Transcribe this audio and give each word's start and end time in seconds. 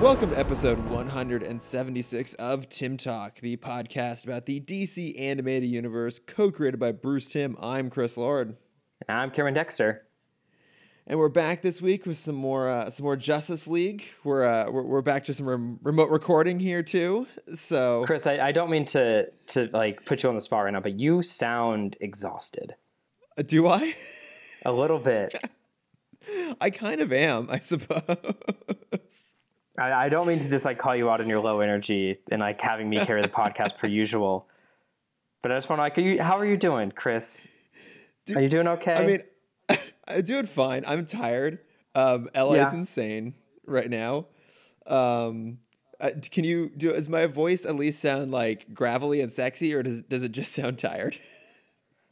Welcome 0.00 0.30
to 0.30 0.38
episode 0.38 0.78
176 0.90 2.34
of 2.34 2.68
Timm 2.68 2.96
Talk, 2.96 3.40
the 3.40 3.56
podcast 3.56 4.22
about 4.24 4.46
the 4.46 4.60
DC 4.60 5.18
animated 5.20 5.68
universe, 5.68 6.20
co-created 6.24 6.78
by 6.78 6.92
Bruce 6.92 7.28
Timm. 7.28 7.56
I'm 7.60 7.90
Chris 7.90 8.16
Lord, 8.16 8.56
I'm 9.08 9.32
Cameron 9.32 9.54
Dexter. 9.54 10.06
and 11.08 11.18
we're 11.18 11.28
back 11.28 11.62
this 11.62 11.82
week 11.82 12.06
with 12.06 12.16
some 12.16 12.36
more 12.36 12.68
uh, 12.68 12.90
some 12.90 13.04
more 13.04 13.16
Justice 13.16 13.66
League. 13.66 14.04
We're 14.22 14.44
uh, 14.44 14.70
we're, 14.70 14.82
we're 14.82 15.02
back 15.02 15.24
to 15.24 15.34
some 15.34 15.48
rem- 15.48 15.80
remote 15.82 16.10
recording 16.10 16.60
here 16.60 16.84
too. 16.84 17.26
So 17.54 18.04
Chris, 18.06 18.24
I, 18.26 18.38
I 18.38 18.52
don't 18.52 18.70
mean 18.70 18.84
to 18.86 19.26
to 19.48 19.68
like 19.72 20.04
put 20.04 20.22
you 20.22 20.28
on 20.28 20.36
the 20.36 20.40
spot 20.40 20.64
right 20.64 20.72
now, 20.72 20.80
but 20.80 20.98
you 20.98 21.22
sound 21.22 21.96
exhausted. 22.00 22.74
Uh, 23.36 23.42
do 23.42 23.66
I? 23.66 23.96
A 24.64 24.70
little 24.72 25.00
bit. 25.00 25.34
I 26.60 26.70
kind 26.70 27.00
of 27.00 27.12
am, 27.12 27.48
I 27.50 27.58
suppose. 27.58 29.27
I, 29.78 30.06
I 30.06 30.08
don't 30.08 30.26
mean 30.26 30.40
to 30.40 30.48
just 30.48 30.64
like 30.64 30.78
call 30.78 30.96
you 30.96 31.10
out 31.10 31.20
on 31.20 31.28
your 31.28 31.40
low 31.40 31.60
energy 31.60 32.18
and 32.30 32.40
like 32.40 32.60
having 32.60 32.88
me 32.88 32.98
carry 33.06 33.22
the 33.22 33.28
podcast 33.28 33.78
per 33.78 33.88
usual. 33.88 34.48
But 35.42 35.52
I 35.52 35.56
just 35.56 35.68
want 35.68 35.78
to 35.78 35.82
like, 35.82 35.96
are 35.98 36.00
you, 36.00 36.20
how 36.22 36.36
are 36.36 36.44
you 36.44 36.56
doing, 36.56 36.90
Chris? 36.90 37.48
are 38.34 38.42
you 38.42 38.48
doing 38.48 38.66
okay? 38.68 38.92
I 38.92 39.06
mean, 39.06 39.78
I'm 40.08 40.22
doing 40.22 40.46
fine. 40.46 40.84
I'm 40.86 41.06
tired. 41.06 41.60
Um, 41.94 42.28
LA 42.34 42.54
is 42.54 42.72
insane 42.72 43.34
right 43.66 43.88
now. 43.88 44.26
Um, 44.86 45.58
uh, 46.00 46.10
can 46.30 46.44
you 46.44 46.70
do? 46.76 46.92
Does 46.92 47.08
my 47.08 47.26
voice 47.26 47.64
at 47.64 47.74
least 47.74 48.00
sound 48.00 48.30
like 48.30 48.72
gravelly 48.72 49.20
and 49.20 49.32
sexy, 49.32 49.74
or 49.74 49.82
does 49.82 50.02
does 50.02 50.22
it 50.22 50.32
just 50.32 50.52
sound 50.54 50.78
tired? 50.78 51.18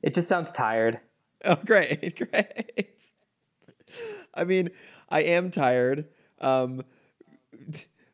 it 0.03 0.15
just 0.15 0.29
sounds 0.29 0.53
tired. 0.53 1.01
Oh, 1.45 1.57
great, 1.65 2.17
great. 2.17 3.03
I 4.35 4.45
mean, 4.45 4.71
I 5.09 5.23
am 5.23 5.51
tired. 5.51 6.09
Um, 6.41 6.83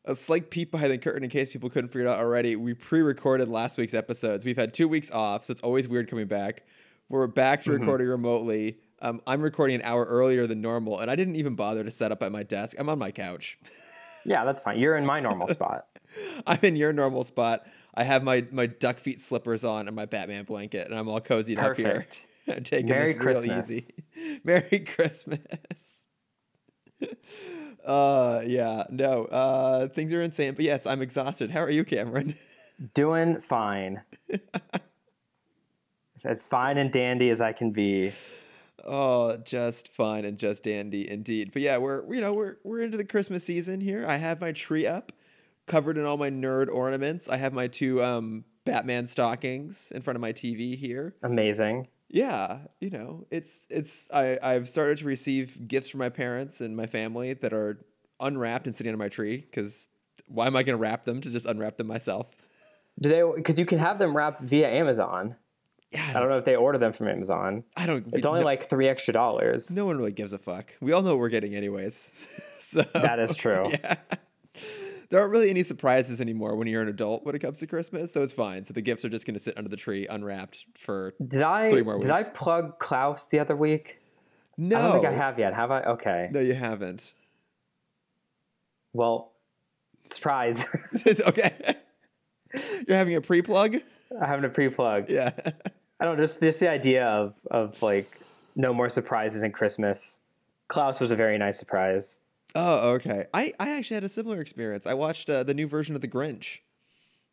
a 0.05 0.17
slight 0.17 0.50
peek 0.50 0.70
behind 0.70 0.91
the 0.92 0.98
curtain 0.98 1.22
in 1.25 1.31
case 1.31 1.50
people 1.53 1.70
couldn't 1.70 1.89
figure 1.91 2.06
it 2.06 2.11
out 2.11 2.19
already. 2.19 2.56
We 2.56 2.75
pre-recorded 2.75 3.48
last 3.48 3.78
week's 3.78 3.95
episodes. 3.95 4.45
We've 4.45 4.56
had 4.56 4.75
two 4.75 4.89
weeks 4.89 5.11
off, 5.11 5.45
so 5.45 5.53
it's 5.53 5.61
always 5.61 5.86
weird 5.89 6.08
coming 6.08 6.27
back. 6.27 6.64
We're 7.08 7.27
back 7.27 7.62
to 7.64 7.70
Mm-hmm. 7.70 7.81
recording 7.83 8.06
remotely. 8.08 8.78
Um, 9.00 9.20
I'm 9.27 9.41
recording 9.42 9.77
an 9.77 9.83
hour 9.84 10.05
earlier 10.05 10.47
than 10.47 10.61
normal, 10.61 11.00
and 11.00 11.11
I 11.11 11.17
didn't 11.17 11.36
even 11.36 11.55
bother 11.56 11.83
to 11.84 11.91
set 11.91 12.11
up 12.12 12.23
at 12.23 12.33
my 12.33 12.42
desk. 12.42 12.77
I'm 12.78 12.89
on 12.89 12.98
my 12.98 13.11
couch. 13.11 13.58
Yeah, 14.25 14.45
that's 14.45 14.62
fine. 14.62 14.78
You're 14.78 14.97
in 14.97 15.05
my 15.05 15.20
normal 15.20 15.48
spot. 15.55 15.86
I'm 16.47 16.61
in 16.62 16.77
your 16.77 16.92
normal 16.92 17.25
spot. 17.25 17.67
I 17.95 18.05
have 18.05 18.23
my 18.23 18.47
my 18.50 18.67
duck 18.67 18.98
feet 18.98 19.20
slippers 19.20 19.64
on 19.64 19.86
and 19.89 19.95
my 19.97 20.06
Batman 20.06 20.45
blanket, 20.45 20.86
and 20.89 20.97
I'm 20.98 21.08
all 21.08 21.20
cozied 21.20 21.58
up 21.58 21.77
here. 21.77 22.06
Perfect. 22.08 22.27
I'm 22.56 22.64
taking 22.64 22.89
Merry 22.89 23.12
this 23.12 23.14
real 23.14 23.23
Christmas. 23.23 23.70
easy. 23.70 24.41
Merry 24.45 24.80
Christmas. 24.80 26.06
Uh 27.84 28.42
yeah, 28.44 28.84
no. 28.91 29.25
Uh 29.27 29.88
things 29.88 30.12
are 30.12 30.22
insane. 30.22 30.55
But 30.55 30.64
yes, 30.64 30.86
I'm 30.86 31.02
exhausted. 31.02 31.50
How 31.50 31.61
are 31.61 31.70
you, 31.70 31.84
Cameron? 31.84 32.36
Doing 32.94 33.41
fine. 33.41 34.02
as 36.24 36.47
fine 36.47 36.78
and 36.78 36.92
dandy 36.92 37.30
as 37.30 37.41
I 37.41 37.52
can 37.52 37.70
be. 37.70 38.12
Oh, 38.84 39.36
just 39.36 39.89
fine 39.89 40.24
and 40.24 40.36
just 40.39 40.64
dandy 40.64 41.08
indeed. 41.08 41.52
But 41.52 41.62
yeah, 41.62 41.77
we're 41.78 42.12
you 42.12 42.20
know, 42.20 42.33
we're 42.33 42.56
we're 42.64 42.80
into 42.80 42.97
the 42.97 43.05
Christmas 43.05 43.44
season 43.44 43.80
here. 43.80 44.05
I 44.06 44.17
have 44.17 44.41
my 44.41 44.52
tree 44.52 44.86
up, 44.86 45.12
covered 45.67 45.98
in 45.98 46.05
all 46.05 46.17
my 46.17 46.30
nerd 46.30 46.69
ornaments. 46.69 47.28
I 47.28 47.36
have 47.36 47.52
my 47.52 47.69
two 47.69 48.02
um 48.02 48.44
Batman 48.64 49.06
stockings 49.06 49.92
in 49.94 50.02
front 50.02 50.17
of 50.17 50.20
my 50.20 50.33
TV 50.33 50.77
here. 50.77 51.14
Amazing. 51.22 51.89
Yeah, 52.12 52.58
you 52.78 52.91
know, 52.91 53.27
it's 53.30 53.66
it's 53.70 54.08
I 54.12 54.38
I've 54.42 54.68
started 54.68 54.98
to 54.98 55.06
receive 55.06 55.66
gifts 55.66 55.88
from 55.88 55.98
my 55.98 56.10
parents 56.10 56.60
and 56.60 56.77
my 56.77 56.86
family 56.86 57.32
that 57.32 57.55
are 57.55 57.84
unwrapped 58.20 58.66
and 58.66 58.77
sitting 58.77 58.91
under 58.91 59.02
my 59.02 59.08
tree 59.08 59.38
because 59.38 59.89
why 60.28 60.46
am 60.46 60.55
I 60.55 60.62
going 60.62 60.74
to 60.74 60.80
wrap 60.80 61.05
them 61.05 61.22
to 61.22 61.30
just 61.30 61.46
unwrap 61.46 61.78
them 61.78 61.86
myself? 61.86 62.27
Do 63.01 63.08
they? 63.08 63.22
Because 63.34 63.58
you 63.58 63.64
can 63.64 63.78
have 63.78 63.98
them 63.98 64.14
wrapped 64.14 64.42
via 64.42 64.68
Amazon. 64.70 65.36
Yeah, 65.90 66.11
I 66.14 66.20
don't 66.20 66.28
know 66.28 66.36
if 66.36 66.45
they 66.45 66.55
order 66.55 66.77
them 66.78 66.92
from 66.92 67.08
Amazon. 67.08 67.64
I 67.77 67.86
don't. 67.86 68.06
It's 68.12 68.27
only 68.27 68.40
no, 68.40 68.46
like 68.46 68.68
three 68.68 68.89
extra 68.89 69.14
dollars. 69.14 69.70
no 69.70 69.86
one 69.86 69.96
really 69.96 70.12
gives 70.12 70.34
a 70.34 70.39
fuck. 70.39 70.72
We 70.83 70.92
all 70.92 71.01
know 71.02 71.11
what 71.11 71.18
we're 71.18 71.28
getting 71.30 71.55
anyways. 71.55 72.12
so 72.61 72.84
That 72.92 73.18
is 73.18 73.34
true. 73.34 73.70
Yeah. 73.83 73.96
There 75.12 75.20
aren't 75.20 75.30
really 75.30 75.50
any 75.50 75.62
surprises 75.62 76.23
anymore 76.23 76.56
when 76.56 76.67
you're 76.67 76.80
an 76.80 76.89
adult 76.89 77.27
when 77.27 77.34
it 77.34 77.40
comes 77.40 77.58
to 77.58 77.67
Christmas, 77.67 78.11
so 78.11 78.23
it's 78.23 78.33
fine. 78.33 78.64
So 78.64 78.73
the 78.73 78.80
gifts 78.80 79.05
are 79.05 79.11
just 79.11 79.27
going 79.27 79.34
to 79.34 79.40
sit 79.40 79.58
under 79.58 79.68
the 79.68 79.77
tree 79.77 80.06
unwrapped 80.06 80.64
for 80.74 81.12
Did 81.28 81.42
I 81.42 81.68
Three 81.68 81.83
more 81.83 81.98
weeks. 81.98 82.06
did 82.06 82.14
I 82.14 82.23
plug 82.30 82.78
Klaus 82.78 83.28
the 83.28 83.39
other 83.39 83.55
week? 83.55 83.98
no. 84.56 84.78
I 84.78 84.80
don't 84.80 84.92
think 84.92 85.05
I 85.05 85.12
have 85.12 85.39
yet. 85.39 85.52
Have 85.52 85.70
I? 85.70 85.83
Okay. 85.83 86.30
No, 86.33 86.40
you 86.40 86.55
haven't. 86.55 87.12
Well, 88.95 89.33
surprise. 90.11 90.64
It's 91.05 91.20
okay. 91.20 91.77
You're 92.89 92.96
having 92.96 93.14
a 93.14 93.20
pre-plug. 93.20 93.83
I'm 94.18 94.27
having 94.27 94.46
a 94.46 94.48
pre-plug. 94.48 95.11
Yeah. 95.11 95.33
I 96.01 96.06
don't 96.06 96.17
just 96.17 96.40
just 96.40 96.58
the 96.58 96.70
idea 96.70 97.05
of 97.06 97.34
of 97.51 97.83
like 97.83 98.18
no 98.56 98.72
more 98.72 98.89
surprises 98.89 99.42
in 99.42 99.52
Christmas. 99.52 100.20
Klaus 100.68 101.01
was 101.01 101.11
a 101.11 101.17
very 101.17 101.36
nice 101.36 101.58
surprise. 101.58 102.18
Oh, 102.55 102.90
okay. 102.92 103.27
I, 103.33 103.52
I 103.58 103.70
actually 103.70 103.95
had 103.95 104.05
a 104.05 104.08
similar 104.08 104.40
experience. 104.40 104.86
I 104.86 104.95
watched 104.95 105.30
uh, 105.30 105.42
the 105.42 105.55
new 105.55 105.67
version 105.67 105.95
of 105.95 106.01
The 106.02 106.08
Grinch, 106.08 106.58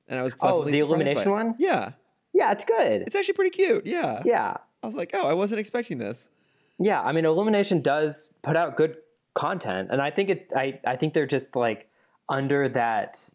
and 0.07 0.17
I 0.19 0.23
was 0.23 0.33
Oh, 0.33 0.37
pleasantly 0.37 0.71
the 0.73 0.77
surprised 0.79 0.89
by 0.89 0.95
Illumination 1.11 1.31
one? 1.31 1.55
Yeah, 1.59 1.91
Yeah, 2.33 2.51
it's 2.51 2.63
good. 2.63 3.01
it's 3.03 3.15
actually 3.15 3.33
pretty 3.33 3.51
cute. 3.51 3.85
Yeah. 3.85 4.21
yeah. 4.25 4.57
I 4.81 4.85
was 4.85 4.95
like, 4.95 5.11
oh, 5.13 5.27
I 5.27 5.33
wasn't 5.33 5.59
expecting 5.59 5.97
this. 5.97 6.29
Yeah, 6.77 7.01
I 7.01 7.11
mean, 7.11 7.25
Illumination 7.25 7.81
does 7.81 8.31
put 8.43 8.55
out 8.55 8.77
good 8.77 8.95
content, 9.33 9.89
and 9.91 10.01
I 10.01 10.09
think 10.09 10.29
it's 10.29 10.45
I 10.55 10.79
I 10.87 10.95
think 10.95 11.13
they're 11.13 11.25
just 11.27 11.57
like 11.57 11.89
under 12.29 12.69
that, 12.69 13.29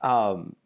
um, 0.00 0.56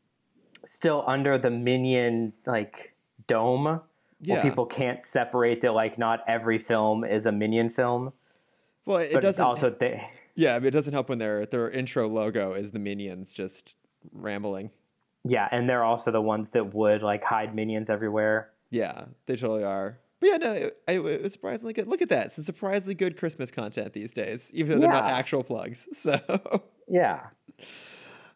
still 0.64 1.02
under 1.08 1.36
the 1.38 1.50
Minion 1.50 2.32
like 2.46 2.94
dome, 3.26 3.80
Yeah. 4.20 4.34
where 4.34 4.42
people 4.44 4.66
can't 4.66 5.04
separate 5.04 5.60
that 5.62 5.72
like 5.72 5.98
not 5.98 6.22
every 6.28 6.58
film 6.58 7.02
is 7.04 7.26
a 7.26 7.32
Minion 7.32 7.68
film, 7.70 8.12
Well, 8.86 8.98
it 8.98 9.12
but 9.12 9.22
doesn't. 9.22 9.44
also 9.44 9.70
they. 9.70 10.00
Yeah, 10.38 10.54
I 10.54 10.60
mean, 10.60 10.68
it 10.68 10.70
doesn't 10.70 10.92
help 10.92 11.08
when 11.08 11.18
their 11.18 11.46
their 11.46 11.68
intro 11.68 12.08
logo 12.08 12.52
is 12.52 12.70
the 12.70 12.78
minions 12.78 13.34
just 13.34 13.74
rambling. 14.12 14.70
Yeah, 15.24 15.48
and 15.50 15.68
they're 15.68 15.82
also 15.82 16.12
the 16.12 16.22
ones 16.22 16.50
that 16.50 16.74
would 16.74 17.02
like 17.02 17.24
hide 17.24 17.56
minions 17.56 17.90
everywhere. 17.90 18.50
Yeah, 18.70 19.06
they 19.26 19.34
totally 19.34 19.64
are. 19.64 19.98
But 20.20 20.28
yeah, 20.28 20.36
no, 20.36 20.52
it, 20.52 20.76
it 20.86 21.22
was 21.22 21.32
surprisingly 21.32 21.72
good. 21.72 21.88
Look 21.88 22.02
at 22.02 22.08
that, 22.10 22.30
some 22.30 22.44
surprisingly 22.44 22.94
good 22.94 23.16
Christmas 23.16 23.50
content 23.50 23.92
these 23.92 24.14
days, 24.14 24.52
even 24.54 24.78
though 24.78 24.86
they're 24.86 24.92
not 24.92 25.06
actual 25.06 25.42
plugs. 25.42 25.88
So. 25.94 26.62
Yeah. 26.86 27.26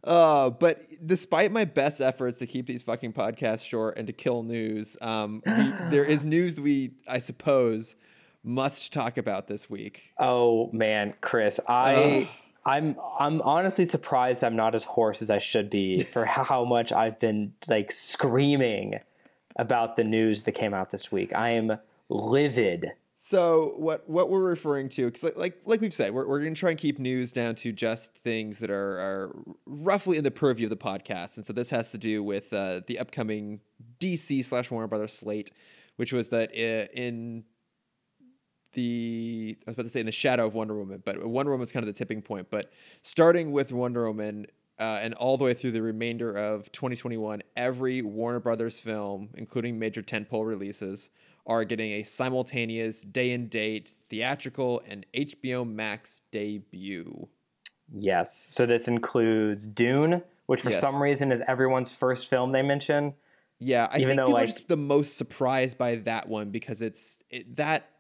Uh, 0.03 0.51
but 0.51 0.83
despite 1.07 1.53
my 1.53 1.65
best 1.65 2.01
efforts 2.01 2.39
to 2.39 2.47
keep 2.47 2.67
these 2.67 2.83
fucking 2.83 3.13
podcasts 3.13 3.65
short 3.65 3.97
and 3.97 4.09
to 4.09 4.13
kill 4.13 4.43
news, 4.43 4.97
um, 5.01 5.41
we, 5.47 5.73
there 5.91 6.05
is 6.05 6.27
news 6.37 6.61
we, 6.61 6.95
I 7.09 7.19
suppose, 7.19 7.95
must 8.45 8.93
talk 8.93 9.19
about 9.19 9.47
this 9.47 9.71
week. 9.71 10.13
Oh 10.19 10.71
man, 10.73 11.15
Chris, 11.21 11.61
I 11.69 12.29
I'm 12.65 12.97
I'm 13.19 13.41
honestly 13.43 13.87
surprised 13.87 14.45
I'm 14.45 14.57
not 14.57 14.75
as 14.75 14.85
hoarse 14.85 15.23
as 15.23 15.31
I 15.31 15.39
should 15.39 15.71
be 15.71 15.99
for 16.13 16.25
how 16.25 16.65
much 16.65 16.93
I've 16.93 17.19
been 17.19 17.53
like 17.69 17.93
screaming 17.93 19.01
about 19.57 19.97
the 19.97 20.05
news 20.05 20.43
that 20.43 20.53
came 20.53 20.75
out 20.75 20.91
this 20.91 21.13
week. 21.13 21.35
I 21.35 21.51
am 21.51 21.79
livid. 22.09 22.93
So 23.17 23.75
what 23.77 24.09
what 24.09 24.31
we're 24.31 24.41
referring 24.41 24.89
to, 24.91 25.07
because 25.07 25.23
like, 25.23 25.37
like 25.37 25.59
like 25.65 25.81
we've 25.81 25.93
said, 25.93 26.13
we're 26.13 26.27
we're 26.27 26.41
gonna 26.41 26.57
try 26.57 26.71
and 26.71 26.79
keep 26.79 26.99
news 26.99 27.33
down 27.33 27.55
to 27.57 27.71
just 27.71 28.17
things 28.17 28.59
that 28.59 28.71
are 28.71 28.99
are 28.99 29.37
roughly 29.65 30.17
in 30.17 30.25
the 30.25 30.31
purview 30.33 30.67
of 30.67 30.71
the 30.71 30.77
podcast, 30.77 31.37
and 31.37 31.47
so 31.47 31.53
this 31.53 31.71
has 31.71 31.91
to 31.91 31.99
do 31.99 32.23
with 32.23 32.53
uh, 32.53 32.81
the 32.89 32.99
upcoming 32.99 33.61
DC 34.01 34.45
slash 34.45 34.73
Warner 34.73 34.89
Brothers 34.89 35.13
slate, 35.13 35.53
which 35.97 36.13
was 36.13 36.31
that 36.31 36.51
uh, 36.51 36.91
in 36.93 37.45
the 38.73 39.57
I 39.67 39.71
was 39.71 39.75
about 39.75 39.85
to 39.85 39.89
say 39.89 40.01
in 40.01 40.07
the 40.07 40.13
shadow 40.13 40.47
of 40.47 40.55
Wonder 40.55 40.75
Woman, 40.77 41.03
but 41.05 41.25
Wonder 41.25 41.51
Woman 41.53 41.61
was 41.61 41.73
kind 41.73 41.87
of 41.87 41.93
the 41.93 41.99
tipping 41.99 42.23
point. 42.23 42.49
But 42.51 42.73
starting 43.03 43.53
with 43.53 43.73
Wonder 43.73 44.07
Woman 44.07 44.47
uh, 44.79 44.99
and 45.03 45.15
all 45.15 45.37
the 45.37 45.45
way 45.45 45.55
through 45.55 45.73
the 45.73 45.83
remainder 45.83 46.33
of 46.37 46.73
2021, 46.73 47.43
every 47.57 48.03
Warner 48.03 48.41
Brothers 48.41 48.79
film, 48.79 49.31
including 49.35 49.79
major 49.79 50.03
tentpole 50.03 50.47
releases, 50.47 51.11
are 51.47 51.65
getting 51.65 51.93
a 51.93 52.03
simultaneous 52.03 53.03
day 53.03 53.33
and 53.33 53.51
date 53.51 53.95
theatrical 54.09 54.83
and 54.89 55.05
HBO 55.15 55.69
Max 55.69 56.21
debut. 56.31 57.29
Yes. 57.93 58.35
So 58.37 58.65
this 58.67 58.89
includes 58.89 59.67
Dune, 59.67 60.23
which 60.47 60.63
for 60.63 60.71
Yes. 60.71 60.81
some 60.81 61.01
reason 61.01 61.31
is 61.33 61.41
everyone's 61.47 61.93
first 61.93 62.29
film 62.29 62.53
they 62.53 62.63
mention. 62.63 63.15
Yeah, 63.59 63.87
I 63.93 63.99
Even 63.99 64.17
think 64.17 64.21
people 64.27 64.37
are 64.37 64.47
just 64.47 64.67
the 64.69 64.77
most 64.77 65.17
surprised 65.17 65.79
by 65.79 65.97
that 65.97 66.29
one 66.29 66.51
because 66.51 66.83
it's 66.83 67.21
it, 67.31 67.57
that 67.57 67.91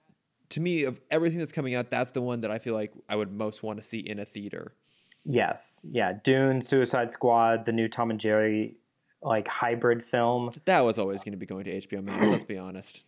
to 0.52 0.60
me 0.60 0.84
of 0.84 1.00
everything 1.10 1.38
that's 1.38 1.52
coming 1.52 1.74
out, 1.74 1.90
that's 1.90 2.10
the 2.12 2.22
one 2.22 2.40
that 2.42 2.50
I 2.50 2.58
feel 2.58 2.74
like 2.74 2.92
I 3.08 3.16
would 3.16 3.32
most 3.32 3.62
want 3.62 3.78
to 3.80 3.82
see 3.82 3.98
in 3.98 4.18
a 4.18 4.24
theater. 4.24 4.74
Yes. 5.24 5.80
Yeah, 5.84 6.14
Dune, 6.24 6.62
Suicide 6.62 7.10
Squad, 7.12 7.64
the 7.64 7.72
new 7.72 7.88
Tom 7.88 8.10
and 8.10 8.18
Jerry 8.20 8.76
like 9.22 9.46
hybrid 9.48 10.04
film. 10.04 10.50
That 10.64 10.80
was 10.80 10.98
always 10.98 11.22
going 11.22 11.32
to 11.32 11.38
be 11.38 11.46
going 11.46 11.64
to 11.64 11.80
HBO 11.80 12.02
Max. 12.02 12.28
let's 12.28 12.44
be 12.44 12.58
honest. 12.58 13.04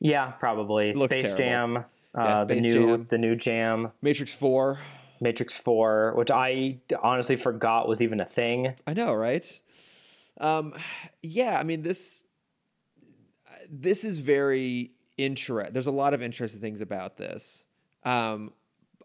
Yeah, 0.00 0.32
probably. 0.32 0.92
Looks 0.92 1.14
Space 1.14 1.32
terrible. 1.32 1.76
Jam, 1.76 1.84
uh, 2.18 2.24
Yeah, 2.24 2.44
the 2.44 2.56
new 2.56 2.86
Jam. 2.86 3.06
the 3.08 3.18
new 3.18 3.36
Jam. 3.36 3.92
Matrix 4.02 4.34
Four. 4.34 4.80
Matrix 5.20 5.56
Four, 5.56 6.14
which 6.16 6.30
I 6.32 6.78
honestly 7.00 7.36
forgot 7.36 7.86
was 7.88 8.00
even 8.00 8.18
a 8.20 8.24
thing. 8.24 8.74
I 8.86 8.94
know, 8.94 9.14
right? 9.14 9.60
Um, 10.40 10.74
yeah, 11.22 11.58
I 11.58 11.62
mean 11.62 11.82
this. 11.82 12.24
This 13.70 14.02
is 14.02 14.18
very 14.18 14.90
interest. 15.18 15.72
There's 15.72 15.86
a 15.86 15.92
lot 15.92 16.14
of 16.14 16.22
interesting 16.22 16.60
things 16.60 16.80
about 16.80 17.16
this. 17.16 17.64
Um, 18.04 18.52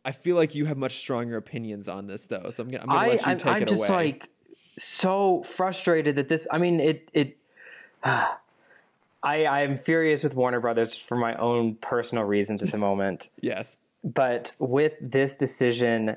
I 0.05 0.11
feel 0.11 0.35
like 0.35 0.55
you 0.55 0.65
have 0.65 0.77
much 0.77 0.97
stronger 0.97 1.37
opinions 1.37 1.87
on 1.87 2.07
this, 2.07 2.25
though. 2.25 2.49
So 2.49 2.63
I'm 2.63 2.69
gonna, 2.69 2.83
I'm 2.83 2.89
gonna 2.89 2.99
I, 2.99 3.07
let 3.07 3.21
you 3.21 3.31
I'm, 3.31 3.37
take 3.37 3.47
I'm 3.47 3.61
it 3.63 3.67
just 3.67 3.89
like 3.89 4.29
so 4.77 5.43
frustrated 5.43 6.15
that 6.15 6.29
this. 6.29 6.47
I 6.51 6.57
mean, 6.57 6.79
it 6.79 7.09
it. 7.13 7.37
I 8.03 9.45
I'm 9.45 9.77
furious 9.77 10.23
with 10.23 10.35
Warner 10.35 10.59
Brothers 10.59 10.95
for 10.95 11.17
my 11.17 11.35
own 11.35 11.75
personal 11.75 12.23
reasons 12.23 12.61
at 12.61 12.71
the 12.71 12.77
moment. 12.77 13.29
yes. 13.41 13.77
but 14.03 14.51
with 14.59 14.93
this 15.01 15.35
decision, 15.37 16.15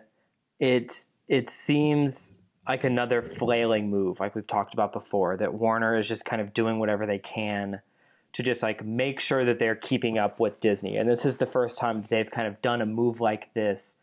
it 0.60 1.04
it 1.26 1.48
seems 1.48 2.38
like 2.69 2.84
another 2.84 3.22
flailing 3.22 3.90
move, 3.90 4.20
like 4.20 4.34
we've 4.34 4.46
talked 4.46 4.75
about 4.75 4.93
before. 4.93 5.36
That 5.36 5.54
Warner 5.54 5.98
is 5.98 6.06
just 6.06 6.25
kind 6.25 6.40
of 6.40 6.52
doing 6.54 6.78
whatever 6.78 7.06
they 7.06 7.19
can 7.19 7.81
to 8.32 8.43
just 8.43 8.62
like 8.62 8.85
make 8.85 9.21
sure 9.21 9.44
that 9.44 9.59
they're 9.59 9.75
keeping 9.75 10.19
up 10.19 10.38
with 10.41 10.61
Disney. 10.61 10.97
And 10.97 11.09
this 11.09 11.25
is 11.25 11.37
the 11.37 11.47
first 11.47 11.79
time 11.79 12.03
that 12.03 12.11
they've 12.11 12.31
kind 12.31 12.47
of 12.47 12.61
done 12.62 12.81
a 12.81 12.87
move 12.87 13.21
like 13.21 13.53
this 13.55 13.97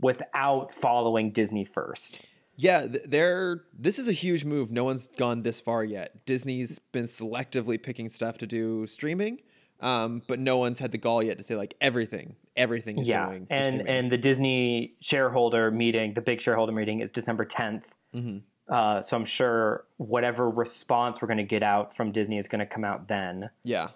without 0.00 0.74
following 0.74 1.30
Disney 1.32 1.64
first. 1.64 2.20
Yeah, 2.56 2.86
th- 2.86 3.04
they're. 3.04 3.64
This 3.78 3.98
is 3.98 4.08
a 4.08 4.12
huge 4.12 4.44
move. 4.44 4.70
No 4.70 4.84
one's 4.84 5.06
gone 5.06 5.42
this 5.42 5.60
far 5.60 5.84
yet. 5.84 6.24
Disney's 6.26 6.78
been 6.92 7.04
selectively 7.04 7.80
picking 7.80 8.08
stuff 8.08 8.38
to 8.38 8.46
do 8.48 8.84
streaming, 8.88 9.40
um, 9.80 10.22
but 10.26 10.40
no 10.40 10.56
one's 10.56 10.80
had 10.80 10.90
the 10.90 10.98
gall 10.98 11.22
yet 11.22 11.38
to 11.38 11.44
say 11.44 11.54
like 11.54 11.74
everything, 11.80 12.34
everything 12.56 12.98
is 12.98 13.06
yeah, 13.08 13.26
going. 13.26 13.46
and 13.48 13.74
streaming. 13.76 13.86
and 13.86 14.10
the 14.10 14.18
Disney 14.18 14.94
shareholder 15.00 15.70
meeting, 15.70 16.14
the 16.14 16.20
big 16.20 16.40
shareholder 16.40 16.72
meeting, 16.72 16.98
is 17.00 17.12
December 17.12 17.44
10th. 17.44 17.84
Mhm. 18.12 18.42
Uh, 18.68 19.00
so 19.00 19.16
I'm 19.16 19.24
sure 19.24 19.84
whatever 19.96 20.50
response 20.50 21.22
we're 21.22 21.28
going 21.28 21.38
to 21.38 21.44
get 21.44 21.62
out 21.62 21.96
from 21.96 22.12
Disney 22.12 22.38
is 22.38 22.48
going 22.48 22.58
to 22.60 22.66
come 22.66 22.84
out 22.84 23.08
then. 23.08 23.48
yeah, 23.62 23.88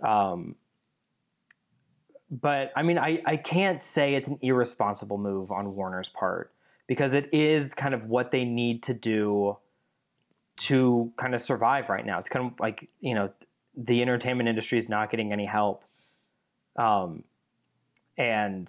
Um, 0.00 0.54
but 2.30 2.72
I 2.76 2.82
mean, 2.82 2.98
I, 2.98 3.20
I 3.26 3.36
can't 3.36 3.82
say 3.82 4.14
it's 4.14 4.28
an 4.28 4.38
irresponsible 4.40 5.18
move 5.18 5.50
on 5.50 5.74
Warner's 5.74 6.08
part 6.08 6.52
because 6.86 7.12
it 7.12 7.28
is 7.32 7.74
kind 7.74 7.92
of 7.92 8.04
what 8.04 8.30
they 8.30 8.44
need 8.44 8.84
to 8.84 8.94
do 8.94 9.56
to 10.58 11.12
kind 11.16 11.34
of 11.34 11.40
survive 11.40 11.88
right 11.88 12.04
now. 12.04 12.18
It's 12.18 12.28
kind 12.28 12.46
of 12.46 12.60
like, 12.60 12.88
you 13.00 13.14
know, 13.14 13.30
the 13.76 14.02
entertainment 14.02 14.48
industry 14.48 14.78
is 14.78 14.88
not 14.88 15.10
getting 15.10 15.32
any 15.32 15.46
help. 15.46 15.82
Um, 16.76 17.24
and 18.16 18.68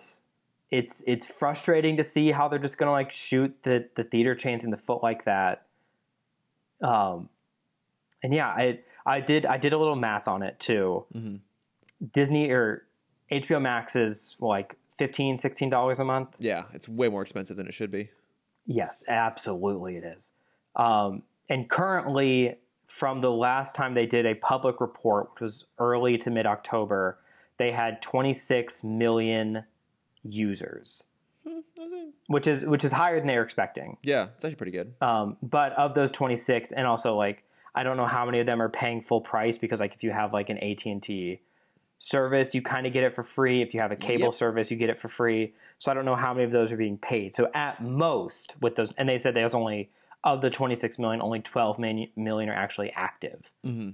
it's 0.71 1.03
it's 1.05 1.25
frustrating 1.25 1.97
to 1.97 2.03
see 2.03 2.31
how 2.31 2.47
they're 2.47 2.57
just 2.59 2.77
going 2.77 2.87
to 2.87 2.91
like 2.93 3.11
shoot 3.11 3.55
the 3.63 3.87
the 3.95 4.03
theater 4.03 4.33
chains 4.35 4.63
in 4.63 4.69
the 4.69 4.77
foot 4.77 5.03
like 5.03 5.25
that. 5.25 5.65
Um, 6.81 7.29
and 8.23 8.33
yeah, 8.33 8.47
I 8.47 8.79
I 9.05 9.19
did 9.19 9.45
I 9.45 9.57
did 9.57 9.73
a 9.73 9.77
little 9.77 9.95
math 9.95 10.27
on 10.27 10.41
it 10.43 10.59
too. 10.59 11.05
hmm 11.11 11.35
Disney 12.13 12.49
or 12.49 12.87
HBO 13.31 13.61
Max 13.61 13.95
is 13.95 14.35
like 14.39 14.75
15 14.97 15.37
dollars 15.69 15.99
a 15.99 16.05
month. 16.05 16.35
yeah, 16.39 16.63
it's 16.73 16.87
way 16.89 17.09
more 17.09 17.21
expensive 17.21 17.57
than 17.57 17.67
it 17.67 17.73
should 17.73 17.91
be. 17.91 18.09
Yes, 18.65 19.03
absolutely 19.07 19.97
it 19.97 20.03
is. 20.03 20.31
Um, 20.75 21.23
and 21.49 21.69
currently, 21.69 22.55
from 22.87 23.21
the 23.21 23.31
last 23.31 23.75
time 23.75 23.93
they 23.93 24.05
did 24.05 24.25
a 24.25 24.35
public 24.35 24.79
report, 24.79 25.31
which 25.33 25.41
was 25.41 25.65
early 25.79 26.17
to 26.19 26.29
mid 26.29 26.45
October, 26.45 27.19
they 27.57 27.71
had 27.71 28.01
26 28.01 28.83
million 28.83 29.63
users, 30.23 31.03
which 32.27 32.47
is 32.47 32.63
which 32.65 32.83
is 32.83 32.91
higher 32.91 33.17
than 33.17 33.27
they 33.27 33.35
were 33.37 33.43
expecting. 33.43 33.97
Yeah, 34.03 34.27
it's 34.35 34.45
actually 34.45 34.55
pretty 34.55 34.71
good. 34.71 34.93
Um, 35.01 35.37
but 35.41 35.73
of 35.73 35.95
those 35.95 36.11
26, 36.11 36.71
and 36.71 36.85
also 36.87 37.15
like 37.15 37.43
I 37.75 37.83
don't 37.83 37.97
know 37.97 38.05
how 38.05 38.25
many 38.25 38.39
of 38.39 38.45
them 38.45 38.61
are 38.61 38.69
paying 38.69 39.01
full 39.01 39.21
price 39.21 39.57
because 39.57 39.79
like 39.79 39.93
if 39.93 40.03
you 40.03 40.11
have 40.11 40.33
like 40.33 40.49
an 40.49 40.57
AT 40.59 40.85
and 40.85 41.01
T 41.01 41.39
service, 41.99 42.53
you 42.55 42.61
kind 42.61 42.87
of 42.87 42.93
get 42.93 43.03
it 43.03 43.13
for 43.15 43.23
free. 43.23 43.61
If 43.61 43.73
you 43.73 43.79
have 43.81 43.91
a 43.91 43.95
cable 43.95 44.25
Yep. 44.25 44.33
service, 44.33 44.71
you 44.71 44.77
get 44.77 44.89
it 44.89 44.99
for 44.99 45.07
free. 45.07 45.53
So 45.79 45.91
I 45.91 45.93
don't 45.93 46.05
know 46.05 46.15
how 46.15 46.33
many 46.33 46.45
of 46.45 46.51
those 46.51 46.71
are 46.71 46.77
being 46.77 46.97
paid. 46.97 47.35
So 47.35 47.49
at 47.53 47.81
most 47.83 48.55
with 48.61 48.75
those, 48.75 48.91
and 48.97 49.07
they 49.07 49.17
said 49.17 49.35
there's 49.35 49.53
only 49.53 49.89
of 50.23 50.41
the 50.41 50.49
26 50.49 50.99
million, 50.99 51.21
only 51.21 51.39
12 51.39 51.79
million, 51.79 52.09
million 52.15 52.49
are 52.49 52.55
actually 52.55 52.91
active. 52.95 53.51
hmm 53.63 53.89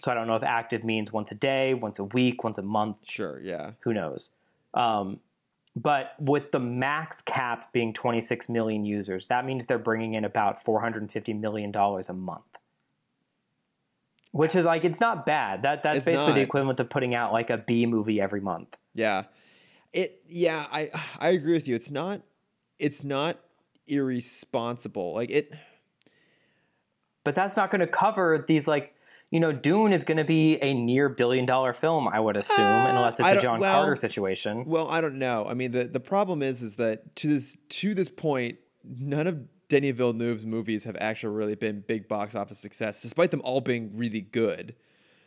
So 0.00 0.10
I 0.10 0.14
don't 0.14 0.26
know 0.26 0.36
if 0.36 0.42
active 0.42 0.82
means 0.84 1.12
once 1.12 1.30
a 1.30 1.34
day, 1.36 1.74
once 1.74 1.98
a 1.98 2.04
week, 2.04 2.42
once 2.42 2.58
a 2.58 2.62
month. 2.62 2.96
Sure. 3.04 3.40
Yeah. 3.40 3.72
Who 3.80 3.94
knows? 3.94 4.30
Um, 4.74 5.20
but 5.76 6.14
with 6.18 6.50
the 6.52 6.58
max 6.58 7.22
cap 7.22 7.72
being 7.72 7.92
26 7.92 8.48
million 8.48 8.84
users, 8.84 9.28
that 9.28 9.44
means 9.44 9.66
they're 9.66 9.78
bringing 9.78 10.14
in 10.14 10.24
about 10.24 10.64
450 10.64 11.32
million 11.34 11.70
dollars 11.70 12.08
a 12.08 12.12
month. 12.12 12.42
Which 14.32 14.54
is 14.54 14.64
like 14.64 14.84
it's 14.84 15.00
not 15.00 15.26
bad. 15.26 15.62
That 15.62 15.82
that's 15.82 15.98
It's 15.98 16.06
basically 16.06 16.28
not. 16.28 16.34
the 16.36 16.40
equivalent 16.42 16.80
of 16.80 16.88
putting 16.88 17.14
out 17.14 17.32
like 17.32 17.50
a 17.50 17.58
B 17.58 17.86
movie 17.86 18.20
every 18.20 18.40
month. 18.40 18.76
Yeah. 18.94 19.24
It 19.92 20.22
yeah, 20.28 20.66
I 20.70 20.88
I 21.18 21.28
agree 21.30 21.52
with 21.54 21.66
you. 21.66 21.74
It's 21.74 21.90
not 21.90 22.22
it's 22.78 23.02
not 23.02 23.38
irresponsible. 23.88 25.14
Like 25.14 25.30
it 25.30 25.52
But 27.24 27.34
that's 27.34 27.56
not 27.56 27.70
going 27.72 27.80
to 27.80 27.88
cover 27.88 28.44
these 28.46 28.68
like 28.68 28.94
you 29.30 29.40
know 29.40 29.52
Dune 29.52 29.92
is 29.92 30.04
going 30.04 30.18
to 30.18 30.24
be 30.24 30.56
a 30.60 30.74
near 30.74 31.08
billion 31.08 31.46
dollar 31.46 31.72
film, 31.72 32.08
I 32.08 32.18
would 32.20 32.36
assume, 32.36 32.58
Uh, 32.58 32.88
unless 32.90 33.20
it's 33.20 33.28
a 33.28 33.40
John 33.40 33.60
well, 33.60 33.80
Carter 33.82 33.96
situation. 33.96 34.64
well, 34.66 34.88
I 34.88 35.00
don't 35.00 35.18
know. 35.18 35.46
I 35.48 35.54
mean, 35.54 35.72
the 35.72 35.84
the 35.84 36.00
problem 36.00 36.42
is 36.42 36.62
is 36.62 36.76
that 36.76 37.14
to 37.16 37.28
this 37.28 37.56
to 37.80 37.94
this 37.94 38.08
point, 38.08 38.58
none 38.84 39.26
of 39.26 39.38
Denis 39.68 39.96
Villeneuve's 39.96 40.44
movies 40.44 40.82
have 40.84 40.96
actually 41.00 41.34
really 41.36 41.54
been 41.54 41.84
big 41.86 42.08
box 42.08 42.34
office 42.34 42.58
success, 42.58 43.00
despite 43.02 43.30
them 43.30 43.40
all 43.44 43.60
being 43.60 43.96
really 43.96 44.20
good. 44.20 44.74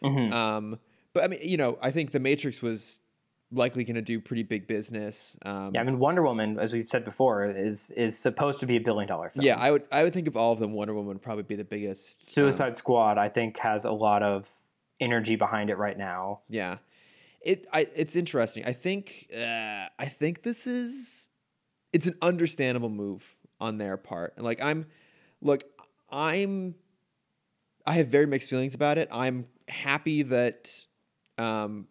Mhm. 0.03 0.33
Um, 0.33 0.79
but 1.13 1.23
I 1.23 1.27
mean, 1.29 1.39
you 1.41 1.55
know, 1.55 1.77
I 1.81 1.91
think 1.91 2.11
The 2.11 2.19
Matrix 2.19 2.61
was 2.61 2.99
likely 3.53 3.83
going 3.83 3.95
to 3.95 4.01
do 4.01 4.19
pretty 4.19 4.43
big 4.43 4.67
business. 4.67 5.37
Um, 5.45 5.71
Yeah, 5.73 5.81
I 5.81 5.83
mean 5.83 5.99
Wonder 5.99 6.23
Woman, 6.23 6.59
as 6.59 6.73
we've 6.73 6.87
said 6.87 7.05
before, 7.05 7.49
is 7.49 7.91
is 7.91 8.17
supposed 8.17 8.59
to 8.59 8.65
be 8.65 8.77
a 8.77 8.79
billion 8.79 9.07
dollar 9.07 9.29
film. 9.29 9.45
yeah, 9.45 9.57
I 9.59 9.71
would 9.71 9.83
I 9.91 10.03
would 10.03 10.13
think 10.13 10.27
of 10.27 10.35
all 10.37 10.51
of 10.51 10.59
them, 10.59 10.73
Wonder 10.73 10.93
Woman 10.93 11.09
would 11.09 11.21
probably 11.21 11.43
be 11.43 11.55
the 11.55 11.63
biggest. 11.63 12.19
um, 12.21 12.25
Suicide 12.25 12.77
Squad, 12.77 13.17
I 13.17 13.29
think, 13.29 13.57
has 13.59 13.85
a 13.85 13.91
lot 13.91 14.23
of 14.23 14.49
energy 14.99 15.35
behind 15.35 15.69
it 15.69 15.77
right 15.77 15.97
now. 15.97 16.41
Yeah, 16.49 16.77
it 17.41 17.67
I 17.71 17.87
it's 17.95 18.15
interesting. 18.15 18.65
I 18.65 18.73
think 18.73 19.29
uh, 19.35 19.87
I 19.99 20.05
think 20.05 20.43
this 20.43 20.67
is 20.67 21.29
it's 21.91 22.07
an 22.07 22.17
understandable 22.21 22.89
move 22.89 23.35
on 23.59 23.77
their 23.77 23.97
part. 23.97 24.33
And 24.35 24.45
like 24.45 24.61
I'm, 24.61 24.87
look, 25.41 25.63
I'm 26.09 26.75
I 27.85 27.93
have 27.93 28.07
very 28.07 28.25
mixed 28.25 28.49
feelings 28.49 28.75
about 28.75 28.97
it. 28.97 29.09
I'm 29.11 29.47
happy 29.67 30.23
that 30.23 30.85
um, 31.37 31.87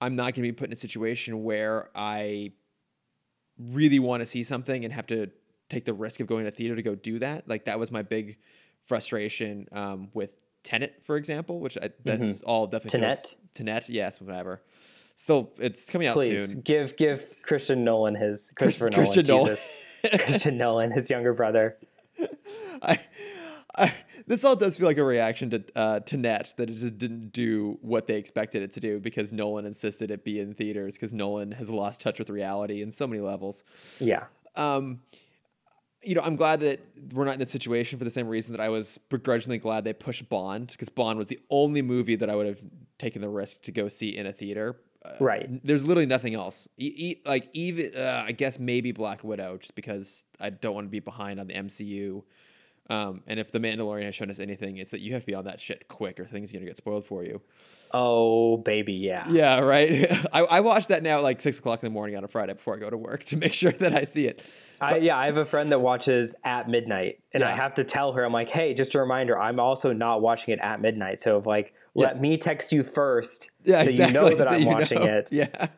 I'm 0.00 0.16
not 0.16 0.24
going 0.24 0.34
to 0.34 0.42
be 0.42 0.52
put 0.52 0.68
in 0.68 0.72
a 0.72 0.76
situation 0.76 1.44
where 1.44 1.88
I 1.94 2.52
really 3.58 3.98
want 3.98 4.20
to 4.20 4.26
see 4.26 4.42
something 4.42 4.84
and 4.84 4.92
have 4.92 5.06
to 5.08 5.28
take 5.68 5.84
the 5.84 5.94
risk 5.94 6.20
of 6.20 6.26
going 6.26 6.44
to 6.44 6.50
theater 6.50 6.76
to 6.76 6.82
go 6.82 6.94
do 6.94 7.18
that. 7.20 7.48
Like 7.48 7.64
that 7.66 7.78
was 7.78 7.90
my 7.90 8.02
big 8.02 8.38
frustration 8.84 9.66
um, 9.72 10.08
with 10.12 10.30
Tenet, 10.62 11.00
for 11.04 11.16
example, 11.16 11.60
which 11.60 11.78
I, 11.80 11.90
that's 12.04 12.40
all 12.42 12.66
definitely 12.66 13.00
feels- 13.00 13.22
Tenet? 13.54 13.84
Tenet, 13.84 13.88
yes, 13.88 14.20
whatever. 14.20 14.62
Still, 15.16 15.52
it's 15.58 15.88
coming 15.88 16.08
out 16.08 16.14
Please 16.14 16.50
soon. 16.50 16.60
give 16.62 16.96
give 16.96 17.24
Christian 17.42 17.84
Nolan 17.84 18.16
his 18.16 18.50
Chris- 18.56 18.78
Christopher 18.80 18.90
Christian 18.90 19.26
Nolan, 19.26 19.56
Nolan. 20.02 20.18
Christian 20.26 20.58
Nolan, 20.58 20.90
his 20.90 21.08
younger 21.08 21.32
brother. 21.32 21.76
I, 22.82 22.98
I, 23.76 23.94
this 24.26 24.44
all 24.44 24.56
does 24.56 24.76
feel 24.76 24.86
like 24.86 24.96
a 24.98 25.04
reaction 25.04 25.50
to 25.50 25.64
uh, 25.76 26.00
to 26.00 26.16
Net 26.16 26.54
that 26.56 26.70
it 26.70 26.74
just 26.74 26.98
didn't 26.98 27.32
do 27.32 27.78
what 27.82 28.06
they 28.06 28.16
expected 28.16 28.62
it 28.62 28.72
to 28.72 28.80
do 28.80 28.98
because 29.00 29.32
Nolan 29.32 29.66
insisted 29.66 30.10
it 30.10 30.24
be 30.24 30.40
in 30.40 30.54
theaters 30.54 30.94
because 30.94 31.12
Nolan 31.12 31.52
has 31.52 31.70
lost 31.70 32.00
touch 32.00 32.18
with 32.18 32.30
reality 32.30 32.82
in 32.82 32.90
so 32.92 33.06
many 33.06 33.20
levels. 33.20 33.64
Yeah, 34.00 34.24
Um, 34.56 35.00
you 36.02 36.14
know, 36.14 36.20
I'm 36.22 36.36
glad 36.36 36.60
that 36.60 36.80
we're 37.12 37.24
not 37.24 37.34
in 37.34 37.40
this 37.40 37.50
situation 37.50 37.98
for 37.98 38.04
the 38.04 38.10
same 38.10 38.28
reason 38.28 38.52
that 38.52 38.60
I 38.60 38.68
was 38.68 38.98
begrudgingly 39.08 39.58
glad 39.58 39.84
they 39.84 39.92
pushed 39.94 40.28
Bond 40.28 40.68
because 40.68 40.88
Bond 40.90 41.18
was 41.18 41.28
the 41.28 41.40
only 41.50 41.80
movie 41.82 42.16
that 42.16 42.28
I 42.28 42.34
would 42.34 42.46
have 42.46 42.60
taken 42.98 43.22
the 43.22 43.28
risk 43.28 43.62
to 43.62 43.72
go 43.72 43.88
see 43.88 44.16
in 44.16 44.26
a 44.26 44.32
theater. 44.32 44.76
Uh, 45.04 45.12
Right. 45.20 45.48
There's 45.66 45.86
literally 45.86 46.06
nothing 46.06 46.34
else. 46.34 46.68
E- 46.78 46.94
e- 46.96 47.22
like 47.26 47.48
even 47.54 47.92
uh, 47.96 48.24
I 48.26 48.32
guess 48.32 48.58
maybe 48.58 48.92
Black 48.92 49.22
Widow, 49.24 49.58
just 49.58 49.74
because 49.74 50.24
I 50.40 50.50
don't 50.50 50.74
want 50.74 50.86
to 50.86 50.90
be 50.90 51.00
behind 51.00 51.40
on 51.40 51.46
the 51.46 51.54
MCU. 51.54 52.22
Um, 52.90 53.22
and 53.26 53.40
if 53.40 53.50
the 53.50 53.58
Mandalorian 53.60 54.04
has 54.04 54.14
shown 54.14 54.30
us 54.30 54.38
anything, 54.38 54.76
it's 54.76 54.90
that 54.90 55.00
you 55.00 55.14
have 55.14 55.22
to 55.22 55.26
be 55.26 55.34
on 55.34 55.44
that 55.44 55.58
shit 55.60 55.88
quick, 55.88 56.20
or 56.20 56.26
things 56.26 56.50
are 56.50 56.54
gonna 56.58 56.66
get 56.66 56.76
spoiled 56.76 57.06
for 57.06 57.24
you. 57.24 57.40
Oh 57.92 58.58
baby, 58.58 58.92
yeah. 58.92 59.26
Yeah, 59.28 59.60
right. 59.60 60.10
I, 60.32 60.40
I 60.40 60.60
watch 60.60 60.88
that 60.88 61.02
now 61.02 61.18
at 61.18 61.22
like 61.22 61.40
six 61.40 61.58
o'clock 61.58 61.82
in 61.82 61.86
the 61.86 61.92
morning 61.92 62.16
on 62.16 62.24
a 62.24 62.28
Friday 62.28 62.52
before 62.52 62.74
I 62.74 62.78
go 62.78 62.90
to 62.90 62.96
work 62.96 63.24
to 63.26 63.36
make 63.36 63.52
sure 63.62 63.72
that 63.72 63.94
I 63.94 64.04
see 64.04 64.26
it. 64.26 64.42
I, 64.80 64.96
yeah, 64.98 65.16
I 65.16 65.26
have 65.26 65.38
a 65.38 65.46
friend 65.46 65.72
that 65.72 65.78
watches 65.78 66.34
at 66.44 66.68
midnight, 66.68 67.20
and 67.32 67.42
I 67.42 67.54
have 67.54 67.74
to 67.76 67.84
tell 67.84 68.12
her, 68.12 68.24
I'm 68.24 68.32
like, 68.32 68.50
hey, 68.50 68.74
just 68.74 68.94
a 68.94 69.00
reminder, 69.00 69.38
I'm 69.38 69.58
also 69.60 69.92
not 69.94 70.20
watching 70.20 70.52
it 70.52 70.60
at 70.60 70.80
midnight. 70.82 71.22
So, 71.22 71.38
if, 71.38 71.46
like, 71.46 71.72
let 71.94 72.20
me 72.20 72.36
text 72.36 72.70
you 72.72 72.82
first, 72.82 73.48
Yeah, 73.64 73.82
so 73.82 73.88
exactly. 73.88 74.06
you 74.06 74.12
know 74.12 74.34
that 74.36 74.48
so 74.48 74.54
I'm 74.54 74.64
watching 74.66 74.98
know. 74.98 75.06
it. 75.06 75.28
Yeah. 75.32 75.68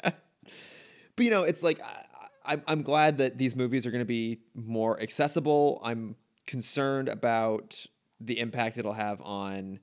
but 1.15 1.25
you 1.25 1.31
know, 1.31 1.45
it's 1.45 1.63
like 1.63 1.81
I, 1.83 2.05
I'm 2.47 2.63
I'm 2.67 2.83
glad 2.83 3.19
that 3.19 3.39
these 3.39 3.55
movies 3.55 3.87
are 3.87 3.91
going 3.91 4.01
to 4.01 4.07
be 4.07 4.41
more 4.55 5.01
accessible. 5.01 5.81
I'm 5.85 6.17
concerned 6.47 7.09
about 7.09 7.87
the 8.21 8.39
impact 8.39 8.79
it'll 8.79 8.93
have 8.95 9.21
on 9.23 9.81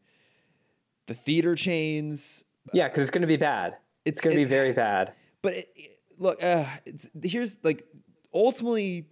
the 1.08 1.14
theater 1.14 1.56
chains. 1.56 2.46
Yeah, 2.74 2.88
because 2.88 3.04
it's 3.04 3.12
going 3.12 3.22
to 3.22 3.28
be 3.28 3.38
bad. 3.38 3.76
It's, 4.06 4.20
It's- 4.20 4.24
going 4.24 4.36
to 4.36 4.42
it- 4.42 4.46
be 4.46 4.50
very 4.50 4.74
bad. 4.74 5.14
But 5.42 5.54
it, 5.58 5.70
it- 5.76 6.00
look, 6.18 6.42
uh, 6.44 6.66
it's, 6.86 7.10
here's 7.24 7.58
like 7.64 7.86
ultimately 8.34 9.06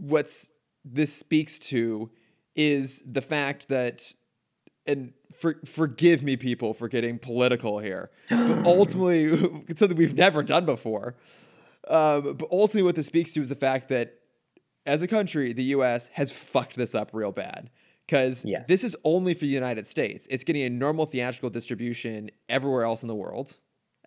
what's 0.00 0.52
this 0.84 1.12
speaks 1.12 1.58
to 1.58 2.10
is 2.54 3.02
the 3.06 3.20
fact 3.22 3.68
that 3.68 4.12
and 4.86 5.12
for, 5.34 5.60
forgive 5.64 6.22
me 6.22 6.36
people 6.36 6.72
for 6.72 6.88
getting 6.88 7.18
political 7.18 7.78
here 7.78 8.10
but 8.30 8.38
ultimately 8.64 9.24
it's 9.68 9.78
something 9.80 9.96
we've 9.98 10.14
never 10.14 10.42
done 10.42 10.64
before 10.64 11.14
um, 11.88 12.34
but 12.34 12.48
ultimately 12.52 12.82
what 12.82 12.94
this 12.94 13.06
speaks 13.06 13.32
to 13.32 13.40
is 13.40 13.48
the 13.48 13.54
fact 13.56 13.88
that 13.88 14.17
as 14.88 15.02
a 15.02 15.06
country 15.08 15.52
the 15.52 15.62
us 15.64 16.08
has 16.14 16.32
fucked 16.32 16.74
this 16.76 16.94
up 16.94 17.10
real 17.12 17.32
bad 17.32 17.70
because 18.06 18.44
Yes. 18.44 18.66
this 18.66 18.82
is 18.82 18.96
only 19.04 19.34
for 19.34 19.40
the 19.40 19.46
united 19.62 19.86
states 19.86 20.26
it's 20.30 20.42
getting 20.44 20.62
a 20.62 20.70
normal 20.70 21.06
theatrical 21.06 21.50
distribution 21.50 22.30
everywhere 22.48 22.84
else 22.84 23.02
in 23.02 23.08
the 23.08 23.14
world 23.14 23.58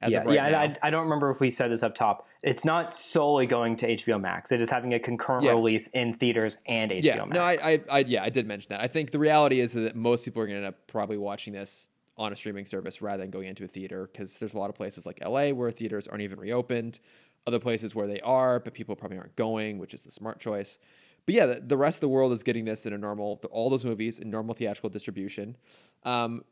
yeah, 0.07 0.23
right 0.23 0.33
yeah. 0.33 0.59
I, 0.59 0.75
I 0.81 0.89
don't 0.89 1.03
remember 1.03 1.29
if 1.29 1.39
we 1.39 1.51
said 1.51 1.69
this 1.71 1.83
up 1.83 1.93
top. 1.93 2.27
It's 2.41 2.65
not 2.65 2.95
solely 2.95 3.45
going 3.45 3.75
to 3.77 3.87
HBO 3.97 4.19
Max. 4.19 4.51
It 4.51 4.59
is 4.59 4.67
having 4.67 4.95
a 4.95 4.99
concurrent 4.99 5.43
Yeah. 5.43 5.51
release 5.51 5.85
in 5.93 6.15
theaters 6.15 6.57
and 6.65 6.89
HBO 6.89 7.03
yeah, 7.03 7.15
Max. 7.17 7.29
no, 7.35 7.43
I, 7.43 7.51
I, 7.63 7.81
I, 7.91 7.99
yeah, 7.99 8.23
I 8.23 8.29
did 8.29 8.47
mention 8.47 8.69
that. 8.69 8.81
I 8.81 8.87
think 8.87 9.11
the 9.11 9.19
reality 9.19 9.59
is 9.59 9.73
that 9.73 9.95
most 9.95 10.25
people 10.25 10.41
are 10.41 10.47
going 10.47 10.59
to 10.59 10.65
end 10.65 10.73
up 10.73 10.87
probably 10.87 11.17
watching 11.19 11.53
this 11.53 11.91
on 12.17 12.33
a 12.33 12.35
streaming 12.35 12.65
service 12.65 12.99
rather 12.99 13.21
than 13.21 13.29
going 13.29 13.47
into 13.47 13.63
a 13.63 13.67
theater 13.67 14.09
because 14.11 14.39
there's 14.39 14.55
a 14.55 14.57
lot 14.57 14.71
of 14.71 14.75
places 14.75 15.05
like 15.05 15.19
LA 15.23 15.49
where 15.49 15.69
theaters 15.71 16.07
aren't 16.07 16.23
even 16.23 16.39
reopened, 16.39 16.99
other 17.47 17.59
places 17.59 17.95
where 17.95 18.07
they 18.07 18.19
are, 18.21 18.59
but 18.59 18.73
people 18.73 18.95
probably 18.95 19.17
aren't 19.17 19.35
going, 19.35 19.77
which 19.77 19.93
is 19.93 20.03
the 20.03 20.11
smart 20.11 20.39
choice. 20.39 20.77
But 21.25 21.35
yeah, 21.35 21.45
the, 21.47 21.61
the 21.61 21.77
rest 21.77 21.97
of 21.97 22.01
the 22.01 22.09
world 22.09 22.33
is 22.33 22.43
getting 22.43 22.65
this 22.65 22.85
in 22.85 22.93
a 22.93 22.97
normal, 22.97 23.41
all 23.51 23.69
those 23.69 23.85
movies 23.85 24.19
in 24.19 24.29
normal 24.29 24.55
theatrical 24.55 24.89
distribution. 24.89 25.57
Um, 26.03 26.43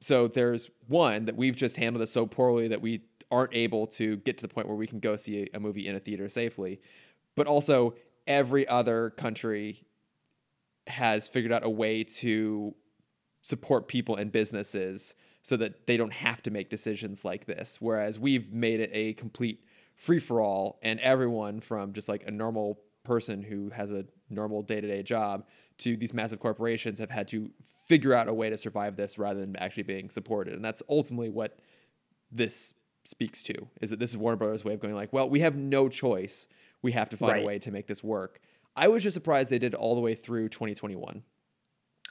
so 0.00 0.28
there's 0.28 0.70
one 0.88 1.24
that 1.26 1.36
we've 1.36 1.56
just 1.56 1.76
handled 1.76 2.02
it 2.02 2.08
so 2.08 2.26
poorly 2.26 2.68
that 2.68 2.80
we 2.80 3.02
aren't 3.30 3.54
able 3.54 3.86
to 3.86 4.16
get 4.18 4.38
to 4.38 4.42
the 4.42 4.52
point 4.52 4.68
where 4.68 4.76
we 4.76 4.86
can 4.86 5.00
go 5.00 5.16
see 5.16 5.42
a, 5.42 5.56
a 5.56 5.60
movie 5.60 5.86
in 5.86 5.96
a 5.96 6.00
theater 6.00 6.28
safely. 6.28 6.80
But 7.34 7.46
also, 7.46 7.94
every 8.26 8.66
other 8.68 9.10
country 9.10 9.84
has 10.86 11.28
figured 11.28 11.52
out 11.52 11.64
a 11.64 11.70
way 11.70 12.04
to 12.04 12.74
support 13.42 13.88
people 13.88 14.16
and 14.16 14.30
businesses 14.30 15.14
so 15.42 15.56
that 15.56 15.86
they 15.86 15.96
don't 15.96 16.12
have 16.12 16.42
to 16.42 16.50
make 16.50 16.70
decisions 16.70 17.24
like 17.24 17.46
this. 17.46 17.78
Whereas 17.80 18.18
we've 18.18 18.52
made 18.52 18.80
it 18.80 18.90
a 18.92 19.12
complete 19.14 19.64
free 19.96 20.18
for 20.20 20.40
all, 20.40 20.78
and 20.82 21.00
everyone 21.00 21.60
from 21.60 21.92
just 21.92 22.08
like 22.08 22.22
a 22.26 22.30
normal 22.30 22.80
person 23.04 23.42
who 23.42 23.70
has 23.70 23.90
a 23.90 24.04
normal 24.30 24.62
day 24.62 24.80
to 24.80 24.86
day 24.86 25.02
job 25.02 25.44
to 25.78 25.96
these 25.96 26.12
massive 26.14 26.40
corporations 26.40 26.98
have 26.98 27.10
had 27.10 27.28
to 27.28 27.50
figure 27.86 28.12
out 28.14 28.28
a 28.28 28.34
way 28.34 28.50
to 28.50 28.58
survive 28.58 28.96
this 28.96 29.18
rather 29.18 29.40
than 29.40 29.54
actually 29.56 29.82
being 29.84 30.10
supported. 30.10 30.54
And 30.54 30.64
that's 30.64 30.82
ultimately 30.88 31.28
what 31.30 31.58
this 32.32 32.74
speaks 33.04 33.42
to 33.44 33.54
is 33.80 33.90
that 33.90 34.00
this 34.00 34.10
is 34.10 34.16
Warner 34.16 34.36
Brothers' 34.36 34.64
way 34.64 34.74
of 34.74 34.80
going 34.80 34.94
like, 34.94 35.12
well, 35.12 35.28
we 35.28 35.40
have 35.40 35.56
no 35.56 35.88
choice. 35.88 36.48
We 36.82 36.92
have 36.92 37.08
to 37.10 37.16
find 37.16 37.32
Right. 37.34 37.42
a 37.42 37.46
way 37.46 37.58
to 37.60 37.70
make 37.70 37.86
this 37.86 38.02
work. 38.02 38.40
I 38.74 38.88
was 38.88 39.02
just 39.02 39.14
surprised 39.14 39.50
they 39.50 39.58
did 39.60 39.74
it 39.74 39.76
all 39.76 39.94
the 39.94 40.00
way 40.00 40.14
through 40.16 40.48
2021. 40.48 41.22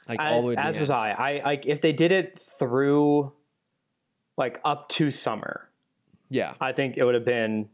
Like 0.08 0.18
all 0.20 0.40
the 0.42 0.48
way 0.48 0.54
as 0.56 0.76
was. 0.78 0.88
I. 0.90 1.10
I 1.10 1.42
like 1.44 1.66
if 1.66 1.80
they 1.82 1.92
did 1.92 2.12
it 2.12 2.40
through, 2.58 3.32
like 4.38 4.60
up 4.64 4.88
to 4.90 5.10
summer, 5.10 5.68
Yeah. 6.30 6.54
I 6.60 6.72
think 6.72 6.96
it 6.96 7.04
would 7.04 7.14
have 7.14 7.24
been 7.24 7.68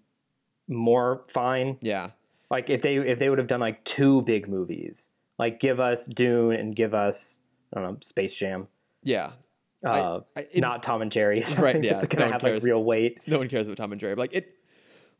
more 0.75 1.25
fine. 1.29 1.79
Yeah. 1.81 2.11
Like 2.51 2.69
if 2.71 2.83
they 2.83 2.97
if 2.97 3.19
they 3.19 3.29
would 3.29 3.39
have 3.39 3.47
done 3.49 3.61
like 3.61 3.83
two 3.85 4.23
big 4.23 4.49
movies, 4.49 5.09
like 5.39 5.61
give 5.61 5.81
us 5.81 6.05
Dune 6.07 6.53
and 6.55 6.75
give 6.77 6.95
us 6.95 7.39
I 7.75 7.81
don't 7.81 7.93
know 7.93 7.99
Space 8.03 8.35
Jam, 8.35 8.69
Yeah. 9.03 9.31
Uh, 9.85 10.21
I- 10.37 10.47
it- 10.53 10.61
not 10.61 10.83
Tom 10.83 11.03
and 11.03 11.11
Jerry. 11.11 11.43
Right, 11.59 11.83
yeah, 11.83 12.01
no 12.01 12.07
gonna 12.07 12.25
one 12.27 12.33
have 12.33 12.41
cares. 12.43 12.63
like 12.63 12.69
real 12.69 12.85
weight. 12.85 13.19
No 13.27 13.39
one 13.39 13.49
cares 13.49 13.67
about 13.67 13.79
Tom 13.79 13.93
and 13.93 14.01
Jerry. 14.01 14.15
But 14.15 14.21
like 14.23 14.35
it 14.35 14.57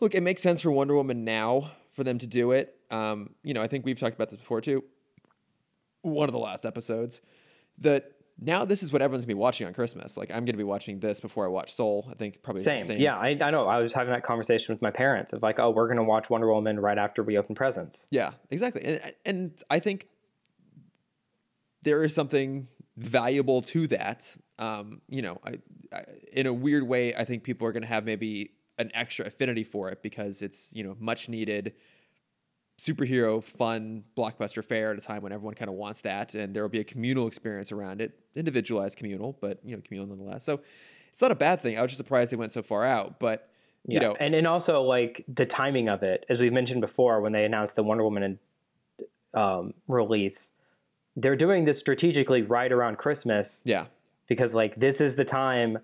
look, 0.01 0.15
it 0.15 0.23
makes 0.23 0.43
sense 0.43 0.61
for 0.61 0.71
Wonder 0.71 0.95
Woman 0.95 1.25
now 1.25 1.73
for 1.91 2.05
them 2.05 2.19
to 2.19 2.27
do 2.27 2.53
it. 2.53 2.75
Um, 2.91 3.31
you 3.43 3.55
know, 3.55 3.63
I 3.63 3.67
think 3.67 3.85
we've 3.87 3.99
talked 3.99 4.15
about 4.15 4.29
this 4.29 4.39
before 4.39 4.61
too. 4.61 4.85
One 6.03 6.29
of 6.29 6.33
the 6.33 6.39
last 6.39 6.65
episodes. 6.65 7.21
That 7.79 8.13
now 8.41 8.65
this 8.65 8.83
is 8.83 8.93
what 8.93 9.03
everyone's 9.03 9.25
gonna 9.25 9.35
be 9.37 9.41
watching 9.41 9.67
on 9.67 9.75
Christmas. 9.75 10.17
Like 10.17 10.31
I'm 10.31 10.45
gonna 10.45 10.59
be 10.59 10.65
watching 10.65 11.01
this 11.01 11.21
before 11.21 11.45
I 11.45 11.49
watch 11.49 11.75
Soul. 11.75 12.09
I 12.11 12.15
think 12.15 12.43
probably 12.43 12.63
the 12.63 12.79
Same. 12.79 12.99
Yeah, 13.01 13.17
I, 13.17 13.39
I 13.41 13.51
know. 13.51 13.67
I 13.67 13.79
was 13.79 13.93
having 13.93 14.13
that 14.13 14.23
conversation 14.23 14.75
with 14.75 14.83
my 14.83 14.91
parents 14.91 15.33
of 15.33 15.43
like, 15.43 15.59
oh, 15.59 15.71
we're 15.71 15.89
gonna 15.89 16.05
watch 16.05 16.31
Wonder 16.31 16.53
Woman 16.53 16.81
right 16.81 16.99
after 16.99 17.23
we 17.23 17.39
open 17.39 17.55
presents. 17.55 18.09
Yeah, 18.11 18.33
exactly. 18.51 18.85
And 18.85 19.13
and 19.25 19.63
I 19.71 19.79
think 19.79 20.09
there 21.83 22.03
is 22.05 22.15
something 22.15 22.69
valuable 22.97 23.63
to 23.63 23.87
that. 23.89 24.37
Um, 24.59 25.01
you 25.09 25.23
know, 25.23 25.41
I, 25.45 25.55
I, 25.93 26.05
in 26.33 26.47
a 26.47 26.53
weird 26.53 26.87
way, 26.87 27.15
I 27.15 27.25
think 27.25 27.43
people 27.43 27.67
are 27.67 27.73
to 27.73 27.87
have 27.87 28.05
maybe 28.05 28.53
an 28.79 28.91
extra 28.95 29.27
affinity 29.27 29.65
for 29.65 29.91
it 29.91 30.03
because 30.03 30.43
it's 30.43 30.71
you 30.73 30.83
know 30.83 30.97
much 30.99 31.29
needed 31.29 31.75
superhero 32.83 33.43
fun 33.43 34.03
blockbuster 34.17 34.65
fair 34.65 34.91
at 34.93 34.99
a 34.99 35.01
time 35.01 35.23
when 35.23 35.33
everyone 35.33 35.55
kind 35.55 35.69
of 35.69 35.75
wants 35.77 36.01
that 36.01 36.35
and 36.35 36.55
there 36.55 36.63
will 36.63 36.69
be 36.69 36.81
a 36.81 36.85
communal 36.85 37.27
experience 37.29 37.71
around 37.71 38.01
it 38.01 38.19
individualized 38.35 38.97
communal 38.97 39.37
but 39.41 39.59
you 39.65 39.77
know 39.77 39.83
communal 39.87 40.09
nonetheless 40.09 40.43
so 40.45 40.61
it's 41.09 41.23
not 41.23 41.31
a 41.31 41.37
bad 41.37 41.61
thing 41.61 41.79
i 41.79 41.83
was 41.83 41.91
just 41.91 41.99
surprised 41.99 42.33
they 42.33 42.37
went 42.37 42.51
so 42.51 42.63
far 42.63 42.85
out 42.85 43.21
but 43.21 43.49
you 43.87 43.95
Yeah, 43.95 44.09
know 44.09 44.17
and 44.21 44.35
and 44.35 44.47
also 44.47 44.81
like 44.83 45.25
the 45.27 45.45
timing 45.47 45.89
of 45.89 46.03
it, 46.03 46.25
as 46.29 46.41
we've 46.41 46.53
mentioned 46.53 46.81
before, 46.81 47.21
when 47.21 47.33
they 47.33 47.45
announced 47.45 47.75
the 47.75 47.83
Wonder 47.83 48.05
Woman 48.05 48.39
um, 49.35 49.75
release, 49.89 50.53
they're 51.17 51.37
doing 51.37 51.65
this 51.65 51.79
strategically 51.79 52.43
right 52.43 52.71
around 52.71 52.99
Christmas 52.99 53.61
yeah 53.65 53.87
because 54.29 54.55
like 54.55 54.77
this 54.77 55.01
is 55.01 55.15
the 55.15 55.25
time. 55.25 55.79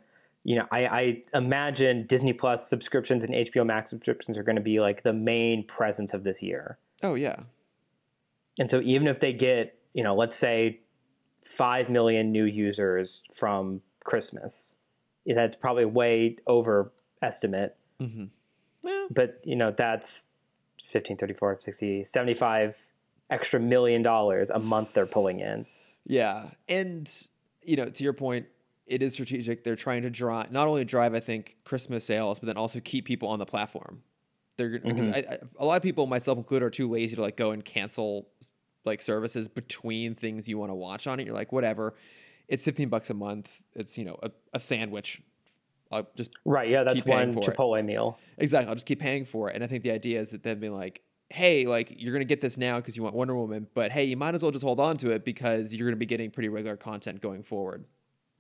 You 0.45 0.57
know, 0.59 0.67
I, 0.71 0.87
I 0.87 1.23
imagine 1.35 2.07
Disney 2.07 2.33
Plus 2.33 2.71
subscriptions 2.71 3.25
and 3.25 3.35
HBO 3.35 3.67
Max 3.67 3.91
subscriptions 3.91 4.39
are 4.39 4.45
going 4.45 4.57
to 4.57 4.63
be 4.63 4.81
like 4.81 5.03
the 5.03 5.13
main 5.13 5.67
presence 5.67 6.15
of 6.15 6.23
this 6.23 6.41
year. 6.41 6.79
Oh 7.03 7.15
yeah 7.15 7.37
And 8.59 8.69
so 8.71 8.81
even 8.81 9.07
if 9.07 9.21
they 9.21 9.33
get, 9.33 9.79
you 9.95 10.03
know, 10.03 10.15
let's 10.17 10.37
say 10.37 10.81
5 11.45 11.89
million 11.89 12.33
new 12.33 12.45
users 12.45 13.23
from 13.35 13.81
Christmas, 14.05 14.77
that's 15.27 15.57
probably 15.57 15.85
way 15.85 16.37
over 16.47 16.93
estimate. 17.23 17.77
mm-hmm. 18.01 18.25
well, 18.83 19.09
But, 19.11 19.41
you 19.45 19.57
know, 19.57 19.71
that's 19.77 20.27
15, 20.91 21.17
34, 21.17 21.61
60, 21.61 22.05
75 22.05 22.75
extra 23.31 23.61
million 23.61 24.03
dollars 24.03 24.51
a 24.51 24.59
month 24.59 24.91
they're 24.95 25.07
pulling 25.07 25.41
in. 25.41 25.67
Yeah, 26.07 26.51
and 26.69 27.11
you 27.63 27.77
know, 27.77 27.91
to 27.91 28.03
your 28.05 28.15
point, 28.15 28.47
it 28.87 29.03
is 29.03 29.13
strategic. 29.13 29.65
They're 29.65 29.77
trying 29.77 30.03
to 30.03 30.11
drive 30.11 30.51
not 30.51 30.67
only 30.67 30.85
drive, 30.85 31.15
I 31.15 31.21
think, 31.21 31.57
Christmas 31.65 32.05
sales, 32.05 32.39
but 32.39 32.47
then 32.47 32.57
also 32.57 32.81
keep 32.81 33.05
people 33.05 33.29
on 33.29 33.39
the 33.39 33.45
platform. 33.47 34.03
They're 34.59 34.79
because 34.79 35.03
mm-hmm. 35.03 35.15
I, 35.15 35.35
I, 35.35 35.39
a 35.59 35.65
lot 35.65 35.77
of 35.77 35.83
people, 35.83 36.07
myself 36.07 36.37
included, 36.37 36.67
are 36.67 36.71
too 36.71 36.91
lazy 36.91 37.17
to 37.17 37.23
like 37.23 37.37
go 37.37 37.53
and 37.53 37.65
cancel 37.65 38.29
like 38.85 39.01
services 39.01 39.49
between 39.49 40.15
things 40.15 40.49
you 40.49 40.59
want 40.59 40.71
to 40.71 40.75
watch 40.75 41.07
on 41.07 41.21
it. 41.21 41.27
You're 41.27 41.35
like, 41.35 41.53
whatever, 41.53 41.95
it's 42.49 42.65
fifteen 42.65 42.89
bucks 42.89 43.09
a 43.09 43.15
month. 43.15 43.51
It's 43.75 43.97
you 43.97 44.05
know 44.05 44.19
a, 44.23 44.31
a 44.53 44.59
sandwich. 44.59 45.23
I'll 45.91 46.09
just 46.17 46.33
Right. 46.45 46.69
Yeah. 46.69 46.83
That's 46.85 47.05
one 47.07 47.33
for 47.33 47.41
it. 47.41 47.57
Chipotle 47.57 47.83
meal. 47.85 48.19
Exactly. 48.37 48.69
I'll 48.69 48.75
just 48.75 48.87
keep 48.87 49.01
paying 49.01 49.25
for 49.25 49.49
it. 49.49 49.55
And 49.55 49.65
I 49.65 49.67
think 49.67 49.85
the 49.85 49.91
idea 49.91 50.21
is 50.21 50.31
that 50.31 50.43
they'd 50.43 50.61
be 50.61 50.69
like, 50.69 51.01
hey, 51.31 51.65
like 51.67 51.95
you're 51.97 52.13
gonna 52.13 52.25
get 52.25 52.41
this 52.41 52.59
now 52.59 52.77
because 52.77 52.97
you 52.97 53.03
want 53.03 53.15
Wonder 53.15 53.37
Woman, 53.37 53.67
but 53.75 53.91
hey, 53.91 54.05
you 54.05 54.17
might 54.17 54.35
as 54.35 54.43
well 54.43 54.53
just 54.53 54.65
hold 54.65 54.81
on 54.81 54.97
to 54.99 55.11
it 55.11 55.25
because 55.25 55.73
you're 55.73 55.89
gonna 55.89 55.97
be 55.97 56.05
getting 56.05 56.31
pretty 56.31 56.49
regular 56.49 56.77
content 56.77 57.21
going 57.23 57.43
forward. 57.43 57.85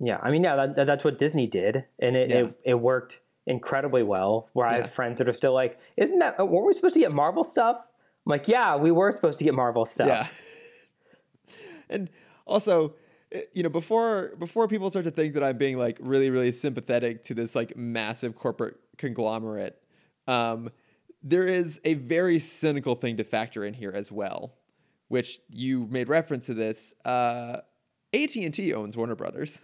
Yeah. 0.00 0.18
I 0.22 0.30
mean, 0.30 0.44
yeah, 0.44 0.56
that, 0.56 0.74
that- 0.74 0.86
that's 0.86 1.04
what 1.04 1.16
Disney 1.16 1.46
did. 1.46 1.84
And 1.98 2.16
it, 2.16 2.30
Yeah. 2.30 2.36
it, 2.38 2.60
it 2.64 2.74
worked 2.74 3.20
incredibly 3.48 4.02
well. 4.02 4.48
Where 4.52 4.66
I 4.66 4.76
have 4.76 4.92
friends 4.92 5.18
that 5.18 5.28
are 5.28 5.32
still 5.32 5.54
like, 5.54 5.78
isn't 5.96 6.18
that, 6.18 6.38
weren't 6.38 6.66
we 6.66 6.72
supposed 6.74 6.94
to 6.94 7.00
get 7.00 7.12
Marvel 7.12 7.42
stuff? 7.42 7.78
I'm 7.80 8.30
like, 8.30 8.46
yeah, 8.46 8.76
we 8.76 8.90
were 8.90 9.10
supposed 9.10 9.38
to 9.38 9.44
get 9.44 9.54
Marvel 9.54 9.84
stuff. 9.84 10.08
Yeah. 10.08 10.28
and 11.90 12.10
also, 12.46 12.94
eh, 13.32 13.40
you 13.54 13.62
know, 13.62 13.70
before 13.70 14.34
before 14.38 14.68
people 14.68 14.90
start 14.90 15.06
to 15.06 15.10
think 15.10 15.34
that 15.34 15.42
I'm 15.42 15.56
being 15.56 15.78
like 15.78 15.98
really 16.00 16.28
really 16.30 16.52
sympathetic 16.52 17.24
to 17.24 17.34
this 17.34 17.54
like 17.54 17.76
massive 17.76 18.36
corporate 18.36 18.76
conglomerate, 18.98 19.80
um, 20.26 20.70
there 21.22 21.46
is 21.46 21.80
a 21.84 21.94
very 21.94 22.38
cynical 22.38 22.94
thing 22.94 23.16
to 23.16 23.24
factor 23.24 23.64
in 23.64 23.72
here 23.72 23.92
as 23.94 24.12
well, 24.12 24.54
which 25.08 25.40
you 25.48 25.86
made 25.90 26.08
reference 26.08 26.46
to 26.46 26.54
this. 26.54 26.94
Uh, 27.04 27.58
AT 28.12 28.34
and 28.36 28.52
T 28.52 28.74
owns 28.74 28.96
Warner 28.96 29.14
Brothers. 29.14 29.62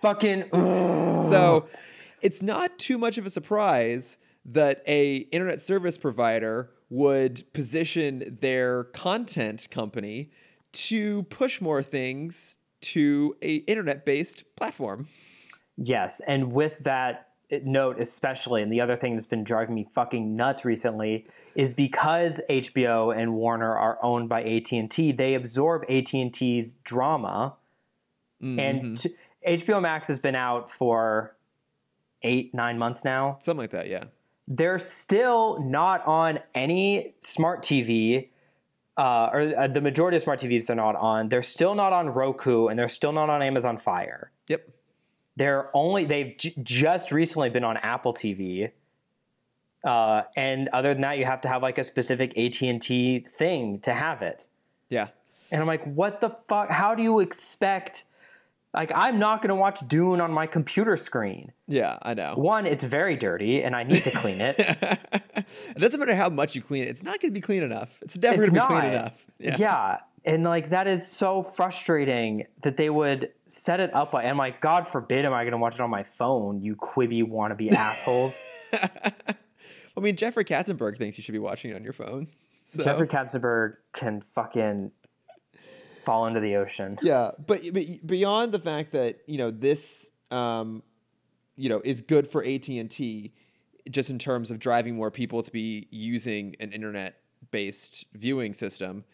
Fucking. 0.00 0.48
So 0.52 1.68
it's 2.26 2.42
not 2.42 2.76
too 2.76 2.98
much 2.98 3.18
of 3.18 3.24
a 3.24 3.30
surprise 3.30 4.18
that 4.44 4.82
a 4.84 5.18
internet 5.30 5.60
service 5.60 5.96
provider 5.96 6.70
would 6.90 7.44
position 7.52 8.36
their 8.40 8.82
content 8.84 9.70
company 9.70 10.32
to 10.72 11.22
push 11.24 11.60
more 11.60 11.84
things 11.84 12.58
to 12.80 13.36
a 13.42 13.56
internet-based 13.56 14.42
platform. 14.56 15.06
Yes, 15.76 16.20
and 16.26 16.52
with 16.52 16.80
that 16.80 17.28
note 17.62 18.00
especially 18.00 18.60
and 18.60 18.72
the 18.72 18.80
other 18.80 18.96
thing 18.96 19.12
that's 19.14 19.24
been 19.24 19.44
driving 19.44 19.76
me 19.76 19.86
fucking 19.94 20.34
nuts 20.34 20.64
recently 20.64 21.28
is 21.54 21.74
because 21.74 22.40
HBO 22.50 23.16
and 23.16 23.34
Warner 23.34 23.72
are 23.72 24.00
owned 24.02 24.28
by 24.28 24.42
AT&T 24.42 25.12
they 25.12 25.34
absorb 25.34 25.84
AT&T's 25.88 26.72
drama 26.82 27.54
Mm-hmm. 28.42 28.58
and 28.58 28.98
t- 28.98 29.14
HBO 29.46 29.80
Max 29.80 30.08
has 30.08 30.18
been 30.18 30.34
out 30.34 30.70
for 30.70 31.35
8 32.22 32.54
9 32.54 32.78
months 32.78 33.04
now 33.04 33.38
something 33.40 33.60
like 33.60 33.70
that. 33.70 33.88
Yeah. 33.88 34.04
they're 34.48 34.78
still 34.78 35.58
not 35.60 36.06
on 36.06 36.40
any 36.54 37.14
smart 37.20 37.62
TV 37.62 38.28
uh, 38.98 39.28
or 39.32 39.52
uh, 39.58 39.66
the 39.68 39.80
majority 39.80 40.16
of 40.16 40.22
smart 40.22 40.40
TVs 40.40 40.66
they're 40.66 40.76
not 40.76 40.96
on 40.96 41.28
they're 41.28 41.42
still 41.42 41.74
not 41.74 41.92
on 41.92 42.08
Roku 42.08 42.68
and 42.68 42.78
they're 42.78 42.88
still 42.88 43.12
not 43.12 43.28
on 43.30 43.42
Amazon 43.42 43.76
Fire 43.78 44.30
Yep. 44.48 44.68
they're 45.36 45.70
only 45.74 46.04
they've 46.06 46.34
j- 46.38 46.54
just 46.62 47.12
recently 47.12 47.50
been 47.50 47.64
on 47.64 47.76
Apple 47.78 48.14
TV. 48.14 48.70
Uh, 49.84 50.22
and 50.34 50.68
other 50.72 50.94
than 50.94 51.02
that, 51.02 51.16
you 51.18 51.24
have 51.24 51.40
to 51.42 51.48
have 51.48 51.62
like 51.62 51.78
a 51.78 51.84
specific 51.84 52.36
AT 52.36 52.60
and 52.62 52.82
T 52.82 53.24
thing 53.38 53.78
to 53.80 53.92
have 53.92 54.20
it. 54.22 54.46
Yeah. 54.88 55.08
And 55.52 55.60
I'm 55.60 55.66
like, 55.68 55.84
what 55.84 56.20
the 56.20 56.30
fuck? 56.48 56.70
How 56.70 56.94
do 56.96 57.02
you 57.04 57.20
expect? 57.20 58.04
Like, 58.76 58.92
I'm 58.94 59.18
not 59.18 59.40
going 59.40 59.48
to 59.48 59.54
watch 59.54 59.80
Dune 59.88 60.20
on 60.20 60.30
my 60.30 60.46
computer 60.46 60.98
screen. 60.98 61.50
Yeah. 61.66 61.98
I 62.02 62.12
know. 62.12 62.34
One, 62.36 62.66
it's 62.66 62.84
very 62.84 63.16
dirty, 63.16 63.62
and 63.62 63.74
I 63.74 63.82
need 63.82 64.04
to 64.04 64.10
clean 64.10 64.40
it. 64.42 64.56
it 64.58 65.78
doesn't 65.78 65.98
matter 65.98 66.14
how 66.14 66.28
much 66.28 66.54
you 66.54 66.60
clean 66.60 66.82
it; 66.82 66.88
it's 66.88 67.02
not 67.02 67.18
going 67.20 67.32
to 67.32 67.34
be 67.34 67.40
clean 67.40 67.62
enough. 67.62 67.98
It's 68.02 68.18
never 68.18 68.36
going 68.36 68.54
to 68.54 68.60
be 68.60 68.66
clean 68.66 68.84
enough. 68.84 69.26
Yeah. 69.38 69.56
yeah. 69.58 69.98
And 70.26 70.44
like 70.44 70.70
that 70.70 70.86
is 70.86 71.06
so 71.06 71.42
frustrating 71.42 72.46
that 72.62 72.76
they 72.76 72.90
would 72.90 73.32
set 73.48 73.80
it 73.80 73.94
up. 73.94 74.12
Like, 74.12 74.26
and 74.26 74.36
like, 74.36 74.60
God 74.60 74.86
forbid, 74.86 75.24
am 75.24 75.32
I 75.32 75.44
going 75.44 75.52
to 75.52 75.58
watch 75.58 75.74
it 75.74 75.80
on 75.80 75.90
my 75.90 76.02
phone? 76.02 76.60
You 76.60 76.76
Quibi 76.76 77.22
wannabe 77.22 77.72
assholes. 77.72 78.36
I 78.72 80.00
mean, 80.00 80.16
Jeffrey 80.16 80.44
Katzenberg 80.44 80.98
thinks 80.98 81.16
you 81.16 81.24
should 81.24 81.32
be 81.32 81.38
watching 81.38 81.70
it 81.70 81.74
on 81.74 81.84
your 81.84 81.92
phone. 81.92 82.28
So. 82.64 82.84
Jeffrey 82.84 83.06
Katzenberg 83.06 83.76
can 83.94 84.22
fucking 84.34 84.90
fall 86.06 86.26
into 86.26 86.40
the 86.40 86.56
ocean. 86.56 86.96
Yeah, 87.02 87.32
but, 87.46 87.62
but 87.74 88.06
beyond 88.06 88.52
the 88.52 88.58
fact 88.58 88.92
that 88.92 89.18
you 89.26 89.36
know 89.36 89.50
this, 89.50 90.10
um, 90.30 90.82
you 91.56 91.68
know, 91.68 91.82
is 91.84 92.00
good 92.00 92.26
for 92.26 92.42
AT 92.42 92.68
and 92.68 92.90
T, 92.90 93.34
just 93.90 94.08
in 94.08 94.18
terms 94.18 94.50
of 94.50 94.58
driving 94.58 94.96
more 94.96 95.10
people 95.10 95.42
to 95.42 95.50
be 95.50 95.88
using 95.90 96.56
an 96.60 96.72
internet-based 96.72 98.06
viewing 98.14 98.54
system. 98.54 99.04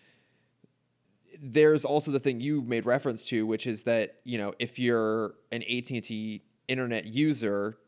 There's 1.42 1.84
also 1.84 2.12
the 2.12 2.20
thing 2.20 2.40
you 2.40 2.62
made 2.62 2.86
reference 2.86 3.24
to, 3.24 3.46
which 3.46 3.66
is 3.66 3.82
that 3.84 4.20
you 4.24 4.38
know 4.38 4.54
if 4.60 4.78
you're 4.78 5.34
an 5.50 5.62
AT 5.62 5.90
and 5.90 6.04
T 6.04 6.42
internet 6.68 7.06
user, 7.06 7.78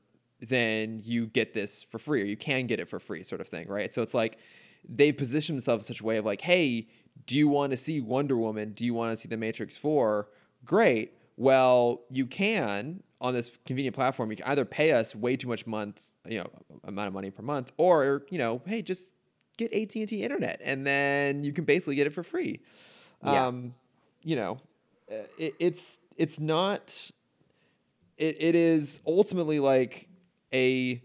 then 0.40 1.00
you 1.04 1.26
get 1.26 1.54
this 1.54 1.84
for 1.84 1.98
free, 1.98 2.22
or 2.22 2.24
you 2.24 2.36
can 2.36 2.66
get 2.66 2.80
it 2.80 2.88
for 2.88 2.98
free, 2.98 3.22
sort 3.22 3.40
of 3.40 3.48
thing, 3.48 3.68
right? 3.68 3.92
So 3.92 4.02
it's 4.02 4.14
like 4.14 4.38
they 4.88 5.12
position 5.12 5.54
themselves 5.54 5.88
in 5.88 5.94
such 5.94 6.00
a 6.02 6.04
way 6.04 6.16
of 6.16 6.24
like, 6.24 6.40
hey, 6.40 6.88
do 7.26 7.36
you 7.36 7.48
want 7.48 7.70
to 7.70 7.76
see 7.76 8.00
Wonder 8.00 8.36
Woman? 8.36 8.72
Do 8.72 8.84
you 8.84 8.94
want 8.94 9.12
to 9.12 9.16
see 9.16 9.28
The 9.28 9.36
Matrix 9.36 9.76
4? 9.76 10.28
Great. 10.64 11.12
Well, 11.36 12.02
you 12.10 12.26
can 12.26 13.02
on 13.20 13.34
this 13.34 13.56
convenient 13.66 13.94
platform. 13.96 14.30
You 14.30 14.36
can 14.36 14.46
either 14.46 14.64
pay 14.64 14.92
us 14.92 15.14
way 15.14 15.36
too 15.36 15.48
much 15.48 15.66
month, 15.66 16.02
you 16.26 16.38
know, 16.38 16.50
amount 16.84 17.08
of 17.08 17.14
money 17.14 17.30
per 17.30 17.42
month, 17.42 17.72
or 17.76 18.24
you 18.30 18.38
know, 18.38 18.60
hey, 18.66 18.82
just 18.82 19.14
get 19.56 19.72
AT 19.72 19.94
and 19.96 20.08
T 20.08 20.22
internet, 20.22 20.60
and 20.62 20.86
then 20.86 21.42
you 21.44 21.52
can 21.52 21.64
basically 21.64 21.96
get 21.96 22.06
it 22.06 22.12
for 22.12 22.22
free. 22.22 22.60
Yeah. 23.24 23.46
Um, 23.46 23.74
you 24.22 24.36
know, 24.36 24.58
it, 25.08 25.54
it's 25.58 25.98
it's 26.16 26.38
not. 26.38 27.10
It 28.16 28.36
it 28.38 28.54
is 28.54 29.00
ultimately 29.06 29.58
like 29.58 30.08
a- 30.52 31.02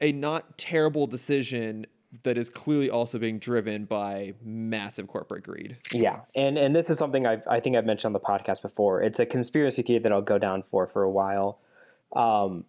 a 0.00 0.12
not 0.12 0.56
terrible 0.58 1.06
decision 1.06 1.86
that 2.22 2.38
is 2.38 2.48
clearly 2.48 2.90
also 2.90 3.18
being 3.18 3.38
driven 3.38 3.84
by 3.84 4.34
massive 4.42 5.08
corporate 5.08 5.42
greed. 5.42 5.76
Yeah, 5.92 6.20
and 6.34 6.56
and 6.56 6.74
this 6.74 6.88
is 6.88 6.98
something 6.98 7.26
I've, 7.26 7.46
I 7.48 7.60
think 7.60 7.76
I've 7.76 7.86
mentioned 7.86 8.10
on 8.10 8.12
the 8.12 8.20
podcast 8.20 8.62
before. 8.62 9.02
It's 9.02 9.18
a 9.18 9.26
conspiracy 9.26 9.82
theory 9.82 9.98
that 9.98 10.12
I'll 10.12 10.22
go 10.22 10.38
down 10.38 10.62
for 10.62 10.86
for 10.86 11.02
a 11.02 11.10
while. 11.10 11.58
Um, 12.14 12.64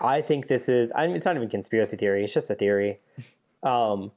I 0.00 0.22
think 0.22 0.48
this 0.48 0.68
is. 0.68 0.92
I 0.94 1.06
mean, 1.06 1.16
it's 1.16 1.24
not 1.24 1.36
even 1.36 1.48
conspiracy 1.48 1.96
theory. 1.96 2.24
It's 2.24 2.32
just 2.32 2.50
a 2.50 2.54
theory. 2.54 3.00
Um, 3.62 4.12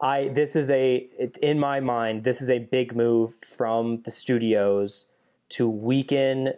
I 0.00 0.28
this 0.28 0.54
is 0.54 0.70
a 0.70 1.08
it, 1.18 1.38
in 1.38 1.58
my 1.58 1.80
mind. 1.80 2.24
This 2.24 2.40
is 2.40 2.50
a 2.50 2.58
big 2.58 2.94
move 2.94 3.34
from 3.56 4.02
the 4.02 4.10
studios 4.10 5.06
to 5.50 5.68
weaken 5.68 6.52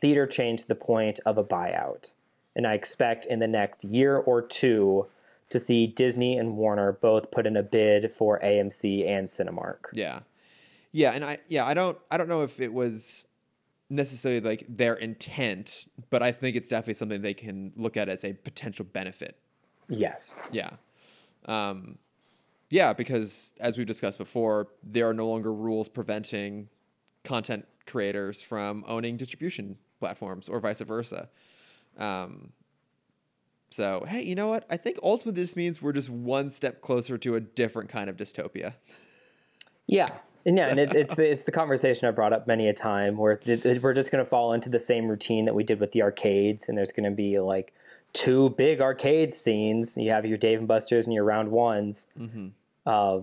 theater 0.00 0.26
chains 0.26 0.62
to 0.62 0.68
the 0.68 0.74
point 0.74 1.20
of 1.26 1.36
a 1.36 1.44
buyout, 1.44 2.10
and 2.56 2.66
I 2.66 2.74
expect 2.74 3.26
in 3.26 3.38
the 3.38 3.46
next 3.46 3.84
year 3.84 4.16
or 4.16 4.42
two 4.42 5.06
to 5.50 5.60
see 5.60 5.86
Disney 5.86 6.38
and 6.38 6.56
Warner 6.56 6.92
both 6.92 7.30
put 7.30 7.46
in 7.46 7.56
a 7.56 7.62
bid 7.62 8.12
for 8.12 8.40
AMC 8.40 9.06
and 9.06 9.26
Cinemark. 9.28 9.86
Yeah, 9.92 10.20
yeah, 10.92 11.12
and 11.12 11.24
I 11.24 11.38
yeah 11.48 11.66
I 11.66 11.74
don't 11.74 11.98
I 12.10 12.16
don't 12.16 12.28
know 12.28 12.42
if 12.42 12.60
it 12.60 12.72
was 12.72 13.26
necessarily 13.90 14.40
like 14.40 14.64
their 14.68 14.94
intent, 14.94 15.86
but 16.10 16.22
I 16.22 16.32
think 16.32 16.56
it's 16.56 16.68
definitely 16.68 16.94
something 16.94 17.20
they 17.20 17.34
can 17.34 17.72
look 17.76 17.96
at 17.96 18.08
as 18.08 18.24
a 18.24 18.32
potential 18.32 18.84
benefit. 18.84 19.36
Yes. 19.88 20.40
Yeah. 20.52 20.70
Um, 21.46 21.98
yeah, 22.70 22.92
because 22.92 23.52
as 23.60 23.76
we've 23.76 23.86
discussed 23.86 24.18
before, 24.18 24.68
there 24.84 25.08
are 25.08 25.14
no 25.14 25.26
longer 25.28 25.52
rules 25.52 25.88
preventing 25.88 26.68
content 27.24 27.66
creators 27.86 28.40
from 28.40 28.84
owning 28.86 29.16
distribution 29.16 29.76
platforms 29.98 30.48
or 30.48 30.60
vice 30.60 30.80
versa. 30.80 31.28
Um, 31.98 32.52
so, 33.70 34.04
hey, 34.08 34.22
you 34.22 34.34
know 34.34 34.48
what? 34.48 34.64
I 34.68 34.76
think 34.76 34.98
ultimately 35.02 35.40
this 35.42 35.54
means 35.56 35.80
we're 35.80 35.92
just 35.92 36.10
one 36.10 36.50
step 36.50 36.80
closer 36.80 37.16
to 37.18 37.36
a 37.36 37.40
different 37.40 37.88
kind 37.88 38.10
of 38.10 38.16
dystopia. 38.16 38.74
Yeah. 39.86 40.08
And 40.46 40.56
yeah, 40.56 40.68
and 40.68 40.80
it, 40.80 40.94
it's 40.94 41.14
the 41.14 41.30
it's 41.30 41.42
the 41.42 41.52
conversation 41.52 42.08
I 42.08 42.12
brought 42.12 42.32
up 42.32 42.46
many 42.46 42.68
a 42.68 42.72
time 42.72 43.16
where 43.18 43.32
it, 43.44 43.66
it- 43.66 43.82
we're 43.82 43.92
just 43.92 44.10
going 44.10 44.24
to 44.24 44.28
fall 44.28 44.52
into 44.54 44.70
the 44.70 44.78
same 44.78 45.06
routine 45.06 45.44
that 45.44 45.54
we 45.54 45.62
did 45.64 45.80
with 45.80 45.92
the 45.92 46.00
arcades, 46.02 46.68
and 46.68 46.78
there's 46.78 46.92
going 46.92 47.04
to 47.08 47.14
be 47.14 47.38
like 47.40 47.74
two 48.14 48.48
big 48.56 48.80
arcade 48.80 49.34
scenes. 49.34 49.96
You 49.98 50.10
have 50.10 50.24
your 50.24 50.38
Dave 50.38 50.58
and 50.58 50.66
Buster's 50.66 51.06
and 51.06 51.12
your 51.14 51.24
round 51.24 51.50
ones, 51.50 52.06
Mm-hmm. 52.18 52.48
uh, 52.86 53.20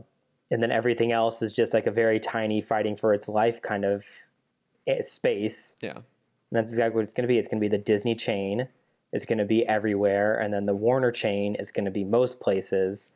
and 0.51 0.62
then 0.63 0.71
everything 0.71 1.12
else 1.12 1.41
is 1.41 1.51
just 1.51 1.73
like 1.73 1.88
a 1.88 1.91
very 1.91 2.19
tiny 2.19 2.62
fighting 2.62 2.95
for 2.95 3.13
its 3.15 3.27
life 3.27 3.62
kind 3.63 3.83
of 3.83 4.05
eh, 4.86 5.01
space. 5.01 5.75
Yeah. 5.81 5.95
And 5.95 6.03
that's 6.51 6.69
exactly 6.71 6.95
what 6.97 7.01
it's 7.03 7.12
going 7.13 7.23
to 7.23 7.27
be. 7.27 7.39
It's 7.39 7.47
going 7.49 7.60
to 7.60 7.67
be 7.67 7.75
the 7.75 7.83
Disney 7.83 8.13
chain. 8.15 8.67
It's 9.17 9.25
going 9.25 9.39
to 9.39 9.45
be 9.45 9.65
everywhere, 9.67 10.39
and 10.39 10.53
then 10.53 10.65
the 10.67 10.75
Warner 10.75 11.12
chain 11.12 11.56
is 11.56 11.71
going 11.71 11.86
to 11.86 11.91
be 11.91 12.03
most 12.03 12.39
places. 12.39 13.10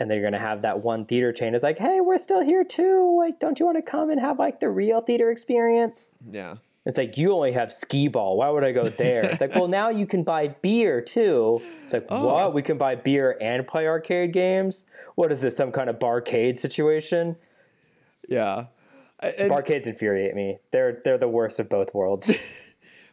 And 0.00 0.10
they're 0.10 0.20
going 0.22 0.32
to 0.32 0.38
have 0.38 0.62
that 0.62 0.80
one 0.82 1.04
theater 1.04 1.32
chain. 1.32 1.54
is 1.54 1.62
like, 1.62 1.76
hey, 1.78 2.00
we're 2.00 2.18
still 2.18 2.40
here 2.40 2.64
too. 2.64 3.16
Like, 3.18 3.38
don't 3.40 3.58
you 3.60 3.66
want 3.66 3.76
to 3.78 3.82
come 3.82 4.10
and 4.10 4.20
have 4.20 4.38
like 4.38 4.58
the 4.60 4.70
real 4.70 5.00
theater 5.00 5.30
experience? 5.30 6.12
Yeah. 6.30 6.54
It's 6.86 6.96
like 6.96 7.18
you 7.18 7.32
only 7.32 7.50
have 7.52 7.70
skee 7.72 8.06
ball. 8.08 8.36
Why 8.38 8.48
would 8.48 8.62
I 8.64 8.70
go 8.72 8.88
there? 8.88 9.22
It's 9.26 9.40
like, 9.40 9.54
well, 9.54 9.66
now 9.68 9.90
you 9.90 10.06
can 10.06 10.22
buy 10.22 10.48
beer 10.48 11.00
too. 11.02 11.60
It's 11.84 11.92
like, 11.92 12.06
Oh. 12.10 12.26
what? 12.26 12.54
We 12.54 12.62
can 12.62 12.78
buy 12.78 12.94
beer 12.94 13.36
and 13.40 13.66
play 13.66 13.86
arcade 13.88 14.32
games. 14.32 14.84
What 15.16 15.30
is 15.32 15.40
this? 15.40 15.56
Some 15.56 15.72
kind 15.72 15.90
of 15.90 15.98
barcade 15.98 16.58
situation? 16.60 17.36
Yeah. 18.28 18.66
And- 19.20 19.50
Barcades 19.50 19.86
infuriate 19.88 20.34
me. 20.36 20.58
They're 20.70 21.00
they're 21.04 21.18
the 21.18 21.28
worst 21.28 21.58
of 21.58 21.68
both 21.68 21.92
worlds. 21.92 22.30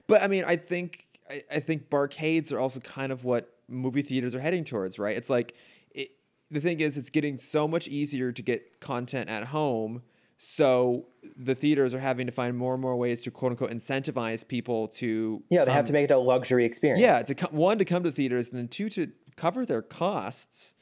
But 0.08 0.22
I 0.22 0.28
mean, 0.28 0.44
I 0.46 0.56
think 0.56 1.05
I, 1.30 1.44
I 1.52 1.60
think 1.60 1.90
barcades 1.90 2.52
are 2.52 2.60
also 2.60 2.80
kind 2.80 3.12
of 3.12 3.24
what 3.24 3.52
movie 3.68 4.02
theaters 4.02 4.36
are 4.36 4.40
heading 4.40 4.64
towards, 4.64 5.00
right? 5.00 5.18
It's 5.18 5.30
like 5.30 5.56
it, 5.92 6.10
the 6.52 6.60
thing 6.60 6.82
is, 6.82 6.98
it's 6.98 7.10
getting 7.10 7.38
so 7.38 7.68
much 7.68 7.88
easier 7.88 8.32
to 8.32 8.42
get 8.42 8.80
content 8.80 9.30
at 9.30 9.46
home, 9.46 10.02
so 10.38 11.08
the 11.38 11.56
theaters 11.56 11.94
are 11.94 12.00
having 12.00 12.26
to 12.26 12.32
find 12.32 12.58
more 12.58 12.74
and 12.74 12.82
more 12.82 12.96
ways 12.96 13.22
to 13.24 13.32
quote 13.32 13.54
unquote 13.54 13.72
incentivize 13.72 14.46
people 14.46 14.88
to 14.90 15.42
yeah, 15.50 15.64
they 15.64 15.72
have 15.72 15.86
to 15.86 15.94
make 15.94 16.06
it 16.06 16.14
a 16.14 16.18
luxury 16.18 16.66
experience. 16.66 17.02
yeah 17.02 17.22
to 17.22 17.34
come 17.34 17.52
one 17.52 17.78
to 17.78 17.86
come 17.86 18.04
to 18.04 18.12
theaters 18.12 18.50
and 18.50 18.58
then 18.58 18.68
two 18.68 18.90
to 18.90 19.12
cover 19.36 19.66
their 19.66 19.82
costs. 19.82 20.74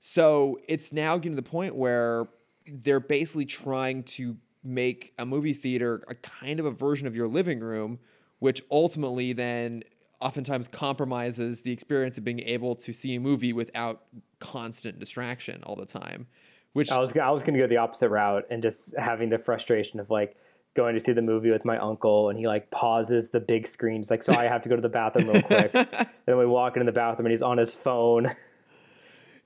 So 0.00 0.58
it's 0.66 0.92
now 0.92 1.16
getting 1.16 1.32
to 1.32 1.36
the 1.36 1.48
point 1.48 1.76
where 1.76 2.28
they're 2.66 3.00
basically 3.00 3.46
trying 3.46 4.02
to 4.04 4.36
make 4.64 5.12
a 5.18 5.26
movie 5.26 5.54
theater 5.54 6.04
a 6.08 6.14
kind 6.14 6.58
of 6.58 6.66
a 6.66 6.70
version 6.70 7.06
of 7.06 7.14
your 7.14 7.28
living 7.28 7.60
room, 7.60 7.98
which 8.42 8.60
ultimately 8.72 9.32
then 9.32 9.84
oftentimes 10.20 10.66
compromises 10.66 11.62
the 11.62 11.70
experience 11.70 12.18
of 12.18 12.24
being 12.24 12.40
able 12.40 12.74
to 12.74 12.92
see 12.92 13.14
a 13.14 13.20
movie 13.20 13.52
without 13.52 14.02
constant 14.40 14.98
distraction 14.98 15.62
all 15.62 15.76
the 15.76 15.86
time. 15.86 16.26
Which 16.72 16.90
I 16.90 16.98
was 16.98 17.16
I 17.16 17.30
was 17.30 17.42
going 17.42 17.54
to 17.54 17.60
go 17.60 17.68
the 17.68 17.76
opposite 17.76 18.08
route 18.08 18.44
and 18.50 18.60
just 18.60 18.98
having 18.98 19.28
the 19.28 19.38
frustration 19.38 20.00
of 20.00 20.10
like 20.10 20.36
going 20.74 20.96
to 20.96 21.00
see 21.00 21.12
the 21.12 21.22
movie 21.22 21.52
with 21.52 21.64
my 21.64 21.78
uncle 21.78 22.30
and 22.30 22.38
he 22.38 22.48
like 22.48 22.68
pauses 22.72 23.28
the 23.28 23.38
big 23.38 23.64
screen. 23.68 23.98
He's 23.98 24.10
like, 24.10 24.24
"So 24.24 24.32
I 24.32 24.48
have 24.48 24.62
to 24.62 24.68
go 24.68 24.74
to 24.74 24.82
the 24.82 24.88
bathroom 24.88 25.28
real 25.28 25.42
quick." 25.42 25.70
and 25.72 26.08
then 26.26 26.36
we 26.36 26.44
walk 26.46 26.76
into 26.76 26.86
the 26.86 26.90
bathroom 26.90 27.26
and 27.26 27.32
he's 27.32 27.42
on 27.42 27.58
his 27.58 27.72
phone. 27.72 28.34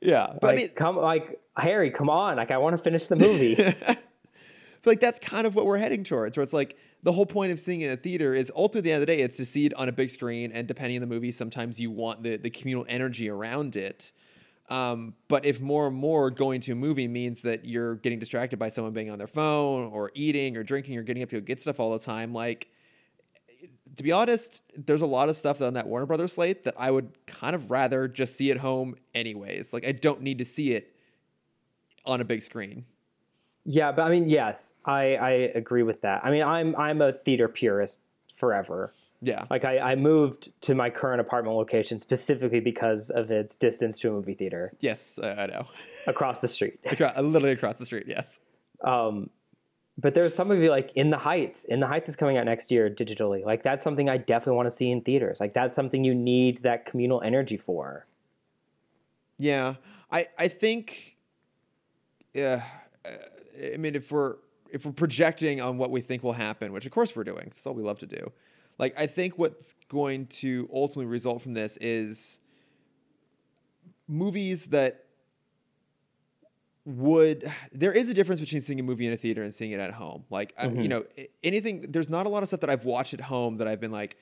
yeah, 0.01 0.29
but 0.41 0.43
Like, 0.43 0.55
I 0.55 0.57
mean, 0.57 0.69
come 0.71 0.97
like 0.97 1.39
Harry, 1.59 1.91
come 1.91 2.09
on! 2.09 2.39
Like 2.39 2.51
I 2.51 2.57
want 2.57 2.79
to 2.79 2.83
finish 2.83 3.05
the 3.05 3.17
movie. 3.17 3.57
like 4.87 5.01
that's 5.01 5.19
kind 5.19 5.47
of 5.47 5.55
what 5.55 5.67
we're 5.67 5.79
heading 5.79 6.05
towards. 6.05 6.37
Where 6.37 6.45
it's 6.45 6.53
like 6.53 6.77
the 7.03 7.13
whole 7.13 7.27
point 7.27 7.53
of 7.53 7.61
seeing 7.61 7.81
it 7.81 7.87
in 7.87 7.93
a 7.93 7.97
theater 7.97 8.35
is 8.35 8.53
ultimately 8.55 8.79
at 8.79 8.85
the 8.85 8.93
end 8.93 9.03
of 9.03 9.07
the 9.07 9.17
day, 9.17 9.23
it's 9.23 9.37
to 9.37 9.45
see 9.45 9.67
it 9.67 9.75
on 9.75 9.89
a 9.89 9.93
big 9.93 10.11
screen, 10.11 10.53
and 10.53 10.67
depending 10.67 10.97
on 10.97 11.01
the 11.01 11.07
movie, 11.15 11.33
sometimes 11.33 11.81
you 11.81 11.91
want 11.91 12.23
the 12.23 12.37
the 12.37 12.51
communal 12.51 12.85
energy 12.89 13.29
around 13.29 13.77
it. 13.77 14.13
Um, 14.69 15.15
but 15.29 15.45
if 15.45 15.61
more 15.61 15.87
and 15.87 15.97
more 15.97 16.31
going 16.31 16.61
to 16.63 16.73
a 16.73 16.75
movie 16.75 17.07
means 17.07 17.43
that 17.43 17.65
you're 17.65 17.97
getting 17.97 18.19
distracted 18.19 18.59
by 18.59 18.69
someone 18.69 18.93
being 18.93 19.11
on 19.11 19.19
their 19.19 19.29
phone 19.29 19.93
or 19.93 20.11
eating 20.15 20.57
or 20.57 20.65
drinking 20.65 20.97
or 20.97 21.03
getting 21.03 21.23
up 21.23 21.31
to 21.31 21.41
get 21.41 21.61
stuff 21.61 21.79
all 21.79 21.93
the 21.93 22.01
time, 22.01 22.33
like 22.33 22.69
to 23.97 24.03
be 24.03 24.13
honest, 24.13 24.61
there's 24.77 25.03
a 25.03 25.07
lot 25.07 25.29
of 25.29 25.37
stuff 25.37 25.63
on 25.63 25.75
that 25.75 25.87
Warner 25.87 26.07
Brothers 26.07 26.35
slate 26.35 26.65
that 26.65 26.75
I 26.77 26.91
would 26.91 27.27
kind 27.27 27.55
of 27.55 27.71
rather 27.71 28.09
just 28.09 28.37
see 28.37 28.51
at 28.51 28.59
home 28.59 28.97
anyways. 29.15 29.73
Like 29.73 29.87
I 29.87 29.93
don't 29.93 30.23
need 30.23 30.39
to 30.39 30.45
see 30.45 30.73
it 30.73 30.95
on 32.05 32.21
a 32.21 32.25
big 32.25 32.43
screen. 32.43 32.85
Yeah, 33.69 33.91
but 33.91 34.03
I 34.03 34.11
mean, 34.11 34.29
yes, 34.29 34.73
I, 34.85 35.17
I 35.17 35.31
agree 35.57 35.83
with 35.83 36.01
that. 36.03 36.25
I 36.25 36.31
mean, 36.31 36.43
I'm 36.45 36.75
I'm 36.77 37.03
a 37.03 37.13
theater 37.13 37.49
purist 37.49 38.01
forever. 38.33 38.95
Yeah. 39.23 39.45
Like 39.51 39.65
I, 39.65 39.79
I 39.79 39.95
moved 39.97 40.53
to 40.63 40.75
my 40.75 40.89
current 40.89 41.21
apartment 41.21 41.57
location 41.57 41.99
specifically 41.99 42.61
because 42.61 43.11
of 43.11 43.31
its 43.31 43.57
distance 43.57 43.99
to 44.01 44.09
a 44.09 44.13
movie 44.13 44.35
theater 44.35 44.73
Yes, 44.81 45.19
I 45.21 45.31
I 45.31 45.47
know. 45.47 45.67
across 46.07 46.41
the 46.41 46.49
street. 46.49 46.79
Acro- 46.85 47.13
literally 47.23 47.53
across 47.55 47.79
the 47.79 47.87
street. 47.87 48.05
Yes. 48.07 48.41
Um, 48.85 49.31
but 49.99 50.13
there's 50.15 50.35
some 50.35 50.51
of 50.51 50.59
you 50.59 50.69
like 50.71 50.93
In 50.95 51.09
the 51.11 51.17
Heights. 51.17 51.65
In 51.65 51.81
the 51.81 51.87
Heights 51.87 52.09
is 52.11 52.15
coming 52.15 52.37
out 52.37 52.45
next 52.45 52.71
year 52.71 52.89
digitally. 52.91 53.43
Like 53.45 53.63
that's 53.63 53.83
something 53.83 54.09
I 54.11 54.19
definitely 54.19 54.57
want 54.57 54.67
to 54.69 54.77
see 54.77 54.91
in 54.91 55.01
theaters. 55.01 55.41
Like 55.41 55.55
that's 55.55 55.75
something 55.75 56.05
you 56.05 56.15
need 56.15 56.63
that 56.63 56.85
communal 56.85 57.23
energy 57.23 57.57
for. 57.57 58.07
Yeah, 59.39 59.75
I 60.13 60.27
I 60.39 60.49
think, 60.49 61.17
yeah, 62.35 62.63
uh, 62.63 62.86
I 63.75 63.77
mean 63.77 63.95
if 63.95 64.11
we're 64.11 64.37
if 64.71 64.85
we're 64.85 64.93
projecting 64.93 65.61
on 65.61 65.79
what 65.79 65.91
we 65.91 66.01
think 66.01 66.23
will 66.23 66.33
happen, 66.33 66.73
which 66.73 66.87
of 66.87 66.93
course 66.93 67.15
we're 67.15 67.25
doing, 67.25 67.45
it's 67.47 67.67
all 67.67 67.75
we 67.75 67.83
love 67.83 67.99
to 68.01 68.07
do. 68.07 68.33
Like 68.79 68.99
I 68.99 69.07
think 69.07 69.39
what's 69.39 69.75
going 69.89 70.27
to 70.27 70.69
ultimately 70.73 71.07
result 71.07 71.43
from 71.43 71.55
this 71.55 71.77
is 71.81 72.41
movies 74.09 74.69
that 74.69 75.05
would 76.85 77.51
there 77.73 77.93
is 77.93 78.09
a 78.09 78.15
difference 78.15 78.39
between 78.39 78.61
seeing 78.61 78.79
a 78.79 78.83
movie 78.83 79.09
in 79.09 79.13
a 79.13 79.17
theater 79.17 79.43
and 79.43 79.53
seeing 79.53 79.73
it 79.73 79.81
at 79.81 79.93
home 79.93 80.23
like 80.31 80.55
I, 80.57 80.67
you 80.67 80.71
mm-hmm. 80.71 80.83
know 80.87 81.05
anything 81.43 81.81
there's 81.89 82.09
not 82.09 82.27
a 82.27 82.29
lot 82.29 82.45
of 82.45 82.49
stuff 82.49 82.61
that 82.61 82.71
i've 82.71 82.85
watched 82.85 83.13
at 83.13 83.21
home 83.21 83.57
that 83.57 83.67
i've 83.67 83.81
been 83.81 83.91
like 83.91 84.17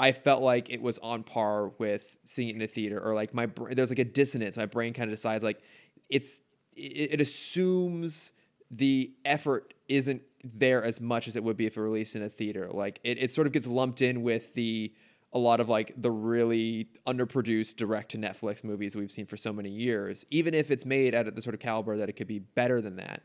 I 0.00 0.12
felt 0.12 0.42
like 0.42 0.70
it 0.70 0.80
was 0.80 0.98
on 1.00 1.22
par 1.22 1.68
with 1.78 2.16
seeing 2.24 2.48
it 2.48 2.56
in 2.56 2.62
a 2.62 2.66
theater, 2.66 2.98
or 2.98 3.14
like 3.14 3.34
my 3.34 3.46
there's 3.70 3.90
like 3.90 3.98
a 3.98 4.04
dissonance. 4.04 4.56
My 4.56 4.64
brain 4.64 4.94
kind 4.94 5.10
of 5.10 5.14
decides 5.14 5.44
like 5.44 5.60
it's 6.08 6.40
it, 6.80 7.14
it 7.14 7.20
assumes 7.20 8.32
the 8.70 9.12
effort 9.24 9.74
isn't 9.88 10.22
there 10.42 10.82
as 10.82 11.00
much 11.00 11.28
as 11.28 11.36
it 11.36 11.44
would 11.44 11.56
be 11.56 11.66
if 11.66 11.76
it 11.76 11.80
released 11.80 12.16
in 12.16 12.22
a 12.22 12.28
theater. 12.28 12.68
Like 12.70 13.00
it, 13.04 13.18
it 13.22 13.30
sort 13.30 13.46
of 13.46 13.52
gets 13.52 13.66
lumped 13.66 14.00
in 14.02 14.22
with 14.22 14.54
the 14.54 14.92
a 15.32 15.38
lot 15.38 15.60
of 15.60 15.68
like 15.68 15.92
the 15.96 16.10
really 16.10 16.88
underproduced 17.06 17.76
direct 17.76 18.10
to 18.12 18.18
Netflix 18.18 18.64
movies 18.64 18.96
we've 18.96 19.12
seen 19.12 19.26
for 19.26 19.36
so 19.36 19.52
many 19.52 19.70
years, 19.70 20.24
even 20.30 20.54
if 20.54 20.70
it's 20.70 20.84
made 20.84 21.14
at 21.14 21.32
the 21.34 21.42
sort 21.42 21.54
of 21.54 21.60
caliber 21.60 21.96
that 21.98 22.08
it 22.08 22.14
could 22.14 22.26
be 22.26 22.40
better 22.40 22.80
than 22.80 22.96
that. 22.96 23.22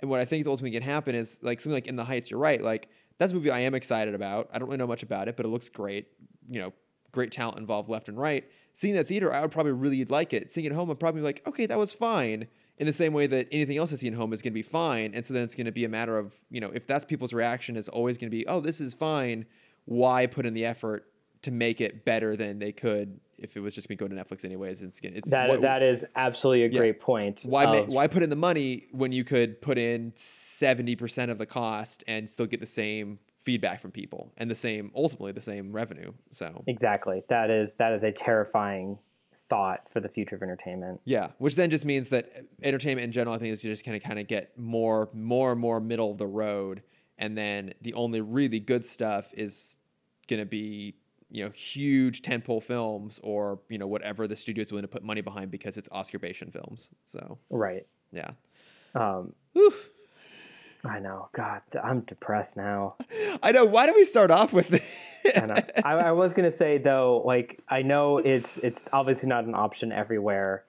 And 0.00 0.10
what 0.10 0.20
I 0.20 0.24
think 0.24 0.40
is 0.40 0.48
ultimately 0.48 0.72
going 0.72 0.82
to 0.82 0.90
happen 0.90 1.14
is 1.14 1.38
like 1.42 1.60
something 1.60 1.74
like 1.74 1.86
In 1.86 1.96
the 1.96 2.04
Heights. 2.04 2.30
You're 2.30 2.40
right. 2.40 2.60
Like 2.60 2.88
that's 3.18 3.32
a 3.32 3.34
movie 3.34 3.50
I 3.50 3.60
am 3.60 3.74
excited 3.74 4.14
about. 4.14 4.48
I 4.52 4.58
don't 4.58 4.68
really 4.68 4.78
know 4.78 4.86
much 4.86 5.02
about 5.02 5.28
it, 5.28 5.36
but 5.36 5.46
it 5.46 5.48
looks 5.48 5.68
great. 5.68 6.08
You 6.48 6.60
know, 6.60 6.72
great 7.12 7.30
talent 7.30 7.58
involved 7.58 7.88
left 7.88 8.08
and 8.08 8.18
right. 8.18 8.44
Seeing 8.74 8.94
that 8.94 9.08
theater, 9.08 9.32
I 9.32 9.40
would 9.40 9.50
probably 9.50 9.72
really 9.72 10.04
like 10.04 10.32
it. 10.32 10.52
Seeing 10.52 10.64
it 10.64 10.72
home, 10.72 10.90
I'd 10.90 11.00
probably 11.00 11.20
be 11.20 11.24
like, 11.24 11.42
okay, 11.46 11.66
that 11.66 11.78
was 11.78 11.92
fine. 11.92 12.46
In 12.78 12.86
the 12.86 12.92
same 12.92 13.12
way 13.12 13.26
that 13.26 13.48
anything 13.50 13.76
else 13.76 13.92
I 13.92 13.96
see 13.96 14.06
in 14.06 14.14
home 14.14 14.32
is 14.32 14.40
going 14.40 14.52
to 14.52 14.54
be 14.54 14.62
fine, 14.62 15.12
and 15.14 15.24
so 15.26 15.34
then 15.34 15.42
it's 15.42 15.54
going 15.54 15.66
to 15.66 15.72
be 15.72 15.84
a 15.84 15.88
matter 15.88 16.16
of 16.16 16.32
you 16.50 16.60
know 16.60 16.70
if 16.72 16.86
that's 16.86 17.04
people's 17.04 17.32
reaction 17.32 17.76
is 17.76 17.88
always 17.88 18.18
going 18.18 18.30
to 18.30 18.36
be, 18.36 18.46
oh, 18.46 18.60
this 18.60 18.80
is 18.80 18.94
fine. 18.94 19.46
Why 19.84 20.26
put 20.26 20.46
in 20.46 20.54
the 20.54 20.64
effort 20.64 21.06
to 21.42 21.50
make 21.50 21.80
it 21.80 22.04
better 22.04 22.36
than 22.36 22.58
they 22.58 22.72
could 22.72 23.20
if 23.38 23.56
it 23.56 23.60
was 23.60 23.74
just 23.74 23.88
going 23.88 23.96
to 23.98 24.04
go 24.08 24.08
to 24.08 24.14
Netflix 24.14 24.44
anyways? 24.44 24.82
It's 24.82 25.00
it's 25.02 25.30
That 25.30 25.48
what- 25.48 25.62
that 25.62 25.82
is 25.82 26.04
absolutely 26.16 26.64
a 26.64 26.68
great 26.68 27.00
point. 27.00 27.42
why 27.44 27.64
ma- 27.66 27.84
why 27.86 28.06
put 28.06 28.22
in 28.22 28.30
the 28.30 28.36
money 28.36 28.86
when 28.92 29.12
you 29.12 29.24
could 29.24 29.60
put 29.62 29.78
in 29.78 30.12
70% 30.16 31.30
of 31.30 31.38
the 31.38 31.46
cost 31.46 32.04
and 32.06 32.28
still 32.28 32.46
get 32.46 32.60
the 32.60 32.66
same 32.66 33.18
feedback 33.42 33.80
from 33.80 33.90
people 33.90 34.32
and 34.36 34.50
the 34.50 34.54
same 34.54 34.90
ultimately 34.94 35.32
the 35.32 35.40
same 35.40 35.72
revenue 35.72 36.12
so 36.32 36.62
Exactly. 36.66 37.22
That 37.28 37.50
is 37.50 37.76
that 37.76 37.92
is 37.92 38.02
a 38.02 38.12
terrifying 38.12 38.98
thought 39.48 39.82
for 39.90 40.00
the 40.00 40.08
future 40.08 40.36
of 40.36 40.42
entertainment. 40.42 41.00
yeah 41.04 41.28
which 41.38 41.56
then 41.56 41.70
just 41.70 41.84
means 41.84 42.08
that 42.10 42.44
entertainment 42.62 43.04
in 43.04 43.12
general 43.12 43.34
i 43.34 43.38
think 43.38 43.52
is 43.52 43.62
just 43.62 43.84
kind 43.84 43.96
of 43.96 44.02
kind 44.02 44.18
of 44.18 44.26
get 44.28 44.56
more 44.58 45.08
more 45.12 45.52
and 45.52 45.60
more 45.60 45.80
middle 45.80 46.10
of 46.12 46.18
the 46.18 46.26
road 46.26 46.82
and 47.18 47.36
then 47.36 47.72
the 47.82 47.94
only 47.94 48.20
really 48.20 48.60
good 48.60 48.84
stuff 48.84 49.32
is 49.34 49.78
going 50.28 50.38
to 50.40 50.46
be 50.46 50.94
you 51.30 51.44
know 51.44 51.50
huge 51.50 52.22
tentpole 52.22 52.62
films 52.62 53.18
or 53.22 53.58
you 53.68 53.78
know 53.78 53.86
whatever 53.86 54.26
the 54.28 54.36
studio 54.36 54.62
is 54.62 54.70
willing 54.70 54.82
to 54.82 54.88
put 54.88 55.02
money 55.02 55.20
behind 55.22 55.50
because 55.50 55.76
it's 55.76 55.88
oscar 55.92 56.18
Bation 56.18 56.52
films 56.52 56.90
so 57.06 57.38
Right. 57.50 57.86
yeah 58.12 58.30
Um, 58.94 59.32
Whew. 59.52 59.72
I 60.84 60.98
know. 61.00 61.28
God, 61.32 61.62
I'm 61.82 62.00
depressed 62.00 62.56
now. 62.56 62.94
i 63.42 63.50
know 63.52 63.64
why 63.64 63.86
do 63.86 63.94
we 63.94 64.04
start 64.04 64.30
off 64.30 64.52
with 64.52 64.68
this 64.68 64.82
I. 65.34 65.64
I, 65.84 65.92
I 65.94 66.12
was 66.12 66.32
gonna 66.32 66.52
say 66.52 66.78
though, 66.78 67.22
like 67.24 67.60
I 67.68 67.82
know 67.82 68.18
it's 68.18 68.56
it's 68.58 68.84
obviously 68.92 69.28
not 69.28 69.44
an 69.44 69.54
option 69.54 69.92
everywhere, 69.92 70.64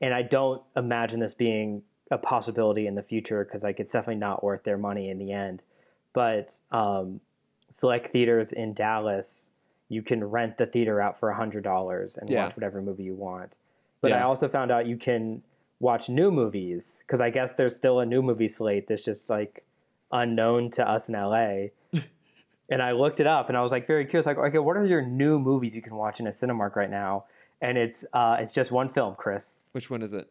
and 0.00 0.14
I 0.14 0.22
don't 0.22 0.62
imagine 0.76 1.20
this 1.20 1.34
being 1.34 1.82
a 2.10 2.18
possibility 2.18 2.86
in 2.86 2.94
the 2.94 3.02
future 3.02 3.44
because 3.44 3.62
like 3.62 3.80
it's 3.80 3.92
definitely 3.92 4.16
not 4.20 4.42
worth 4.42 4.62
their 4.64 4.78
money 4.78 5.10
in 5.10 5.18
the 5.18 5.32
end. 5.32 5.64
But 6.12 6.58
um, 6.72 7.20
select 7.68 8.08
theaters 8.08 8.52
in 8.52 8.72
Dallas, 8.74 9.52
you 9.88 10.02
can 10.02 10.24
rent 10.24 10.56
the 10.56 10.66
theater 10.66 11.00
out 11.00 11.18
for 11.18 11.30
a 11.30 11.34
hundred 11.36 11.64
dollars 11.64 12.16
and 12.16 12.28
Yeah. 12.28 12.44
watch 12.44 12.56
whatever 12.56 12.80
movie 12.82 13.04
you 13.04 13.14
want. 13.14 13.56
But 14.02 14.12
I 14.12 14.22
also 14.22 14.48
found 14.48 14.70
out 14.70 14.86
you 14.86 14.96
can 14.96 15.42
watch 15.80 16.08
new 16.08 16.30
movies 16.30 16.98
because 17.00 17.20
I 17.20 17.30
guess 17.30 17.54
there's 17.54 17.74
still 17.74 18.00
a 18.00 18.06
new 18.06 18.22
movie 18.22 18.48
slate 18.48 18.86
that's 18.86 19.02
just 19.02 19.28
like 19.30 19.64
unknown 20.12 20.70
to 20.72 20.88
us 20.88 21.08
in 21.08 21.14
LA. 21.14 21.68
and 22.70 22.82
I 22.82 22.92
looked 22.92 23.18
it 23.20 23.26
up 23.26 23.48
and 23.48 23.56
I 23.58 23.62
was 23.62 23.72
like 23.72 23.86
very 23.86 24.04
curious, 24.04 24.26
like, 24.26 24.38
okay, 24.38 24.58
what 24.58 24.76
are 24.76 24.86
your 24.86 25.02
new 25.02 25.38
movies 25.38 25.74
you 25.74 25.82
can 25.82 25.96
watch 25.96 26.20
in 26.20 26.26
a 26.26 26.30
Cinemark 26.30 26.76
right 26.76 26.90
now? 26.90 27.24
And 27.62 27.76
it's 27.76 28.04
uh, 28.12 28.36
it's 28.38 28.52
just 28.52 28.70
one 28.70 28.88
film, 28.88 29.14
Chris. 29.18 29.60
which 29.72 29.90
one 29.90 30.02
is 30.02 30.12
it 30.12 30.28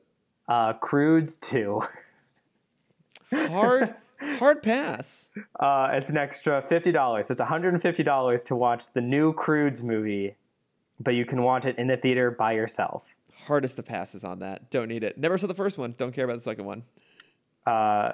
Uh, 0.47 0.73
Croods 0.73 1.35
two. 1.37 1.81
hard 3.33 3.93
hard 4.39 4.63
pass 4.63 5.29
Uh, 5.59 5.89
it's 5.93 6.09
an 6.09 6.17
extra 6.17 6.61
fifty 6.61 6.91
dollars. 6.91 7.27
So 7.27 7.33
it's 7.33 7.39
one 7.41 7.47
hundred 7.47 7.73
and 7.73 7.81
fifty 7.81 8.03
dollars 8.03 8.43
to 8.45 8.55
watch 8.55 8.91
the 8.93 9.01
new 9.01 9.33
Croods 9.33 9.83
movie, 9.83 10.35
but 10.99 11.13
you 11.15 11.25
can 11.25 11.43
watch 11.43 11.65
it 11.65 11.77
in 11.77 11.87
the 11.87 11.97
theater 11.97 12.31
by 12.31 12.53
yourself. 12.53 13.03
Hardest 13.49 13.75
to 13.75 13.83
passes 13.83 14.23
on 14.23 14.39
that 14.39 14.71
don't 14.71 14.87
need 14.87 15.03
it 15.03 15.17
never 15.17 15.37
saw 15.37 15.47
the 15.47 15.53
first 15.53 15.77
one 15.77 15.93
don't 15.97 16.13
care 16.13 16.23
about 16.23 16.37
the 16.37 16.41
second 16.41 16.63
one 16.65 16.83
Uh, 17.65 18.13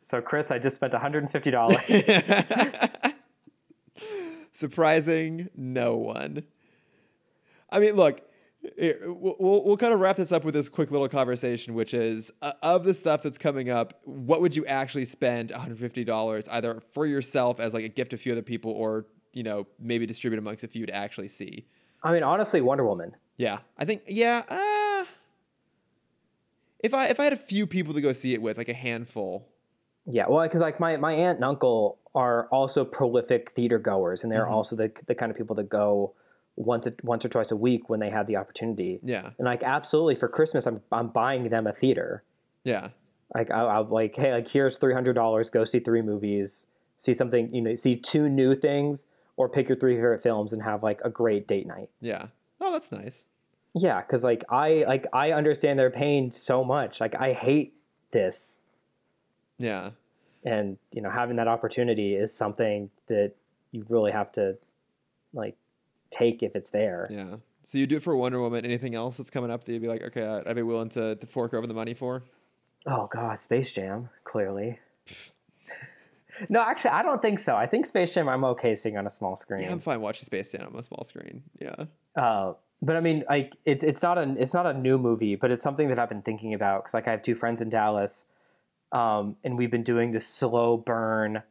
so 0.00 0.20
Chris, 0.22 0.50
I 0.50 0.58
just 0.58 0.76
spent 0.76 0.92
one 0.94 1.02
hundred 1.02 1.24
and 1.24 1.30
fifty 1.30 1.50
dollars. 1.50 1.82
surprising 4.52 5.50
no 5.54 5.96
one 5.96 6.42
i 7.70 7.78
mean 7.78 7.94
look 7.94 8.22
we'll, 8.78 9.36
we'll 9.38 9.64
we'll 9.64 9.76
kind 9.76 9.92
of 9.92 10.00
wrap 10.00 10.16
this 10.16 10.32
up 10.32 10.44
with 10.44 10.54
this 10.54 10.68
quick 10.68 10.90
little 10.90 11.08
conversation 11.08 11.74
which 11.74 11.92
is 11.92 12.30
uh, 12.40 12.52
of 12.62 12.84
the 12.84 12.94
stuff 12.94 13.22
that's 13.22 13.36
coming 13.36 13.68
up 13.68 14.00
what 14.04 14.40
would 14.40 14.56
you 14.56 14.64
actually 14.64 15.04
spend 15.04 15.50
$150 15.50 16.48
either 16.50 16.80
for 16.94 17.04
yourself 17.04 17.60
as 17.60 17.74
like 17.74 17.84
a 17.84 17.88
gift 17.88 18.10
to 18.10 18.16
a 18.16 18.18
few 18.18 18.32
other 18.32 18.42
people 18.42 18.70
or 18.72 19.04
you 19.34 19.42
know 19.42 19.66
maybe 19.78 20.06
distribute 20.06 20.38
amongst 20.38 20.64
a 20.64 20.68
few 20.68 20.86
to 20.86 20.94
actually 20.94 21.28
see 21.28 21.66
I 22.02 22.12
mean, 22.12 22.22
honestly, 22.22 22.60
Wonder 22.60 22.84
Woman. 22.86 23.16
Yeah, 23.36 23.58
I 23.76 23.84
think 23.84 24.02
yeah. 24.06 24.44
Uh, 24.48 24.54
if 26.86 26.94
I 26.94 27.06
if 27.08 27.20
I 27.20 27.24
had 27.24 27.32
a 27.32 27.36
few 27.36 27.66
people 27.66 27.92
to 27.94 28.00
go 28.00 28.12
see 28.12 28.32
it 28.32 28.40
with, 28.40 28.56
like 28.56 28.68
a 28.70 28.74
handful. 28.74 29.48
Yeah, 30.08 30.26
well, 30.28 30.42
because 30.44 30.60
like 30.60 30.78
my, 30.78 30.96
my 30.96 31.12
aunt 31.12 31.36
and 31.38 31.44
uncle 31.44 31.98
are 32.14 32.46
also 32.50 32.84
prolific 32.84 33.50
theater 33.52 33.78
goers, 33.78 34.22
and 34.22 34.30
they're 34.32 34.46
Mhm. 34.46 34.52
also 34.52 34.76
the 34.76 34.90
the 35.06 35.14
kind 35.14 35.30
of 35.30 35.36
people 35.36 35.56
that 35.56 35.68
go 35.68 36.14
once 36.54 36.86
a, 36.86 36.94
once 37.02 37.24
or 37.24 37.28
twice 37.28 37.50
a 37.50 37.56
week 37.56 37.90
when 37.90 38.00
they 38.00 38.08
have 38.08 38.26
the 38.26 38.36
opportunity. 38.36 39.00
Yeah, 39.02 39.30
And 39.38 39.44
like 39.46 39.62
absolutely 39.62 40.14
for 40.14 40.28
Christmas, 40.28 40.66
I'm 40.66 40.80
I'm 40.92 41.08
buying 41.08 41.48
them 41.50 41.66
a 41.66 41.72
theater. 41.72 42.22
yeah, 42.64 42.90
Like 43.34 43.50
I, 43.50 43.66
I'm 43.66 43.90
like, 43.90 44.14
hey, 44.16 44.32
like 44.32 44.48
here's 44.48 44.78
three 44.78 44.94
hundred 44.94 45.14
dollars. 45.14 45.50
Go 45.50 45.64
see 45.64 45.80
three 45.80 46.02
movies. 46.02 46.66
See 46.98 47.12
something, 47.12 47.54
you 47.54 47.60
know, 47.60 47.74
see 47.74 47.94
two 47.96 48.28
new 48.30 48.54
things, 48.54 49.04
or 49.36 49.48
pick 49.50 49.68
your 49.68 49.76
three 49.76 49.96
favorite 49.96 50.22
films 50.22 50.52
and 50.54 50.62
have 50.62 50.82
like 50.82 51.00
a 51.04 51.10
great 51.10 51.46
date 51.46 51.66
night. 51.66 51.90
yeah. 52.00 52.28
Oh, 52.60 52.72
that's 52.72 52.90
nice. 52.90 53.26
Yeah, 53.78 54.00
because 54.00 54.24
like 54.24 54.42
I 54.48 54.84
like 54.88 55.06
I 55.12 55.32
understand 55.32 55.78
their 55.78 55.90
pain 55.90 56.32
so 56.32 56.64
much. 56.64 56.98
Like 56.98 57.14
I 57.14 57.34
hate 57.34 57.74
this, 58.10 58.58
Yeah, 59.58 59.90
and 60.44 60.78
you 60.92 61.02
know 61.02 61.10
having 61.10 61.36
that 61.36 61.46
opportunity 61.46 62.14
is 62.14 62.32
something 62.34 62.88
that 63.08 63.32
you 63.72 63.84
really 63.90 64.12
have 64.12 64.32
to 64.32 64.56
like 65.34 65.56
take 66.10 66.42
if 66.42 66.56
it's 66.56 66.70
there. 66.70 67.06
yeah. 67.10 67.36
So 67.64 67.78
you 67.78 67.86
do 67.88 67.96
it 67.96 68.02
for 68.02 68.16
Wonder 68.16 68.40
Woman. 68.40 68.64
Anything 68.64 68.94
else 68.94 69.16
that's 69.16 69.28
coming 69.28 69.50
up 69.50 69.64
that 69.64 69.72
you'd 69.72 69.82
be 69.82 69.88
like, 69.88 70.00
okay, 70.02 70.40
I'd 70.46 70.54
be 70.56 70.62
willing 70.62 70.88
to, 70.90 71.16
to 71.16 71.26
fork 71.26 71.52
over 71.52 71.66
the 71.66 71.74
money 71.74 71.94
for? 71.94 72.22
Oh 72.86 73.08
god, 73.12 73.38
Space 73.40 73.72
Jam, 73.72 74.08
clearly. 74.24 74.78
No, 76.50 76.60
actually, 76.60 76.90
I 76.90 77.02
don't 77.02 77.22
think 77.22 77.38
so. 77.38 77.56
I 77.56 77.64
think 77.66 77.86
Space 77.86 78.10
Jam 78.12 78.28
I'm 78.28 78.44
okay 78.44 78.76
seeing 78.76 78.98
on 78.98 79.06
a 79.06 79.10
small 79.10 79.36
screen. 79.36 79.62
Yeah, 79.62 79.72
I'm 79.72 79.80
fine 79.80 80.02
watching 80.02 80.24
Space 80.26 80.52
Jam 80.52 80.68
on 80.70 80.78
a 80.78 80.82
small 80.82 81.02
screen. 81.02 81.42
Yeah. 81.58 81.86
Uh, 82.14 82.52
but 82.86 82.96
I 82.96 83.00
mean, 83.00 83.24
like 83.28 83.56
it's 83.64 83.82
it's 83.82 84.02
not 84.02 84.16
a 84.16 84.34
it's 84.38 84.54
not 84.54 84.64
a 84.64 84.72
new 84.72 84.96
movie, 84.96 85.34
but 85.34 85.50
it's 85.50 85.62
something 85.62 85.88
that 85.88 85.98
I've 85.98 86.08
been 86.08 86.22
thinking 86.22 86.54
about 86.54 86.84
because 86.84 86.94
like 86.94 87.08
I 87.08 87.10
have 87.10 87.22
two 87.22 87.34
friends 87.34 87.60
in 87.60 87.68
Dallas, 87.68 88.24
um, 88.92 89.36
and 89.42 89.58
we've 89.58 89.70
been 89.72 89.82
doing 89.82 90.12
this 90.12 90.26
slow 90.26 90.76
burn, 90.76 91.42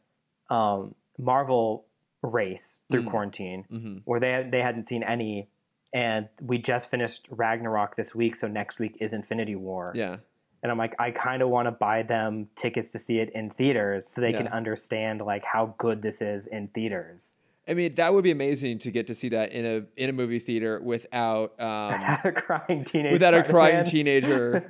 um, 0.49 0.95
Marvel 1.17 1.85
race 2.21 2.81
through 2.89 3.03
Mm. 3.03 3.09
quarantine 3.09 3.65
hmm 3.69 3.97
where 4.05 4.19
they 4.19 4.47
they 4.49 4.61
hadn't 4.61 4.85
seen 4.85 5.03
any, 5.03 5.49
and 5.93 6.29
we 6.41 6.57
just 6.57 6.89
finished 6.89 7.27
Ragnarok 7.29 7.97
this 7.97 8.15
week, 8.15 8.35
so 8.37 8.47
next 8.47 8.79
week 8.79 8.95
is 9.01 9.11
Infinity 9.13 9.55
War, 9.55 9.91
Yeah. 9.93 10.17
and 10.63 10.71
I'm 10.71 10.77
like 10.77 10.95
I 10.99 11.11
kind 11.11 11.41
of 11.41 11.49
want 11.49 11.65
to 11.67 11.71
buy 11.71 12.03
them 12.03 12.47
tickets 12.55 12.91
to 12.93 12.99
see 12.99 13.19
it 13.19 13.29
in 13.31 13.49
theaters 13.49 14.07
so 14.07 14.21
they 14.21 14.31
can 14.31 14.47
understand 14.47 15.21
like 15.21 15.43
how 15.43 15.75
good 15.77 16.01
this 16.01 16.21
is 16.21 16.47
in 16.47 16.69
theaters. 16.69 17.35
I 17.67 17.73
mean, 17.73 17.95
that 17.95 18.13
would 18.13 18.23
be 18.23 18.29
amazing 18.31 18.77
to 18.79 18.91
get 18.91 19.07
to 19.07 19.15
see 19.15 19.29
that 19.29 19.51
in 19.51 19.65
a 19.65 20.01
in 20.01 20.09
a 20.09 20.13
movie 20.13 20.37
theater 20.39 20.79
without 20.83 21.59
um, 21.59 21.91
Without 21.91 22.25
a 22.25 22.31
crying 22.31 22.83
teenager 22.83 23.11
without 23.11 23.33
a 23.33 23.43
crying 23.43 23.85
teenager, 23.85 24.63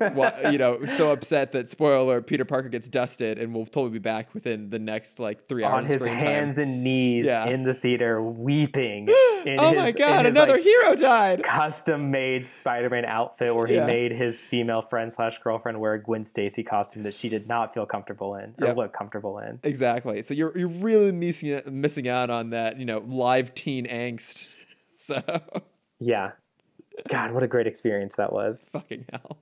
you 0.51 0.57
know, 0.57 0.85
so 0.85 1.11
upset 1.11 1.51
that 1.51 1.69
spoiler 1.69 2.21
Peter 2.21 2.45
Parker 2.45 2.69
gets 2.69 2.87
dusted 2.89 3.37
and 3.37 3.53
will 3.53 3.65
totally 3.65 3.89
be 3.91 3.99
back 3.99 4.33
within 4.33 4.69
the 4.69 4.79
next 4.79 5.19
like 5.19 5.47
three 5.49 5.63
hours 5.63 5.73
on 5.73 5.85
his 5.85 6.01
hands 6.03 6.55
time. 6.55 6.63
and 6.69 6.83
knees 6.83 7.25
Yeah. 7.25 7.47
in 7.49 7.63
the 7.63 7.73
theater 7.73 8.21
weeping. 8.21 9.09
In 9.45 9.57
oh 9.59 9.73
his, 9.73 9.75
my 9.79 9.91
god, 9.91 10.25
his, 10.25 10.33
another 10.33 10.53
like, 10.53 10.63
hero 10.63 10.95
died. 10.95 11.43
custom 11.43 12.09
made 12.09 12.47
Spider-Man 12.47 13.05
outfit 13.05 13.53
where 13.55 13.67
he 13.67 13.75
Yeah. 13.75 13.85
made 13.85 14.11
his 14.11 14.41
female 14.41 14.81
friend 14.81 15.11
slash 15.11 15.37
girlfriend 15.37 15.79
wear 15.79 15.93
a 15.93 16.01
Gwen 16.01 16.25
Stacy 16.25 16.63
costume 16.63 17.03
that 17.03 17.13
she 17.13 17.29
did 17.29 17.47
not 17.47 17.71
feel 17.71 17.85
comfortable 17.85 18.35
in 18.37 18.55
or 18.59 18.67
Yep. 18.67 18.77
look 18.77 18.93
comfortable 18.93 19.37
in. 19.37 19.59
Exactly. 19.63 20.23
So 20.23 20.33
you're 20.33 20.57
you're 20.57 20.67
really 20.67 21.11
missing 21.11 21.61
missing 21.69 22.07
out 22.07 22.31
on 22.31 22.49
that, 22.51 22.79
you 22.79 22.84
know, 22.85 22.99
live 22.99 23.53
teen 23.53 23.85
angst. 23.87 24.47
So 24.97 25.21
Yeah. 25.99 26.31
God, 27.09 27.31
what 27.33 27.43
a 27.43 27.47
great 27.47 27.67
experience 27.67 28.15
that 28.15 28.31
was. 28.31 28.69
fucking 28.71 29.05
hell. 29.11 29.37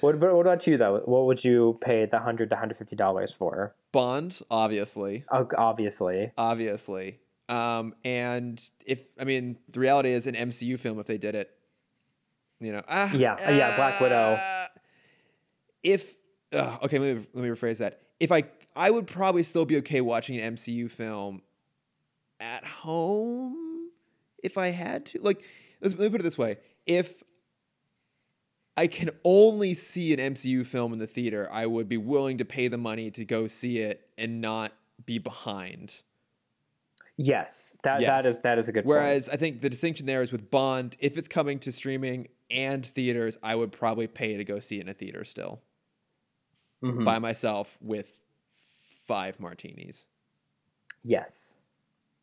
What, 0.00 0.18
what 0.18 0.30
about 0.40 0.66
you 0.66 0.76
though? 0.78 1.02
What 1.04 1.26
would 1.26 1.44
you 1.44 1.78
pay 1.82 2.06
the 2.06 2.18
hundred 2.18 2.50
to 2.50 2.56
hundred 2.56 2.78
fifty 2.78 2.96
dollars 2.96 3.32
for? 3.32 3.74
Bond, 3.92 4.40
obviously. 4.50 5.24
Oh, 5.30 5.46
obviously. 5.56 6.32
obviously. 6.38 7.20
Um, 7.48 7.94
and 8.04 8.60
if 8.84 9.04
I 9.20 9.24
mean 9.24 9.58
the 9.68 9.78
reality 9.78 10.10
is 10.10 10.26
an 10.26 10.34
MCU 10.34 10.80
film 10.80 10.98
if 10.98 11.06
they 11.06 11.18
did 11.18 11.34
it, 11.34 11.50
you 12.60 12.72
know, 12.72 12.82
ah, 12.88 13.12
Yeah, 13.12 13.34
uh, 13.34 13.50
yeah, 13.52 13.76
Black 13.76 14.00
Widow. 14.00 14.36
ah, 14.40 14.68
If 15.82 16.16
uh, 16.52 16.78
okay, 16.84 16.98
let 16.98 17.16
me 17.16 17.26
let 17.34 17.44
me 17.44 17.50
rephrase 17.50 17.78
that. 17.78 18.00
If 18.18 18.32
I 18.32 18.44
I 18.74 18.90
would 18.90 19.06
probably 19.06 19.42
still 19.42 19.64
be 19.64 19.76
okay 19.78 20.00
watching 20.00 20.38
an 20.40 20.56
MCU 20.56 20.90
film 20.90 21.42
at 22.40 22.64
home 22.64 23.90
if 24.42 24.58
I 24.58 24.68
had 24.68 25.06
to. 25.06 25.20
Like, 25.20 25.42
let's, 25.80 25.94
let 25.94 26.04
me 26.04 26.08
put 26.10 26.20
it 26.20 26.24
this 26.24 26.38
way: 26.38 26.58
if 26.86 27.22
I 28.76 28.86
can 28.86 29.10
only 29.24 29.74
see 29.74 30.12
an 30.12 30.34
MCU 30.34 30.66
film 30.66 30.92
in 30.92 30.98
the 30.98 31.06
theater, 31.06 31.48
I 31.50 31.66
would 31.66 31.88
be 31.88 31.96
willing 31.96 32.38
to 32.38 32.44
pay 32.44 32.68
the 32.68 32.76
money 32.78 33.10
to 33.12 33.24
go 33.24 33.46
see 33.46 33.78
it 33.78 34.08
and 34.18 34.40
not 34.40 34.72
be 35.04 35.18
behind. 35.18 36.02
Yes, 37.18 37.74
that 37.82 38.00
Yes. 38.02 38.22
that 38.22 38.28
is 38.28 38.40
that 38.42 38.58
is 38.58 38.68
a 38.68 38.72
good 38.72 38.80
point. 38.84 38.88
Whereas 38.88 39.28
I 39.30 39.36
think 39.36 39.62
the 39.62 39.70
distinction 39.70 40.04
there 40.04 40.20
is 40.20 40.32
with 40.32 40.50
Bond, 40.50 40.96
if 41.00 41.16
it's 41.16 41.28
coming 41.28 41.58
to 41.60 41.72
streaming 41.72 42.28
and 42.50 42.84
theaters, 42.84 43.38
I 43.42 43.54
would 43.54 43.72
probably 43.72 44.06
pay 44.06 44.36
to 44.36 44.44
go 44.44 44.60
see 44.60 44.78
it 44.78 44.82
in 44.82 44.88
a 44.90 44.94
theater 44.94 45.24
still 45.24 45.62
Mhm. 46.82 47.04
by 47.06 47.18
myself 47.18 47.78
with 47.80 48.12
five 49.06 49.40
martinis. 49.40 50.06
Yes, 51.02 51.56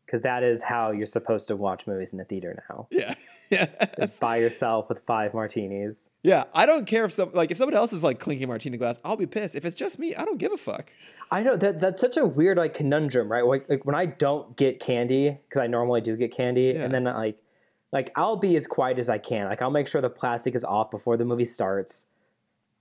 because 0.05 0.21
that 0.21 0.43
is 0.43 0.61
how 0.61 0.91
you're 0.91 1.05
supposed 1.07 1.47
to 1.47 1.55
watch 1.55 1.87
movies 1.87 2.13
in 2.13 2.19
a 2.19 2.25
theater 2.25 2.63
now. 2.69 2.87
Yeah. 2.91 3.15
Yeah. 3.49 3.67
Is 3.99 4.17
by 4.17 4.37
yourself 4.37 4.89
with 4.89 5.01
five 5.05 5.35
martinis. 5.35 6.09
yeah. 6.23 6.45
I 6.55 6.65
don't 6.65 6.87
care 6.87 7.05
if 7.05 7.11
some 7.11 7.29
like 7.33 7.51
if 7.51 7.57
someone 7.57 7.75
else 7.75 7.93
is 7.93 8.01
like 8.01 8.17
clinking 8.19 8.47
martini 8.47 8.77
glass, 8.77 8.99
I'll 9.05 9.17
be 9.17 9.27
pissed. 9.27 9.53
If 9.53 9.63
it's 9.63 9.75
just 9.75 9.99
me, 9.99 10.15
I 10.15 10.25
don't 10.25 10.39
give 10.39 10.51
a 10.51 10.57
fuck. 10.57 10.89
I 11.29 11.43
know 11.43 11.55
that 11.57 11.79
that's 11.79 12.01
such 12.01 12.17
a 12.17 12.25
weird 12.25 12.57
like 12.57 12.73
conundrum, 12.73 13.31
right? 13.31 13.45
Like, 13.45 13.69
like 13.69 13.85
when 13.85 13.93
I 13.93 14.07
don't 14.07 14.55
get 14.57 14.79
candy 14.79 15.37
because 15.47 15.61
I 15.61 15.67
normally 15.67 16.01
do 16.01 16.15
get 16.17 16.31
candy, 16.35 16.71
Yeah. 16.73 16.83
and 16.85 16.91
then 16.93 17.03
like 17.03 17.37
like 17.91 18.11
I'll 18.15 18.37
be 18.37 18.55
as 18.55 18.65
quiet 18.65 18.97
as 18.97 19.07
I 19.07 19.19
can. 19.19 19.47
Like 19.49 19.61
I'll 19.61 19.69
make 19.69 19.87
sure 19.87 20.01
the 20.01 20.09
plastic 20.09 20.55
is 20.55 20.63
off 20.63 20.89
before 20.89 21.15
the 21.17 21.25
movie 21.25 21.45
starts, 21.45 22.07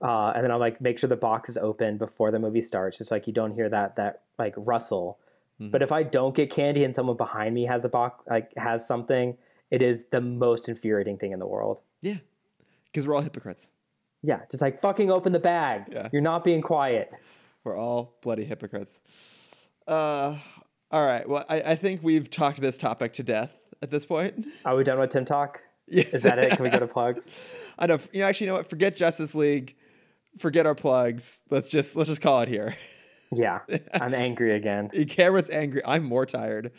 uh, 0.01 0.31
and 0.33 0.43
then 0.43 0.49
I'll 0.49 0.59
like 0.59 0.81
make 0.81 0.97
sure 0.97 1.07
the 1.07 1.15
box 1.15 1.49
is 1.49 1.57
open 1.57 1.97
before 1.99 2.31
the 2.31 2.39
movie 2.39 2.63
starts, 2.63 2.97
just 2.97 3.11
like 3.11 3.27
you 3.27 3.33
don't 3.33 3.53
hear 3.53 3.69
that 3.69 3.97
that 3.97 4.21
like 4.39 4.55
rustle. 4.57 5.19
Mhm. 5.61 5.71
But 5.71 5.81
if 5.81 5.91
I 5.91 6.03
don't 6.03 6.35
get 6.35 6.49
candy 6.49 6.83
and 6.83 6.93
someone 6.95 7.17
behind 7.17 7.53
me 7.55 7.63
has 7.65 7.85
a 7.85 7.89
box 7.89 8.23
like 8.29 8.51
has 8.57 8.85
something, 8.87 9.37
it 9.71 9.81
is 9.81 10.05
the 10.11 10.21
most 10.21 10.67
infuriating 10.69 11.17
thing 11.17 11.31
in 11.31 11.39
the 11.39 11.47
world. 11.47 11.81
Yeah. 12.01 12.17
Because 12.85 13.07
we're 13.07 13.15
all 13.15 13.21
hypocrites. 13.21 13.69
Yeah, 14.21 14.41
just 14.49 14.61
like 14.61 14.81
fucking 14.81 15.11
open 15.11 15.31
the 15.33 15.39
bag. 15.39 15.89
Yeah. 15.91 16.09
You're 16.11 16.21
not 16.21 16.43
being 16.43 16.61
quiet. 16.61 17.11
We're 17.63 17.77
all 17.77 18.15
bloody 18.21 18.45
hypocrites. 18.45 19.01
Uh 19.87 20.37
all 20.91 21.05
right. 21.05 21.27
Well, 21.27 21.43
I, 21.49 21.61
I 21.61 21.75
think 21.75 22.01
we've 22.03 22.29
talked 22.29 22.61
this 22.61 22.77
topic 22.77 23.13
to 23.13 23.23
death 23.23 23.51
at 23.81 23.89
this 23.89 24.05
point. 24.05 24.45
Are 24.63 24.75
we 24.75 24.83
done 24.83 24.99
with 24.99 25.09
Timm 25.09 25.25
Talk? 25.25 25.59
Yes. 25.87 26.13
Is 26.13 26.23
that 26.23 26.37
it? 26.39 26.51
Can 26.51 26.63
we 26.63 26.69
go 26.69 26.79
to 26.79 26.87
plugs? 26.97 27.33
I 27.79 27.87
know. 27.87 27.99
You 28.11 28.21
know, 28.21 28.27
actually, 28.27 28.45
you 28.45 28.51
know 28.51 28.57
what? 28.57 28.69
Forget 28.69 28.95
Justice 28.95 29.33
League. 29.35 29.75
Forget 30.37 30.65
our 30.67 30.75
plugs. 30.75 31.41
Let's 31.49 31.67
just 31.67 31.95
let's 31.95 32.09
just 32.09 32.21
call 32.21 32.41
it 32.41 32.47
here. 32.47 32.75
Yeah, 33.35 33.59
I'm 33.93 34.13
angry 34.13 34.55
again. 34.55 34.89
Cameron's 35.09 35.49
angry. 35.49 35.81
I'm 35.85 36.03
more 36.03 36.25
tired. 36.25 36.71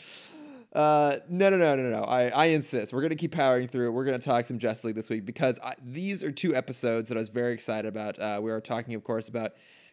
Uh, 0.73 1.19
no, 1.29 1.51
no, 1.51 1.57
no, 1.57 1.77
no, 1.77 1.89
no. 1.91 2.03
I, 2.03 2.29
I 2.29 2.45
insist. 2.47 2.93
We're 2.93 3.03
gonna 3.03 3.15
keep 3.15 3.33
powering 3.33 3.69
through. 3.69 3.93
We're 3.93 4.05
gonna 4.05 4.19
talk 4.19 4.47
some 4.47 4.59
Justice 4.59 4.85
League 4.85 4.97
this 4.97 5.09
week 5.09 5.25
because 5.25 5.59
I, 5.63 5.75
these 5.85 6.25
are 6.25 6.33
two 6.33 6.55
episodes 6.55 7.09
that 7.11 7.17
I 7.17 7.21
was 7.21 7.29
very 7.29 7.53
excited 7.55 7.87
about. 7.87 8.19
Uh, 8.19 8.41
we 8.43 8.51
are 8.51 8.61
talking, 8.61 8.95
of 8.95 9.05
course, 9.05 9.29
about 9.29 9.53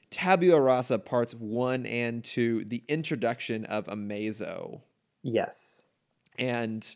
Tabula 0.10 0.60
Rasa 0.60 0.98
parts 1.00 1.34
one 1.36 1.86
and 1.86 2.24
two, 2.24 2.66
the 2.66 2.84
introduction 2.88 3.66
of 3.66 3.86
Amazo. 3.88 4.82
Yes. 5.24 5.86
and 6.40 6.96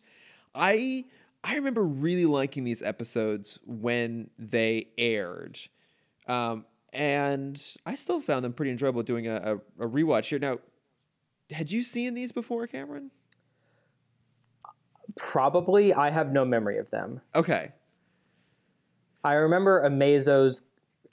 i 0.56 1.04
i 1.44 1.56
remember 1.56 1.84
really 1.84 2.26
liking 2.26 2.64
these 2.64 2.82
episodes 2.82 3.60
when 3.66 4.30
they 4.40 4.88
aired 4.98 5.60
um, 6.28 6.66
and 6.96 7.76
i 7.86 7.94
still 7.96 8.20
found 8.20 8.44
them 8.46 8.54
pretty 8.54 8.72
enjoyable 8.72 9.04
doing 9.04 9.28
a, 9.28 9.36
a, 9.80 9.86
a 9.86 9.90
rewatch 9.90 10.26
here 10.26 10.40
now 10.40 10.58
had 11.52 11.70
you 11.70 11.84
seen 11.84 12.14
these 12.14 12.32
before 12.32 12.66
cameron 12.68 13.12
Probably 15.18 15.94
I 15.94 16.10
have 16.10 16.32
no 16.34 16.44
memory 16.44 16.78
of 16.78 16.90
them. 16.92 17.22
okay 17.34 17.72
I 19.24 19.34
remember 19.34 19.84
Amazo's 19.86 20.62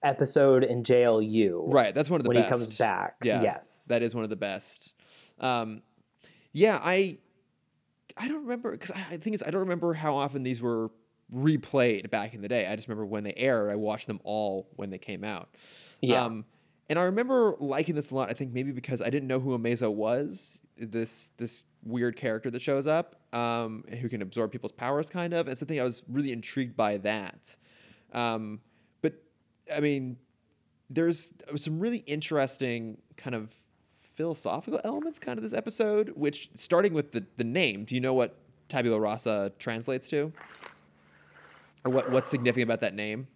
episode 0.03 0.65
in 0.65 0.83
JLU. 0.83 1.73
right 1.73 1.95
that's 1.95 2.11
one 2.11 2.21
of 2.21 2.25
the 2.25 2.31
best. 2.31 2.37
When 2.51 2.51
best 2.51 2.61
he 2.61 2.67
comes 2.67 2.79
back. 2.79 3.17
yeah 3.23 3.43
Yes. 3.43 3.87
that 3.89 4.03
is 4.03 4.15
one 4.15 4.25
of 4.25 4.31
the 4.31 4.37
best 4.37 4.93
um, 5.39 5.83
yeah 6.53 6.81
i 6.83 7.19
i 8.17 8.27
don't 8.29 8.43
remember 8.43 8.73
because 8.73 8.91
I, 8.91 9.15
I 9.15 9.17
think 9.19 9.35
it's 9.35 9.43
i 9.47 9.51
don't 9.51 9.61
remember 9.61 9.93
how 9.95 10.15
often 10.17 10.43
these 10.43 10.61
were 10.61 10.91
replayed 11.35 12.11
back 12.11 12.35
in 12.35 12.43
the 12.43 12.49
day 12.49 12.67
i 12.67 12.77
just 12.77 12.89
remember 12.89 13.07
when 13.07 13.25
they 13.25 13.33
aired 13.37 13.71
i 13.71 13.75
watched 13.75 14.07
them 14.07 14.21
all 14.25 14.69
when 14.77 14.91
they 14.91 14.99
came 14.99 15.25
out 15.25 15.49
yeah. 16.03 16.25
Um, 16.25 16.45
and 16.89 16.99
I 16.99 17.05
remember 17.05 17.57
liking 17.59 17.95
this 17.95 18.11
a 18.11 18.15
lot. 18.15 18.29
I 18.29 18.35
think 18.35 18.53
maybe 18.53 18.73
because 18.73 19.01
I 19.01 19.09
didn't 19.09 19.29
know 19.29 19.41
who 19.41 19.57
Amazo 19.57 19.91
was. 19.91 20.59
This 20.77 21.31
this 21.39 21.65
weird 21.85 22.17
character 22.17 22.51
that 22.51 22.61
shows 22.61 22.87
up, 22.87 23.17
um, 23.35 23.85
who 24.01 24.09
can 24.09 24.21
absorb 24.21 24.51
people's 24.51 24.73
powers, 24.73 25.09
kind 25.09 25.33
of. 25.33 25.49
And 25.49 25.57
so 25.57 25.65
I 25.65 25.69
think 25.69 25.81
I 25.81 25.85
was 25.85 26.03
really 26.09 26.33
intrigued 26.33 26.77
by 26.77 26.99
that. 26.99 27.57
Um, 28.13 28.61
but 29.01 29.15
I 29.75 29.81
mean, 29.81 30.17
there's 30.91 31.33
some 31.57 31.79
really 31.79 31.99
interesting 31.99 32.99
kind 33.17 33.35
of 33.37 33.55
philosophical 34.15 34.81
elements, 34.85 35.19
kind 35.19 35.39
of 35.39 35.43
this 35.43 35.55
episode. 35.55 36.13
Which 36.17 36.51
starting 36.55 36.93
with 36.93 37.13
the 37.13 37.25
the 37.37 37.45
name, 37.45 37.85
do 37.85 37.95
you 37.95 38.01
know 38.01 38.13
what 38.13 38.37
tabula 38.69 38.99
rasa 38.99 39.53
translates 39.59 40.09
to, 40.09 40.33
or 41.85 41.91
what 41.93 42.11
what's 42.11 42.29
significant 42.29 42.69
about 42.69 42.81
that 42.81 42.95
name? 42.95 43.27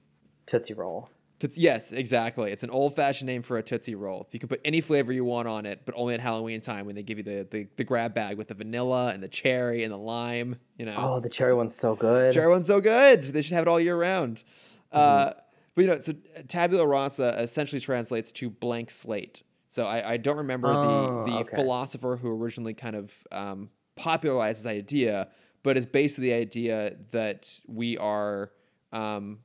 Tootsie 0.46 0.74
Roll. 0.74 1.09
Toots- 1.38 1.59
yes, 1.59 1.92
exactly. 1.92 2.50
It's 2.50 2.62
an 2.62 2.70
old-fashioned 2.70 3.26
name 3.26 3.42
for 3.42 3.59
a 3.59 3.62
Tootsie 3.62 3.94
Roll. 3.94 4.26
You 4.32 4.38
can 4.38 4.48
put 4.48 4.61
any 4.64 4.80
flavor 4.80 5.12
you 5.12 5.22
want 5.24 5.46
on 5.48 5.66
it, 5.66 5.82
but 5.85 5.94
only 5.94 6.14
at 6.14 6.20
Halloween 6.20 6.62
time 6.62 6.87
when 6.87 6.94
they 6.94 7.02
give 7.02 7.18
you 7.18 7.24
the, 7.24 7.46
the, 7.50 7.66
the 7.76 7.85
grab 7.85 8.14
bag 8.14 8.38
with 8.38 8.48
the 8.48 8.54
vanilla 8.54 9.09
and 9.12 9.22
the 9.22 9.28
cherry 9.28 9.85
and 9.85 9.92
the 9.92 9.98
lime. 9.98 10.56
You 10.78 10.87
know, 10.87 10.94
Oh, 10.96 11.20
the 11.20 11.28
cherry 11.28 11.52
one's 11.54 11.74
so 11.74 11.94
good. 11.94 12.32
cherry 12.32 12.48
one's 12.48 12.68
so 12.68 12.80
good. 12.80 13.22
They 13.24 13.42
should 13.42 13.52
have 13.52 13.62
it 13.62 13.68
all 13.68 13.78
year 13.80 13.98
round. 14.00 14.44
Uh, 14.90 15.32
but 15.74 15.82
you 15.82 15.88
know, 15.88 15.98
so 15.98 16.14
tabula 16.48 16.87
rasa 16.87 17.37
essentially 17.38 17.80
translates 17.80 18.32
to 18.32 18.48
blank 18.48 18.90
slate. 18.90 19.42
So 19.68 19.85
I, 19.85 20.12
I 20.12 20.16
don't 20.16 20.38
remember 20.38 20.70
Oh, 20.70 21.24
the 21.26 21.30
the 21.32 21.37
okay. 21.40 21.56
philosopher 21.56 22.16
who 22.16 22.30
originally 22.30 22.72
kind 22.72 22.96
of 22.96 23.12
um, 23.30 23.68
popularized 23.94 24.61
this 24.61 24.66
idea, 24.66 25.28
but 25.66 25.76
it's 25.76 25.85
basically 25.85 26.29
the 26.29 26.35
idea 26.35 26.94
that 27.11 27.59
we 27.66 27.98
are 27.98 28.52
um, 28.92 29.40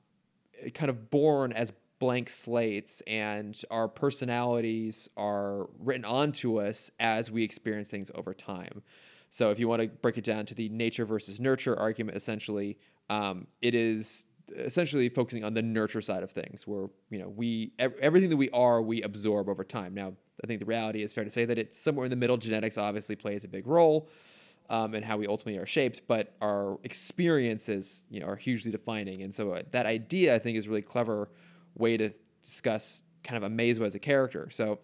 kind 0.76 0.92
of 0.92 1.10
born 1.10 1.52
as 1.52 1.74
blank 1.98 2.30
slates 2.30 3.02
and 3.08 3.60
our 3.72 3.88
personalities 3.88 5.10
are 5.18 5.68
written 5.80 6.06
onto 6.06 6.62
us 6.62 6.92
as 7.00 7.32
we 7.32 7.42
experience 7.42 7.88
things 7.88 8.12
over 8.14 8.36
time. 8.36 8.84
So 9.32 9.50
if 9.50 9.58
you 9.58 9.68
want 9.68 9.82
to 9.82 9.88
break 9.88 10.16
it 10.20 10.24
down 10.24 10.46
to 10.46 10.54
the 10.54 10.70
nature 10.70 11.06
versus 11.06 11.40
nurture 11.40 11.76
argument, 11.76 12.16
essentially, 12.16 12.78
um, 13.10 13.48
it 13.64 13.74
is 13.74 14.24
essentially 14.56 15.10
focusing 15.10 15.44
on 15.44 15.56
the 15.56 15.64
nurture 15.64 16.02
side 16.02 16.22
of 16.22 16.30
things, 16.30 16.68
where 16.68 16.90
you 17.10 17.18
know 17.18 17.30
we 17.30 17.74
everything 17.80 18.30
that 18.30 18.38
we 18.38 18.52
are 18.52 18.80
we 18.80 19.02
absorb 19.02 19.50
over 19.50 19.64
time. 19.64 19.96
Now, 19.96 20.14
I 20.44 20.46
think 20.46 20.60
the 20.60 20.68
reality 20.68 21.02
is 21.02 21.14
fair 21.14 21.24
to 21.24 21.32
say 21.32 21.46
that 21.46 21.58
it's 21.58 21.80
somewhere 21.80 22.06
in 22.06 22.12
the 22.12 22.16
middle. 22.16 22.38
Genetics 22.38 22.78
obviously 22.78 23.16
plays 23.16 23.44
a 23.44 23.48
big 23.48 23.66
role. 23.66 24.08
Um, 24.72 24.94
and 24.94 25.04
how 25.04 25.18
we 25.18 25.28
ultimately 25.28 25.62
are 25.62 25.66
shaped, 25.66 26.04
but 26.08 26.34
our 26.42 26.80
experiences, 26.86 28.06
you 28.10 28.22
know, 28.22 28.28
are 28.28 28.38
hugely 28.38 28.72
defining. 28.72 29.22
And 29.22 29.36
so 29.36 29.52
uh, 29.52 29.64
that 29.72 29.86
idea, 29.86 30.34
I 30.34 30.40
think, 30.40 30.58
is 30.58 30.66
a 30.66 30.70
really 30.70 30.82
clever 30.82 31.30
way 31.76 31.98
to 31.98 32.14
discuss 32.42 33.04
kind 33.22 33.44
of 33.44 33.52
Amazo 33.52 33.82
as 33.82 33.96
a 33.96 34.00
character. 34.00 34.50
So, 34.50 34.80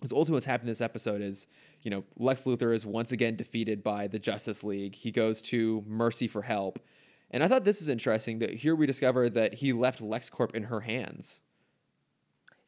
because 0.00 0.10
ultimately 0.10 0.38
what's 0.38 0.46
happened 0.46 0.68
in 0.68 0.72
this 0.72 0.80
episode 0.80 1.22
is, 1.22 1.46
you 1.82 1.90
know, 1.92 2.02
Lex 2.16 2.42
Luthor 2.42 2.74
is 2.74 2.84
once 2.84 3.12
again 3.12 3.36
defeated 3.36 3.84
by 3.84 4.08
the 4.08 4.18
Justice 4.18 4.64
League. 4.64 4.96
He 4.96 5.12
goes 5.12 5.40
to 5.42 5.84
Mercy 5.86 6.26
for 6.26 6.42
help. 6.42 6.80
And 7.30 7.44
I 7.44 7.48
thought 7.48 7.64
this 7.64 7.80
was 7.80 7.88
interesting 7.88 8.40
that 8.40 8.54
here 8.54 8.74
we 8.74 8.86
discover 8.86 9.30
that 9.30 9.54
he 9.54 9.72
left 9.72 10.02
LexCorp 10.02 10.54
in 10.54 10.64
her 10.64 10.80
hands. 10.80 11.42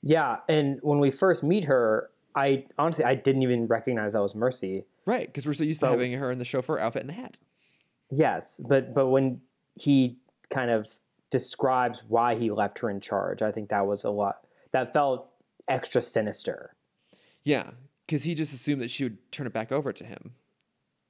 Yeah, 0.02 0.36
and 0.48 0.78
when 0.82 1.00
we 1.00 1.10
first 1.10 1.42
meet 1.42 1.64
her, 1.64 2.10
I 2.34 2.66
honestly 2.78 3.04
I 3.04 3.14
didn't 3.14 3.42
even 3.42 3.66
recognize 3.66 4.12
that 4.12 4.22
was 4.22 4.34
Mercy. 4.34 4.84
Right, 5.06 5.26
because 5.26 5.46
we're 5.46 5.54
so 5.54 5.64
used 5.64 5.80
to 5.80 5.88
having 5.88 6.12
her 6.12 6.30
in 6.30 6.38
the 6.38 6.44
chauffeur 6.44 6.78
outfit 6.78 7.02
and 7.02 7.10
the 7.10 7.14
hat. 7.14 7.36
Yes, 8.10 8.60
but 8.66 8.94
but 8.94 9.08
when 9.08 9.40
he 9.74 10.18
kind 10.50 10.70
of 10.70 10.88
describes 11.30 12.02
why 12.08 12.34
he 12.34 12.50
left 12.50 12.78
her 12.78 12.88
in 12.88 13.00
charge, 13.00 13.42
I 13.42 13.50
think 13.50 13.68
that 13.70 13.86
was 13.86 14.04
a 14.04 14.10
lot. 14.10 14.46
That 14.72 14.92
felt 14.92 15.28
extra 15.68 16.00
sinister. 16.00 16.74
Yeah, 17.42 17.72
because 18.06 18.22
he 18.24 18.34
just 18.34 18.54
assumed 18.54 18.80
that 18.82 18.90
she 18.90 19.04
would 19.04 19.32
turn 19.32 19.46
it 19.46 19.52
back 19.52 19.72
over 19.72 19.92
to 19.92 20.04
him. 20.04 20.34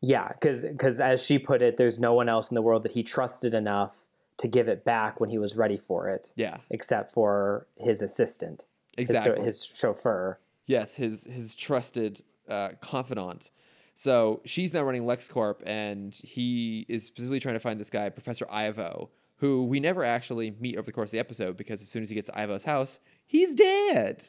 Yeah, 0.01 0.29
because 0.29 1.01
as 1.01 1.23
she 1.25 1.39
put 1.39 1.63
it, 1.63 1.77
there's 1.77 1.99
no 1.99 2.15
one 2.15 2.29
else 2.29 2.51
in 2.51 2.55
the 2.55 2.63
world 2.63 2.83
that 2.83 2.93
he 2.93 3.03
trusted 3.03 3.55
enough 3.55 3.95
to 4.39 4.49
give 4.49 4.69
it 4.69 4.85
back 4.85 5.21
when 5.21 5.31
he 5.31 5.39
was 5.39 5.57
ready 5.57 5.77
for 5.77 6.09
it. 6.09 6.33
Yeah, 6.37 6.59
except 6.71 7.13
for 7.13 7.67
his 7.77 8.03
assistant, 8.03 8.67
exactly, 8.99 9.39
his, 9.39 9.67
his 9.67 9.79
chauffeur. 9.79 10.39
Yes, 10.67 10.95
his 10.97 11.25
his 11.25 11.55
trusted 11.55 12.23
uh, 12.49 12.71
confidant. 12.81 13.51
So 13.95 14.41
she's 14.45 14.75
now 14.75 14.83
running 14.83 15.05
LexCorp, 15.05 15.57
and 15.65 16.15
he 16.15 16.85
is 16.89 17.05
specifically 17.05 17.41
trying 17.41 17.55
to 17.55 17.61
find 17.61 17.79
this 17.79 17.91
guy, 17.91 18.09
Professor 18.09 18.47
Ivo, 18.51 19.11
who 19.37 19.65
we 19.65 19.81
never 19.81 20.05
actually 20.05 20.55
meet 20.59 20.77
over 20.77 20.87
the 20.87 20.93
course 20.93 21.09
of 21.09 21.13
the 21.13 21.19
episode 21.19 21.57
because 21.57 21.81
as 21.81 21.89
soon 21.89 22.03
as 22.03 22.09
he 22.09 22.15
gets 22.15 22.27
to 22.27 22.39
Ivo's 22.39 22.65
house, 22.65 22.99
he's 23.27 23.55
dead. 23.55 24.25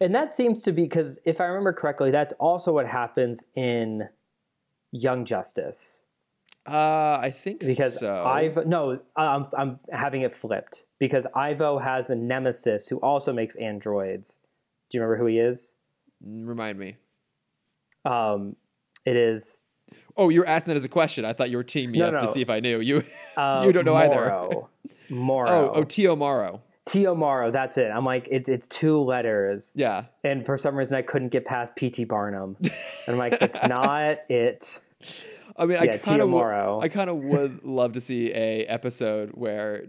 And 0.00 0.14
that 0.14 0.32
seems 0.32 0.62
to 0.62 0.72
be 0.72 0.82
because, 0.82 1.18
if 1.24 1.40
I 1.40 1.46
remember 1.46 1.72
correctly, 1.72 2.10
that's 2.10 2.32
also 2.34 2.72
what 2.72 2.86
happens 2.86 3.42
in 3.54 4.08
Young 4.92 5.24
Justice. 5.24 6.04
Uh, 6.66 7.18
I 7.20 7.30
think 7.30 7.60
because 7.60 7.98
so. 7.98 8.24
Ivo, 8.24 8.62
no, 8.62 9.00
I'm 9.16 9.46
I'm 9.56 9.80
having 9.90 10.20
it 10.20 10.34
flipped 10.34 10.84
because 10.98 11.26
Ivo 11.34 11.78
has 11.78 12.10
a 12.10 12.14
nemesis 12.14 12.86
who 12.86 12.98
also 12.98 13.32
makes 13.32 13.56
androids. 13.56 14.38
Do 14.90 14.98
you 14.98 15.02
remember 15.02 15.22
who 15.22 15.26
he 15.26 15.38
is? 15.38 15.74
Remind 16.20 16.78
me. 16.78 16.96
Um, 18.04 18.54
it 19.08 19.16
is. 19.16 19.64
Oh, 20.16 20.28
you 20.28 20.40
were 20.40 20.46
asking 20.46 20.72
that 20.72 20.76
as 20.76 20.84
a 20.84 20.88
question. 20.88 21.24
I 21.24 21.32
thought 21.32 21.48
you 21.48 21.56
were 21.56 21.64
teeing 21.64 21.90
me 21.90 22.00
no, 22.00 22.08
up 22.08 22.12
no. 22.14 22.20
to 22.20 22.28
see 22.28 22.42
if 22.42 22.50
I 22.50 22.60
knew. 22.60 22.80
You 22.80 23.04
uh, 23.36 23.62
you 23.66 23.72
don't 23.72 23.84
know 23.84 23.94
Morrow. 23.94 24.68
either. 24.84 25.14
Morrow. 25.14 25.48
Oh, 25.48 25.72
oh, 25.76 25.84
T.O. 25.84 26.16
Morrow. 26.16 26.60
T.O. 26.86 27.14
Morrow. 27.14 27.50
That's 27.50 27.78
it. 27.78 27.90
I'm 27.90 28.04
like, 28.04 28.28
it's 28.30 28.48
it's 28.48 28.66
two 28.66 28.98
letters. 28.98 29.72
Yeah. 29.76 30.04
And 30.24 30.44
for 30.44 30.58
some 30.58 30.74
reason, 30.76 30.96
I 30.96 31.02
couldn't 31.02 31.28
get 31.28 31.44
past 31.44 31.74
P.T. 31.76 32.04
Barnum. 32.04 32.56
and 32.60 32.72
I'm 33.08 33.16
like, 33.16 33.40
it's 33.40 33.62
not 33.68 34.18
it. 34.28 34.80
I 35.56 35.66
mean, 35.66 35.82
Yeah, 35.82 35.92
I 35.94 35.98
kind 35.98 36.20
of 36.20 36.28
Morrow. 36.28 36.80
I 36.82 36.88
kind 36.88 37.08
of 37.08 37.16
would 37.16 37.64
love 37.64 37.92
to 37.92 38.00
see 38.00 38.32
a 38.32 38.64
episode 38.66 39.30
where 39.34 39.86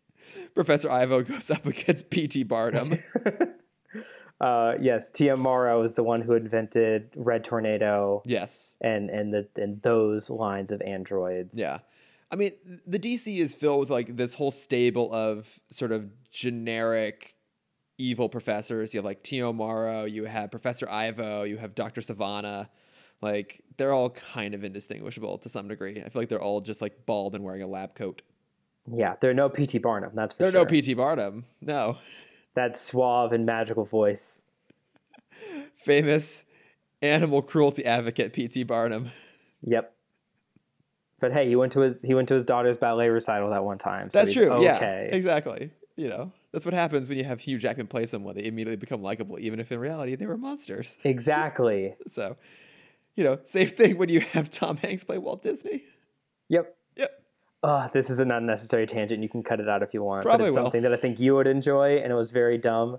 Professor 0.54 0.90
Ivo 0.90 1.22
goes 1.22 1.50
up 1.50 1.66
against 1.66 2.10
P.T. 2.10 2.44
Barnum. 2.44 2.98
Uh, 4.40 4.74
yes, 4.80 5.10
T.O. 5.10 5.36
Morrow 5.36 5.82
is 5.82 5.92
the 5.92 6.02
one 6.02 6.22
who 6.22 6.32
invented 6.32 7.10
Red 7.14 7.44
Tornado 7.44 8.22
yes. 8.24 8.72
and 8.80 9.10
and 9.10 9.34
the 9.34 9.46
and 9.56 9.82
those 9.82 10.30
lines 10.30 10.72
of 10.72 10.80
androids. 10.80 11.58
Yeah. 11.58 11.78
I 12.32 12.36
mean, 12.36 12.52
the 12.86 12.98
DC 12.98 13.36
is 13.38 13.54
filled 13.54 13.80
with 13.80 13.90
like 13.90 14.16
this 14.16 14.34
whole 14.34 14.52
stable 14.52 15.12
of 15.12 15.60
sort 15.70 15.92
of 15.92 16.10
generic 16.30 17.34
evil 17.98 18.28
professors. 18.28 18.94
You 18.94 18.98
have 18.98 19.04
like 19.04 19.22
T.O. 19.22 19.52
Morrow, 19.52 20.04
you 20.04 20.24
have 20.24 20.50
Professor 20.50 20.88
Ivo, 20.88 21.42
you 21.42 21.58
have 21.58 21.74
Dr. 21.74 22.00
Sivana. 22.00 22.68
Like 23.20 23.62
they're 23.76 23.92
all 23.92 24.10
kind 24.10 24.54
of 24.54 24.64
indistinguishable 24.64 25.38
to 25.38 25.48
some 25.50 25.68
degree. 25.68 26.02
I 26.02 26.08
feel 26.08 26.22
like 26.22 26.28
they're 26.30 26.40
all 26.40 26.62
just 26.62 26.80
like 26.80 27.04
bald 27.04 27.34
and 27.34 27.44
wearing 27.44 27.62
a 27.62 27.66
lab 27.66 27.94
coat. 27.94 28.22
Yeah, 28.90 29.16
there 29.20 29.30
are 29.30 29.34
no 29.34 29.48
P.T. 29.50 29.78
Barnum. 29.78 30.12
That's 30.14 30.32
for 30.32 30.44
They're 30.44 30.52
sure. 30.52 30.60
no 30.64 30.66
P.T. 30.66 30.94
Barnum. 30.94 31.44
No. 31.60 31.98
That 32.54 32.78
suave 32.78 33.32
and 33.32 33.46
magical 33.46 33.84
voice. 33.84 34.42
Famous 35.76 36.44
animal 37.02 37.42
cruelty 37.42 37.84
advocate 37.84 38.32
P.T. 38.32 38.64
Barnum. 38.64 39.10
Yep. 39.62 39.94
But 41.20 41.32
hey, 41.32 41.48
he 41.48 41.56
went 41.56 41.72
to 41.72 41.80
his 41.80 42.02
he 42.02 42.14
went 42.14 42.28
to 42.28 42.34
his 42.34 42.44
daughter's 42.44 42.76
ballet 42.76 43.08
recital 43.08 43.50
that 43.50 43.64
one 43.64 43.78
time. 43.78 44.10
So 44.10 44.18
That's 44.18 44.32
true. 44.32 44.50
Okay. 44.50 45.08
Yeah, 45.10 45.16
exactly. 45.16 45.70
You 45.96 46.08
know, 46.08 46.32
that's 46.50 46.64
what 46.64 46.72
happens 46.72 47.08
when 47.10 47.18
you 47.18 47.24
have 47.24 47.40
Hugh 47.40 47.58
Jackman 47.58 47.86
play 47.86 48.06
someone. 48.06 48.34
They 48.34 48.46
immediately 48.46 48.76
become 48.76 49.02
likable, 49.02 49.38
even 49.38 49.60
if 49.60 49.70
in 49.70 49.78
reality 49.78 50.16
they 50.16 50.26
were 50.26 50.38
monsters. 50.38 50.98
Exactly. 51.04 51.94
So, 52.06 52.36
you 53.14 53.24
know, 53.24 53.38
same 53.44 53.68
thing 53.68 53.98
when 53.98 54.08
you 54.08 54.20
have 54.20 54.50
Tom 54.50 54.78
Hanks 54.78 55.04
play 55.04 55.18
Walt 55.18 55.42
Disney. 55.42 55.84
Yep. 56.48 56.74
Oh, 57.62 57.88
this 57.92 58.08
is 58.08 58.18
an 58.18 58.30
unnecessary 58.30 58.86
tangent. 58.86 59.22
You 59.22 59.28
can 59.28 59.42
cut 59.42 59.60
it 59.60 59.68
out 59.68 59.82
if 59.82 59.92
you 59.92 60.02
want. 60.02 60.24
Probably 60.24 60.44
but 60.44 60.48
it's 60.48 60.56
will. 60.56 60.64
something 60.64 60.82
that 60.82 60.92
I 60.92 60.96
think 60.96 61.20
you 61.20 61.34
would 61.34 61.46
enjoy, 61.46 61.98
and 61.98 62.10
it 62.10 62.14
was 62.14 62.30
very 62.30 62.56
dumb. 62.56 62.98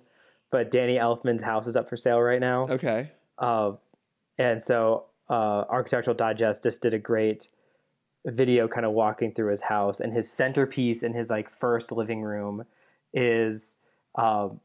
But 0.51 0.69
Danny 0.69 0.97
Elfman's 0.97 1.41
house 1.41 1.65
is 1.65 1.75
up 1.75 1.89
for 1.89 1.97
sale 1.97 2.19
right 2.19 2.39
now. 2.39 2.67
Okay. 2.69 3.09
Uh, 3.39 3.73
and 4.37 4.61
so 4.61 5.05
uh, 5.29 5.63
Architectural 5.69 6.15
Digest 6.15 6.63
just 6.63 6.81
did 6.81 6.93
a 6.93 6.99
great 6.99 7.47
video 8.25 8.67
kind 8.67 8.85
of 8.85 8.91
walking 8.91 9.33
through 9.33 9.49
his 9.49 9.61
house 9.61 9.99
and 9.99 10.13
his 10.13 10.31
centerpiece 10.31 11.01
in 11.01 11.13
his 11.13 11.29
like 11.29 11.49
first 11.49 11.91
living 11.91 12.21
room 12.21 12.65
is 13.13 13.77
um, 14.15 14.59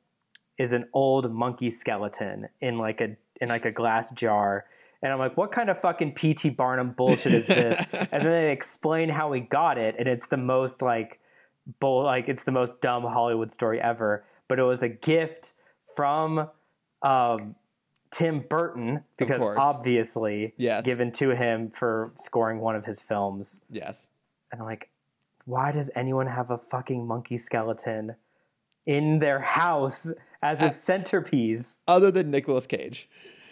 is 0.59 0.73
an 0.73 0.87
old 0.93 1.33
monkey 1.33 1.71
skeleton 1.71 2.49
in 2.61 2.79
like 2.79 3.01
a 3.01 3.17
in 3.41 3.49
like 3.49 3.65
a 3.65 3.71
glass 3.71 4.11
jar 4.11 4.67
and 5.03 5.13
I'm 5.13 5.19
like, 5.19 5.37
what 5.37 5.53
kind 5.53 5.71
of 5.71 5.81
fucking 5.81 6.13
P.T. 6.13 6.51
Barnum 6.51 6.93
bullshit 6.93 7.35
is 7.35 7.47
this? 7.47 7.79
and 7.93 8.23
then 8.23 8.25
they 8.25 8.51
explain 8.51 9.09
how 9.09 9.33
he 9.33 9.41
got 9.41 9.79
it, 9.79 9.95
and 9.99 10.09
it's 10.09 10.27
the 10.27 10.37
most 10.37 10.83
like, 10.83 11.21
bull, 11.81 12.05
like 12.05 12.29
it's 12.29 12.45
the 12.45 12.53
most 12.53 12.81
dumb 12.81 13.03
Hollywood 13.05 13.53
story 13.53 13.81
ever. 13.81 14.25
But 14.49 14.59
it 14.59 14.63
was 14.63 14.83
a 14.83 14.89
gift 14.89 15.53
from 15.97 16.49
um, 17.03 17.55
Tim 18.11 18.45
Burton 18.49 19.03
because 19.17 19.41
obviously 19.41 20.55
Yes. 20.57 20.85
given 20.85 21.11
to 21.13 21.31
him 21.31 21.71
for 21.71 22.13
scoring 22.17 22.61
one 22.61 22.77
of 22.77 22.85
his 22.85 23.01
films. 23.01 23.63
Yes. 23.71 24.09
And 24.53 24.61
I'm 24.61 24.67
like, 24.67 24.91
why 25.45 25.73
does 25.73 25.91
anyone 25.95 26.27
have 26.27 26.51
a 26.51 26.59
fucking 26.59 27.07
monkey 27.07 27.39
skeleton 27.39 28.15
in 28.87 29.19
their 29.19 29.41
house 29.41 30.07
as 30.43 30.61
a 30.61 30.71
centerpiece 30.71 31.83
Other 31.89 32.11
than 32.11 32.31
Nicolas 32.31 32.67
Cage, 32.67 33.09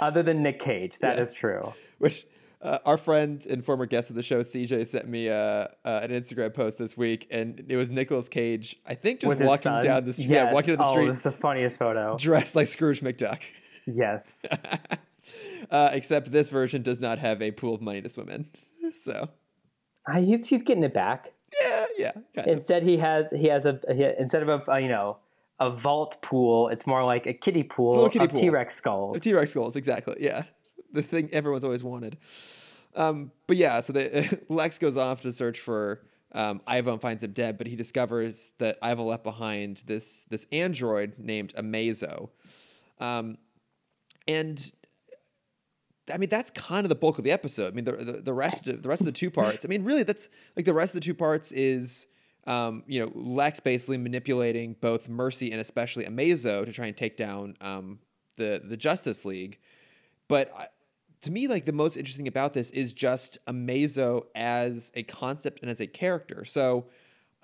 other 0.07 0.23
than 0.23 0.43
Nick 0.43 0.59
Cage? 0.61 0.99
That 1.01 1.19
is 1.19 1.31
Yes. 1.31 1.38
true. 1.38 1.73
which 1.99 2.27
uh, 2.62 2.79
our 2.87 2.97
friend 2.97 3.45
and 3.47 3.64
former 3.64 3.85
guest 3.87 4.09
of 4.11 4.17
the 4.17 4.23
show, 4.23 4.40
CJ, 4.40 4.87
sent 4.87 5.07
me 5.07 5.29
uh, 5.29 5.35
uh, 5.35 5.67
an 5.85 6.11
Instagram 6.11 6.55
post 6.55 6.79
this 6.79 6.97
week, 6.97 7.27
and 7.31 7.62
it 7.69 7.77
was 7.77 7.90
Nicolas 7.90 8.29
Cage. 8.29 8.77
I 8.87 8.95
think 8.95 9.21
just 9.21 9.29
With 9.37 9.47
walking 9.47 9.81
down 9.83 10.05
the 10.07 10.12
street. 10.14 10.29
Yeah, 10.29 10.53
walking 10.53 10.75
down 10.77 10.79
the 10.79 10.85
oh, 10.88 10.93
street, 10.93 11.05
it 11.05 11.09
was 11.09 11.21
the 11.21 11.33
funniest 11.33 11.79
photo. 11.79 12.17
dressed 12.19 12.57
like 12.57 12.69
Scrooge 12.69 13.01
McDuck. 13.03 13.43
Yes. 13.87 14.47
uh, 15.71 15.90
except 15.93 16.33
this 16.33 16.49
version 16.49 16.81
does 16.83 17.01
not 17.01 17.18
have 17.18 17.43
a 17.43 17.51
pool 17.51 17.74
of 17.74 17.83
money 17.83 18.01
to 18.01 18.09
swim 18.09 18.28
in. 18.31 18.47
So 19.01 19.28
Ah, 20.09 20.20
he's 20.20 20.47
he's 20.49 20.62
getting 20.62 20.85
it 20.85 20.93
back. 20.95 21.33
yeah, 21.61 21.87
yeah, 21.99 22.12
kind 22.35 22.49
of. 22.49 22.57
Instead, 22.59 22.83
he 22.83 22.97
has 22.99 23.31
he 23.31 23.47
has 23.49 23.64
a 23.66 23.78
he, 23.95 24.05
instead 24.18 24.43
of 24.47 24.66
a 24.68 24.81
you 24.81 24.89
know 24.89 25.18
a 25.61 25.70
vault 25.70 26.20
pool, 26.22 26.68
it's 26.68 26.86
more 26.86 27.05
like 27.05 27.26
a 27.26 27.32
kiddie 27.32 27.62
pool 27.62 27.94
little 27.94 28.11
kiddie 28.11 28.24
of. 28.24 28.32
T 28.32 28.50
Rex 28.50 28.74
skulls. 28.74 29.20
T 29.20 29.32
Rex 29.32 29.50
skulls, 29.50 29.76
exactly. 29.76 30.16
Yeah, 30.20 30.44
the 30.92 31.02
thing 31.02 31.28
everyone's 31.32 31.64
always 31.64 31.84
wanted. 31.84 32.18
Um, 32.96 33.32
but 33.46 33.57
yeah, 33.57 33.80
so 33.80 33.92
the, 33.92 34.40
Lex 34.48 34.78
goes 34.78 34.96
off 34.96 35.22
to 35.22 35.32
search 35.32 35.61
for 35.61 36.02
um, 36.32 36.61
Ivo 36.66 36.92
and 36.92 37.00
finds 37.00 37.22
him 37.22 37.32
dead, 37.32 37.59
but 37.59 37.66
he 37.66 37.76
discovers 37.76 38.52
that 38.59 38.78
Ivo 38.82 39.05
left 39.05 39.24
behind 39.24 39.82
this 39.86 40.24
this 40.24 40.46
android 40.50 41.14
named 41.18 41.55
Amazo, 41.55 42.30
um, 42.98 43.38
and 44.26 44.72
I 46.12 46.18
mean 46.18 46.28
that's 46.28 46.50
kind 46.50 46.84
of 46.84 46.88
the 46.88 46.96
bulk 46.96 47.18
of 47.18 47.24
the 47.24 47.30
episode. 47.30 47.72
I 47.72 47.76
mean 47.76 47.84
the 47.84 47.92
the, 47.92 48.12
the 48.20 48.34
rest 48.34 48.66
of 48.66 48.82
the 48.82 48.88
rest 48.88 49.02
of 49.02 49.07
the 49.07 49.12
two 49.12 49.30
parts. 49.30 49.64
I 49.64 49.68
mean 49.68 49.84
really 49.84 50.02
that's 50.02 50.28
like 50.57 50.66
the 50.66 50.74
rest 50.74 50.94
of 50.94 51.00
the 51.00 51.05
two 51.05 51.14
parts 51.14 51.52
is 51.52 52.07
Um, 52.47 52.82
you 52.86 53.01
know, 53.01 53.11
Lex 53.14 53.61
basically 53.61 53.97
manipulating 53.97 54.76
both 54.80 55.09
Mercy 55.09 55.51
and 55.51 55.61
especially 55.61 56.05
Amazo 56.05 56.64
to 56.64 56.72
try 56.72 56.86
and 56.86 56.97
take 56.97 57.16
down 57.16 57.57
um, 57.61 57.99
the 58.36 58.61
the 58.62 58.76
Justice 58.76 59.24
League. 59.24 59.59
But 60.28 60.53
I, 60.57 60.68
to 61.22 61.30
me, 61.30 61.49
like 61.49 61.64
the 61.64 61.72
most 61.72 61.97
interesting 61.97 62.28
about 62.28 62.53
this 62.53 62.70
is 62.70 62.92
just 62.92 63.38
Amazo 63.47 64.26
as 64.34 64.92
a 64.95 65.03
concept 65.05 65.61
and 65.62 65.70
as 65.70 65.80
a 65.80 65.86
character. 65.86 66.45
So 66.45 66.86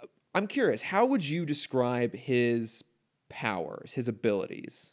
uh, 0.02 0.06
I'm 0.34 0.46
curious, 0.46 0.82
how 0.82 1.06
would 1.06 1.24
you 1.24 1.46
describe 1.46 2.14
his 2.14 2.84
powers, 3.30 3.94
his 3.94 4.06
abilities? 4.06 4.92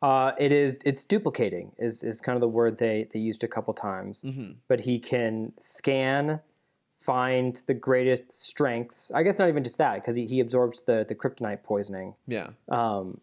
Uh, 0.00 0.32
it 0.38 0.52
is 0.52 0.78
it's 0.84 1.04
duplicating 1.04 1.72
is 1.78 2.04
is 2.04 2.20
kind 2.20 2.36
of 2.36 2.40
the 2.40 2.48
word 2.48 2.78
they 2.78 3.08
they 3.12 3.18
used 3.18 3.42
a 3.42 3.48
couple 3.48 3.74
times. 3.74 4.22
Mm-hmm. 4.24 4.52
But 4.68 4.80
he 4.80 4.98
can 4.98 5.52
scan, 5.60 6.40
find 6.98 7.62
the 7.66 7.74
greatest 7.74 8.32
strengths. 8.32 9.10
I 9.14 9.22
guess 9.22 9.38
not 9.38 9.48
even 9.48 9.64
just 9.64 9.78
that 9.78 9.94
because 9.96 10.16
he, 10.16 10.26
he 10.26 10.40
absorbs 10.40 10.82
the 10.82 11.04
the 11.08 11.14
kryptonite 11.14 11.62
poisoning. 11.62 12.14
Yeah. 12.26 12.48
Um, 12.68 13.20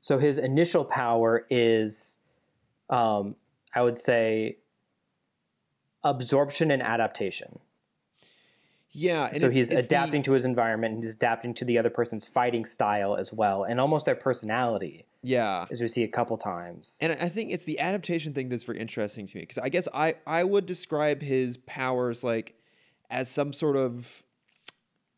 so 0.00 0.18
his 0.18 0.36
initial 0.38 0.84
power 0.84 1.46
is, 1.48 2.16
um, 2.90 3.36
I 3.74 3.80
would 3.82 3.96
say, 3.96 4.58
absorption 6.02 6.70
and 6.70 6.82
adaptation. 6.82 7.58
Yeah, 8.96 9.26
and 9.32 9.40
so 9.40 9.46
it's- 9.46 9.54
he's 9.54 9.70
it's 9.70 9.88
the- 9.88 9.96
adapting 9.96 10.22
to 10.24 10.32
his 10.32 10.44
environment 10.44 10.94
and 10.94 11.04
he's 11.04 11.14
adapting 11.14 11.54
to 11.54 11.64
the 11.64 11.78
other 11.78 11.90
person's 11.90 12.24
fighting 12.24 12.64
style 12.64 13.16
as 13.16 13.32
well, 13.32 13.64
and 13.64 13.80
almost 13.80 14.06
their 14.06 14.14
personality, 14.14 15.04
yeah, 15.22 15.66
as 15.70 15.80
we 15.80 15.88
see 15.88 16.04
a 16.04 16.08
couple 16.08 16.36
times. 16.36 16.96
and 17.00 17.12
I 17.12 17.28
think 17.28 17.50
it's 17.50 17.64
the 17.64 17.80
adaptation 17.80 18.34
thing 18.34 18.50
that's 18.50 18.62
very 18.62 18.78
interesting 18.78 19.26
to 19.26 19.36
me 19.36 19.42
because 19.42 19.58
I 19.58 19.68
guess 19.68 19.88
I 19.92 20.16
I 20.26 20.44
would 20.44 20.66
describe 20.66 21.22
his 21.22 21.56
powers 21.56 22.22
like 22.22 22.54
as 23.10 23.30
some 23.30 23.52
sort 23.52 23.76
of 23.76 24.22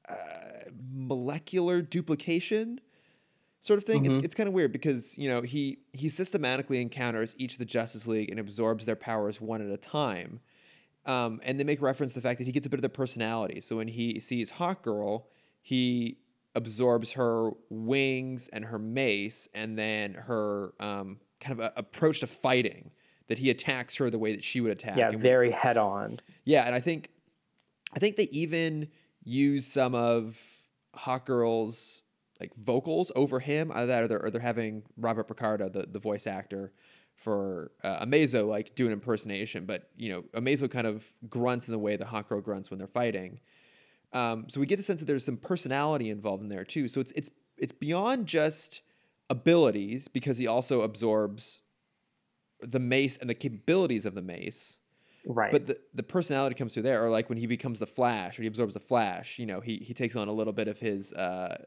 uh, 0.09 0.14
molecular 0.93 1.82
duplication 1.82 2.80
sort 3.61 3.78
of 3.78 3.84
thing. 3.84 4.07
It's 4.07 4.18
Mhm. 4.18 4.24
it's 4.24 4.34
kind 4.34 4.49
of 4.49 4.55
weird 4.55 4.72
because 4.72 5.16
you 5.18 5.28
know 5.28 5.43
he 5.43 5.78
he 5.93 6.09
systematically 6.09 6.80
encounters 6.80 7.34
each 7.39 7.55
of 7.55 7.59
the 7.59 7.64
Justice 7.64 8.07
League 8.07 8.30
and 8.30 8.39
absorbs 8.39 8.87
their 8.87 8.97
powers 8.97 9.41
one 9.41 9.61
at 9.62 9.70
a 9.70 9.76
time. 9.76 10.41
Um, 11.05 11.41
and 11.45 11.59
they 11.61 11.64
make 11.64 11.80
reference 11.80 12.12
to 12.14 12.18
the 12.20 12.22
fact 12.28 12.39
that 12.39 12.47
he 12.47 12.53
gets 12.53 12.66
a 12.66 12.70
bit 12.70 12.78
of 12.78 12.82
their 12.82 12.89
personality. 12.89 13.61
So 13.61 13.76
when 13.76 13.87
he 13.89 14.18
sees 14.18 14.51
Hawk 14.51 14.82
Girl, 14.82 15.28
he 15.62 16.18
absorbs 16.57 17.12
her 17.12 17.51
wings 17.70 18.49
and 18.49 18.64
her 18.66 18.78
mace, 18.78 19.49
and 19.55 19.78
then 19.78 20.14
her 20.14 20.72
um, 20.80 21.20
kind 21.41 21.53
of 21.53 21.61
a, 21.61 21.72
approach 21.76 22.20
to 22.20 22.26
fighting. 22.26 22.91
That 23.28 23.39
he 23.39 23.51
attacks 23.51 23.97
her 23.97 24.09
the 24.09 24.18
way 24.20 24.32
that 24.37 24.45
she 24.45 24.61
would 24.61 24.70
attack. 24.70 24.97
Yeah, 24.97 25.09
And 25.11 25.18
very 25.18 25.51
head 25.51 25.76
on. 25.76 26.20
yeah, 26.45 26.62
and 26.64 26.76
I 26.76 26.80
think 26.80 27.11
I 27.95 27.99
think 27.99 28.16
they 28.16 28.28
even 28.32 28.89
use 29.24 29.66
some 29.66 29.95
of 29.95 30.39
Hawk 30.95 31.26
Girl's 31.26 32.05
like 32.41 32.55
vocals 32.57 33.11
over 33.16 33.41
him. 33.41 33.72
Either 33.72 33.87
that 33.87 34.05
or 34.05 34.09
they're, 34.09 34.24
or 34.24 34.30
they're 34.30 34.41
having 34.41 34.82
Robert 34.97 35.28
Picardo, 35.28 35.68
the, 35.68 35.87
the 35.91 35.99
voice 35.99 36.26
actor 36.26 36.72
for 37.14 37.72
uh, 37.82 38.05
Amazo, 38.05 38.47
like 38.47 38.74
do 38.74 38.87
an 38.87 38.93
impersonation. 38.93 39.64
But 39.64 39.89
you 39.97 40.11
know, 40.11 40.24
Amazo 40.34 40.70
kind 40.70 40.87
of 40.87 41.05
grunts 41.28 41.68
in 41.68 41.72
the 41.72 41.78
way 41.78 41.97
that 41.97 42.07
Hawk 42.07 42.28
Girl 42.28 42.41
grunts 42.41 42.70
when 42.70 42.78
they're 42.78 42.87
fighting. 42.87 43.41
Um, 44.12 44.47
so 44.49 44.61
we 44.61 44.66
get 44.66 44.76
the 44.76 44.82
sense 44.82 45.01
that 45.01 45.07
there's 45.07 45.24
some 45.24 45.37
personality 45.37 46.11
involved 46.11 46.43
in 46.43 46.49
there 46.49 46.64
too. 46.64 46.89
So 46.89 47.01
it's 47.01 47.12
it's 47.12 47.30
it's 47.57 47.72
beyond 47.72 48.26
just 48.26 48.82
abilities 49.28 50.09
because 50.09 50.39
he 50.39 50.47
also 50.47 50.82
absorbs 50.82 51.61
the 52.61 52.78
mace 52.78 53.16
and 53.16 53.28
the 53.28 53.34
capabilities 53.34 54.07
of 54.07 54.14
the 54.14 54.22
mace. 54.22 54.76
Right. 55.29 55.51
But 55.51 55.66
the, 55.66 55.79
the 55.93 56.05
personality 56.05 56.55
comes 56.55 56.74
through 56.74 56.85
there, 56.85 57.05
or 57.05 57.11
like 57.11 57.29
when 57.29 57.37
he 57.37 57.49
becomes 57.49 57.81
the 57.81 57.87
Flash, 57.87 58.39
or 58.39 58.43
he 58.43 58.49
absorbs 58.49 58.74
the 58.74 58.81
Flash. 58.81 59.41
You 59.41 59.47
know, 59.47 59.61
he 59.61 59.79
he 59.79 59.93
takes 59.93 60.14
on 60.14 60.29
a 60.29 60.33
little 60.33 60.53
bit 60.53 60.68
of 60.68 60.79
his 60.79 61.12
uh, 61.12 61.64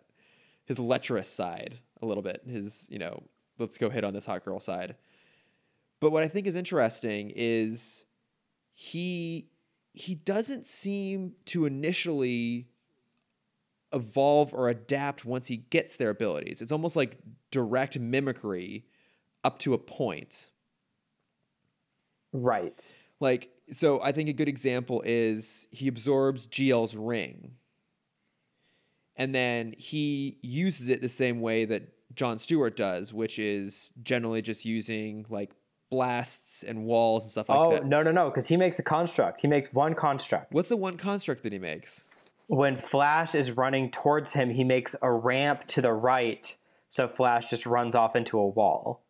his 0.64 0.80
lecherous 0.80 1.28
side, 1.28 1.80
a 2.02 2.06
little 2.06 2.24
bit. 2.24 2.42
His 2.48 2.88
you 2.90 3.00
know, 3.00 3.24
let's 3.58 3.78
go 3.78 3.90
hit 3.90 4.06
on 4.06 4.14
this 4.14 4.26
hot 4.26 4.46
girl 4.46 4.62
side. 4.62 4.96
But 6.00 6.12
what 6.12 6.24
I 6.24 6.30
think 6.30 6.48
is 6.48 6.56
interesting 6.56 7.34
is 7.36 8.06
he 8.74 9.50
he 9.92 10.16
doesn't 10.16 10.66
seem 10.66 11.34
to 11.48 11.66
initially 11.66 12.70
evolve 13.92 14.54
or 14.54 14.70
adapt 14.70 15.26
once 15.26 15.48
he 15.48 15.58
gets 15.58 15.98
their 15.98 16.12
abilities. 16.12 16.62
It's 16.62 16.72
almost 16.72 16.96
like 16.96 17.18
direct 17.52 18.00
mimicry 18.00 18.86
up 19.44 19.60
to 19.60 19.74
a 19.74 19.78
point. 19.78 20.52
right. 22.32 22.94
Like, 23.20 23.52
so 23.72 24.02
I 24.02 24.12
think 24.12 24.30
a 24.30 24.34
good 24.34 24.48
example 24.48 25.04
is 25.06 25.68
he 25.72 25.88
absorbs 25.88 26.48
GL's 26.48 26.96
ring. 26.96 27.56
And 29.16 29.36
then 29.36 29.74
he 29.78 30.38
uses 30.42 30.88
it 30.88 31.02
the 31.02 31.10
same 31.10 31.42
way 31.42 31.66
that 31.66 31.90
John 32.16 32.38
Stewart 32.38 32.78
does, 32.78 33.14
which 33.14 33.38
is 33.38 33.92
generally 34.02 34.42
just 34.42 34.66
using 34.66 35.26
like 35.30 35.52
blasts 35.90 36.64
and 36.64 36.86
walls 36.86 37.24
and 37.24 37.32
stuff 37.32 37.50
like 37.50 37.58
oh 37.58 37.72
that. 37.72 37.86
no 37.86 38.02
no 38.02 38.12
no! 38.12 38.30
Because 38.30 38.48
he 38.48 38.56
makes 38.56 38.80
a 38.80 38.84
construct. 38.84 39.42
He 39.42 39.48
makes 39.48 39.74
one 39.74 39.94
construct. 39.94 40.54
What's 40.54 40.70
the 40.70 40.78
one 40.78 40.98
construct 40.98 41.44
that 41.44 41.52
he 41.52 41.60
makes? 41.60 42.06
When 42.48 42.78
Flash 42.78 43.36
is 43.36 43.52
running 43.52 43.92
towards 43.92 44.32
him, 44.32 44.50
he 44.50 44.64
makes 44.64 44.96
a 45.02 45.12
ramp 45.12 45.66
to 45.68 45.82
the 45.82 45.94
right, 45.94 46.56
so 46.88 47.08
Flash 47.08 47.50
just 47.50 47.66
runs 47.66 47.94
off 47.94 48.16
into 48.16 48.40
a 48.40 48.48
wall. 48.48 49.04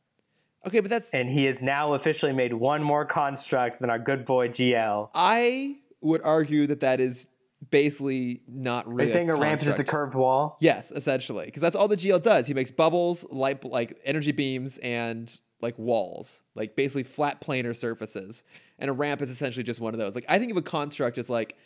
Okay, 0.68 0.80
but 0.80 0.90
that's 0.90 1.14
And 1.14 1.30
he 1.30 1.46
has 1.46 1.62
now 1.62 1.94
officially 1.94 2.34
made 2.34 2.54
one 2.54 2.84
more 2.84 3.06
construct 3.06 3.80
than 3.82 3.90
our 3.90 4.00
good 4.00 4.26
boy 4.26 4.50
GL. 4.50 5.10
I 5.14 5.78
would 6.02 6.22
argue 6.22 6.68
that 6.68 6.82
that 6.82 7.00
is 7.00 7.28
basically 7.72 8.42
not 8.48 8.86
Are 8.86 8.90
really. 8.90 9.08
you 9.08 9.14
saying 9.14 9.30
a 9.30 9.36
ramp 9.36 9.62
is 9.62 9.68
just 9.68 9.80
a 9.80 9.84
curved 9.84 10.16
wall? 10.16 10.58
Yes, 10.60 10.92
essentially, 10.92 11.46
because 11.46 11.62
that's 11.62 11.76
all 11.76 11.88
the 11.88 11.98
GL 11.98 12.22
does. 12.22 12.48
He 12.48 12.54
makes 12.54 12.72
bubbles, 12.72 13.26
light 13.30 13.64
like 13.64 14.00
energy 14.06 14.32
beams, 14.32 14.78
and 14.80 15.38
like 15.62 15.78
walls, 15.78 16.42
like 16.56 16.76
basically 16.76 17.04
flat 17.04 17.42
planar 17.42 17.76
surfaces. 17.76 18.44
And 18.78 18.90
a 18.90 18.94
ramp 18.94 19.22
is 19.22 19.30
essentially 19.30 19.64
just 19.64 19.82
one 19.82 19.94
of 19.94 20.00
those. 20.00 20.16
Like 20.16 20.26
I 20.30 20.40
think 20.40 20.52
of 20.52 20.58
a 20.58 20.62
construct 20.62 21.18
as 21.18 21.30
like 21.30 21.58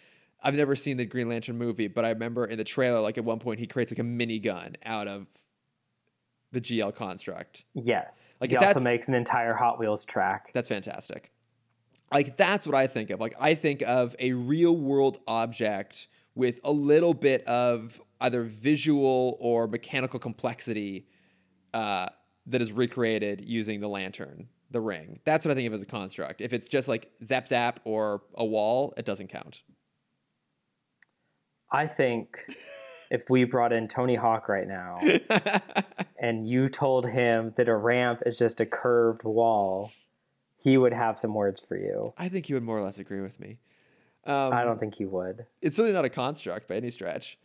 I've 0.41 0.55
never 0.55 0.75
seen 0.75 0.97
the 0.97 1.05
Green 1.05 1.29
Lantern 1.29 1.57
movie, 1.57 1.87
but 1.87 2.03
I 2.05 2.09
remember 2.09 2.45
in 2.45 2.57
the 2.57 2.63
trailer, 2.63 2.99
like 2.99 3.17
at 3.17 3.23
one 3.23 3.39
point 3.39 3.59
he 3.59 3.67
creates 3.67 3.91
like 3.91 3.99
a 3.99 4.03
minigun 4.03 4.75
out 4.85 5.07
of 5.07 5.27
the 6.53 6.61
GL 6.61 6.95
construct. 6.95 7.65
Yes. 7.73 8.37
Like, 8.39 8.51
he 8.51 8.55
also 8.55 8.79
makes 8.79 9.09
an 9.09 9.15
entire 9.15 9.53
Hot 9.53 9.79
Wheels 9.79 10.05
track. 10.05 10.51
That's 10.53 10.67
fantastic. 10.67 11.31
Like 12.13 12.37
that's 12.37 12.67
what 12.67 12.75
I 12.75 12.85
think 12.85 13.09
of. 13.09 13.19
Like 13.19 13.33
I 13.39 13.55
think 13.55 13.81
of 13.81 14.15
a 14.19 14.33
real 14.33 14.77
world 14.77 15.17
object 15.27 16.07
with 16.35 16.59
a 16.63 16.71
little 16.71 17.15
bit 17.15 17.43
of 17.45 17.99
either 18.21 18.43
visual 18.43 19.35
or 19.39 19.67
mechanical 19.67 20.19
complexity 20.19 21.07
uh, 21.73 22.09
that 22.45 22.61
is 22.61 22.71
recreated 22.71 23.43
using 23.43 23.79
the 23.79 23.87
lantern, 23.87 24.47
the 24.69 24.79
ring. 24.79 25.21
That's 25.25 25.43
what 25.43 25.51
I 25.51 25.55
think 25.55 25.67
of 25.67 25.73
as 25.73 25.81
a 25.81 25.87
construct. 25.87 26.39
If 26.39 26.53
it's 26.53 26.67
just 26.67 26.87
like 26.87 27.09
zap 27.23 27.47
zap 27.47 27.79
or 27.83 28.21
a 28.35 28.45
wall, 28.45 28.93
it 28.95 29.05
doesn't 29.05 29.27
count. 29.29 29.63
I 31.71 31.87
think 31.87 32.45
if 33.09 33.29
we 33.29 33.43
brought 33.43 33.73
in 33.73 33.87
Tony 33.87 34.15
Hawk 34.15 34.49
right 34.49 34.67
now 34.67 34.99
and 36.19 36.47
you 36.47 36.67
told 36.67 37.07
him 37.07 37.53
that 37.57 37.69
a 37.69 37.75
ramp 37.75 38.21
is 38.25 38.37
just 38.37 38.59
a 38.59 38.65
curved 38.65 39.23
wall, 39.23 39.91
he 40.55 40.77
would 40.77 40.93
have 40.93 41.19
some 41.19 41.33
words 41.33 41.59
for 41.59 41.77
you. 41.77 42.13
I 42.17 42.29
think 42.29 42.45
he 42.45 42.53
would 42.53 42.63
more 42.63 42.77
or 42.77 42.83
less 42.83 42.99
agree 42.99 43.21
with 43.21 43.39
me. 43.39 43.57
Um, 44.25 44.53
I 44.53 44.63
don't 44.63 44.79
think 44.79 44.95
he 44.95 45.05
would. 45.05 45.45
it's 45.61 45.75
certainly 45.75 45.93
not 45.93 46.05
a 46.05 46.09
construct 46.09 46.67
by 46.69 46.75
any 46.75 46.89
stretch. 46.89 47.37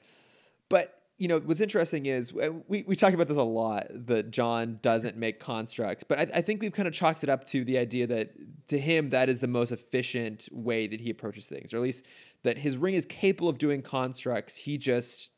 But 0.69 0.95
you 1.19 1.27
know 1.27 1.41
what's 1.41 1.61
interesting 1.61 2.07
is 2.07 2.33
uh, 2.33 2.51
we, 2.69 2.85
we 2.87 2.95
talk 2.95 3.13
about 3.13 3.27
this 3.27 3.37
a 3.37 3.43
lot 3.43 3.89
that 3.91 4.31
John 4.31 4.79
doesn't 4.83 5.17
make 5.17 5.41
constructs, 5.41 6.05
but 6.05 6.19
I, 6.21 6.27
I 6.35 6.43
think 6.43 6.63
we've 6.63 6.73
kind 6.73 6.87
of 6.87 6.95
chalked 6.95 7.25
it 7.25 7.29
up 7.29 7.45
to 7.49 7.65
the 7.65 7.77
idea 7.77 8.07
that 8.07 8.35
to 8.69 8.79
him 8.79 9.11
that 9.11 9.29
is 9.29 9.41
the 9.41 9.49
most 9.49 9.73
efficient 9.73 10.49
way 10.53 10.87
that 10.87 11.01
he 11.01 11.11
approaches 11.11 11.49
things, 11.49 11.75
or 11.75 11.79
at 11.79 11.83
least 11.83 12.05
that 12.45 12.59
his 12.59 12.77
ring 12.77 12.95
is 12.95 13.05
capable 13.05 13.49
of 13.49 13.59
doing 13.59 13.83
constructs. 13.83 14.55
He 14.55 14.79
just 14.79 15.31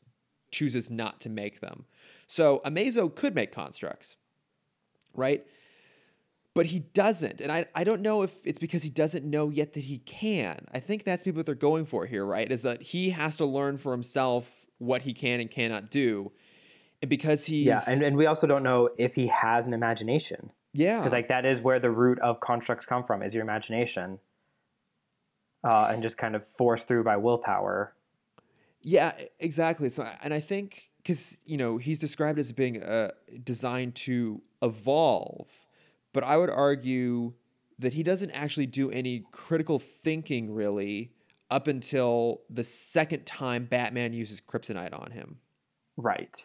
chooses 0.51 0.89
not 0.89 1.21
to 1.21 1.29
make 1.29 1.59
them. 1.59 1.85
So 2.27 2.61
Amazo 2.65 3.13
could 3.13 3.35
make 3.35 3.51
constructs, 3.51 4.15
right? 5.13 5.45
but 6.53 6.65
he 6.67 6.79
doesn't. 6.79 7.39
And 7.39 7.51
I, 7.51 7.65
I 7.73 7.83
don't 7.83 8.01
know 8.01 8.23
if 8.23 8.31
it's 8.43 8.59
because 8.59 8.83
he 8.83 8.89
doesn't 8.89 9.23
know 9.23 9.49
yet 9.49 9.73
that 9.73 9.81
he 9.85 9.99
can. 9.99 10.67
I 10.73 10.79
think 10.79 11.03
that's 11.03 11.25
maybe 11.25 11.37
what 11.37 11.45
they're 11.45 11.55
going 11.55 11.85
for 11.85 12.05
here, 12.05 12.25
right? 12.25 12.51
Is 12.51 12.63
that 12.63 12.81
he 12.81 13.11
has 13.11 13.37
to 13.37 13.45
learn 13.45 13.77
for 13.77 13.91
himself 13.91 14.65
what 14.77 15.03
he 15.03 15.13
can 15.13 15.39
and 15.39 15.49
cannot 15.49 15.89
do. 15.91 16.31
And 17.01 17.09
because 17.09 17.45
he's 17.45 17.65
Yeah, 17.65 17.81
and, 17.87 18.03
and 18.03 18.17
we 18.17 18.25
also 18.25 18.47
don't 18.47 18.63
know 18.63 18.89
if 18.97 19.15
he 19.15 19.27
has 19.27 19.65
an 19.65 19.73
imagination. 19.73 20.51
yeah, 20.73 20.99
Because 20.99 21.13
like 21.13 21.29
that 21.29 21.45
is 21.45 21.61
where 21.61 21.79
the 21.79 21.89
root 21.89 22.19
of 22.19 22.39
constructs 22.41 22.85
come 22.85 23.03
from, 23.03 23.23
is 23.23 23.33
your 23.33 23.43
imagination. 23.43 24.19
Uh, 25.63 25.89
and 25.91 26.01
just 26.01 26.17
kind 26.17 26.35
of 26.35 26.45
forced 26.47 26.87
through 26.87 27.03
by 27.03 27.15
willpower. 27.17 27.93
Yeah, 28.81 29.13
exactly. 29.39 29.89
So, 29.89 30.09
and 30.21 30.33
I 30.33 30.39
think 30.39 30.89
because 30.97 31.39
you 31.45 31.57
know 31.57 31.77
he's 31.77 31.99
described 31.99 32.39
as 32.39 32.51
being 32.51 32.81
uh, 32.81 33.11
designed 33.43 33.95
to 33.95 34.41
evolve, 34.61 35.47
but 36.13 36.23
I 36.23 36.37
would 36.37 36.49
argue 36.49 37.33
that 37.79 37.93
he 37.93 38.03
doesn't 38.03 38.31
actually 38.31 38.67
do 38.67 38.91
any 38.91 39.23
critical 39.31 39.79
thinking 39.79 40.53
really 40.53 41.11
up 41.49 41.67
until 41.67 42.41
the 42.49 42.63
second 42.63 43.25
time 43.25 43.65
Batman 43.65 44.13
uses 44.13 44.39
kryptonite 44.39 44.97
on 44.97 45.11
him. 45.11 45.39
Right. 45.97 46.35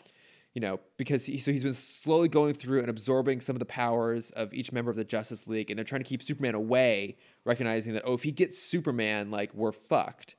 You 0.54 0.60
know, 0.60 0.80
because 0.96 1.26
he, 1.26 1.36
so 1.36 1.52
he's 1.52 1.62
been 1.62 1.74
slowly 1.74 2.28
going 2.28 2.54
through 2.54 2.80
and 2.80 2.88
absorbing 2.88 3.42
some 3.42 3.54
of 3.54 3.60
the 3.60 3.66
powers 3.66 4.30
of 4.30 4.54
each 4.54 4.72
member 4.72 4.90
of 4.90 4.96
the 4.96 5.04
Justice 5.04 5.46
League, 5.46 5.70
and 5.70 5.78
they're 5.78 5.84
trying 5.84 6.02
to 6.02 6.08
keep 6.08 6.22
Superman 6.22 6.54
away, 6.54 7.18
recognizing 7.44 7.92
that 7.92 8.02
oh, 8.06 8.14
if 8.14 8.22
he 8.22 8.32
gets 8.32 8.58
Superman, 8.58 9.30
like 9.30 9.54
we're 9.54 9.72
fucked. 9.72 10.34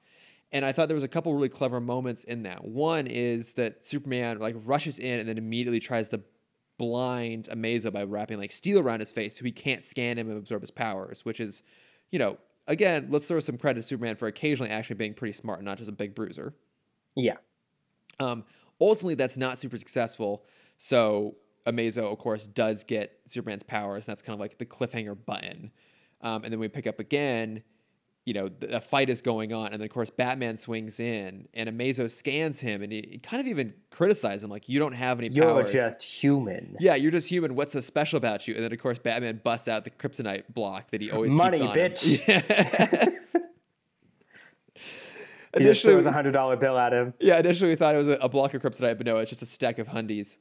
And 0.51 0.63
I 0.63 0.71
thought 0.71 0.87
there 0.87 0.95
was 0.95 1.03
a 1.03 1.09
couple 1.09 1.33
really 1.33 1.49
clever 1.49 1.81
moments 1.81 2.23
in 2.23 2.43
that. 2.43 2.63
One 2.63 3.05
is 3.07 3.53
that 3.53 3.83
Superman 3.83 4.39
like 4.39 4.55
rushes 4.65 4.97
in 4.97 5.19
and 5.19 5.27
then 5.27 5.37
immediately 5.37 5.79
tries 5.79 6.07
to 6.09 6.21
blind 6.77 7.49
Amazo 7.51 7.91
by 7.91 8.03
wrapping 8.03 8.37
like 8.37 8.51
steel 8.51 8.79
around 8.79 8.99
his 8.99 9.11
face 9.11 9.37
so 9.37 9.43
he 9.43 9.51
can't 9.51 9.83
scan 9.83 10.17
him 10.17 10.29
and 10.29 10.37
absorb 10.37 10.61
his 10.61 10.71
powers, 10.71 11.25
which 11.25 11.39
is, 11.39 11.63
you 12.11 12.19
know, 12.19 12.37
again, 12.67 13.07
let's 13.09 13.25
throw 13.25 13.39
some 13.39 13.57
credit 13.57 13.81
to 13.81 13.83
Superman 13.83 14.15
for 14.15 14.27
occasionally 14.27 14.71
actually 14.71 14.95
being 14.95 15.13
pretty 15.13 15.33
smart 15.33 15.59
and 15.59 15.65
not 15.65 15.77
just 15.77 15.89
a 15.89 15.93
big 15.93 16.15
bruiser. 16.15 16.53
Yeah. 17.15 17.37
Um, 18.19 18.45
ultimately, 18.79 19.15
that's 19.15 19.37
not 19.37 19.59
super 19.59 19.77
successful. 19.77 20.45
So 20.77 21.35
Amazo, 21.65 22.11
of 22.11 22.17
course, 22.19 22.47
does 22.47 22.83
get 22.83 23.19
Superman's 23.25 23.63
powers. 23.63 24.07
And 24.07 24.13
that's 24.13 24.21
kind 24.21 24.33
of 24.33 24.39
like 24.39 24.57
the 24.57 24.65
cliffhanger 24.65 25.17
button. 25.25 25.71
Um, 26.21 26.43
and 26.43 26.53
then 26.53 26.59
we 26.59 26.67
pick 26.67 26.87
up 26.87 26.99
again. 26.99 27.63
You 28.27 28.33
know, 28.33 28.49
the, 28.49 28.75
a 28.75 28.81
fight 28.81 29.09
is 29.09 29.21
going 29.21 29.53
on, 29.53 29.67
and 29.67 29.75
then 29.75 29.85
of 29.85 29.89
course 29.89 30.09
Batman 30.09 30.57
swings 30.57 30.99
in, 30.99 31.47
and 31.53 31.69
Amazo 31.69 32.11
scans 32.11 32.59
him, 32.59 32.83
and 32.83 32.91
he, 32.91 33.07
he 33.11 33.17
kind 33.19 33.39
of 33.39 33.47
even 33.47 33.73
criticizes 33.89 34.43
him, 34.43 34.49
like, 34.49 34.67
"You 34.67 34.79
don't 34.79 34.91
have 34.91 35.19
any 35.19 35.29
You're 35.29 35.45
powers." 35.45 35.71
just 35.71 36.03
human. 36.03 36.75
Yeah, 36.77 36.95
you're 36.95 37.11
just 37.11 37.29
human. 37.29 37.55
What's 37.55 37.71
so 37.71 37.79
special 37.79 38.17
about 38.17 38.45
you? 38.45 38.55
And 38.55 38.65
then 38.65 38.73
of 38.73 38.79
course 38.79 38.99
Batman 38.99 39.39
busts 39.41 39.69
out 39.69 39.85
the 39.85 39.91
kryptonite 39.91 40.43
block 40.53 40.91
that 40.91 40.99
he 41.01 41.09
always 41.09 41.33
Money, 41.33 41.59
keeps 41.59 41.69
on 41.69 41.77
him. 41.77 41.91
bitch. 41.93 43.43
Yes. 45.53 45.65
Initially, 45.65 45.93
throws 45.93 46.05
a 46.05 46.11
hundred 46.11 46.33
dollar 46.33 46.55
bill 46.57 46.77
at 46.77 46.91
him. 46.93 47.13
yeah, 47.19 47.39
initially 47.39 47.69
we 47.71 47.75
thought 47.75 47.95
it 47.95 47.99
was 47.99 48.09
a, 48.09 48.17
a 48.17 48.29
block 48.29 48.53
of 48.53 48.61
kryptonite, 48.61 48.97
but 48.97 49.05
no, 49.07 49.17
it's 49.17 49.29
just 49.29 49.41
a 49.41 49.45
stack 49.45 49.79
of 49.79 49.87
hundies. 49.87 50.37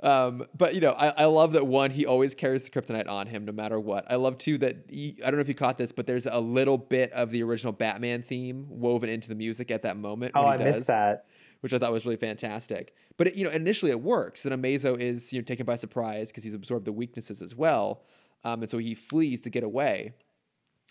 Um, 0.00 0.46
but 0.56 0.74
you 0.74 0.80
know, 0.80 0.92
I, 0.92 1.08
I 1.08 1.24
love 1.24 1.52
that 1.52 1.66
one. 1.66 1.90
He 1.90 2.04
always 2.04 2.34
carries 2.34 2.64
the 2.64 2.70
kryptonite 2.70 3.08
on 3.08 3.26
him, 3.28 3.44
no 3.44 3.52
matter 3.52 3.80
what. 3.80 4.04
I 4.10 4.16
love 4.16 4.36
too 4.38 4.58
that 4.58 4.84
he, 4.88 5.18
I 5.22 5.30
don't 5.30 5.36
know 5.36 5.40
if 5.40 5.48
you 5.48 5.54
caught 5.54 5.78
this, 5.78 5.90
but 5.92 6.06
there's 6.06 6.26
a 6.26 6.38
little 6.38 6.76
bit 6.76 7.12
of 7.12 7.30
the 7.30 7.42
original 7.42 7.72
Batman 7.72 8.22
theme 8.22 8.66
woven 8.68 9.08
into 9.08 9.28
the 9.28 9.34
music 9.34 9.70
at 9.70 9.82
that 9.82 9.96
moment. 9.96 10.32
Oh, 10.34 10.44
I 10.44 10.58
he 10.58 10.64
missed 10.64 10.88
that. 10.88 11.26
which 11.60 11.72
I 11.72 11.78
thought 11.78 11.92
was 11.92 12.04
really 12.04 12.18
fantastic. 12.18 12.94
But 13.16 13.28
it, 13.28 13.34
you 13.36 13.44
know, 13.44 13.50
initially 13.50 13.90
it 13.90 14.02
works, 14.02 14.44
and 14.44 14.54
Amazo 14.54 15.00
is 15.00 15.32
you 15.32 15.40
know 15.40 15.44
taken 15.44 15.64
by 15.64 15.76
surprise 15.76 16.28
because 16.28 16.44
he's 16.44 16.54
absorbed 16.54 16.84
the 16.84 16.92
weaknesses 16.92 17.40
as 17.40 17.54
well, 17.54 18.02
um, 18.44 18.60
and 18.60 18.70
so 18.70 18.76
he 18.76 18.94
flees 18.94 19.40
to 19.42 19.50
get 19.50 19.64
away. 19.64 20.12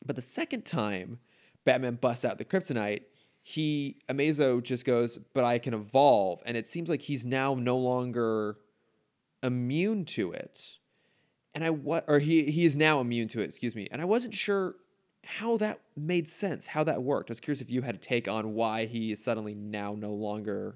But 0.03 0.16
the 0.16 0.22
second 0.24 0.66
time 0.66 1.20
Batman 1.64 1.95
busts 2.01 2.26
out 2.26 2.39
the 2.39 2.45
kryptonite, 2.45 3.03
he 3.43 3.97
Amazo 4.10 4.64
just 4.64 4.84
goes, 4.84 5.20
"But 5.36 5.43
I 5.43 5.60
can 5.60 5.76
evolve," 5.76 6.41
and 6.43 6.58
it 6.58 6.68
seems 6.68 6.89
like 6.89 7.03
he's 7.03 7.24
now 7.24 7.53
no 7.53 7.78
longer 7.78 8.58
immune 9.46 10.06
to 10.06 10.32
it. 10.32 10.78
And 11.54 11.64
I 11.64 11.70
what 11.70 12.04
or 12.08 12.20
he 12.20 12.52
he 12.52 12.66
is 12.66 12.76
now 12.76 13.00
immune 13.00 13.28
to 13.30 13.41
it. 13.41 13.46
Excuse 13.46 13.76
me. 13.76 13.88
And 13.91 14.02
I 14.02 14.06
wasn't 14.06 14.34
sure 14.34 14.76
how 15.24 15.58
that 15.58 15.80
made 15.96 16.28
sense, 16.30 16.68
how 16.68 16.84
that 16.84 17.02
worked. 17.02 17.30
I 17.30 17.32
was 17.32 17.39
curious 17.39 17.62
if 17.62 17.70
you 17.70 17.82
had 17.82 17.96
a 17.96 17.98
take 17.98 18.28
on 18.28 18.54
why 18.54 18.86
he 18.86 19.12
is 19.12 19.24
suddenly 19.24 19.56
now 19.56 19.96
no 19.98 20.12
longer 20.14 20.76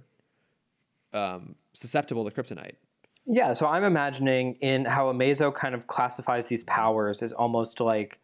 um, 1.13 1.55
susceptible 1.73 2.29
to 2.29 2.31
kryptonite. 2.31 2.75
Yeah, 3.25 3.53
so 3.53 3.67
I'm 3.67 3.83
imagining 3.83 4.55
in 4.61 4.85
how 4.85 5.11
Amazo 5.11 5.53
kind 5.53 5.75
of 5.75 5.85
classifies 5.87 6.45
these 6.45 6.63
powers 6.63 7.21
as 7.21 7.31
almost 7.31 7.79
like 7.79 8.17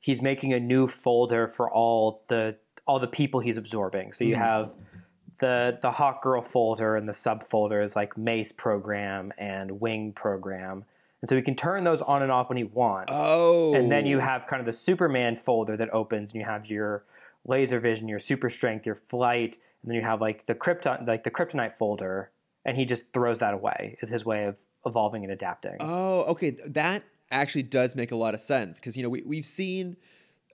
he's 0.00 0.20
making 0.20 0.52
a 0.52 0.60
new 0.60 0.86
folder 0.88 1.46
for 1.48 1.70
all 1.70 2.24
the 2.28 2.56
all 2.86 2.98
the 2.98 3.06
people 3.06 3.40
he's 3.40 3.56
absorbing. 3.56 4.12
So 4.12 4.24
you 4.24 4.34
Mhm. 4.34 4.38
have 4.38 4.72
the 5.40 5.78
the 5.82 5.90
Hawk 5.90 6.22
Girl 6.22 6.42
folder 6.42 6.96
and 6.96 7.08
the 7.08 7.12
subfolders 7.12 7.96
like 7.96 8.16
Mace 8.16 8.52
program 8.52 9.32
and 9.38 9.80
Wing 9.80 10.12
program. 10.12 10.84
And 11.22 11.28
so 11.28 11.36
he 11.36 11.42
can 11.42 11.54
turn 11.54 11.84
those 11.84 12.00
on 12.00 12.22
and 12.22 12.32
off 12.32 12.48
when 12.48 12.56
he 12.56 12.64
wants. 12.64 13.12
Oh, 13.14 13.74
And 13.74 13.92
then 13.92 14.06
you 14.06 14.18
oh. 14.18 14.20
have 14.20 14.46
kind 14.46 14.60
of 14.60 14.66
the 14.66 14.72
Superman 14.72 15.36
folder 15.36 15.76
that 15.76 15.92
opens, 15.92 16.32
and 16.32 16.40
you 16.40 16.46
have 16.46 16.64
your 16.64 17.04
laser 17.44 17.78
vision, 17.78 18.08
your 18.08 18.18
super 18.18 18.48
strength, 18.48 18.86
your 18.86 18.94
flight, 18.94 19.58
and 19.82 19.90
then 19.90 19.96
you 19.96 20.02
have 20.02 20.20
like 20.20 20.46
the 20.46 20.54
krypton, 20.54 21.06
like 21.06 21.24
the 21.24 21.30
kryptonite 21.30 21.76
folder, 21.78 22.30
and 22.64 22.76
he 22.76 22.84
just 22.84 23.12
throws 23.12 23.40
that 23.40 23.52
away. 23.52 23.98
Is 24.00 24.08
his 24.08 24.24
way 24.24 24.44
of 24.44 24.56
evolving 24.86 25.24
and 25.24 25.32
adapting. 25.32 25.76
Oh, 25.80 26.22
okay. 26.22 26.50
That 26.66 27.02
actually 27.30 27.62
does 27.62 27.94
make 27.94 28.12
a 28.12 28.16
lot 28.16 28.34
of 28.34 28.40
sense 28.40 28.80
because 28.80 28.96
you 28.96 29.02
know 29.02 29.08
we 29.08 29.22
we've 29.22 29.46
seen 29.46 29.96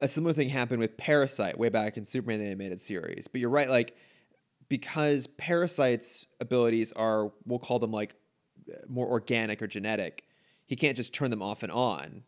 a 0.03 0.09
similar 0.09 0.33
thing 0.33 0.49
happen 0.49 0.79
with 0.79 0.97
Parasite 0.97 1.59
way 1.59 1.69
back 1.69 1.97
in 1.97 2.05
Superman 2.05 2.41
the 2.41 2.47
animated 2.47 2.81
series. 2.81 3.29
But 3.29 3.41
you're 3.41 3.51
right, 3.51 3.69
like 3.69 3.97
because 4.69 5.27
Parasite's 5.27 6.27
abilities 6.41 6.93
are 6.93 7.31
we'll 7.45 7.59
call 7.59 7.79
them 7.79 7.93
like 7.93 8.15
more 8.89 9.07
organic 9.09 9.63
or 9.63 9.67
genetic. 9.67 10.25
He 10.67 10.75
can't 10.77 10.97
just 10.97 11.13
turn 11.15 11.31
them 11.31 11.43
off 11.43 11.63
and 11.63 11.71
on. 11.73 12.23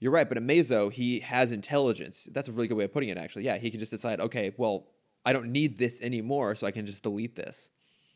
You're 0.00 0.12
right, 0.12 0.28
but 0.28 0.38
Amazo, 0.38 0.90
he 0.90 1.20
has 1.20 1.52
intelligence. 1.52 2.26
That's 2.32 2.48
a 2.48 2.52
really 2.52 2.66
good 2.66 2.76
way 2.76 2.84
of 2.84 2.92
putting 2.92 3.08
it, 3.10 3.18
actually. 3.18 3.44
Yeah, 3.44 3.58
he 3.58 3.70
can 3.70 3.78
just 3.78 3.92
decide, 3.92 4.18
okay, 4.20 4.52
well, 4.56 4.86
I 5.24 5.32
don't 5.32 5.52
need 5.52 5.76
this 5.76 6.00
anymore, 6.00 6.54
so 6.56 6.66
I 6.66 6.72
can 6.72 6.86
just 6.86 7.02
delete 7.04 7.36
this. 7.36 7.70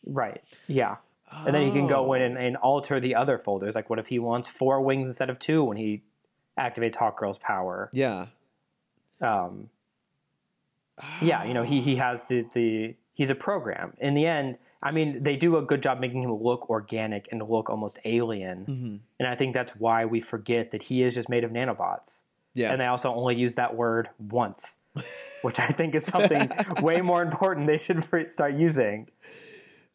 right. 0.05 0.43
Yeah. 0.67 0.97
And 1.31 1.55
then 1.55 1.67
he 1.67 1.73
can 1.73 1.87
go 1.89 2.13
in 2.15 2.23
Oh. 2.23 2.25
and, 2.25 2.39
and 2.39 2.57
alter 2.57 2.99
the 3.01 3.15
other 3.17 3.37
folders. 3.39 3.75
Like, 3.75 3.91
what 3.91 3.99
if 3.99 4.07
he 4.07 4.19
wants 4.19 4.49
four 4.49 4.81
wings 4.81 5.07
instead 5.09 5.29
of 5.29 5.39
two 5.39 5.63
when 5.65 5.77
he 5.77 6.03
activates 6.59 6.95
Hawk 6.97 7.19
Girl's 7.19 7.39
power? 7.39 7.91
Yeah. 7.93 8.27
Um, 9.21 9.69
yeah, 11.21 11.45
you 11.45 11.53
know, 11.55 11.63
he 11.63 11.81
he 11.83 11.97
has 11.97 12.21
the 12.29 12.47
the 12.55 12.95
he's 13.17 13.31
a 13.31 13.35
program. 13.35 13.93
In 13.99 14.15
the 14.15 14.27
end, 14.27 14.59
I 14.83 14.93
mean, 14.93 15.23
they 15.25 15.37
do 15.37 15.57
a 15.57 15.63
good 15.63 15.83
job 15.83 15.99
making 16.01 16.23
him 16.23 16.33
look 16.33 16.71
organic 16.71 17.27
and 17.33 17.43
look 17.43 17.69
almost 17.71 17.99
alien. 18.05 18.67
Mhm. 18.67 18.99
And 19.19 19.27
I 19.27 19.35
think 19.35 19.55
that's 19.55 19.73
why 19.73 20.05
we 20.05 20.21
forget 20.21 20.71
that 20.71 20.83
he 20.83 21.03
is 21.03 21.15
just 21.15 21.29
made 21.29 21.43
of 21.43 21.51
nanobots. 21.51 22.23
Yeah. 22.55 22.71
And 22.71 22.81
they 22.81 22.87
also 22.87 23.13
only 23.13 23.35
use 23.35 23.55
that 23.57 23.75
word 23.75 24.09
once, 24.31 24.79
which 25.43 25.59
I 25.59 25.69
think 25.69 25.95
is 25.95 26.05
something 26.15 26.51
way 26.83 27.01
more 27.01 27.23
important 27.23 27.67
they 27.67 27.79
should 27.79 28.05
start 28.31 28.55
using. 28.55 29.09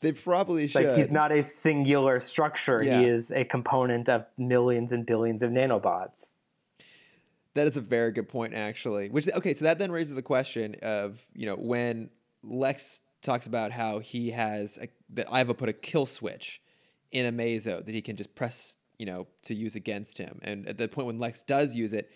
they 0.01 0.11
probably 0.11 0.67
should. 0.67 0.84
Like 0.84 0.97
he's 0.97 1.11
not 1.11 1.32
a 1.32 1.43
singular 1.43 2.19
structure. 2.19 2.82
Yeah. 2.84 2.99
He 2.99 3.05
is 3.05 3.32
a 3.32 3.45
component 3.45 4.09
of 4.09 4.26
millions 4.38 4.91
and 4.91 5.05
billions 5.05 5.41
of 5.43 5.51
nanobots. 5.51 6.34
That 7.53 7.67
is 7.67 7.78
a 7.78 7.82
very 7.82 8.11
good 8.11 8.30
point, 8.30 8.53
actually. 8.55 9.09
Which 9.09 9.28
okay, 9.30 9.53
so 9.53 9.65
that 9.65 9.78
then 9.78 9.91
raises 9.91 10.15
the 10.15 10.22
question 10.24 10.76
of 10.82 11.24
you 11.36 11.45
know 11.45 11.55
when 11.55 12.09
Lex 12.43 13.01
talks 13.22 13.47
about 13.47 13.72
how 13.72 13.99
he 13.99 14.32
has 14.32 14.78
a, 14.82 14.88
that 15.11 15.32
Ivo 15.32 15.53
put 15.53 15.69
a 15.69 15.74
kill 15.74 16.05
switch 16.05 16.61
in 17.11 17.32
Amazo 17.34 17.86
that 17.86 17.93
he 17.93 18.01
can 18.01 18.15
just 18.15 18.34
press 18.36 18.78
you 18.97 19.05
know 19.05 19.28
to 19.43 19.53
use 19.55 19.76
against 19.76 20.17
him, 20.17 20.39
and 20.43 20.67
at 20.67 20.78
the 20.78 20.88
point 20.88 21.07
when 21.07 21.19
Lex 21.19 21.43
does 21.43 21.76
use 21.76 21.93
it, 21.93 22.09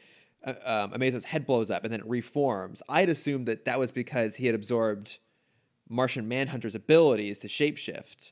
uh, 0.45 0.53
um, 0.65 0.93
Amazo's 0.93 1.25
head 1.25 1.45
blows 1.45 1.69
up 1.71 1.83
and 1.83 1.91
then 1.91 1.99
it 2.01 2.07
reforms. 2.07 2.81
I'd 2.87 3.09
assumed 3.09 3.47
that 3.47 3.65
that 3.65 3.79
was 3.79 3.91
because 3.91 4.35
he 4.35 4.45
had 4.45 4.55
absorbed 4.55 5.17
Martian 5.89 6.27
Manhunter's 6.27 6.75
abilities 6.75 7.39
to 7.39 7.47
shapeshift. 7.47 8.31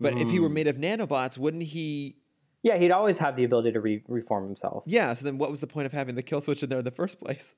But 0.00 0.18
if 0.18 0.30
he 0.30 0.40
were 0.40 0.48
Mm. 0.48 0.52
made 0.54 0.66
of 0.66 0.76
nanobots, 0.76 1.38
wouldn't 1.38 1.62
he? 1.62 2.16
Yeah, 2.62 2.76
he'd 2.76 2.90
always 2.90 3.18
have 3.18 3.36
the 3.36 3.44
ability 3.44 3.72
to 3.72 3.80
re- 3.80 4.02
reform 4.08 4.44
himself 4.46 4.82
Yeah. 4.86 5.12
So 5.14 5.24
then, 5.24 5.38
what 5.38 5.50
was 5.50 5.60
the 5.60 5.66
point 5.66 5.86
of 5.86 5.92
having 5.92 6.14
the 6.16 6.22
kill 6.22 6.40
switch 6.40 6.62
in 6.62 6.68
there 6.70 6.78
in 6.80 6.84
the 6.84 6.90
first 6.90 7.20
place? 7.20 7.54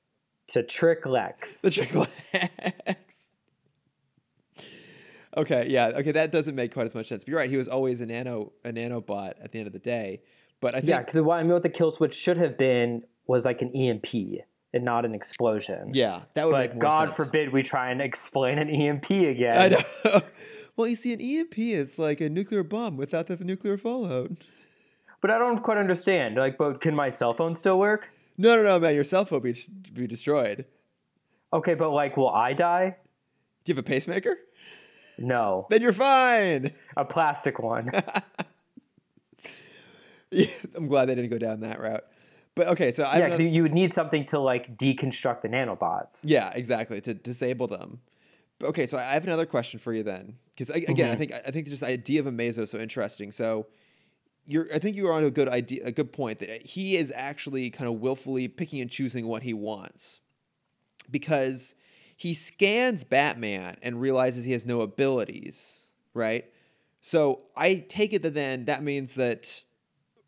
to 0.49 0.61
trick 0.61 1.05
Lex. 1.07 1.61
The 1.61 1.71
trick 1.71 1.91
X. 2.33 3.24
Okay, 5.37 5.67
yeah, 5.69 5.87
okay, 5.95 6.11
that 6.13 6.31
doesn't 6.31 6.55
make 6.55 6.73
quite 6.73 6.85
as 6.85 6.95
much 6.95 7.07
sense. 7.07 7.23
But 7.23 7.29
you're 7.31 7.39
right, 7.39 7.49
he 7.49 7.57
was 7.57 7.67
always 7.67 8.01
a 8.01 8.05
nano 8.05 8.53
a 8.63 8.71
nanobot 8.71 9.33
at 9.41 9.51
the 9.51 9.59
end 9.59 9.67
of 9.67 9.73
the 9.73 9.79
day. 9.79 10.21
But 10.61 10.75
I 10.75 10.79
think 10.79 10.89
Yeah, 10.89 10.99
because 10.99 11.21
what 11.21 11.39
I 11.39 11.43
mean, 11.43 11.51
what 11.51 11.63
the 11.63 11.69
kill 11.69 11.91
switch 11.91 12.13
should 12.13 12.37
have 12.37 12.57
been 12.57 13.03
was 13.27 13.43
like 13.45 13.61
an 13.61 13.75
EMP 13.75 14.05
and 14.73 14.83
not 14.85 15.05
an 15.05 15.13
explosion. 15.13 15.91
yeah, 15.93 16.21
that 16.35 16.45
would 16.45 16.51
but 16.53 16.79
God 16.79 17.09
sense. 17.09 17.17
forbid 17.17 17.51
we 17.51 17.63
try 17.63 17.91
and 17.91 18.01
explain 18.01 18.57
an 18.59 18.69
EMP 18.69 19.09
again. 19.09 19.57
I 19.57 19.67
know. 20.09 20.21
well, 20.75 20.87
you 20.87 20.95
see, 20.95 21.11
an 21.13 21.21
EMP 21.21 21.57
is 21.57 21.99
like 21.99 22.21
a 22.21 22.29
nuclear 22.29 22.63
bomb 22.63 22.95
without 22.97 23.27
the 23.27 23.35
nuclear 23.37 23.77
fallout. 23.77 24.31
But 25.21 25.31
I 25.31 25.37
don't 25.37 25.61
quite 25.63 25.77
understand. 25.77 26.35
Like, 26.35 26.57
but 26.57 26.81
can 26.81 26.95
my 26.95 27.09
cell 27.09 27.33
phone 27.33 27.55
still 27.55 27.79
work? 27.79 28.09
No, 28.37 28.55
no, 28.57 28.63
no, 28.63 28.79
man, 28.79 28.93
your 28.95 29.03
cell 29.03 29.25
phone 29.25 29.41
be 29.41 29.55
be 29.93 30.07
destroyed. 30.07 30.65
Okay, 31.53 31.73
but 31.73 31.91
like, 31.91 32.15
will 32.17 32.29
I 32.29 32.53
die? 32.53 32.97
Do 33.63 33.71
you 33.71 33.75
have 33.75 33.83
a 33.85 33.87
pacemaker? 33.87 34.37
No, 35.17 35.67
Then 35.69 35.81
you're 35.81 35.93
fine. 35.93 36.73
a 36.97 37.05
plastic 37.05 37.59
one. 37.59 37.89
yeah, 40.31 40.47
I'm 40.75 40.87
glad 40.87 41.05
they 41.05 41.15
didn't 41.15 41.29
go 41.31 41.37
down 41.37 41.61
that 41.61 41.79
route. 41.79 42.03
But 42.55 42.67
okay, 42.69 42.91
so 42.91 43.03
I 43.03 43.19
yeah, 43.19 43.27
know- 43.27 43.37
you, 43.37 43.63
would 43.63 43.73
need 43.73 43.93
something 43.93 44.25
to 44.27 44.39
like 44.39 44.77
deconstruct 44.77 45.41
the 45.41 45.49
nanobots. 45.49 46.21
Yeah, 46.23 46.51
exactly 46.53 47.01
to 47.01 47.13
disable 47.13 47.67
them. 47.67 47.99
But, 48.59 48.67
okay, 48.69 48.87
so 48.87 48.97
I 48.97 49.03
have 49.03 49.25
another 49.25 49.45
question 49.45 49.79
for 49.79 49.93
you 49.93 50.03
then, 50.03 50.37
because 50.55 50.69
again, 50.69 51.11
I 51.11 51.15
Mhm. 51.15 51.17
think 51.17 51.33
I 51.33 51.51
think 51.51 51.67
this 51.67 51.83
idea 51.83 52.21
of 52.21 52.27
Amazo 52.27 52.59
is 52.63 52.71
so 52.71 52.79
interesting. 52.79 53.31
So 53.33 53.67
you're, 54.47 54.67
I 54.73 54.79
think 54.79 54.95
you 54.95 55.07
are 55.07 55.13
on 55.13 55.25
a 55.25 55.31
good 55.31 55.49
idea, 55.49 55.81
a 55.85 55.91
good 55.91 56.13
point 56.13 56.39
that 56.39 56.65
he 56.65 56.95
is 56.95 57.11
actually 57.13 57.69
kind 57.69 57.89
of 57.89 57.99
willfully 57.99 58.47
picking 58.47 58.79
and 58.79 58.89
choosing 58.89 59.27
what 59.27 59.43
he 59.43 59.53
wants, 59.53 60.21
because 61.11 61.75
he 62.15 62.33
scans 62.33 63.03
Batman 63.03 63.77
and 63.81 63.99
realizes 63.99 64.45
he 64.45 64.53
has 64.53 64.65
no 64.65 64.81
abilities, 64.81 65.85
right? 66.13 66.45
So 67.01 67.43
I 67.55 67.75
take 67.75 68.13
it 68.13 68.23
that 68.23 68.33
then 68.33 68.65
that 68.65 68.83
means 68.83 69.15
that 69.15 69.63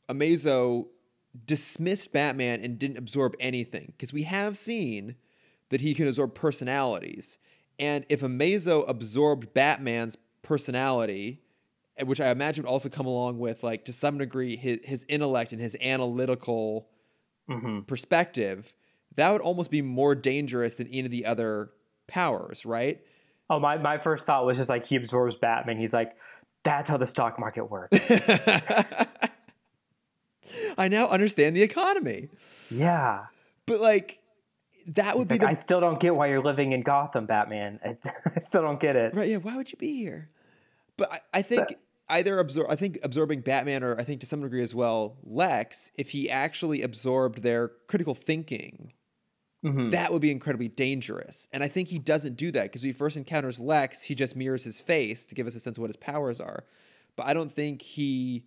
Amazo 0.10 0.88
dismissed 1.46 2.12
Batman 2.12 2.62
and 2.64 2.80
didn't 2.80 2.98
absorb 2.98 3.36
anything 3.40 3.94
because 3.96 4.14
we 4.14 4.24
have 4.24 4.58
seen 4.58 5.16
that 5.70 5.82
he 5.82 5.94
can 5.94 6.08
absorb 6.08 6.34
personalities. 6.36 7.38
And 7.80 8.06
if 8.10 8.22
Amazo 8.22 8.88
absorbed 8.88 9.54
Batman's 9.54 10.18
personality, 10.42 11.42
eh, 11.98 12.04
which 12.04 12.22
I 12.22 12.30
imagine 12.30 12.64
would 12.64 12.70
also 12.70 12.90
come 12.90 13.06
along 13.06 13.40
with, 13.40 13.64
like, 13.64 13.86
to 13.86 13.94
some 13.94 14.18
degree, 14.18 14.56
his, 14.56 14.80
his 14.84 15.06
intellect 15.10 15.52
and 15.52 15.62
his 15.62 15.76
analytical 15.82 16.90
Mm-hmm. 17.50 17.80
perspective, 17.88 18.76
that 19.16 19.32
would 19.32 19.42
almost 19.42 19.72
be 19.72 19.82
more 19.82 20.16
dangerous 20.16 20.76
than 20.76 20.88
any 20.88 21.06
of 21.06 21.12
the 21.12 21.26
other 21.26 21.72
powers, 22.08 22.66
right? 22.66 23.00
Oh, 23.50 23.60
my, 23.60 23.78
my 23.78 23.98
first 23.98 24.26
thought 24.26 24.46
was 24.46 24.58
just 24.58 24.70
like 24.70 24.86
he 24.86 24.96
absorbs 24.96 25.36
Batman. 25.36 25.78
He's 25.78 25.94
like, 25.94 26.16
that's 26.64 26.90
how 26.90 26.98
the 26.98 27.08
stock 27.08 27.40
market 27.40 27.70
works. 27.70 27.98
I 30.78 30.88
now 30.88 31.08
understand 31.08 31.56
the 31.56 31.62
economy. 31.62 32.30
yeah. 32.70 33.26
But 33.66 33.82
like 33.82 34.20
that 34.88 35.18
would 35.18 35.24
It's 35.24 35.30
be 35.30 35.36
like, 35.36 35.42
the 35.42 35.48
I 35.48 35.54
still 35.56 35.82
don't 35.82 36.00
get 36.00 36.16
why 36.16 36.28
you're 36.28 36.42
living 36.44 36.72
in 36.72 36.82
Gotham, 36.82 37.26
Batman. 37.26 37.80
I, 37.84 37.98
I 38.36 38.40
still 38.40 38.62
don't 38.62 38.80
get 38.80 38.96
it. 38.96 39.14
right. 39.14 39.28
Yeah, 39.30 39.38
why 39.38 39.56
would 39.58 39.72
you 39.72 39.78
be 39.78 39.98
here? 39.98 40.30
But 40.96 41.12
I, 41.12 41.20
I 41.34 41.42
think 41.42 41.76
either 42.10 42.40
absorb. 42.40 42.72
I 42.72 42.76
think 42.76 42.98
absorbing 43.04 43.42
Batman, 43.42 43.84
or 43.84 44.00
I 44.00 44.04
think 44.04 44.22
to 44.22 44.26
some 44.26 44.42
degree 44.42 44.64
as 44.64 44.74
well, 44.74 45.18
Lex. 45.24 45.92
If 45.96 46.12
he 46.12 46.30
actually 46.30 46.82
absorbed 46.82 47.44
their 47.44 47.70
critical 47.88 48.16
thinking, 48.16 48.94
Mhm. 49.64 49.92
that 49.92 50.14
would 50.14 50.22
be 50.22 50.32
incredibly 50.32 50.68
dangerous. 50.68 51.48
And 51.52 51.64
I 51.64 51.68
think 51.68 51.88
he 51.90 52.00
doesn't 52.00 52.36
do 52.36 52.52
that 52.52 52.64
because 52.64 52.82
when 52.82 52.90
he 52.90 52.94
first 52.94 53.18
encounters 53.18 53.60
Lex, 53.60 54.04
he 54.04 54.16
just 54.16 54.36
mirrors 54.36 54.64
his 54.64 54.80
face 54.80 55.26
to 55.26 55.36
give 55.36 55.48
us 55.48 55.56
a 55.56 55.60
sense 55.60 55.78
of 55.78 55.82
what 55.82 55.90
his 55.90 55.98
powers 55.98 56.40
are. 56.40 56.64
But 57.16 57.26
I 57.26 57.34
don't 57.34 57.52
think 57.52 57.82
he 57.82 58.46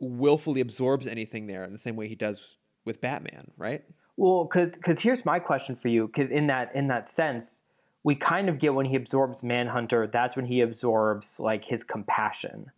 willfully 0.00 0.60
absorbs 0.60 1.06
anything 1.06 1.46
there 1.46 1.64
in 1.64 1.72
the 1.72 1.78
same 1.78 1.96
way 1.96 2.08
he 2.08 2.14
does 2.14 2.56
with 2.84 3.00
Batman, 3.00 3.50
right? 3.56 3.84
Well, 4.16 4.44
because 4.44 5.00
here's 5.00 5.24
my 5.24 5.38
question 5.38 5.76
for 5.76 5.88
you. 5.88 6.06
Because 6.06 6.30
in 6.30 6.46
that 6.48 6.74
in 6.74 6.88
that 6.88 7.06
sense, 7.06 7.62
we 8.02 8.14
kind 8.14 8.48
of 8.48 8.58
get 8.58 8.74
when 8.74 8.86
he 8.86 8.96
absorbs 8.96 9.42
Manhunter. 9.42 10.06
That's 10.06 10.36
when 10.36 10.44
he 10.44 10.60
absorbs 10.60 11.38
like 11.38 11.64
his 11.64 11.84
compassion. 11.84 12.70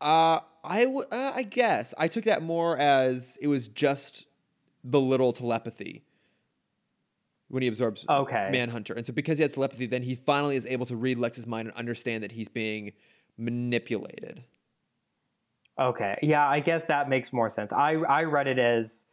Uh, 0.00 0.40
I 0.64 0.84
w- 0.84 1.06
uh, 1.10 1.32
I 1.34 1.42
guess 1.44 1.94
I 1.96 2.08
took 2.08 2.24
that 2.24 2.42
more 2.42 2.76
as 2.76 3.38
it 3.40 3.46
was 3.46 3.68
just 3.68 4.26
the 4.84 5.00
little 5.00 5.32
telepathy 5.32 6.02
when 7.52 7.62
he 7.62 7.68
absorbs 7.68 8.06
Okay. 8.08 8.48
Manhunter, 8.50 8.94
and 8.94 9.04
so 9.04 9.12
because 9.12 9.36
he 9.36 9.42
has 9.42 9.52
telepathy, 9.52 9.84
then 9.84 10.02
he 10.02 10.14
finally 10.14 10.56
is 10.56 10.64
able 10.64 10.86
to 10.86 10.96
read 10.96 11.18
Lex's 11.18 11.46
mind 11.46 11.68
and 11.68 11.76
understand 11.76 12.24
that 12.24 12.32
he's 12.32 12.48
being 12.48 12.92
manipulated. 13.36 14.42
Okay. 15.78 16.18
Yeah, 16.22 16.48
I 16.48 16.60
guess 16.60 16.84
that 16.84 17.10
makes 17.10 17.30
more 17.30 17.50
sense. 17.50 17.70
I 17.70 17.92
I 17.92 18.24
read 18.24 18.46
it 18.46 18.58
as, 18.58 19.04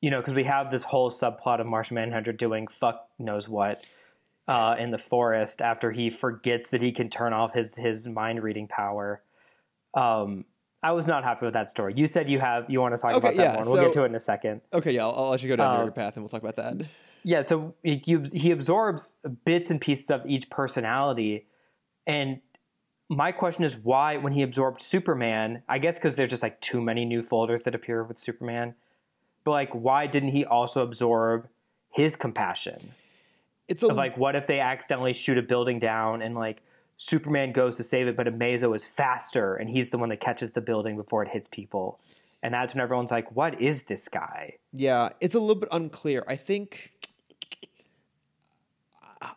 you 0.00 0.10
know, 0.10 0.18
because 0.20 0.34
we 0.34 0.42
have 0.42 0.72
this 0.72 0.82
whole 0.82 1.08
subplot 1.08 1.60
of 1.60 1.66
Martian 1.68 1.94
Manhunter 1.94 2.32
doing 2.32 2.66
fuck 2.66 3.08
knows 3.20 3.48
what 3.48 3.86
uh, 4.48 4.74
in 4.76 4.90
the 4.90 4.98
forest 4.98 5.62
after 5.62 5.92
he 5.92 6.10
forgets 6.10 6.70
that 6.70 6.82
he 6.82 6.90
can 6.90 7.08
turn 7.08 7.32
off 7.32 7.54
his 7.54 7.76
his 7.76 8.08
mind 8.08 8.42
reading 8.42 8.66
power. 8.66 9.22
Um, 9.94 10.44
I 10.82 10.90
was 10.92 11.06
not 11.06 11.22
happy 11.22 11.44
with 11.44 11.54
that 11.54 11.70
story. 11.70 11.94
You 11.96 12.08
said 12.08 12.28
you 12.28 12.40
have 12.40 12.68
you 12.68 12.80
want 12.80 12.96
to 12.96 13.00
talk 13.00 13.12
Okay, 13.12 13.18
about 13.18 13.36
that 13.36 13.42
yeah, 13.42 13.52
more. 13.54 13.64
We'll 13.64 13.74
so- 13.76 13.82
get 13.84 13.92
to 13.92 14.02
it 14.02 14.06
in 14.06 14.16
a 14.16 14.20
second. 14.20 14.62
Okay, 14.72 14.90
yeah, 14.92 15.04
I'll, 15.04 15.14
I'll 15.16 15.30
let 15.30 15.42
you 15.44 15.48
go 15.48 15.54
down 15.56 15.76
Um, 15.76 15.82
your 15.84 15.92
path, 15.92 16.16
and 16.16 16.24
we'll 16.24 16.28
talk 16.28 16.42
about 16.42 16.56
that. 16.56 16.88
Yeah, 17.28 17.42
so 17.42 17.74
he, 17.82 18.02
he 18.32 18.52
absorbs 18.52 19.18
bits 19.44 19.70
and 19.70 19.78
pieces 19.78 20.10
of 20.10 20.24
each 20.24 20.48
personality, 20.48 21.46
and 22.06 22.40
my 23.10 23.32
question 23.32 23.64
is 23.64 23.76
why, 23.76 24.16
when 24.16 24.32
he 24.32 24.40
absorbed 24.40 24.80
Superman, 24.80 25.62
I 25.68 25.78
guess 25.78 25.96
because 25.96 26.14
there's 26.14 26.30
just 26.30 26.42
like 26.42 26.58
too 26.62 26.80
many 26.80 27.04
new 27.04 27.22
folders 27.22 27.60
that 27.64 27.74
appear 27.74 28.02
with 28.02 28.18
Superman, 28.18 28.74
but 29.44 29.50
like 29.50 29.68
why 29.72 30.06
didn't 30.06 30.30
he 30.30 30.46
also 30.46 30.82
absorb 30.82 31.46
his 31.90 32.16
compassion? 32.16 32.94
It's 33.68 33.82
a 33.82 33.88
Of 33.88 33.96
like, 33.98 34.16
what 34.16 34.34
if 34.34 34.46
they 34.46 34.60
accidentally 34.60 35.12
shoot 35.12 35.36
a 35.36 35.42
building 35.42 35.78
down 35.78 36.22
and 36.22 36.34
like 36.34 36.62
Superman 36.96 37.52
goes 37.52 37.76
to 37.76 37.82
save 37.82 38.08
it, 38.08 38.16
but 38.16 38.26
Amazo 38.26 38.74
is 38.74 38.86
faster 38.86 39.56
and 39.56 39.68
he's 39.68 39.90
the 39.90 39.98
one 39.98 40.08
that 40.08 40.20
catches 40.20 40.52
the 40.52 40.62
building 40.62 40.96
before 40.96 41.24
it 41.24 41.28
hits 41.28 41.46
people, 41.46 42.00
and 42.42 42.54
that's 42.54 42.72
when 42.72 42.80
everyone's 42.80 43.10
like, 43.10 43.30
what 43.36 43.60
is 43.60 43.82
this 43.86 44.08
guy? 44.08 44.54
Yeah, 44.72 45.10
it's 45.20 45.34
a 45.34 45.40
little 45.40 45.60
bit 45.60 45.68
unclear. 45.72 46.24
I 46.26 46.36
think 46.36 46.92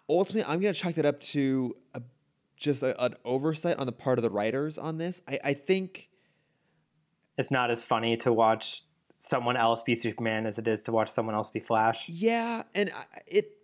ultimately 0.10 0.52
I'm 0.52 0.60
going 0.60 0.74
to 0.74 0.80
chalk 0.80 0.96
that 0.96 1.06
up 1.06 1.20
to 1.22 1.74
a, 1.94 2.02
just 2.58 2.84
a, 2.84 3.04
an 3.04 3.16
oversight 3.26 3.78
on 3.78 3.86
the 3.86 3.92
part 3.92 4.20
of 4.20 4.24
the 4.24 4.30
writers 4.30 4.78
on 4.78 4.98
this. 4.98 5.22
I, 5.28 5.40
I 5.44 5.54
think 5.54 6.10
it's 7.38 7.52
not 7.52 7.72
as 7.72 7.84
funny 7.84 8.18
to 8.18 8.32
watch 8.32 8.84
someone 9.18 9.58
else 9.58 9.82
be 9.84 9.96
Superman 9.96 10.46
as 10.46 10.58
it 10.58 10.68
is 10.68 10.84
to 10.84 10.92
watch 10.92 11.10
someone 11.10 11.36
else 11.36 11.50
be 11.50 11.60
Flash. 11.60 12.08
yeah, 12.10 12.64
and 12.76 12.92
I- 12.92 13.22
it 13.28 13.58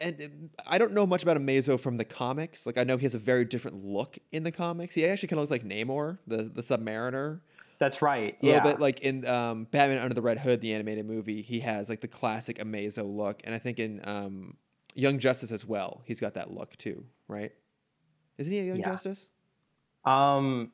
and 0.00 0.50
I 0.64 0.78
don't 0.78 0.92
know 0.92 1.04
much 1.04 1.24
about 1.24 1.36
Amazo 1.36 1.80
from 1.80 1.96
the 1.96 2.04
comics. 2.04 2.64
Like 2.64 2.78
I 2.78 2.84
know 2.84 2.96
he 2.96 3.04
has 3.04 3.14
a 3.14 3.18
very 3.18 3.44
different 3.44 3.84
look 3.84 4.18
in 4.30 4.44
the 4.44 4.52
comics. 4.52 4.94
He 4.94 5.04
actually 5.04 5.28
kind 5.28 5.40
of 5.40 5.42
looks 5.42 5.50
like 5.50 5.64
Namor, 5.64 6.18
the 6.26 6.44
the 6.44 6.62
Submariner. 6.62 7.40
That's 7.80 8.00
right. 8.00 8.36
A 8.40 8.46
yeah. 8.46 8.54
little 8.54 8.70
bit 8.70 8.80
like 8.80 9.00
in 9.00 9.26
um, 9.26 9.66
Batman 9.70 9.98
Under 9.98 10.14
the 10.14 10.22
Red 10.22 10.38
Hood, 10.38 10.60
the 10.60 10.72
animated 10.74 11.06
movie, 11.06 11.42
he 11.42 11.60
has 11.60 11.88
like 11.88 12.00
the 12.00 12.08
classic 12.08 12.58
Amazo 12.58 13.04
look, 13.04 13.40
and 13.44 13.54
I 13.54 13.58
think 13.58 13.80
in 13.80 14.00
um, 14.04 14.56
Young 14.94 15.18
Justice 15.18 15.50
as 15.52 15.64
well, 15.66 16.02
he's 16.04 16.20
got 16.20 16.34
that 16.34 16.50
look 16.50 16.76
too, 16.76 17.04
right? 17.28 17.52
Isn't 18.38 18.52
he 18.52 18.60
a 18.60 18.64
Young 18.64 18.78
Yeah. 18.78 18.90
Justice? 18.90 19.28
um, 20.04 20.70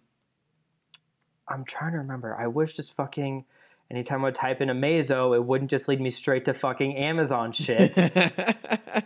I'm 1.48 1.64
trying 1.64 1.92
to 1.92 1.98
remember. 1.98 2.36
I 2.36 2.46
wish 2.46 2.74
just 2.74 2.92
fucking 2.94 3.44
anytime 3.90 4.20
I 4.20 4.24
would 4.28 4.34
type 4.36 4.60
in 4.60 4.68
Amazo, 4.68 5.34
it 5.34 5.44
wouldn't 5.44 5.68
just 5.70 5.88
lead 5.88 6.00
me 6.00 6.10
straight 6.10 6.44
to 6.44 6.54
fucking 6.54 6.96
Amazon 6.96 7.50
shit. 7.52 7.92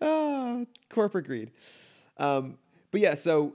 ah, 0.00 0.60
corporate 0.90 1.26
greed. 1.26 1.50
Um, 2.18 2.58
but 2.90 3.00
yeah, 3.00 3.14
so 3.14 3.54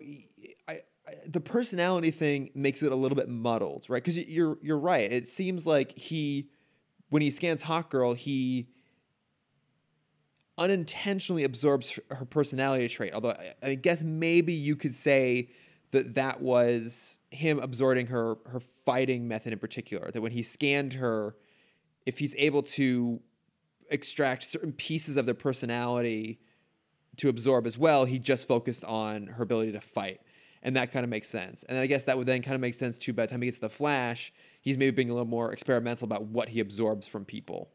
I, 0.67 0.79
I, 1.07 1.13
the 1.27 1.39
personality 1.39 2.11
thing 2.11 2.49
makes 2.55 2.83
it 2.83 2.91
a 2.91 2.95
little 2.95 3.15
bit 3.15 3.29
muddled, 3.29 3.85
right? 3.89 4.03
Because 4.03 4.17
you're 4.17 4.57
you're 4.61 4.79
right. 4.79 5.11
It 5.11 5.27
seems 5.27 5.65
like 5.67 5.97
he, 5.97 6.49
when 7.09 7.21
he 7.21 7.29
scans 7.29 7.63
Hawk 7.63 7.89
Girl, 7.91 8.13
he 8.13 8.69
unintentionally 10.61 11.43
absorbs 11.43 11.99
her 12.11 12.25
personality 12.25 12.87
trait. 12.87 13.13
Although 13.13 13.35
I, 13.63 13.73
guess 13.73 14.03
maybe 14.03 14.53
you 14.53 14.75
could 14.75 14.93
say 14.93 15.49
that 15.89 16.13
that 16.13 16.39
was 16.39 17.17
him 17.31 17.59
absorbing 17.59 18.07
her 18.07 18.35
her 18.45 18.59
fighting 18.59 19.27
method 19.27 19.53
in 19.53 19.59
particular. 19.59 20.11
That 20.11 20.21
when 20.21 20.31
he 20.31 20.43
scanned 20.43 20.93
her, 20.93 21.35
if 22.05 22.19
he's 22.19 22.35
able 22.37 22.61
to 22.63 23.19
extract 23.89 24.43
certain 24.43 24.71
pieces 24.71 25.17
of 25.17 25.25
their 25.25 25.35
personality 25.35 26.39
to 27.17 27.27
absorb 27.27 27.65
as 27.65 27.77
well, 27.77 28.05
he 28.05 28.19
just 28.19 28.47
focused 28.47 28.85
on 28.85 29.27
her 29.27 29.43
ability 29.43 29.71
to 29.71 29.81
fight. 29.81 30.21
And 30.63 30.75
that 30.75 30.91
kind 30.91 31.03
of 31.03 31.09
makes 31.09 31.27
sense. 31.27 31.63
And 31.63 31.79
I 31.79 31.87
guess 31.87 32.05
that 32.05 32.19
would 32.19 32.27
then 32.27 32.43
kind 32.43 32.53
of 32.53 32.61
make 32.61 32.75
sense 32.75 32.99
too 32.99 33.13
by 33.13 33.25
the 33.25 33.31
time 33.31 33.41
he 33.41 33.47
gets 33.47 33.57
to 33.57 33.61
the 33.61 33.69
Flash, 33.69 34.31
he's 34.61 34.77
maybe 34.77 34.91
being 34.91 35.09
a 35.09 35.13
little 35.13 35.27
more 35.27 35.51
experimental 35.51 36.05
about 36.05 36.25
what 36.25 36.49
he 36.49 36.59
absorbs 36.59 37.07
from 37.07 37.25
people. 37.25 37.71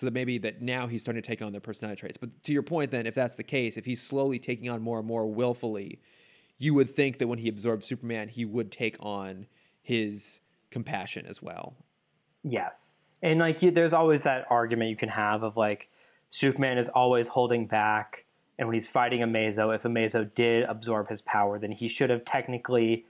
So 0.00 0.06
that 0.06 0.14
maybe 0.14 0.38
that 0.38 0.62
now 0.62 0.86
he's 0.86 1.02
starting 1.02 1.22
to 1.22 1.26
take 1.26 1.42
on 1.42 1.52
their 1.52 1.60
personality 1.60 2.00
traits. 2.00 2.16
But 2.16 2.42
to 2.44 2.54
your 2.54 2.62
point, 2.62 2.90
then, 2.90 3.06
if 3.06 3.14
that's 3.14 3.34
the 3.34 3.42
case, 3.42 3.76
if 3.76 3.84
he's 3.84 4.00
slowly 4.00 4.38
taking 4.38 4.70
on 4.70 4.80
more 4.80 4.98
and 4.98 5.06
more 5.06 5.26
willfully, 5.26 6.00
you 6.56 6.72
would 6.72 6.88
think 6.88 7.18
that 7.18 7.26
when 7.26 7.38
he 7.38 7.50
absorbed 7.50 7.84
Superman, 7.84 8.28
he 8.28 8.46
would 8.46 8.72
take 8.72 8.96
on 9.00 9.46
his 9.82 10.40
compassion 10.70 11.26
as 11.26 11.42
well. 11.42 11.76
yes. 12.44 12.94
And 13.20 13.40
like, 13.40 13.60
you, 13.60 13.70
there's 13.70 13.92
always 13.92 14.22
that 14.22 14.46
argument 14.48 14.88
you 14.88 14.96
can 14.96 15.10
have 15.10 15.42
of 15.42 15.58
like, 15.58 15.90
Superman 16.30 16.78
is 16.78 16.88
always 16.88 17.28
holding 17.28 17.66
back, 17.66 18.24
and 18.58 18.66
when 18.66 18.72
he's 18.72 18.88
fighting 18.88 19.20
Amazo, 19.20 19.74
if 19.74 19.82
Amazo 19.82 20.32
did 20.34 20.62
absorb 20.62 21.10
his 21.10 21.20
power, 21.20 21.58
then 21.58 21.72
he 21.72 21.88
should 21.88 22.08
have 22.08 22.24
technically 22.24 23.04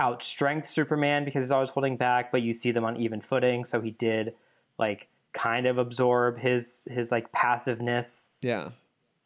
outstrength 0.00 0.68
Superman 0.68 1.26
because 1.26 1.42
he's 1.42 1.50
always 1.50 1.68
holding 1.68 1.98
back, 1.98 2.32
but 2.32 2.40
you 2.40 2.54
see 2.54 2.70
them 2.70 2.84
on 2.84 2.96
even 2.96 3.20
footing, 3.20 3.66
so 3.66 3.82
he 3.82 3.90
did 3.90 4.32
like 4.78 5.08
kind 5.34 5.66
of 5.66 5.78
absorb 5.78 6.38
his 6.38 6.84
his 6.90 7.10
like 7.10 7.30
passiveness, 7.32 8.28
Yeah. 8.42 8.70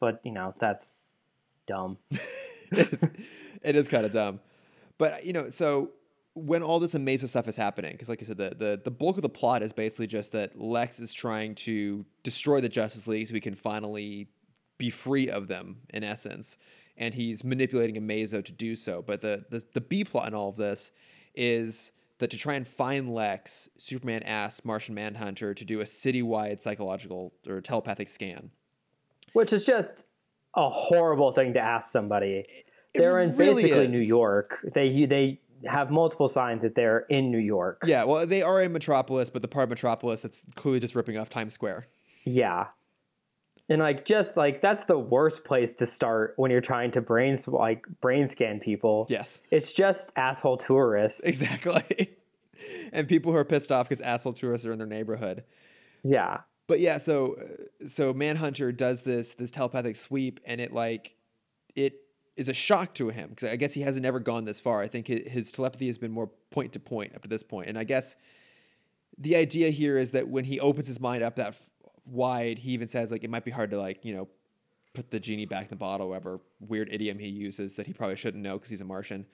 but 0.00 0.20
you 0.24 0.32
know, 0.32 0.54
that's 0.58 0.94
dumb. 1.66 1.98
it 2.72 2.92
is, 2.92 3.04
it 3.62 3.76
is 3.76 3.86
kind 3.88 4.04
of 4.06 4.12
dumb. 4.12 4.40
But 4.98 5.24
you 5.24 5.32
know, 5.32 5.50
so 5.50 5.90
when 6.34 6.62
all 6.62 6.78
this 6.80 6.94
amazing 6.94 7.28
stuff 7.28 7.46
is 7.48 7.56
happening, 7.56 7.92
because 7.92 8.08
like 8.08 8.22
I 8.22 8.26
said, 8.26 8.36
the, 8.38 8.54
the 8.56 8.80
the 8.84 8.90
bulk 8.90 9.16
of 9.16 9.22
the 9.22 9.28
plot 9.28 9.62
is 9.62 9.72
basically 9.72 10.06
just 10.06 10.32
that 10.32 10.60
Lex 10.60 10.98
is 11.00 11.12
trying 11.12 11.54
to 11.56 12.04
destroy 12.22 12.60
the 12.60 12.68
Justice 12.68 13.06
League 13.06 13.26
so 13.28 13.34
we 13.34 13.40
can 13.40 13.54
finally 13.54 14.28
be 14.78 14.90
free 14.90 15.28
of 15.28 15.48
them, 15.48 15.78
in 15.90 16.04
essence. 16.04 16.56
And 16.96 17.14
he's 17.14 17.44
manipulating 17.44 17.96
Amazo 17.96 18.44
to 18.44 18.52
do 18.52 18.74
so. 18.74 19.02
But 19.02 19.20
the 19.20 19.44
the, 19.50 19.64
the 19.74 19.80
B 19.80 20.04
plot 20.04 20.28
in 20.28 20.34
all 20.34 20.48
of 20.48 20.56
this 20.56 20.90
is 21.34 21.92
that 22.18 22.30
to 22.30 22.36
try 22.36 22.54
and 22.54 22.66
find 22.66 23.14
Lex, 23.14 23.68
Superman 23.78 24.22
asks 24.24 24.64
Martian 24.64 24.94
Manhunter 24.94 25.54
to 25.54 25.64
do 25.64 25.80
a 25.80 25.84
citywide 25.84 26.60
psychological 26.60 27.32
or 27.46 27.60
telepathic 27.60 28.08
scan. 28.08 28.50
Which 29.32 29.52
is 29.52 29.64
just 29.64 30.04
a 30.54 30.68
horrible 30.68 31.32
thing 31.32 31.52
to 31.54 31.60
ask 31.60 31.90
somebody. 31.90 32.44
they're 32.94 33.20
in 33.20 33.36
really 33.36 33.62
basically 33.62 33.84
is. 33.84 33.90
New 33.90 34.00
York. 34.00 34.66
They 34.74 35.06
they 35.06 35.40
have 35.66 35.90
multiple 35.90 36.28
signs 36.28 36.62
that 36.62 36.74
they're 36.74 37.00
in 37.08 37.30
New 37.30 37.38
York. 37.38 37.82
Yeah, 37.86 38.04
well, 38.04 38.26
they 38.26 38.42
are 38.42 38.62
in 38.62 38.72
Metropolis, 38.72 39.30
but 39.30 39.42
the 39.42 39.48
part 39.48 39.64
of 39.64 39.70
Metropolis 39.70 40.22
that's 40.22 40.44
clearly 40.54 40.80
just 40.80 40.94
ripping 40.94 41.18
off 41.18 41.28
Times 41.28 41.52
Square. 41.52 41.86
Yeah. 42.24 42.66
And 43.70 43.80
like 43.82 44.04
just 44.04 44.36
like 44.36 44.60
that's 44.60 44.84
the 44.84 44.98
worst 44.98 45.44
place 45.44 45.74
to 45.74 45.86
start 45.86 46.34
when 46.36 46.50
you're 46.50 46.60
trying 46.60 46.90
to 46.92 47.00
brain 47.02 47.36
like 47.46 47.86
brain 48.00 48.26
scan 48.26 48.60
people. 48.60 49.06
Yes, 49.10 49.42
It's 49.50 49.72
just 49.72 50.10
asshole 50.16 50.56
tourists. 50.56 51.20
exactly. 51.20 52.16
and 52.92 53.06
people 53.06 53.32
who 53.32 53.38
are 53.38 53.44
pissed 53.44 53.70
off 53.70 53.88
because 53.88 54.00
asshole 54.00 54.32
tourists 54.32 54.66
are 54.66 54.72
in 54.72 54.78
their 54.78 54.86
neighborhood. 54.86 55.44
Yeah. 56.02 56.38
But 56.66 56.80
yeah, 56.80 56.98
so 56.98 57.36
uh, 57.82 57.86
so 57.88 58.12
Manhunter 58.12 58.72
does 58.72 59.02
this 59.02 59.34
this 59.34 59.50
telepathic 59.50 59.96
sweep, 59.96 60.40
and 60.46 60.60
it 60.60 60.72
like 60.72 61.14
it 61.74 62.00
is 62.36 62.48
a 62.48 62.54
shock 62.54 62.94
to 62.94 63.08
him 63.08 63.30
because 63.30 63.50
I 63.50 63.56
guess 63.56 63.74
he 63.74 63.80
hasn't 63.82 64.06
ever 64.06 64.20
gone 64.20 64.44
this 64.44 64.60
far. 64.60 64.80
I 64.80 64.88
think 64.88 65.08
his 65.08 65.50
telepathy 65.50 65.86
has 65.86 65.98
been 65.98 66.12
more 66.12 66.30
point 66.50 66.72
to 66.74 66.80
point 66.80 67.14
up 67.14 67.22
to 67.22 67.28
this 67.28 67.42
point, 67.42 67.68
and 67.68 67.78
I 67.78 67.84
guess 67.84 68.16
the 69.16 69.34
idea 69.34 69.70
here 69.70 69.98
is 69.98 70.12
that 70.12 70.28
when 70.28 70.44
he 70.44 70.60
opens 70.60 70.86
his 70.86 71.00
mind 71.00 71.22
up 71.22 71.36
that 71.36 71.56
wide, 72.08 72.58
he 72.58 72.72
even 72.72 72.88
says 72.88 73.10
like 73.10 73.24
it 73.24 73.30
might 73.30 73.44
be 73.44 73.50
hard 73.50 73.70
to 73.70 73.78
like 73.78 74.04
you 74.04 74.14
know 74.14 74.28
put 74.94 75.10
the 75.10 75.20
genie 75.20 75.46
back 75.46 75.64
in 75.64 75.68
the 75.70 75.76
bottle, 75.76 76.08
whatever 76.08 76.40
weird 76.60 76.88
idiom 76.90 77.18
he 77.18 77.28
uses 77.28 77.76
that 77.76 77.86
he 77.86 77.92
probably 77.92 78.16
shouldn't 78.16 78.42
know 78.42 78.54
because 78.54 78.70
he's 78.70 78.80
a 78.80 78.84
Martian. 78.84 79.26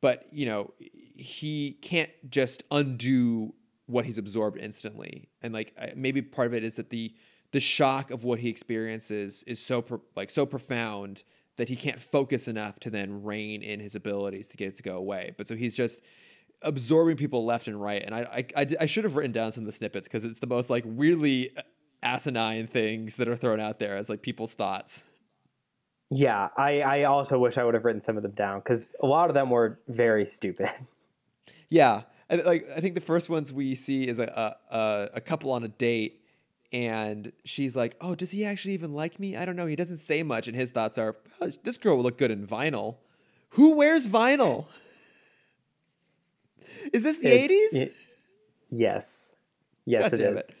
But 0.00 0.26
you 0.30 0.46
know, 0.46 0.72
he 0.78 1.72
can't 1.82 2.10
just 2.30 2.62
undo 2.70 3.54
what 3.86 4.04
he's 4.04 4.18
absorbed 4.18 4.58
instantly, 4.58 5.28
and 5.42 5.52
like 5.52 5.96
maybe 5.96 6.22
part 6.22 6.46
of 6.46 6.54
it 6.54 6.64
is 6.64 6.76
that 6.76 6.90
the 6.90 7.14
the 7.52 7.60
shock 7.60 8.10
of 8.10 8.24
what 8.24 8.38
he 8.38 8.48
experiences 8.48 9.42
is 9.44 9.60
so 9.60 9.82
pro- 9.82 10.00
like 10.16 10.30
so 10.30 10.46
profound 10.46 11.24
that 11.56 11.68
he 11.68 11.76
can't 11.76 12.00
focus 12.00 12.48
enough 12.48 12.78
to 12.80 12.90
then 12.90 13.22
rein 13.22 13.62
in 13.62 13.80
his 13.80 13.94
abilities 13.94 14.48
to 14.48 14.56
get 14.56 14.68
it 14.68 14.76
to 14.76 14.82
go 14.82 14.96
away. 14.96 15.34
But 15.36 15.48
so 15.48 15.56
he's 15.56 15.74
just 15.74 16.02
absorbing 16.62 17.16
people 17.16 17.44
left 17.44 17.68
and 17.68 17.80
right. 17.80 18.02
And 18.02 18.14
I 18.14 18.46
I 18.56 18.66
I 18.80 18.86
should 18.86 19.04
have 19.04 19.16
written 19.16 19.32
down 19.32 19.52
some 19.52 19.62
of 19.62 19.66
the 19.66 19.72
snippets 19.72 20.08
because 20.08 20.24
it's 20.24 20.40
the 20.40 20.46
most 20.46 20.70
like 20.70 20.84
weirdly 20.86 21.50
uh, 21.56 21.62
asinine 22.02 22.66
things 22.66 23.16
that 23.16 23.28
are 23.28 23.36
thrown 23.36 23.60
out 23.60 23.78
there 23.78 23.96
as 23.96 24.08
like 24.08 24.22
people's 24.22 24.54
thoughts. 24.54 25.04
Yeah. 26.10 26.48
I, 26.56 26.80
I 26.80 27.02
also 27.04 27.38
wish 27.38 27.58
I 27.58 27.64
would 27.64 27.74
have 27.74 27.84
written 27.84 28.00
some 28.00 28.16
of 28.16 28.22
them 28.22 28.32
down 28.32 28.60
because 28.60 28.86
a 29.00 29.06
lot 29.06 29.28
of 29.30 29.34
them 29.34 29.50
were 29.50 29.78
very 29.88 30.26
stupid. 30.26 30.70
Yeah, 31.72 32.02
and 32.28 32.42
like 32.44 32.66
I 32.76 32.80
think 32.80 32.96
the 32.96 33.00
first 33.00 33.30
ones 33.30 33.52
we 33.52 33.76
see 33.76 34.08
is 34.08 34.18
a 34.18 34.56
a, 34.72 35.08
a, 35.14 35.20
couple 35.20 35.52
on 35.52 35.62
a 35.62 35.68
date, 35.68 36.20
and 36.72 37.30
she's 37.44 37.76
like, 37.76 37.94
"Oh, 38.00 38.16
does 38.16 38.32
he 38.32 38.44
actually 38.44 38.74
even 38.74 38.92
like 38.92 39.20
me? 39.20 39.36
I 39.36 39.44
don't 39.44 39.54
know. 39.54 39.66
He 39.66 39.76
doesn't 39.76 39.98
say 39.98 40.24
much." 40.24 40.48
And 40.48 40.56
his 40.56 40.72
thoughts 40.72 40.98
are, 40.98 41.14
oh, 41.40 41.52
"This 41.62 41.78
girl 41.78 41.94
will 41.96 42.02
look 42.02 42.18
good 42.18 42.32
in 42.32 42.44
vinyl. 42.44 42.96
Who 43.50 43.76
wears 43.76 44.08
vinyl? 44.08 44.66
Is 46.92 47.04
this 47.04 47.18
the 47.18 47.28
It's- 47.28 47.40
eighties? 47.44 47.70
y- 47.72 47.90
yes. 48.70 49.30
Yes, 49.86 50.10
God 50.10 50.12
it 50.14 50.20
is. 50.20 50.48
it. 50.48 50.54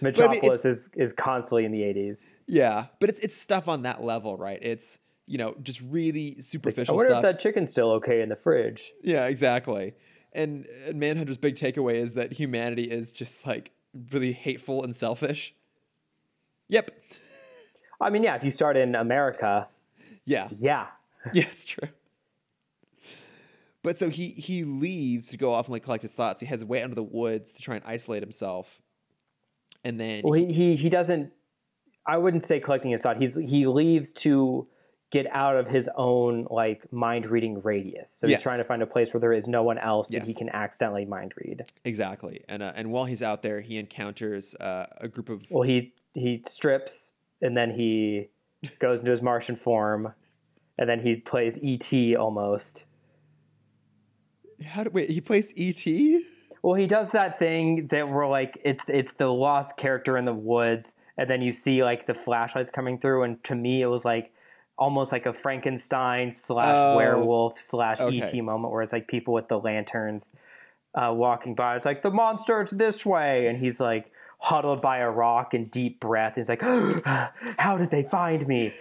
Metropolis 0.00 0.64
is, 0.64 0.90
is 0.94 1.12
constantly 1.12 1.64
in 1.64 1.72
the 1.72 1.80
80s. 1.82 2.28
Yeah, 2.46 2.86
but 3.00 3.10
it's 3.10 3.20
it's 3.20 3.34
stuff 3.36 3.68
on 3.68 3.82
that 3.82 4.02
level, 4.02 4.36
right? 4.36 4.58
It's 4.62 4.98
you 5.26 5.38
know 5.38 5.54
just 5.62 5.80
really 5.82 6.40
superficial. 6.40 6.94
I 6.94 6.96
wonder 6.96 7.10
stuff. 7.12 7.24
if 7.24 7.32
that 7.32 7.38
chicken's 7.40 7.70
still 7.70 7.90
okay 7.92 8.22
in 8.22 8.28
the 8.28 8.36
fridge. 8.36 8.92
Yeah, 9.02 9.26
exactly. 9.26 9.94
And, 10.32 10.66
and 10.86 11.00
Manhunter's 11.00 11.38
big 11.38 11.54
takeaway 11.56 11.94
is 11.94 12.14
that 12.14 12.32
humanity 12.34 12.84
is 12.84 13.12
just 13.12 13.46
like 13.46 13.72
really 14.12 14.32
hateful 14.32 14.84
and 14.84 14.94
selfish. 14.94 15.54
Yep. 16.68 16.90
I 18.00 18.10
mean, 18.10 18.22
yeah, 18.22 18.36
if 18.36 18.44
you 18.44 18.50
start 18.50 18.76
in 18.76 18.94
America, 18.94 19.68
Yeah. 20.24 20.48
yeah. 20.52 20.86
Yeah, 21.32 21.44
it's 21.50 21.64
true. 21.64 21.88
But 23.82 23.98
so 23.98 24.08
he 24.10 24.28
he 24.30 24.64
leaves 24.64 25.28
to 25.28 25.36
go 25.36 25.52
off 25.52 25.66
and 25.66 25.72
like 25.72 25.82
collect 25.82 26.02
his 26.02 26.14
thoughts. 26.14 26.40
He 26.40 26.46
heads 26.46 26.64
way 26.64 26.82
under 26.82 26.94
the 26.94 27.02
woods 27.02 27.52
to 27.54 27.62
try 27.62 27.76
and 27.76 27.84
isolate 27.86 28.22
himself. 28.22 28.80
And 29.88 29.98
then 29.98 30.20
Well, 30.22 30.34
he, 30.34 30.52
he 30.52 30.76
he 30.76 30.90
doesn't. 30.90 31.32
I 32.06 32.18
wouldn't 32.18 32.44
say 32.44 32.60
collecting 32.60 32.90
his 32.90 33.00
thought. 33.00 33.16
He's 33.16 33.36
he 33.36 33.66
leaves 33.66 34.12
to 34.24 34.68
get 35.10 35.26
out 35.30 35.56
of 35.56 35.66
his 35.66 35.88
own 35.96 36.46
like 36.50 36.92
mind 36.92 37.24
reading 37.24 37.62
radius. 37.62 38.12
So 38.14 38.26
Yes. 38.26 38.40
he's 38.40 38.42
trying 38.42 38.58
to 38.58 38.64
find 38.64 38.82
a 38.82 38.86
place 38.86 39.14
where 39.14 39.20
there 39.22 39.32
is 39.32 39.48
no 39.48 39.62
one 39.62 39.78
else 39.78 40.08
that 40.08 40.24
he 40.24 40.34
can 40.34 40.50
accidentally 40.50 41.06
mind 41.06 41.32
read. 41.38 41.64
exactly. 41.86 42.44
And 42.50 42.62
uh, 42.62 42.72
and 42.76 42.92
while 42.92 43.06
he's 43.06 43.22
out 43.22 43.40
there, 43.42 43.62
he 43.62 43.78
encounters 43.78 44.54
uh, 44.56 44.86
a 44.98 45.08
group 45.08 45.30
of 45.30 45.46
Well, 45.50 45.62
he 45.62 45.94
he 46.12 46.42
strips 46.46 47.12
and 47.40 47.56
then 47.56 47.70
he 47.70 48.28
goes 48.80 49.00
into 49.00 49.10
his 49.10 49.22
Martian 49.22 49.56
form, 49.56 50.12
and 50.76 50.86
then 50.86 51.00
he 51.00 51.16
plays 51.16 51.58
ET 51.62 52.16
almost. 52.16 52.84
how 54.62 54.84
do 54.84 54.90
wait, 54.90 55.08
he 55.08 55.22
plays 55.22 55.54
ET? 55.56 56.22
Well, 56.62 56.74
he 56.74 56.86
does 56.86 57.10
that 57.10 57.38
thing 57.38 57.86
that 57.88 58.08
we're 58.08 58.28
like 58.28 58.60
it's 58.64 58.82
it's 58.88 59.12
the 59.12 59.28
lost 59.28 59.76
character 59.76 60.16
in 60.16 60.24
the 60.24 60.34
woods, 60.34 60.94
and 61.16 61.28
then 61.28 61.42
you 61.42 61.52
see 61.52 61.82
like 61.82 62.06
the 62.06 62.14
flashlights 62.14 62.70
coming 62.70 62.98
through, 62.98 63.22
and 63.24 63.42
to 63.44 63.54
me 63.54 63.82
it 63.82 63.86
was 63.86 64.04
like 64.04 64.32
almost 64.78 65.10
like 65.12 65.26
a 65.26 65.32
Frankenstein 65.32 66.32
slash 66.32 66.76
Oh, 66.76 66.96
werewolf 66.96 67.58
slash 67.58 68.00
okay. 68.00 68.20
ET 68.20 68.42
moment, 68.42 68.72
where 68.72 68.82
it's 68.82 68.92
like 68.92 69.08
people 69.08 69.34
with 69.34 69.48
the 69.48 69.58
lanterns 69.58 70.32
uh, 70.94 71.12
walking 71.14 71.54
by. 71.54 71.76
It's 71.76 71.84
like 71.84 72.02
the 72.02 72.10
monster's 72.10 72.70
this 72.70 73.04
way, 73.04 73.46
and 73.46 73.58
he's 73.58 73.80
like 73.80 74.10
huddled 74.38 74.80
by 74.80 74.98
a 74.98 75.10
rock 75.10 75.54
in 75.54 75.66
deep 75.66 76.00
breath. 76.00 76.34
He's 76.36 76.48
like, 76.48 76.62
"How 77.04 77.76
did 77.78 77.90
they 77.90 78.04
find 78.04 78.46
me?" 78.46 78.72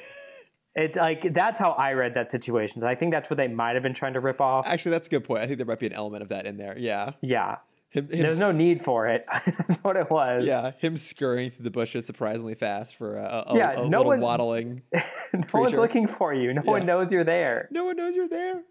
It's 0.78 0.96
like 0.96 1.34
that's 1.34 1.58
how 1.60 1.72
I 1.72 1.94
read 1.94 2.14
that 2.14 2.30
situation. 2.32 2.82
So 2.82 2.88
I 2.88 2.94
think 2.96 3.12
that's 3.12 3.30
what 3.30 3.38
they 3.38 3.48
might 3.48 3.74
have 3.74 3.82
been 3.84 3.96
trying 3.96 4.14
to 4.14 4.20
rip 4.20 4.40
off. 4.40 4.68
Actually, 4.68 4.92
that's 4.92 5.08
a 5.08 5.10
good 5.10 5.24
point. 5.24 5.42
I 5.42 5.48
think 5.48 5.58
there 5.58 5.66
might 5.66 5.80
be 5.80 5.88
an 5.88 5.94
element 5.94 6.22
of 6.22 6.30
that 6.30 6.46
in 6.46 6.58
there. 6.58 6.78
Yeah. 6.78 7.14
Yeah, 7.22 7.58
Him, 7.90 8.08
him 8.12 8.20
there's 8.22 8.40
no 8.40 8.52
need 8.52 8.84
for 8.84 9.08
it. 9.08 9.26
that's 9.46 9.84
what 9.84 9.96
it 9.98 10.10
was. 10.12 10.46
Yeah, 10.46 10.72
him 10.80 10.96
scurrying 10.96 11.50
through 11.50 11.64
the 11.64 11.72
bushes 11.72 12.06
surprisingly 12.06 12.54
fast 12.54 12.96
for 12.96 13.18
a, 13.18 13.44
a, 13.48 13.58
Yeah, 13.58 13.72
a 13.72 13.90
no 13.90 13.98
little 13.98 14.06
one- 14.12 14.22
waddling. 14.22 14.82
no 15.34 15.42
one's 15.52 15.74
looking 15.74 16.06
for 16.06 16.32
you. 16.34 16.54
No 16.54 16.62
one 16.62 16.86
knows 16.86 17.12
you're 17.12 17.24
there. 17.24 17.68
No 17.72 17.84
one 17.86 17.98
knows 17.98 18.16
you're 18.16 18.30
there. 18.30 18.62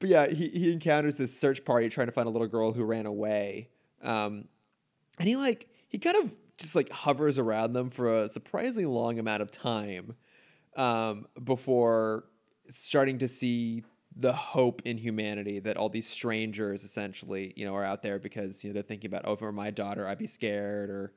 But 0.00 0.10
yeah, 0.10 0.26
he, 0.28 0.48
he 0.48 0.72
encounters 0.72 1.16
this 1.18 1.38
search 1.38 1.64
party 1.64 1.88
trying 1.88 2.06
to 2.08 2.12
find 2.12 2.26
a 2.26 2.30
little 2.30 2.46
girl 2.48 2.72
who 2.72 2.82
ran 2.84 3.06
away. 3.06 3.68
Um, 4.02 4.46
and 5.18 5.28
he 5.28 5.36
like 5.36 5.68
he 5.88 5.98
kind 5.98 6.16
of 6.16 6.34
just 6.56 6.74
like 6.74 6.90
hovers 6.90 7.38
around 7.38 7.72
them 7.74 7.90
for 7.90 8.12
a 8.12 8.28
surprisingly 8.28 8.86
long 8.86 9.18
amount 9.20 9.42
of 9.42 9.50
time 9.52 10.14
um, 10.78 11.26
before 11.44 12.24
starting 12.70 13.18
to 13.18 13.28
see 13.28 13.84
the 14.16 14.32
hope 14.32 14.80
in 14.84 14.96
humanity 14.98 15.60
that 15.60 15.76
all 15.76 15.88
these 15.88 16.08
strangers 16.08 16.82
essentially 16.84 17.52
you 17.56 17.64
know 17.66 17.74
are 17.74 17.84
out 17.84 18.02
there 18.02 18.18
because 18.18 18.64
you 18.64 18.70
know 18.70 18.74
they're 18.74 18.82
thinking 18.82 19.08
about 19.08 19.22
oh, 19.26 19.32
over 19.32 19.52
my 19.52 19.70
daughter 19.70 20.08
I'd 20.08 20.18
be 20.18 20.26
scared 20.26 20.88
or 20.90 21.12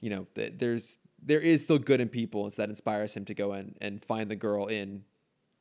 you 0.00 0.10
know 0.10 0.26
th- 0.34 0.54
there's 0.56 0.98
there 1.22 1.40
is 1.40 1.62
still 1.62 1.78
good 1.78 2.00
in 2.00 2.08
people 2.08 2.44
and 2.44 2.52
so 2.52 2.62
that 2.62 2.70
inspires 2.70 3.14
him 3.14 3.24
to 3.26 3.34
go 3.34 3.52
in 3.52 3.76
and 3.80 4.02
find 4.04 4.30
the 4.30 4.36
girl 4.36 4.66
in 4.66 5.04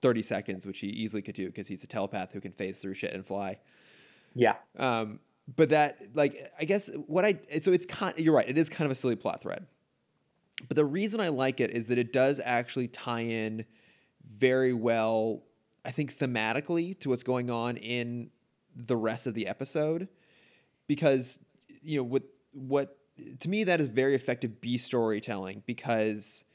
30 0.02 0.22
seconds 0.24 0.66
which 0.66 0.80
he 0.80 0.88
easily 0.88 1.22
could 1.22 1.36
do 1.36 1.48
because 1.48 1.68
he's 1.68 1.84
a 1.84 1.88
telepath 1.88 2.32
who 2.32 2.42
can 2.42 2.52
phase 2.52 2.80
through 2.80 2.94
shit 2.96 3.14
and 3.14 3.26
fly 3.26 3.58
Yeah. 4.34 4.56
um, 4.78 5.20
but 5.56 5.70
that, 5.70 5.98
like, 6.14 6.38
I 6.60 6.66
guess 6.66 6.89
what 7.08 7.26
I 7.26 7.39
so 7.62 7.74
it's 7.74 7.86
kind. 7.86 8.18
You're 8.18 8.34
right. 8.34 8.48
It 8.48 8.58
is 8.58 8.70
kind 8.70 8.86
of 8.86 8.92
a 8.92 8.96
silly 8.96 9.16
plot 9.16 9.42
thread. 9.42 9.66
But 10.68 10.76
the 10.76 10.86
reason 10.86 11.20
I 11.20 11.30
like 11.30 11.59
it 11.59 11.72
is 11.72 11.88
that 11.88 11.97
it 11.97 12.14
does 12.14 12.41
actually 12.43 12.88
tie 12.88 13.22
in 13.22 13.66
very 14.38 14.74
well. 14.74 15.43
I 15.84 15.91
think 15.91 16.18
thematically 16.18 16.99
to 16.99 17.09
what's 17.09 17.24
going 17.24 17.49
on 17.49 17.78
in 17.78 18.30
the 18.76 18.95
rest 18.95 19.28
of 19.28 19.34
the 19.34 19.47
episode, 19.47 20.07
because 20.88 21.39
you 21.82 21.97
know 21.97 22.03
what 22.03 22.24
what 22.53 22.97
to 23.39 23.49
me 23.49 23.64
that 23.64 23.80
is 23.80 23.88
very 23.88 24.16
effective 24.16 24.62
B 24.62 24.78
storytelling 24.78 25.64
because 25.66 26.45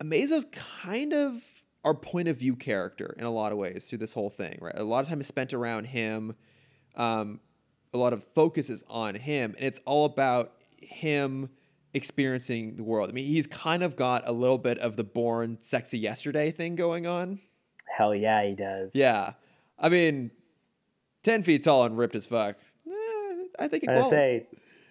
Amazo's 0.00 0.46
kind 0.52 1.12
of 1.12 1.42
our 1.84 1.94
point 1.94 2.28
of 2.28 2.38
view 2.38 2.56
character 2.56 3.14
in 3.18 3.24
a 3.24 3.30
lot 3.30 3.52
of 3.52 3.58
ways 3.58 3.86
through 3.88 3.98
this 3.98 4.12
whole 4.12 4.30
thing, 4.30 4.58
right? 4.60 4.74
A 4.76 4.84
lot 4.84 5.00
of 5.00 5.08
time 5.08 5.20
is 5.20 5.26
spent 5.26 5.54
around 5.54 5.84
him. 5.84 6.34
Um, 6.94 7.40
a 7.92 7.98
lot 7.98 8.12
of 8.12 8.22
focus 8.22 8.70
is 8.70 8.84
on 8.88 9.14
him, 9.14 9.54
and 9.56 9.66
it's 9.66 9.80
all 9.84 10.04
about 10.04 10.52
him 10.76 11.48
experiencing 11.94 12.76
the 12.76 12.82
world. 12.84 13.08
I 13.10 13.12
mean, 13.12 13.26
he's 13.26 13.46
kind 13.46 13.82
of 13.82 13.96
got 13.96 14.26
a 14.28 14.32
little 14.32 14.58
bit 14.58 14.78
of 14.78 14.96
the 14.96 15.04
born 15.04 15.58
sexy 15.60 15.98
yesterday 15.98 16.50
thing 16.50 16.76
going 16.76 17.06
on. 17.06 17.40
Hell 17.88 18.14
yeah, 18.14 18.44
he 18.44 18.54
does. 18.54 18.94
Yeah. 18.94 19.32
I 19.78 19.88
mean, 19.88 20.30
10 21.24 21.42
feet 21.42 21.64
tall 21.64 21.84
and 21.84 21.98
ripped 21.98 22.14
as 22.14 22.26
fuck. 22.26 22.56
Eh, 22.86 22.90
I 23.58 23.68
think 23.68 23.84
it 23.84 23.88
I 23.90 24.08
say, 24.08 24.46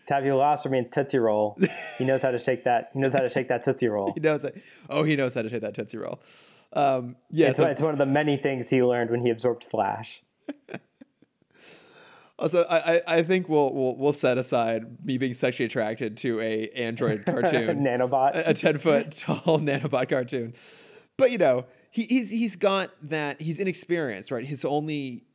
Tabula 0.07 0.57
means 0.69 0.89
Tootsie 0.89 1.19
Roll. 1.19 1.57
He 1.97 2.05
knows 2.05 2.21
how 2.21 2.31
to 2.31 2.39
shake 2.39 2.63
that. 2.65 2.89
He 2.93 2.99
knows 2.99 3.13
how 3.13 3.19
to 3.19 3.29
shake 3.29 3.47
that 3.49 3.63
Tootsie 3.63 3.87
Roll. 3.89 4.11
he 4.13 4.19
knows 4.19 4.43
it. 4.43 4.61
Oh, 4.89 5.03
he 5.03 5.15
knows 5.15 5.33
how 5.35 5.43
to 5.43 5.49
shake 5.49 5.61
that 5.61 5.75
Tootsie 5.75 5.97
Roll. 5.97 6.19
Um, 6.73 7.15
yeah, 7.31 7.47
It's, 7.49 7.57
so- 7.57 7.65
it's 7.65 7.81
one 7.81 7.91
of 7.93 7.97
the 7.99 8.05
many 8.05 8.35
things 8.37 8.69
he 8.69 8.83
learned 8.83 9.09
when 9.11 9.21
he 9.21 9.29
absorbed 9.29 9.63
Flash. 9.63 10.21
Also, 12.39 12.63
I, 12.69 13.01
I- 13.07 13.23
think 13.23 13.49
we'll, 13.49 13.73
we'll 13.73 13.95
we'll 13.97 14.13
set 14.13 14.37
aside 14.37 15.05
me 15.05 15.17
being 15.17 15.33
sexually 15.33 15.65
attracted 15.65 16.17
to 16.17 16.39
a 16.39 16.69
android 16.69 17.25
cartoon, 17.25 17.83
Nanobot. 17.83 18.35
a, 18.35 18.49
a 18.51 18.53
ten 18.53 18.77
foot 18.77 19.11
tall 19.17 19.59
nanobot 19.59 20.09
cartoon. 20.09 20.53
But 21.17 21.31
you 21.31 21.37
know, 21.37 21.65
he, 21.91 22.03
he's 22.03 22.29
he's 22.31 22.55
got 22.55 22.91
that 23.03 23.41
he's 23.41 23.59
inexperienced, 23.59 24.31
right? 24.31 24.45
His 24.45 24.63
only 24.63 25.25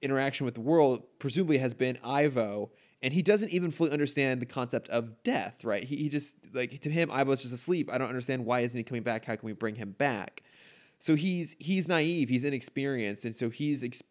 interaction 0.00 0.44
with 0.44 0.54
the 0.54 0.60
world 0.60 1.02
presumably 1.18 1.58
has 1.58 1.74
been 1.74 1.98
Ivo, 2.04 2.70
and 3.02 3.12
he 3.12 3.22
doesn't 3.22 3.50
even 3.50 3.70
fully 3.70 3.90
understand 3.90 4.40
the 4.40 4.46
concept 4.46 4.88
of 4.88 5.22
death, 5.24 5.64
right? 5.64 5.82
He, 5.84 5.96
he 5.96 6.08
just 6.08 6.36
like 6.52 6.80
to 6.80 6.90
him, 6.90 7.10
Ivo's 7.10 7.42
just 7.42 7.52
asleep. 7.54 7.90
I 7.92 7.98
don't 7.98 8.08
understand 8.08 8.46
why 8.46 8.60
isn't 8.60 8.76
he 8.78 8.84
coming 8.84 9.02
back? 9.02 9.24
How 9.24 9.34
can 9.36 9.46
we 9.46 9.52
bring 9.52 9.74
him 9.74 9.92
back? 9.92 10.42
So 11.00 11.16
he's 11.16 11.56
he's 11.58 11.88
naive, 11.88 12.28
he's 12.28 12.44
inexperienced, 12.44 13.24
and 13.24 13.34
so 13.34 13.50
he's 13.50 13.82
ex- 13.82 14.02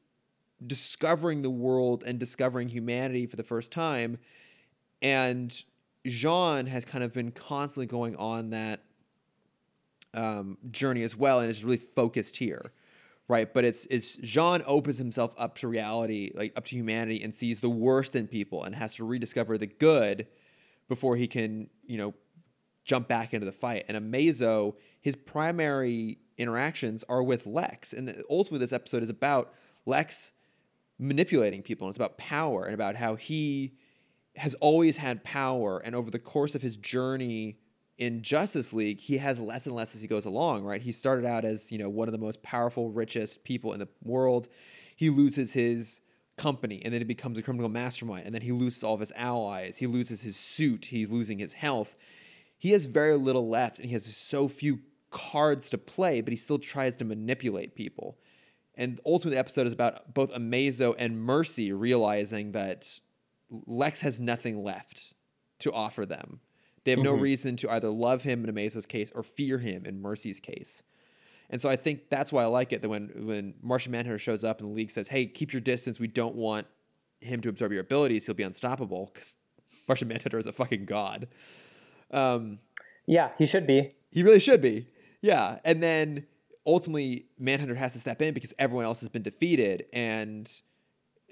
discovering 0.66 1.42
the 1.42 1.50
world 1.50 2.04
and 2.06 2.20
discovering 2.20 2.70
humanity 2.70 3.26
for 3.26 3.36
the 3.36 3.44
first 3.44 3.72
time. 3.72 4.18
And 5.02 5.52
J'onn 6.06 6.68
has 6.68 6.86
kind 6.86 7.04
of 7.04 7.14
been 7.14 7.32
constantly 7.32 7.88
going 7.88 8.16
on 8.16 8.52
that 8.52 8.84
um, 10.14 10.58
journey 10.70 11.04
as 11.04 11.16
well, 11.16 11.40
and 11.40 11.50
is 11.50 11.64
really 11.64 11.78
focused 11.78 12.38
here, 12.38 12.72
right? 13.28 13.52
But 13.52 13.66
it's 13.66 13.86
it's 13.90 14.18
J'onn 14.18 14.64
opens 14.66 14.98
himself 14.98 15.34
up 15.38 15.58
to 15.60 15.68
reality, 15.68 16.32
like 16.34 16.54
up 16.56 16.66
to 16.66 16.76
humanity, 16.76 17.24
and 17.24 17.34
sees 17.34 17.62
the 17.62 17.70
worst 17.70 18.16
in 18.16 18.28
people, 18.28 18.64
and 18.64 18.76
has 18.76 18.96
to 18.96 19.06
rediscover 19.06 19.58
the 19.58 19.68
good 19.68 20.28
before 20.90 21.16
he 21.16 21.28
can, 21.28 21.70
you 21.86 21.98
know, 21.98 22.14
jump 22.84 23.08
back 23.08 23.34
into 23.34 23.46
the 23.46 23.52
fight. 23.52 23.86
And 23.88 23.98
Amazo, 23.98 24.76
his 25.00 25.16
primary 25.16 26.18
interactions 26.38 27.04
are 27.08 27.24
with 27.24 27.46
Lex, 27.46 27.94
and 27.94 28.24
ultimately 28.30 28.60
this 28.60 28.74
episode 28.74 29.04
is 29.04 29.10
about 29.10 29.54
Lex 29.86 30.34
manipulating 31.02 31.62
people. 31.62 31.88
And 31.88 31.92
it's 31.92 31.98
about 31.98 32.18
power 32.18 32.66
and 32.66 32.74
about 32.74 32.96
how 32.96 33.16
he 33.16 33.74
has 34.38 34.56
always 34.56 34.96
had 34.98 35.24
power, 35.26 35.80
and 35.80 35.94
over 35.94 36.10
the 36.10 36.20
course 36.20 36.56
of 36.56 36.62
his 36.62 36.78
journey 36.78 37.58
in 37.98 38.22
Justice 38.22 38.72
League, 38.72 39.02
he 39.02 39.18
has 39.18 39.42
less 39.42 39.66
and 39.66 39.76
less 39.76 39.94
as 39.94 40.02
he 40.02 40.08
goes 40.08 40.26
along. 40.26 40.64
Right? 40.64 40.82
He 40.82 40.94
started 40.94 41.26
out 41.26 41.44
as 41.44 41.72
you 41.72 41.78
know 41.78 41.90
one 41.90 42.08
of 42.08 42.14
the 42.14 42.18
most 42.18 42.42
powerful, 42.42 42.90
richest 42.90 43.44
people 43.44 43.74
in 43.74 43.80
the 43.80 43.90
world. 44.04 44.48
He 44.96 45.10
loses 45.10 45.52
his 45.54 46.00
company, 46.38 46.82
and 46.84 46.94
then 46.94 47.02
he 47.02 47.06
becomes 47.06 47.38
a 47.38 47.42
criminal 47.42 47.70
mastermind, 47.70 48.26
and 48.26 48.34
then 48.34 48.42
he 48.42 48.52
loses 48.52 48.84
all 48.84 48.94
of 48.94 49.00
his 49.00 49.12
allies. 49.16 49.78
He 49.78 49.88
loses 49.88 50.22
his 50.22 50.38
suit. 50.38 50.86
He's 50.86 51.10
losing 51.10 51.40
his 51.40 51.54
health. 51.54 51.98
He 52.58 52.72
has 52.72 52.86
very 52.86 53.16
little 53.16 53.50
left, 53.50 53.80
and 53.80 53.88
he 53.88 53.94
has 53.94 54.06
so 54.06 54.48
few 54.48 54.80
cards 55.10 55.70
to 55.72 55.78
play, 55.78 56.22
but 56.22 56.32
he 56.32 56.38
still 56.38 56.60
tries 56.60 56.96
to 56.98 57.06
manipulate 57.06 57.76
people. 57.76 58.18
And 58.76 59.00
ultimately, 59.06 59.36
the 59.36 59.40
episode 59.40 59.68
is 59.68 59.74
about 59.74 60.14
both 60.14 60.32
Amazo 60.32 60.96
and 60.98 61.22
Mercy 61.22 61.74
realizing 61.74 62.54
that 62.54 63.00
Lex 63.50 64.02
has 64.02 64.20
nothing 64.20 64.64
left 64.64 65.14
to 65.60 65.72
offer 65.72 66.06
them. 66.06 66.40
They 66.84 66.92
have 66.92 67.00
no 67.00 67.14
reason 67.14 67.58
to 67.58 67.70
either 67.70 67.90
love 67.90 68.24
him 68.24 68.44
in 68.44 68.54
Amazo's 68.54 68.86
case 68.88 69.12
or 69.14 69.22
fear 69.22 69.60
him 69.60 69.86
in 69.86 70.02
Mercy's 70.02 70.40
case. 70.40 70.82
And 71.50 71.62
so 71.62 71.70
I 71.70 71.76
think 71.76 72.10
that's 72.10 72.32
why 72.32 72.44
I 72.44 72.48
like 72.48 72.72
it 72.74 72.82
that 72.82 72.90
when 72.90 73.12
when 73.28 73.54
Martian 73.62 73.92
Manhunter 73.92 74.18
shows 74.18 74.44
up 74.44 74.62
and 74.62 74.70
the 74.70 74.74
league 74.74 74.90
says, 74.90 75.10
"Hey, 75.10 75.26
keep 75.26 75.52
your 75.54 75.62
distance. 75.62 76.00
We 76.00 76.08
don't 76.08 76.36
want 76.36 76.66
him 77.20 77.42
to 77.42 77.50
absorb 77.50 77.72
your 77.74 77.82
abilities. 77.82 78.26
He'll 78.26 78.36
be 78.36 78.44
unstoppable." 78.44 79.12
Because 79.14 79.36
Martian 79.88 80.08
Manhunter 80.08 80.40
is 80.40 80.48
a 80.48 80.54
fucking 80.54 80.86
god. 80.86 81.28
Um, 82.10 82.60
yeah, 83.06 83.32
he 83.38 83.46
should 83.46 83.68
be. 83.68 83.96
he 84.12 84.24
really 84.24 84.40
should 84.40 84.62
be. 84.62 84.88
Yeah. 85.22 85.60
And 85.64 85.84
then 85.84 86.26
ultimately, 86.66 87.26
Manhunter 87.40 87.76
has 87.76 87.94
to 87.94 88.00
step 88.00 88.22
in 88.22 88.34
because 88.34 88.54
everyone 88.60 88.86
else 88.86 89.00
has 89.00 89.10
been 89.10 89.24
defeated. 89.24 89.86
And 89.94 90.52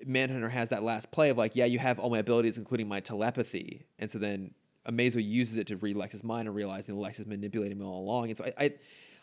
Manhunter 0.05 0.49
has 0.49 0.69
that 0.69 0.83
last 0.83 1.11
play 1.11 1.29
of 1.29 1.37
like, 1.37 1.55
yeah, 1.55 1.65
you 1.65 1.79
have 1.79 1.99
all 1.99 2.09
my 2.09 2.19
abilities, 2.19 2.57
including 2.57 2.87
my 2.87 2.99
telepathy. 2.99 3.85
And 3.99 4.09
so 4.09 4.19
then 4.19 4.53
Amazo 4.87 5.23
uses 5.23 5.57
it 5.57 5.67
to 5.67 5.77
read 5.77 5.95
Lex's 5.95 6.23
mind 6.23 6.47
and 6.47 6.55
realizing 6.55 6.97
Lex 6.97 7.19
is 7.19 7.25
manipulating 7.25 7.79
him 7.79 7.85
all 7.85 8.01
along. 8.01 8.29
And 8.29 8.37
so 8.37 8.45
I, 8.45 8.65
I, 8.65 8.73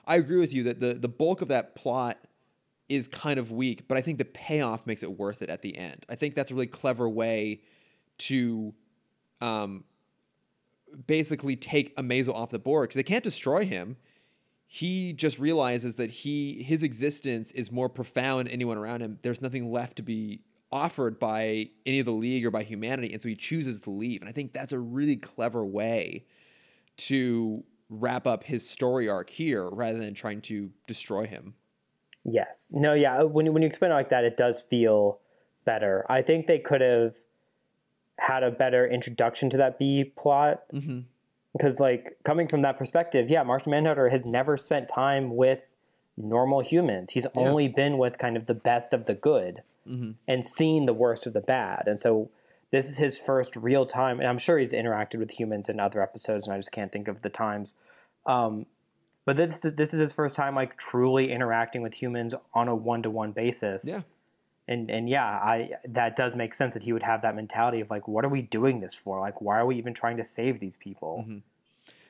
I 0.07 0.17
agree 0.17 0.39
with 0.39 0.55
you 0.55 0.65
that 0.65 0.81
the, 0.81 0.95
the 0.95 1.09
bulk 1.09 1.43
of 1.43 1.49
that 1.49 1.75
plot 1.75 2.19
is 2.89 3.09
kind 3.09 3.39
of 3.39 3.51
weak, 3.51 3.89
but 3.89 3.99
I 3.99 4.01
think 4.01 4.19
the 4.19 4.25
payoff 4.25 4.87
makes 4.87 5.03
it 5.03 5.19
worth 5.19 5.43
it 5.43 5.51
at 5.51 5.63
the 5.63 5.77
end. 5.77 6.07
I 6.09 6.15
think 6.15 6.35
that's 6.35 6.53
a 6.53 6.55
really 6.55 6.69
clever 6.69 7.09
way 7.09 7.63
to 8.19 8.73
um, 9.41 9.85
basically 11.07 11.57
take 11.57 11.97
Amazo 11.97 12.33
off 12.33 12.51
the 12.51 12.61
board 12.61 12.89
because 12.89 12.97
they 12.97 13.03
can't 13.03 13.25
destroy 13.25 13.65
him. 13.65 13.97
He 14.67 15.12
just 15.12 15.39
realizes 15.39 15.95
that 15.95 16.11
he 16.11 16.62
his 16.62 16.83
existence 16.83 17.53
is 17.53 17.71
more 17.71 17.89
profound 17.89 18.47
than 18.47 18.53
anyone 18.55 18.77
around 18.77 19.01
him. 19.01 19.19
There's 19.23 19.41
nothing 19.41 19.71
left 19.71 19.97
to 19.99 20.03
be 20.03 20.41
offered 20.73 21.19
by 21.19 21.71
any 21.87 22.01
of 22.01 22.07
the 22.07 22.12
league 22.12 22.45
or 22.45 22.51
by 22.51 22.64
humanity, 22.64 23.12
and 23.12 23.23
so 23.23 23.29
he 23.29 23.37
chooses 23.37 23.81
to 23.83 23.91
leave. 23.91 24.21
And 24.21 24.29
I 24.29 24.33
think 24.33 24.53
that's 24.53 24.73
a 24.73 24.79
really 24.79 25.17
clever 25.17 25.64
way 25.64 26.25
to 26.97 27.62
wrap 27.89 28.27
up 28.27 28.43
his 28.43 28.69
story 28.69 29.09
arc 29.09 29.31
here, 29.31 29.69
rather 29.71 29.99
than 29.99 30.12
trying 30.14 30.41
to 30.43 30.71
destroy 30.89 31.27
him. 31.27 31.55
Yes. 32.25 32.69
No, 32.73 32.95
yeah. 32.95 33.23
When, 33.23 33.53
when 33.53 33.62
you 33.62 33.67
explain 33.67 33.93
it 33.93 33.95
like 33.95 34.09
that, 34.09 34.25
it 34.25 34.37
does 34.37 34.61
feel 34.61 35.21
better. 35.64 36.05
I 36.09 36.23
think 36.23 36.49
they 36.49 36.59
could 36.59 36.81
have 36.81 37.17
had 38.19 38.43
a 38.43 38.51
better 38.51 38.85
introduction 38.85 39.51
to 39.51 39.59
that 39.59 39.79
B 39.79 40.12
plot. 40.17 40.64
Mm-hmm. 40.73 41.01
Because, 41.57 41.81
like, 41.81 42.17
coming 42.25 42.49
from 42.49 42.63
that 42.63 42.79
perspective, 42.79 43.31
yeah, 43.31 43.43
Martian 43.43 43.71
Manhunter 43.71 44.09
has 44.09 44.27
never 44.27 44.57
spent 44.57 44.89
time 44.89 45.37
with 45.37 45.63
normal 46.17 46.61
humans. 46.61 47.11
He's 47.11 47.27
only 47.35 47.69
been 47.69 47.99
with 47.99 48.19
kind 48.19 48.37
of 48.37 48.47
the 48.47 48.55
best 48.55 48.93
of 48.93 49.07
the 49.07 49.15
good 49.15 49.63
Mm-hmm. 49.89 50.11
and 50.27 50.45
seen 50.45 50.87
the 50.87 50.93
worst 50.93 51.29
of 51.29 51.33
the 51.33 51.41
bad. 51.41 51.85
And 51.87 52.01
so 52.01 52.29
this 52.73 52.89
is 52.89 52.97
his 52.97 53.21
first 53.21 53.55
real 53.55 53.87
time, 53.87 54.19
and 54.19 54.29
I'm 54.29 54.39
sure 54.39 54.59
he's 54.59 54.73
interacted 54.73 55.21
with 55.21 55.31
humans 55.31 55.69
in 55.69 55.79
other 55.79 56.03
episodes, 56.03 56.45
and 56.47 56.53
I 56.53 56.57
just 56.57 56.73
can't 56.73 56.91
think 56.91 57.07
of 57.07 57.23
the 57.23 57.29
times. 57.29 57.75
Um, 58.27 58.67
but 59.25 59.37
this 59.37 59.65
is 59.65 59.75
this 59.75 59.95
is 59.95 60.01
his 60.01 60.13
first 60.13 60.35
time 60.35 60.57
like 60.57 60.77
truly 60.77 61.31
interacting 61.31 61.83
with 61.83 61.95
humans 61.95 62.35
on 62.53 62.67
a 62.67 62.75
one 62.75 63.05
to 63.05 63.11
one 63.11 63.31
basis. 63.31 63.85
Yeah. 63.85 64.03
And 64.69 64.91
and 64.91 65.09
yeah, 65.09 65.25
I 65.25 65.71
that 65.89 66.17
does 66.17 66.35
make 66.35 66.55
sense 66.55 66.75
that 66.75 66.83
he 66.83 66.93
would 66.93 67.03
have 67.03 67.23
that 67.23 67.37
mentality 67.37 67.81
of 67.81 67.91
like, 67.91 68.09
what 68.09 68.25
are 68.25 68.29
we 68.29 68.43
doing 68.43 68.81
this 68.81 68.95
for? 68.95 69.21
Like, 69.21 69.41
why 69.41 69.59
are 69.59 69.67
we 69.67 69.77
even 69.77 69.95
trying 69.95 70.17
to 70.17 70.25
save 70.25 70.59
these 70.59 70.77
people? 70.77 71.25
Mm-hmm. 71.27 71.39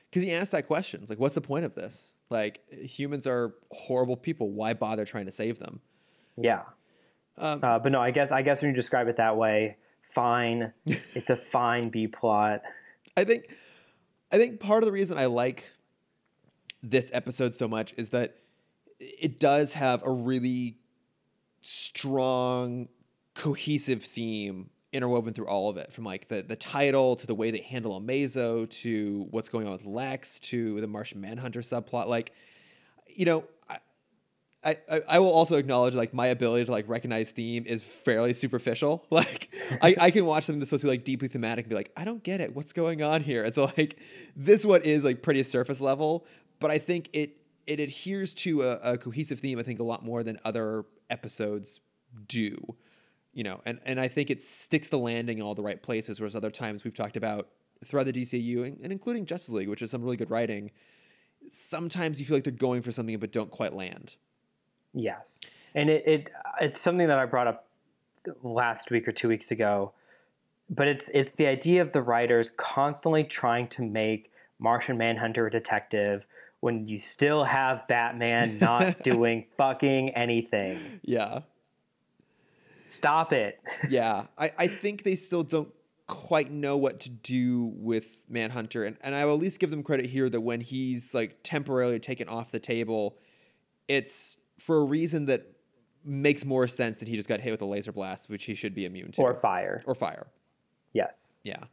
Because 0.09 0.23
he 0.23 0.33
asked 0.33 0.51
that 0.53 0.67
question. 0.67 1.01
It's 1.01 1.09
like, 1.09 1.19
what's 1.19 1.35
the 1.35 1.41
point 1.41 1.65
of 1.65 1.75
this? 1.75 2.13
Like, 2.29 2.61
humans 2.71 3.27
are 3.27 3.53
horrible 3.71 4.17
people. 4.17 4.51
Why 4.51 4.73
bother 4.73 5.05
trying 5.05 5.25
to 5.25 5.31
save 5.31 5.59
them? 5.59 5.81
Yeah. 6.37 6.61
Um, 7.37 7.59
Uh, 7.61 7.77
but 7.77 7.91
no, 7.91 8.01
I 8.01 8.11
guess 8.11 8.31
I 8.31 8.41
guess 8.41 8.61
when 8.61 8.71
you 8.71 8.75
describe 8.75 9.07
it 9.07 9.17
that 9.17 9.37
way, 9.37 9.77
fine. 10.11 10.73
it's 10.85 11.29
a 11.29 11.35
fine 11.35 11.89
B 11.89 12.07
plot. 12.07 12.63
I 13.15 13.23
think 13.23 13.55
I 14.31 14.37
think 14.37 14.59
part 14.59 14.83
of 14.83 14.87
the 14.87 14.91
reason 14.91 15.17
I 15.17 15.27
like 15.27 15.69
this 16.81 17.11
episode 17.13 17.53
so 17.55 17.67
much 17.67 17.93
is 17.97 18.09
that 18.09 18.37
it 18.99 19.39
does 19.39 19.73
have 19.73 20.03
a 20.03 20.11
really 20.11 20.77
strong 21.61 22.87
cohesive 23.33 24.03
theme 24.03 24.69
interwoven 24.93 25.33
through 25.33 25.47
all 25.47 25.69
of 25.69 25.77
it 25.77 25.91
from 25.91 26.05
like 26.05 26.27
the 26.27 26.41
the 26.41 26.55
title 26.55 27.15
to 27.15 27.27
the 27.27 27.35
way 27.35 27.51
they 27.51 27.59
handle 27.59 27.99
Amazo 27.99 28.69
to 28.69 29.27
what's 29.29 29.49
going 29.49 29.67
on 29.67 29.73
with 29.73 29.85
Lex 29.85 30.39
to 30.39 30.79
the 30.81 30.87
Martian 30.87 31.21
Manhunter 31.21 31.61
subplot 31.61 32.07
like 32.07 32.33
you 33.07 33.25
know 33.25 33.43
I, 34.63 34.77
I, 34.89 35.01
I 35.07 35.19
will 35.19 35.31
also 35.31 35.55
acknowledge 35.55 35.93
like 35.93 36.13
my 36.13 36.27
ability 36.27 36.65
to 36.65 36.71
like 36.71 36.89
recognize 36.89 37.31
theme 37.31 37.65
is 37.65 37.83
fairly 37.83 38.33
superficial. 38.33 39.05
Like 39.17 39.49
I, 39.81 39.95
I 39.99 40.11
can 40.11 40.25
watch 40.25 40.43
something 40.43 40.59
that's 40.59 40.69
supposed 40.69 40.81
to 40.81 40.87
be 40.87 40.91
like 40.91 41.03
deeply 41.03 41.27
thematic 41.27 41.65
and 41.65 41.69
be 41.69 41.75
like, 41.75 41.91
I 41.97 42.03
don't 42.03 42.21
get 42.21 42.39
it. 42.39 42.55
What's 42.55 42.71
going 42.71 43.01
on 43.01 43.23
here? 43.23 43.43
And 43.43 43.53
so 43.53 43.71
like 43.77 43.97
this 44.35 44.65
one 44.65 44.81
is 44.81 45.03
like 45.03 45.21
pretty 45.21 45.41
surface 45.43 45.81
level, 45.81 46.25
but 46.59 46.69
I 46.69 46.77
think 46.77 47.09
it 47.13 47.37
it 47.65 47.79
adheres 47.79 48.33
to 48.35 48.63
a, 48.63 48.93
a 48.93 48.97
cohesive 48.97 49.39
theme, 49.39 49.59
I 49.59 49.63
think, 49.63 49.79
a 49.79 49.83
lot 49.83 50.03
more 50.03 50.23
than 50.23 50.39
other 50.45 50.85
episodes 51.09 51.81
do. 52.27 52.57
You 53.33 53.43
know, 53.43 53.61
and, 53.65 53.79
and 53.85 53.99
I 53.99 54.07
think 54.07 54.31
it 54.31 54.41
sticks 54.41 54.89
the 54.89 54.97
landing 54.97 55.37
in 55.37 55.43
all 55.43 55.53
the 55.53 55.61
right 55.61 55.81
places, 55.81 56.19
whereas 56.19 56.35
other 56.35 56.49
times 56.49 56.83
we've 56.83 56.93
talked 56.93 57.17
about 57.17 57.49
throughout 57.85 58.07
the 58.07 58.13
DCU 58.13 58.65
and, 58.65 58.79
and 58.81 58.91
including 58.91 59.25
Justice 59.25 59.53
League, 59.53 59.69
which 59.69 59.81
is 59.81 59.91
some 59.91 60.01
really 60.01 60.17
good 60.17 60.31
writing. 60.31 60.71
Sometimes 61.51 62.19
you 62.19 62.25
feel 62.25 62.37
like 62.37 62.43
they're 62.43 62.51
going 62.51 62.81
for 62.81 62.91
something 62.91 63.17
but 63.19 63.31
don't 63.31 63.51
quite 63.51 63.73
land. 63.73 64.15
Yes, 64.93 65.37
and 65.75 65.89
it, 65.89 66.07
it 66.07 66.29
it's 66.59 66.79
something 66.79 67.07
that 67.07 67.19
I 67.19 67.25
brought 67.25 67.47
up 67.47 67.67
last 68.41 68.89
week 68.89 69.07
or 69.07 69.11
two 69.11 69.27
weeks 69.27 69.51
ago, 69.51 69.93
but 70.69 70.87
it's 70.87 71.09
it's 71.13 71.29
the 71.37 71.45
idea 71.45 71.81
of 71.81 71.91
the 71.91 72.01
writers 72.01 72.51
constantly 72.57 73.23
trying 73.23 73.67
to 73.69 73.83
make 73.83 74.31
Martian 74.59 74.97
Manhunter 74.97 75.45
a 75.45 75.51
detective 75.51 76.25
when 76.67 76.85
you 76.85 76.99
still 76.99 77.45
have 77.45 77.87
Batman 77.87 78.59
not 78.59 79.01
doing 79.03 79.45
fucking 79.55 80.09
anything. 80.09 80.99
Yeah. 81.01 81.39
Stop 82.85 83.31
it. 83.31 83.57
yeah, 83.89 84.25
I, 84.37 84.51
I 84.57 84.67
think 84.67 85.03
they 85.03 85.15
still 85.15 85.43
don't 85.43 85.69
quite 86.07 86.51
know 86.51 86.75
what 86.75 86.99
to 87.01 87.09
do 87.09 87.71
with 87.77 88.17
Manhunter, 88.27 88.83
and, 88.83 88.97
and 88.99 89.15
I 89.15 89.23
will 89.23 89.35
at 89.35 89.39
least 89.39 89.61
give 89.61 89.69
them 89.69 89.81
credit 89.81 90.07
here 90.07 90.27
that 90.29 90.41
when 90.41 90.59
he's 90.59 91.13
like 91.13 91.37
temporarily 91.41 91.99
taken 91.99 92.27
off 92.27 92.51
the 92.51 92.59
table, 92.59 93.17
it's 93.87 94.37
for 94.59 94.75
a 94.79 94.83
reason 94.83 95.27
that 95.27 95.45
makes 96.03 96.43
more 96.43 96.67
sense 96.67 96.99
that 96.99 97.07
he 97.07 97.15
just 97.15 97.29
got 97.29 97.39
hit 97.39 97.51
with 97.51 97.61
a 97.61 97.65
laser 97.65 97.93
blast, 97.93 98.29
which 98.29 98.43
he 98.43 98.55
should 98.55 98.75
be 98.75 98.83
immune 98.83 99.13
to, 99.13 99.21
Or 99.21 99.35
fire. 99.35 99.83
or 99.85 99.95
fire. 99.95 100.27
Yes. 100.91 101.37
Yeah. 101.45 101.63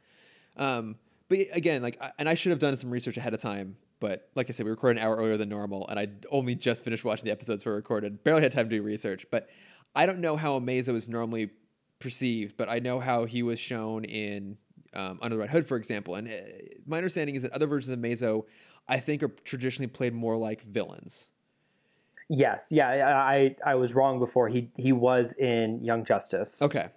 Um, 0.57 0.95
but 1.28 1.38
again, 1.53 1.82
like, 1.82 2.01
and 2.16 2.28
I 2.28 2.34
should 2.34 2.51
have 2.51 2.61
done 2.61 2.76
some 2.76 2.90
research 2.90 3.16
ahead 3.16 3.34
of 3.34 3.40
time. 3.40 3.76
But 4.01 4.28
like 4.34 4.49
I 4.49 4.53
said, 4.53 4.64
we 4.64 4.70
recorded 4.70 5.01
an 5.01 5.07
hour 5.07 5.16
earlier 5.16 5.36
than 5.36 5.49
normal, 5.49 5.88
and 5.88 5.99
I 5.99 6.09
only 6.30 6.55
just 6.55 6.84
finished 6.84 7.05
watching 7.05 7.24
the 7.24 7.30
episodes 7.30 7.64
we 7.64 7.72
recorded. 7.72 8.22
Barely 8.24 8.42
had 8.42 8.53
time 8.53 8.68
to 8.68 8.76
do 8.76 8.82
research. 8.82 9.26
But 9.30 9.49
I 9.95 10.07
don't 10.07 10.18
know 10.18 10.36
how 10.36 10.59
Amazo 10.59 10.95
is 10.95 11.09
normally 11.09 11.51
perceived, 12.01 12.57
but 12.57 12.68
I 12.68 12.80
know 12.80 13.01
how 13.01 13.24
he 13.24 13.42
was 13.42 13.59
shown 13.59 14.05
in 14.05 14.59
um, 14.92 15.18
Under 15.22 15.36
the 15.36 15.40
Red 15.40 15.51
Hood, 15.51 15.66
for 15.66 15.76
example. 15.76 16.16
And 16.16 16.28
uh, 16.28 16.32
my 16.86 16.97
understanding 16.97 17.36
is 17.36 17.42
that 17.42 17.53
other 17.53 17.66
versions 17.66 17.92
of 17.92 17.99
Mazo, 17.99 18.45
I 18.88 19.01
think, 19.01 19.22
are 19.22 19.28
traditionally 19.45 19.88
played 19.88 20.12
more 20.12 20.36
like 20.36 20.62
villains. 20.62 21.28
Yes. 22.28 22.66
Yeah. 22.70 22.88
I 22.88 23.34
I, 23.34 23.57
I 23.66 23.74
was 23.74 23.95
wrong 23.95 24.18
before. 24.18 24.49
He 24.49 24.70
he 24.76 24.92
was 24.92 25.32
in 25.34 25.82
Young 25.84 26.05
Justice. 26.05 26.61
Okay. 26.62 26.88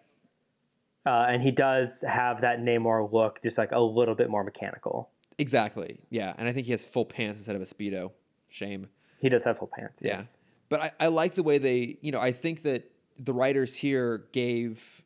Uh, 1.05 1.25
and 1.29 1.41
he 1.41 1.51
does 1.51 2.03
have 2.05 2.41
that 2.41 2.59
Namor 2.59 3.11
look, 3.13 3.41
just 3.41 3.57
like 3.57 3.71
a 3.71 3.79
little 3.79 4.13
bit 4.13 4.29
more 4.29 4.43
mechanical. 4.43 5.09
Exactly. 5.37 5.99
Yeah. 6.09 6.33
And 6.37 6.47
I 6.47 6.53
think 6.53 6.65
he 6.65 6.71
has 6.71 6.83
full 6.83 7.05
pants 7.05 7.39
instead 7.39 7.55
of 7.55 7.61
a 7.61 7.65
Speedo. 7.65 8.11
Shame. 8.49 8.87
He 9.19 9.29
does 9.29 9.43
have 9.43 9.57
full 9.57 9.69
pants. 9.73 10.01
Yeah. 10.01 10.15
Yes. 10.15 10.37
But 10.69 10.81
I, 10.81 10.91
I 10.99 11.07
like 11.07 11.35
the 11.35 11.43
way 11.43 11.57
they, 11.57 11.97
you 12.01 12.11
know, 12.11 12.19
I 12.19 12.31
think 12.31 12.63
that 12.63 12.89
the 13.19 13.33
writers 13.33 13.75
here 13.75 14.25
gave 14.31 15.03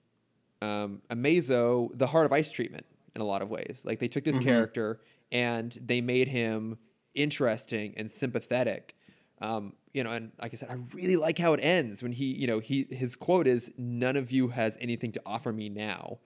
um, 0.61 1.01
Amazo 1.09 1.89
the 1.97 2.07
heart 2.07 2.25
of 2.25 2.31
ice 2.31 2.51
treatment 2.51 2.85
in 3.15 3.21
a 3.21 3.25
lot 3.25 3.41
of 3.41 3.49
ways. 3.49 3.81
Like 3.83 3.99
they 3.99 4.07
took 4.07 4.23
this 4.23 4.37
character 4.37 5.01
and 5.31 5.77
they 5.83 6.01
made 6.01 6.27
him 6.27 6.77
interesting 7.13 7.93
and 7.97 8.09
sympathetic. 8.09 8.95
Um, 9.41 9.73
you 9.93 10.03
know, 10.03 10.11
and 10.11 10.31
like 10.41 10.53
I 10.53 10.55
said, 10.55 10.69
I 10.69 10.77
really 10.95 11.17
like 11.17 11.37
how 11.37 11.53
it 11.53 11.59
ends 11.59 12.01
when 12.01 12.11
he, 12.11 12.25
you 12.25 12.47
know, 12.47 12.59
he 12.59 12.87
his 12.89 13.15
quote 13.15 13.47
is, 13.47 13.71
"None 13.77 14.15
of 14.15 14.31
you 14.31 14.49
has 14.49 14.77
anything 14.79 15.11
to 15.13 15.21
offer 15.25 15.51
me 15.51 15.67
now," 15.67 16.19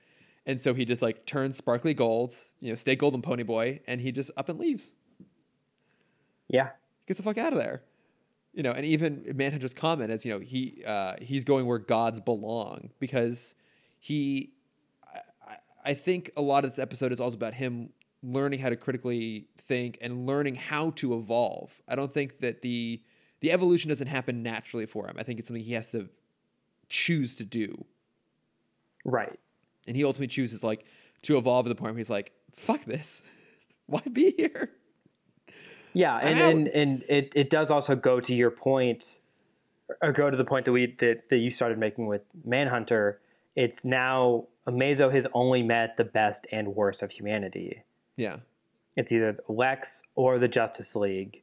and 0.46 0.60
so 0.62 0.74
he 0.74 0.86
just 0.86 1.02
like 1.02 1.26
turns 1.26 1.58
sparkly 1.58 1.94
gold, 1.94 2.34
you 2.60 2.70
know, 2.70 2.76
stay 2.76 2.96
golden 2.96 3.22
pony 3.22 3.44
boy, 3.44 3.80
and 3.88 4.02
he 4.02 4.12
just 4.12 4.32
up 4.38 4.50
and 4.50 4.60
leaves 4.60 4.94
Yeah. 6.50 6.70
gets 7.08 7.18
the 7.18 7.24
fuck 7.24 7.38
out 7.38 7.54
of 7.54 7.60
there. 7.60 7.84
You 8.54 8.64
know, 8.64 8.72
and 8.72 8.86
even 8.86 9.26
Manhunter's 9.36 9.74
comment 9.74 10.12
is, 10.12 10.24
you 10.24 10.32
know, 10.32 10.40
he 10.40 10.82
uh, 10.86 11.16
he's 11.22 11.44
going 11.44 11.66
where 11.66 11.78
gods 11.80 12.20
belong 12.22 12.92
because 13.00 13.54
he, 14.00 14.54
I, 15.14 15.20
I- 15.48 15.58
I 15.88 15.94
think 15.94 16.32
a 16.38 16.42
lot 16.42 16.64
of 16.64 16.72
this 16.72 16.80
episode 16.80 17.12
is 17.12 17.20
also 17.20 17.36
about 17.36 17.54
him 17.54 17.90
learning 18.24 18.60
how 18.60 18.70
to 18.70 18.76
critically 18.76 19.48
think 19.68 19.98
and 20.02 20.26
learning 20.26 20.56
how 20.56 20.92
to 20.92 21.16
evolve. 21.16 21.82
I 21.88 21.96
don't 21.96 22.12
think 22.12 22.40
that 22.40 22.62
the 22.62 23.02
the 23.42 23.52
evolution 23.52 23.90
doesn't 23.90 24.08
happen 24.08 24.42
naturally 24.42 24.86
for 24.86 25.06
him. 25.08 25.16
I 25.20 25.24
think 25.24 25.38
it's 25.38 25.48
something 25.50 25.64
he 25.64 25.74
has 25.74 25.92
to 25.92 26.10
choose 26.88 27.36
to 27.36 27.44
do, 27.44 27.84
Right. 29.04 29.38
And 29.88 29.96
he 29.96 30.04
ultimately 30.04 30.28
chooses 30.28 30.64
like 30.64 30.86
to 31.24 31.38
evolve 31.38 31.66
to 31.66 31.70
the 31.70 31.76
point 31.76 31.94
where 31.94 32.00
he's 32.00 32.10
like, 32.10 32.32
"Fuck 32.54 32.86
this, 32.86 33.24
why 33.88 34.02
be 34.12 34.32
here?" 34.32 34.72
Yeah, 35.94 36.18
and, 36.18 36.40
and 36.40 36.68
and 36.68 37.04
it, 37.08 37.32
it 37.36 37.50
does 37.50 37.72
also 37.72 37.96
go 37.96 38.20
to 38.20 38.36
your 38.36 38.52
point, 38.52 39.20
or 40.02 40.12
go 40.12 40.30
to 40.30 40.36
the 40.36 40.44
point 40.44 40.66
that 40.66 40.72
we 40.74 40.88
that, 41.00 41.30
that 41.30 41.38
you 41.38 41.50
started 41.50 41.78
making 41.78 42.08
with 42.08 42.22
Manhunter. 42.44 43.22
It's 43.56 43.86
now 43.86 44.48
Amazo 44.68 45.10
has 45.14 45.26
only 45.34 45.64
met 45.64 45.96
the 45.96 46.04
best 46.04 46.48
and 46.52 46.76
worst 46.76 47.02
of 47.02 47.12
humanity. 47.12 47.82
Yeah, 48.18 48.38
It's 48.98 49.12
either 49.12 49.38
Lex 49.48 50.02
or 50.16 50.38
the 50.40 50.48
Justice 50.50 50.96
League, 50.96 51.42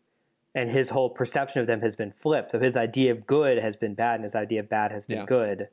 and 0.54 0.70
his 0.70 0.88
whole 0.90 1.08
perception 1.08 1.60
of 1.62 1.66
them 1.66 1.80
has 1.80 1.96
been 1.96 2.12
flipped. 2.12 2.50
So 2.52 2.58
his 2.58 2.76
idea 2.76 3.12
of 3.12 3.26
good 3.26 3.56
has 3.58 3.76
been 3.76 3.94
bad, 3.94 4.16
and 4.16 4.24
his 4.24 4.34
idea 4.34 4.60
of 4.60 4.68
bad 4.68 4.92
has 4.92 5.06
been 5.06 5.18
Yeah. 5.20 5.24
good. 5.26 5.68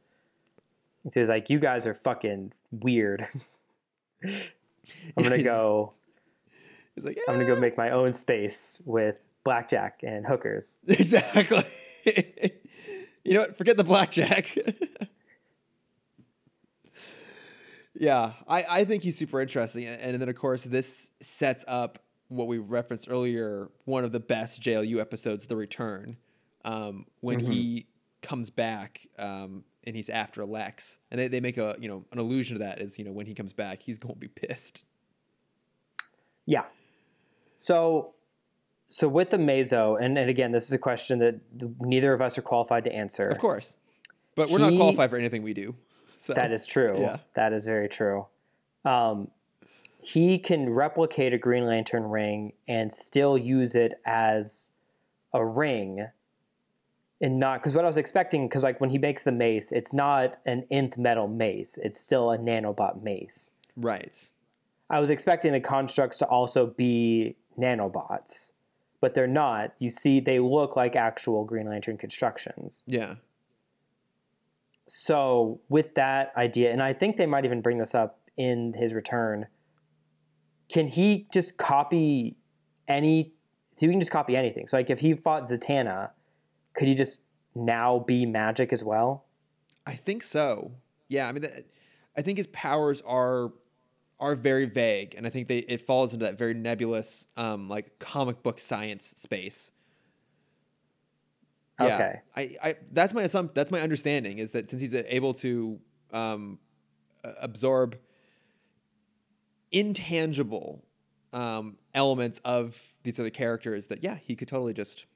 So 1.11 1.19
he's 1.19 1.29
like, 1.29 1.49
"You 1.49 1.59
guys 1.59 1.85
are 1.85 1.93
fucking 1.93 2.53
weird. 2.71 3.27
I'm 4.23 5.23
gonna 5.23 5.43
go. 5.43 5.93
like, 7.01 7.17
I'm 7.27 7.35
gonna 7.35 7.45
go 7.45 7.59
make 7.59 7.77
my 7.77 7.91
own 7.91 8.13
space 8.13 8.81
with 8.85 9.21
blackjack 9.43 10.01
and 10.03 10.25
hookers." 10.25 10.79
Exactly. 10.87 11.63
you 13.23 13.33
know 13.33 13.41
what? 13.41 13.57
Forget 13.57 13.77
the 13.77 13.83
blackjack. 13.83 14.57
yeah, 17.93 18.33
I, 18.47 18.65
I 18.69 18.85
think 18.85 19.03
he's 19.03 19.17
super 19.17 19.41
interesting. 19.41 19.85
And, 19.85 20.01
and 20.01 20.21
then, 20.21 20.29
of 20.29 20.35
course, 20.35 20.63
this 20.63 21.11
sets 21.21 21.65
up 21.67 21.99
what 22.29 22.47
we 22.47 22.57
referenced 22.57 23.07
earlier 23.09 23.69
one 23.85 24.03
of 24.03 24.11
the 24.11 24.19
best 24.19 24.61
JLU 24.61 24.99
episodes, 24.99 25.47
The 25.47 25.55
Return, 25.55 26.17
um, 26.63 27.05
when 27.21 27.39
he 27.39 27.87
comes 28.21 28.49
back 28.49 29.01
um, 29.17 29.63
and 29.89 29.95
he's 29.95 30.09
after 30.11 30.45
Lex. 30.45 30.99
And 31.09 31.19
they, 31.19 31.27
they 31.27 31.39
make 31.39 31.57
a, 31.57 31.75
you 31.79 31.89
know, 31.89 32.05
an 32.11 32.19
allusion 32.19 32.59
to 32.59 32.63
that 32.63 32.79
is, 32.79 32.99
you 32.99 33.05
know, 33.05 33.11
when 33.11 33.25
he 33.25 33.33
comes 33.33 33.53
back, 33.53 33.81
he's 33.81 33.97
going 33.97 34.13
to 34.13 34.19
be 34.19 34.27
pissed. 34.27 34.83
Yeah. 36.45 36.65
So, 37.57 38.13
so 38.87 39.07
with 39.07 39.31
the 39.31 39.37
Mazo, 39.37 39.99
and, 39.99 40.15
and 40.15 40.29
again, 40.29 40.51
this 40.51 40.65
is 40.65 40.73
a 40.73 40.77
question 40.77 41.17
that 41.19 41.39
neither 41.79 42.13
of 42.13 42.21
us 42.21 42.37
are 42.37 42.43
qualified 42.43 42.83
to 42.83 42.93
answer. 42.93 43.29
Of 43.29 43.39
course. 43.39 43.77
But 44.35 44.51
we're 44.51 44.59
not 44.59 44.75
qualified 44.75 45.09
for 45.09 45.17
anything 45.17 45.41
we 45.41 45.55
do. 45.55 45.73
So 46.19 46.35
That 46.35 46.51
is 46.51 46.67
true. 46.67 46.95
Yeah. 46.99 47.17
That 47.33 47.51
is 47.51 47.65
very 47.65 47.89
true. 47.89 48.27
Um, 48.85 49.29
he 50.03 50.37
can 50.37 50.69
replicate 50.69 51.33
a 51.33 51.39
Green 51.39 51.65
Lantern 51.65 52.03
ring 52.03 52.53
and 52.67 52.93
still 52.93 53.39
use 53.39 53.73
it 53.73 53.95
as 54.05 54.69
a 55.33 55.43
ring, 55.43 56.05
and 57.21 57.39
not 57.39 57.61
because 57.61 57.75
what 57.75 57.85
I 57.85 57.87
was 57.87 57.97
expecting. 57.97 58.47
Because 58.47 58.63
like 58.63 58.79
when 58.79 58.89
he 58.89 58.97
makes 58.97 59.23
the 59.23 59.31
mace, 59.31 59.71
it's 59.71 59.93
not 59.93 60.37
an 60.45 60.65
nth 60.71 60.97
metal 60.97 61.27
mace; 61.27 61.77
it's 61.81 61.99
still 61.99 62.31
a 62.31 62.37
nanobot 62.37 63.01
mace. 63.01 63.51
right. 63.75 64.29
I 64.91 64.99
was 64.99 65.11
expecting 65.11 65.51
the 65.51 65.59
constructs 65.59 66.17
to 66.17 66.25
also 66.25 66.65
be 66.65 67.35
nanobots, 67.59 68.53
but 69.01 69.13
they're 69.13 69.27
not. 69.27 69.73
You 69.77 69.91
see, 69.91 70.19
they 70.19 70.39
look 70.39 70.75
like 70.75 70.95
actual 70.95 71.45
Green 71.45 71.67
Lantern 71.69 71.97
constructions. 71.97 72.83
Yeah. 72.87 73.15
So 74.87 75.61
with 75.69 75.93
that 75.95 76.33
idea, 76.35 76.71
and 76.71 76.81
I 76.81 76.93
think 76.93 77.17
they 77.17 77.27
might 77.27 77.45
even 77.45 77.61
bring 77.61 77.77
this 77.77 77.93
up 77.93 78.19
in 78.35 78.73
his 78.73 78.93
return. 78.93 79.45
Can 80.69 80.87
he 80.87 81.27
just 81.31 81.57
copy 81.57 82.37
any? 82.87 83.33
So 83.75 83.85
you 83.85 83.91
can 83.91 83.99
just 83.99 84.11
copy 84.11 84.35
anything. 84.35 84.65
So 84.67 84.77
like 84.77 84.89
if 84.89 84.99
he 84.99 85.13
fought 85.13 85.47
Zatanna, 85.47 86.09
could 86.79 86.87
he 86.87 86.95
just 86.95 87.19
now 87.53 87.99
be 87.99 88.25
magic 88.25 88.71
as 88.71 88.85
well? 88.85 89.25
I 89.85 89.95
think 89.95 90.23
so. 90.23 90.71
Yeah, 91.09 91.27
I 91.27 91.33
mean, 91.33 91.41
that, 91.41 91.65
I 92.15 92.21
think 92.21 92.37
his 92.37 92.47
powers 92.47 93.01
are 93.05 93.51
are 94.17 94.33
very 94.35 94.65
vague, 94.65 95.13
and 95.15 95.27
I 95.27 95.29
think 95.29 95.49
they 95.49 95.57
it 95.59 95.81
falls 95.81 96.13
into 96.13 96.25
that 96.25 96.37
very 96.37 96.53
nebulous, 96.53 97.27
um, 97.35 97.67
like 97.67 97.99
comic 97.99 98.41
book 98.43 98.59
science 98.59 99.13
space. 99.17 99.71
Yeah, 101.81 101.95
Okay. 101.95 102.21
I, 102.37 102.55
I 102.63 102.75
that's 102.93 103.13
my 103.13 103.23
assumption. 103.23 103.51
That's 103.55 103.71
my 103.71 103.81
understanding 103.81 104.37
is 104.37 104.53
that 104.53 104.69
since 104.69 104.81
he's 104.81 104.95
able 104.95 105.33
to 105.35 105.79
um, 106.13 106.59
absorb 107.41 107.97
intangible 109.73 110.85
um, 111.33 111.75
elements 111.93 112.39
of 112.45 112.81
these 113.03 113.19
other 113.19 113.31
characters, 113.31 113.87
that 113.87 114.01
yeah, 114.01 114.15
he 114.15 114.37
could 114.37 114.47
totally 114.47 114.73
just 114.73 115.07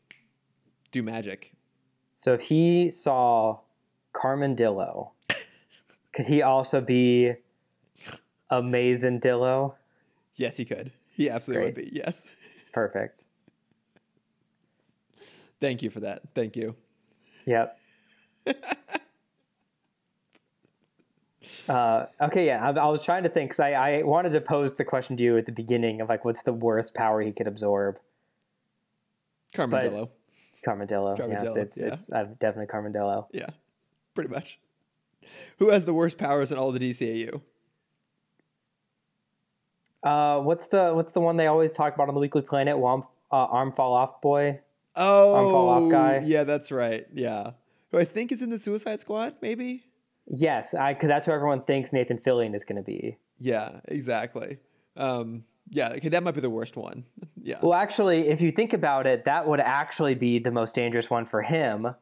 do 0.94 1.04
magic. 1.04 1.52
So 2.16 2.34
if 2.34 2.40
he 2.40 2.90
saw 2.90 3.60
Carmen 4.14 4.56
Dillo, 4.56 5.10
could 6.14 6.26
he 6.26 6.42
also 6.42 6.80
be 6.80 7.34
Amazing 8.50 9.20
Dillo? 9.20 9.74
Yes, 10.36 10.56
he 10.56 10.64
could. 10.64 10.94
He 11.10 11.30
absolutely 11.30 11.66
would 11.66 11.76
be. 11.76 11.90
Yes. 11.92 12.32
Perfect. 12.72 13.26
Thank 15.60 15.82
you 15.82 15.90
for 15.90 16.00
that. 16.00 16.22
Thank 16.34 16.56
you. 16.56 16.76
Yep. 17.46 17.78
uh, 21.70 22.06
okay, 22.22 22.46
yeah. 22.46 22.68
I, 22.68 22.72
I 22.72 22.88
was 22.88 23.04
trying 23.04 23.24
to 23.24 23.30
think 23.30 23.52
because 23.52 23.60
I, 23.60 23.72
I 23.72 24.04
wanted 24.04 24.34
to 24.34 24.42
pose 24.42 24.76
the 24.76 24.86
question 24.86 25.18
to 25.18 25.24
you 25.24 25.38
at 25.38 25.46
the 25.46 25.52
beginning 25.52 26.02
of 26.02 26.10
like, 26.10 26.26
what's 26.26 26.44
the 26.44 26.54
worst 26.54 26.94
power 26.94 27.22
he 27.22 27.32
could 27.32 27.48
absorb? 27.48 28.00
Carmendillo. 29.56 30.10
Carmendillo. 30.66 31.18
Carmendillo, 31.18 31.56
yeah, 31.56 31.62
it's, 31.62 31.78
yeah. 31.78 31.94
it's 31.94 32.12
uh, 32.12 32.26
definitely 32.40 32.68
Carmendillo. 32.68 33.28
Yeah, 33.32 33.50
pretty 34.16 34.30
much. 34.30 34.60
Who 35.60 35.70
has 35.70 35.86
the 35.86 35.94
worst 35.94 36.18
powers 36.18 36.52
in 36.52 36.58
all 36.58 36.72
the 36.72 36.80
DCAU? 36.80 37.42
Uh, 40.04 40.40
what's 40.42 40.68
the 40.68 40.92
what's 40.94 41.12
the 41.12 41.22
one 41.22 41.38
they 41.38 41.48
always 41.48 41.74
talk 41.74 41.96
about 41.96 42.10
on 42.10 42.14
the 42.14 42.20
Weekly 42.20 42.42
Planet? 42.42 42.78
Wom, 42.78 43.08
uh, 43.32 43.36
arm 43.36 43.72
fall 43.72 43.94
off 43.94 44.22
boy. 44.22 44.60
Oh, 44.96 45.34
arm 45.34 45.50
fall 45.50 45.70
off 45.70 45.90
guy. 45.92 46.22
Yeah, 46.26 46.44
that's 46.44 46.72
right. 46.72 47.08
Yeah, 47.14 47.52
who 47.92 48.00
I 48.00 48.04
think 48.04 48.32
is 48.32 48.42
in 48.42 48.50
the 48.50 48.58
Suicide 48.60 49.00
Squad, 49.00 49.36
maybe. 49.42 49.86
Yes, 50.28 50.74
I 50.74 50.94
because 50.94 51.08
that's 51.08 51.26
who 51.26 51.32
everyone 51.32 51.64
thinks 51.64 51.94
Nathan 51.94 52.18
Fillion 52.18 52.54
is 52.54 52.66
going 52.66 52.78
to 52.78 52.84
be. 52.84 53.18
Yeah, 53.40 53.80
exactly. 53.86 54.58
Um, 54.98 55.46
yeah, 55.70 55.90
okay, 55.90 56.10
that 56.10 56.24
might 56.24 56.36
be 56.36 56.42
the 56.42 56.50
worst 56.50 56.76
one. 56.76 57.04
Yeah, 57.46 57.58
Well, 57.62 57.74
actually, 57.74 58.30
if 58.30 58.40
you 58.40 58.54
think 58.54 58.72
about 58.72 59.06
it, 59.06 59.26
that 59.26 59.46
would 59.46 59.60
actually 59.60 60.16
be 60.16 60.40
the 60.40 60.50
most 60.52 60.76
dangerous 60.76 61.10
one 61.10 61.26
for 61.26 61.42
him, 61.42 61.94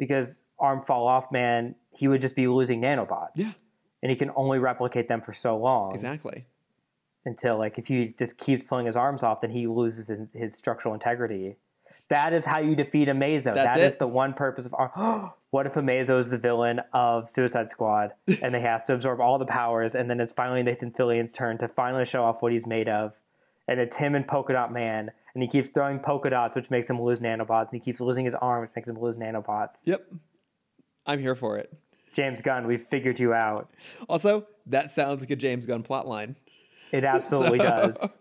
because 0.00 0.42
arm 0.58 0.82
fall 0.82 1.06
off 1.06 1.30
man, 1.30 1.76
he 1.92 2.08
would 2.08 2.20
just 2.20 2.34
be 2.34 2.48
losing 2.48 2.80
nanobots. 2.80 3.30
Yeah. 3.36 3.52
And 4.02 4.10
he 4.10 4.16
can 4.16 4.32
only 4.34 4.58
replicate 4.58 5.06
them 5.06 5.20
for 5.20 5.32
so 5.32 5.56
long 5.56 5.92
Exactly. 5.94 6.44
until 7.24 7.56
like 7.56 7.78
if 7.78 7.86
he 7.86 8.12
just 8.18 8.36
keeps 8.36 8.64
pulling 8.64 8.86
his 8.86 8.96
arms 8.96 9.22
off, 9.22 9.40
then 9.42 9.50
he 9.50 9.68
loses 9.68 10.08
his, 10.08 10.32
his 10.32 10.56
structural 10.56 10.92
integrity. 10.92 11.54
That 12.08 12.32
is 12.32 12.44
how 12.44 12.58
you 12.58 12.74
defeat 12.74 13.06
Amazo. 13.06 13.54
That's 13.54 13.76
That 13.76 13.80
is 13.80 13.94
the 13.96 14.08
one 14.08 14.32
purpose 14.34 14.66
of 14.66 14.74
arm. 14.74 14.90
Oh, 14.96 15.34
what 15.50 15.66
if 15.66 15.74
Amazo 15.74 16.18
is 16.18 16.28
the 16.28 16.38
villain 16.38 16.80
of 16.92 17.28
Suicide 17.28 17.68
Squad 17.70 18.12
and 18.42 18.54
they 18.54 18.60
has 18.60 18.86
to 18.86 18.94
absorb 18.94 19.20
all 19.20 19.38
the 19.38 19.46
powers, 19.46 19.94
and 19.94 20.08
then 20.08 20.20
it's 20.20 20.32
finally 20.32 20.62
Nathan 20.62 20.90
Fillion's 20.92 21.32
turn 21.32 21.58
to 21.58 21.68
finally 21.68 22.04
show 22.04 22.22
off 22.24 22.42
what 22.42 22.52
he's 22.52 22.66
made 22.66 22.88
of, 22.88 23.12
and 23.68 23.80
it's 23.80 23.96
him 23.96 24.14
and 24.14 24.26
Polka 24.26 24.52
Dot 24.52 24.72
Man, 24.72 25.10
and 25.34 25.42
he 25.42 25.48
keeps 25.48 25.68
throwing 25.68 25.98
polka 26.00 26.30
dots, 26.30 26.56
which 26.56 26.70
makes 26.70 26.88
him 26.90 27.00
lose 27.00 27.20
nanobots, 27.20 27.70
and 27.70 27.74
he 27.74 27.80
keeps 27.80 28.00
losing 28.00 28.24
his 28.24 28.34
arm, 28.34 28.62
which 28.62 28.70
makes 28.74 28.88
him 28.88 28.98
lose 29.00 29.16
nanobots. 29.16 29.76
Yep. 29.84 30.06
I'm 31.06 31.20
here 31.20 31.34
for 31.36 31.56
it. 31.56 31.78
James 32.12 32.42
Gunn, 32.42 32.66
we've 32.66 32.82
figured 32.82 33.20
you 33.20 33.32
out. 33.32 33.70
Also, 34.08 34.46
that 34.66 34.90
sounds 34.90 35.20
like 35.20 35.30
a 35.30 35.36
James 35.36 35.66
Gunn 35.66 35.82
plotline. 35.84 36.34
It 36.90 37.04
absolutely 37.04 37.58
So- 37.60 37.64
does. 37.64 38.18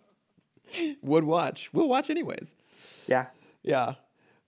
Would 1.01 1.23
watch. 1.23 1.73
We'll 1.73 1.89
watch 1.89 2.11
anyways. 2.11 2.53
Yeah. 3.07 3.25
Yeah. 3.63 3.95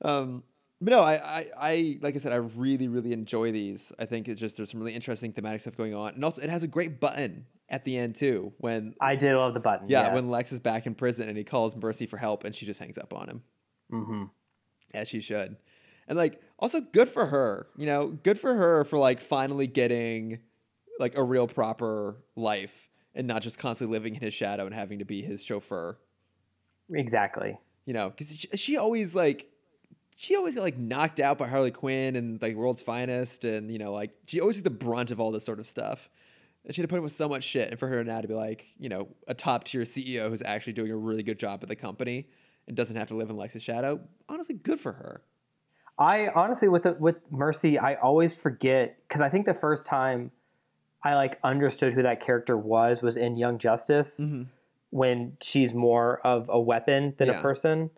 Um, 0.03 0.43
but 0.82 0.91
no, 0.91 1.01
I, 1.01 1.13
I, 1.13 1.47
I, 1.57 1.99
like 2.01 2.15
I 2.15 2.17
said, 2.17 2.34
I 2.34 2.38
really, 2.38 2.88
really 2.88 3.13
enjoy 3.13 3.51
these. 3.51 3.93
I 3.99 4.05
think 4.05 4.27
it's 4.27 4.39
just 4.39 4.57
there's 4.57 4.71
some 4.71 4.79
really 4.79 4.95
interesting 4.95 5.32
thematic 5.32 5.61
stuff 5.61 5.77
going 5.77 5.93
on, 5.93 6.15
and 6.15 6.25
also 6.25 6.41
it 6.41 6.49
has 6.49 6.63
a 6.63 6.67
great 6.67 6.99
button 6.99 7.45
at 7.69 7.86
the 7.86 7.95
end 7.97 8.15
too. 8.15 8.51
When 8.57 8.95
I 8.99 9.15
did 9.15 9.36
love 9.36 9.53
the 9.53 9.59
button. 9.59 9.88
yeah, 9.88 10.05
yes. 10.05 10.13
when 10.13 10.29
Lex 10.29 10.51
is 10.51 10.59
back 10.59 10.88
in 10.88 10.95
prison 10.95 11.29
and 11.29 11.38
he 11.38 11.43
calls 11.43 11.75
Mercy 11.75 12.07
for 12.07 12.17
help, 12.17 12.43
and 12.43 12.55
she 12.55 12.65
just 12.65 12.79
hangs 12.79 12.97
up 12.97 13.13
on 13.13 13.29
him 13.29 13.43
hmm 13.89 14.23
as 14.93 15.07
she 15.07 15.21
should, 15.21 15.55
and 16.07 16.17
like 16.17 16.41
also 16.57 16.82
good 16.82 17.07
for 17.07 17.27
her. 17.27 17.67
You 17.77 17.86
know, 17.86 18.07
good 18.07 18.39
for 18.39 18.55
her 18.55 18.84
for 18.84 18.97
like 18.97 19.19
finally 19.21 19.67
getting 19.67 20.39
like 20.99 21.15
a 21.15 21.23
real 21.23 21.47
proper 21.47 22.17
life 22.36 22.89
and 23.13 23.27
not 23.27 23.41
just 23.41 23.59
constantly 23.59 23.93
living 23.95 24.15
in 24.15 24.21
his 24.21 24.34
shadow 24.34 24.65
and 24.65 24.73
having 24.73 24.99
to 24.99 25.05
be 25.05 25.21
his 25.21 25.43
chauffeur. 25.43 25.97
Exactly. 26.93 27.57
you 27.86 27.93
know, 27.93 28.09
because 28.09 28.36
she, 28.36 28.47
she 28.55 28.77
always 28.77 29.15
like 29.15 29.51
she 30.22 30.36
always 30.36 30.53
got 30.53 30.61
like 30.61 30.78
knocked 30.78 31.19
out 31.19 31.39
by 31.39 31.47
Harley 31.47 31.72
Quinn 31.72 32.15
and 32.15 32.39
like 32.41 32.55
World's 32.55 32.82
Finest, 32.82 33.43
and 33.43 33.72
you 33.72 33.80
know, 33.80 33.91
like 33.91 34.11
she 34.28 34.39
always 34.39 34.57
took 34.57 34.65
the 34.65 34.69
brunt 34.69 35.09
of 35.09 35.19
all 35.19 35.32
this 35.32 35.43
sort 35.43 35.59
of 35.59 35.65
stuff. 35.65 36.09
And 36.63 36.76
she 36.76 36.82
had 36.82 36.88
to 36.88 36.93
put 36.93 36.97
up 36.99 37.03
with 37.03 37.11
so 37.11 37.28
much 37.28 37.43
shit, 37.43 37.72
and 37.72 37.80
for 37.80 37.88
her 37.88 38.03
now 38.03 38.22
to 38.22 38.28
be 38.28 38.36
like, 38.36 38.67
you 38.78 38.88
know, 38.88 39.07
a 39.28 39.34
top 39.34 39.63
tier 39.63 39.82
CEO 39.82 40.30
who's 40.30 40.43
actually 40.43 40.74
doing 40.74 40.91
a 40.91 40.95
really 40.95 41.24
good 41.24 41.39
job 41.39 41.59
at 41.63 41.69
the 41.69 41.76
company 41.76 42.28
and 42.67 42.78
doesn't 42.78 42.95
have 42.95 43.07
to 43.07 43.15
live 43.15 43.32
in 43.32 43.36
Lex's 43.36 43.63
shadow, 43.63 43.99
honestly, 44.30 44.53
good 44.53 44.80
for 44.80 44.91
her. 44.93 45.24
I 45.97 46.28
honestly 46.36 46.67
with 46.69 46.84
the, 46.84 46.93
with 46.93 47.15
Mercy, 47.32 47.80
I 47.80 47.95
always 47.95 48.38
forget 48.38 48.97
because 49.07 49.22
I 49.22 49.30
think 49.30 49.47
the 49.47 49.55
first 49.55 49.88
time 49.88 50.30
I 51.03 51.15
like 51.15 51.39
understood 51.43 51.93
who 51.93 52.03
that 52.03 52.19
character 52.19 52.55
was 52.57 53.01
was 53.01 53.17
in 53.17 53.36
Young 53.36 53.57
Justice 53.57 54.19
Mm-hmm. 54.19 54.43
when 54.91 55.38
she's 55.41 55.74
more 55.74 56.19
of 56.24 56.47
a 56.47 56.59
weapon 56.61 57.15
than 57.17 57.30
Yeah. 57.30 57.39
a 57.39 57.41
person, 57.41 57.89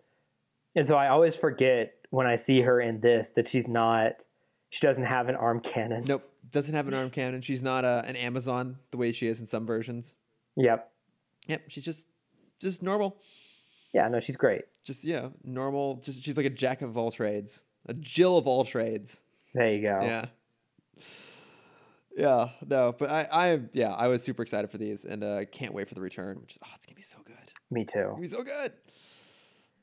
and 0.74 0.86
so 0.86 0.96
I 0.96 1.08
always 1.08 1.36
forget 1.36 1.93
when 2.10 2.26
I 2.26 2.36
see 2.36 2.60
her 2.62 2.80
in 2.80 3.00
this 3.00 3.30
that 3.36 3.48
she's 3.48 3.68
not. 3.68 4.24
She 4.70 4.80
doesn't 4.80 5.04
have 5.04 5.28
an 5.28 5.36
arm 5.36 5.60
cannon. 5.60 6.02
Nope, 6.04 6.22
doesn't 6.50 6.74
have 6.74 6.88
an 6.88 6.94
arm 6.94 7.08
cannon. 7.10 7.40
She's 7.42 7.62
not 7.62 7.84
a, 7.84 8.02
an 8.06 8.16
Amazon 8.16 8.76
the 8.90 8.96
way 8.96 9.12
she 9.12 9.28
is 9.28 9.38
in 9.38 9.46
some 9.46 9.66
versions. 9.66 10.16
Yep. 10.56 10.90
Yep, 11.46 11.62
she's 11.68 11.84
just 11.84 12.08
just 12.58 12.82
normal. 12.82 13.16
Yeah. 13.92 14.08
No, 14.08 14.18
she's 14.18 14.36
great. 14.36 14.62
Just 14.82 15.04
yeah, 15.04 15.28
normal. 15.44 15.96
Just 16.04 16.22
she's 16.24 16.36
like 16.36 16.46
a 16.46 16.50
jack 16.50 16.82
of 16.82 16.96
all 16.98 17.12
trades, 17.12 17.62
a 17.86 17.94
Jill 17.94 18.36
of 18.36 18.46
all 18.48 18.64
trades. 18.64 19.20
There 19.54 19.72
you 19.72 19.82
go. 19.82 20.00
Yeah. 20.02 20.24
Yeah, 22.16 22.50
no, 22.68 22.94
but 22.96 23.10
I, 23.10 23.26
I, 23.32 23.60
yeah, 23.72 23.92
I 23.92 24.06
was 24.06 24.22
super 24.22 24.42
excited 24.42 24.70
for 24.70 24.78
these, 24.78 25.04
and 25.04 25.24
uh, 25.24 25.44
can't 25.46 25.74
wait 25.74 25.88
for 25.88 25.94
the 25.94 26.00
return. 26.00 26.40
Which 26.40 26.52
is, 26.52 26.58
oh, 26.64 26.68
it's 26.76 26.86
gonna 26.86 26.94
be 26.94 27.02
so 27.02 27.18
good. 27.24 27.34
Me 27.72 27.82
It's 27.82 27.92
too. 27.92 28.02
gonna 28.02 28.20
be 28.20 28.26
so 28.28 28.44
good. 28.44 28.72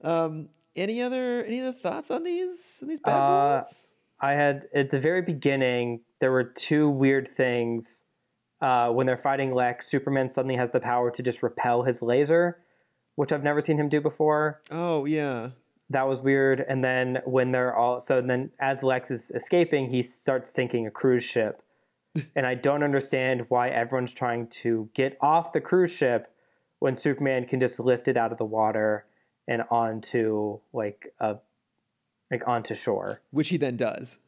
Um, 0.01 0.47
any 0.75 1.01
other, 1.01 1.43
any 1.43 1.61
other 1.61 1.73
thoughts 1.77 2.11
on 2.11 2.23
these, 2.23 2.79
on 2.81 2.87
these 2.87 2.99
bad 2.99 3.11
Uh, 3.11 3.59
boys? 3.59 3.87
I 4.19 4.33
had 4.33 4.67
at 4.73 4.91
the 4.91 4.99
very 4.99 5.21
beginning 5.21 6.01
there 6.19 6.31
were 6.31 6.43
two 6.43 6.89
weird 6.89 7.27
things. 7.35 8.03
Uh, 8.61 8.91
when 8.91 9.07
they're 9.07 9.17
fighting 9.17 9.53
Lex, 9.55 9.87
Superman 9.87 10.29
suddenly 10.29 10.55
has 10.55 10.69
the 10.69 10.79
power 10.79 11.09
to 11.09 11.23
just 11.23 11.41
repel 11.41 11.81
his 11.81 12.03
laser, 12.03 12.59
which 13.15 13.33
I've 13.33 13.43
never 13.43 13.59
seen 13.61 13.79
him 13.79 13.89
do 13.89 13.99
before. 13.99 14.61
Oh 14.69 15.05
yeah, 15.05 15.49
That 15.89 16.07
was 16.07 16.21
weird. 16.21 16.63
And 16.69 16.83
then 16.83 17.21
when 17.25 17.51
they're 17.51 17.75
all 17.75 17.99
so 17.99 18.21
then 18.21 18.51
as 18.59 18.83
Lex 18.83 19.09
is 19.09 19.31
escaping, 19.31 19.89
he 19.89 20.03
starts 20.03 20.51
sinking 20.51 20.85
a 20.85 20.91
cruise 20.91 21.23
ship. 21.23 21.63
and 22.35 22.45
I 22.45 22.53
don't 22.55 22.83
understand 22.83 23.45
why 23.49 23.69
everyone's 23.69 24.13
trying 24.13 24.47
to 24.47 24.89
get 24.93 25.17
off 25.21 25.53
the 25.53 25.61
cruise 25.61 25.91
ship 25.91 26.31
when 26.79 26.95
Superman 26.95 27.45
can 27.45 27.59
just 27.59 27.79
lift 27.79 28.07
it 28.07 28.15
out 28.17 28.31
of 28.31 28.37
the 28.37 28.45
water 28.45 29.05
and 29.47 29.63
onto 29.69 30.59
like 30.73 31.13
a 31.19 31.37
like 32.29 32.47
onto 32.47 32.73
shore. 32.75 33.21
which 33.31 33.49
he 33.49 33.57
then 33.57 33.75
does 33.77 34.19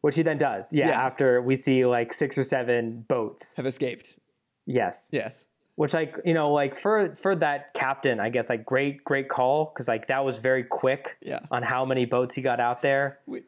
Which 0.00 0.16
he 0.16 0.22
then 0.22 0.38
does. 0.38 0.72
Yeah, 0.72 0.88
Yeah. 0.88 1.00
after 1.06 1.42
we 1.42 1.56
see 1.56 1.84
like 1.84 2.12
six 2.14 2.38
or 2.38 2.44
seven 2.44 3.04
boats. 3.06 3.54
have 3.56 3.66
escaped. 3.66 4.18
Yes. 4.66 5.10
Yes, 5.12 5.46
Which 5.74 5.92
like, 5.94 6.18
you 6.24 6.32
know, 6.34 6.52
like 6.52 6.74
for 6.74 7.14
for 7.16 7.34
that 7.36 7.74
captain, 7.74 8.20
I 8.20 8.28
guess 8.30 8.48
like 8.48 8.64
great 8.64 9.04
great 9.04 9.28
call 9.28 9.66
cuz 9.76 9.88
like 9.88 10.06
that 10.06 10.24
was 10.24 10.38
very 10.38 10.64
quick 10.64 11.16
yeah. 11.20 11.40
on 11.50 11.62
how 11.62 11.84
many 11.84 12.04
boats 12.06 12.34
he 12.34 12.40
got 12.42 12.60
out 12.60 12.80
there. 12.82 13.18
Wait, 13.26 13.44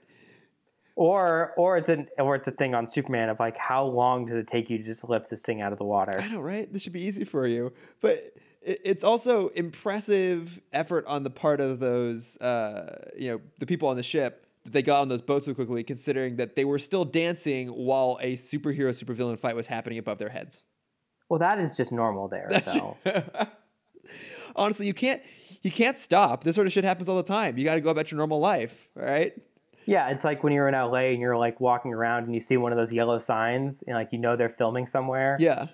Or 0.95 1.55
or 1.57 1.79
it's 1.79 1.89
an 1.89 2.09
or 2.19 2.35
it's 2.37 2.47
a 2.49 2.51
thing 2.51 2.75
on 2.75 2.87
Superman 2.87 3.31
of 3.31 3.41
like 3.41 3.57
how 3.57 3.85
long 3.87 4.27
does 4.27 4.37
it 4.37 4.47
take 4.47 4.69
you 4.69 4.77
to 4.79 4.85
just 4.85 5.09
lift 5.09 5.31
this 5.31 5.41
thing 5.43 5.63
out 5.63 5.73
of 5.73 5.79
the 5.79 5.85
water? 5.85 6.21
I 6.21 6.29
know, 6.29 6.41
right? 6.41 6.71
This 6.71 6.83
should 6.83 6.93
be 6.93 7.03
easy 7.03 7.25
for 7.25 7.47
you, 7.47 7.73
but 8.01 8.19
it's 8.65 9.05
also 9.05 9.49
impressive 9.49 10.61
effort 10.73 11.05
on 11.07 11.23
the 11.23 11.31
part 11.31 11.61
of 11.61 11.81
those, 11.81 12.37
uh, 12.39 13.11
you 13.17 13.31
know, 13.31 13.41
the 13.59 13.67
people 13.67 13.89
on 13.89 13.97
the 13.97 14.03
ship 14.03 14.47
that 14.65 14.73
they 14.73 14.83
got 14.83 15.01
on 15.01 15.09
those 15.09 15.23
boats 15.23 15.47
so 15.47 15.55
quickly, 15.55 15.83
considering 15.83 16.37
that 16.37 16.55
they 16.55 16.65
were 16.65 16.79
still 16.79 17.05
dancing 17.05 17.69
while 17.69 18.19
a 18.21 18.35
superhero 18.35 18.91
supervillain 18.91 19.39
fight 19.39 19.57
was 19.57 19.67
happening 19.67 19.99
above 19.99 20.19
their 20.19 20.29
heads. 20.29 20.63
Well, 21.29 21.39
that 21.39 21.59
is 21.59 21.75
just 21.75 21.93
normal 21.93 22.29
there. 22.29 22.47
That's 22.51 22.71
though. 22.71 22.97
Honestly, 24.57 24.87
you 24.87 24.95
can't 24.95 25.23
you 25.63 25.71
can't 25.71 25.99
stop. 25.99 26.45
This 26.45 26.55
sort 26.55 26.67
of 26.67 26.73
shit 26.73 26.85
happens 26.85 27.09
all 27.09 27.17
the 27.17 27.23
time. 27.23 27.57
You 27.57 27.65
got 27.65 27.77
to 27.77 27.81
go 27.81 27.91
about 27.91 28.11
your 28.11 28.19
normal 28.19 28.39
life, 28.41 28.89
right? 28.95 29.33
Yeah, 29.87 30.11
it's 30.11 30.25
like 30.25 30.45
when 30.45 30.53
you're 30.53 30.69
in 30.69 30.75
LA 30.75 31.11
and 31.11 31.21
you're 31.21 31.37
like 31.37 31.61
walking 31.61 31.93
around 31.93 32.25
and 32.25 32.35
you 32.35 32.41
see 32.41 32.57
one 32.57 32.71
of 32.71 32.79
those 32.79 32.93
yellow 32.93 33.19
signs 33.19 33.83
and 33.83 33.97
like 33.97 34.13
you 34.13 34.19
know 34.19 34.37
they're 34.37 34.49
filming 34.49 34.87
somewhere. 34.87 35.37
Yeah, 35.41 35.67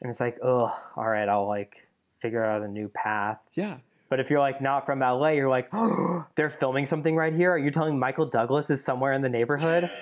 And 0.00 0.10
it's 0.10 0.20
like, 0.20 0.38
oh, 0.42 0.76
all 0.96 1.08
right, 1.08 1.28
I'll 1.28 1.46
like 1.46 1.86
figure 2.24 2.42
out 2.42 2.62
a 2.62 2.68
new 2.68 2.88
path. 2.88 3.38
yeah. 3.52 3.76
But 4.08 4.20
if 4.20 4.30
you're 4.30 4.40
like 4.40 4.60
not 4.60 4.86
from 4.86 5.00
LA, 5.00 5.30
you're 5.30 5.48
like, 5.48 5.68
oh, 5.72 6.24
they're 6.36 6.50
filming 6.50 6.86
something 6.86 7.16
right 7.16 7.32
here. 7.32 7.50
Are 7.52 7.58
you 7.58 7.70
telling 7.70 7.98
Michael 7.98 8.26
Douglas 8.26 8.70
is 8.70 8.82
somewhere 8.82 9.12
in 9.12 9.20
the 9.22 9.28
neighborhood? 9.28 9.90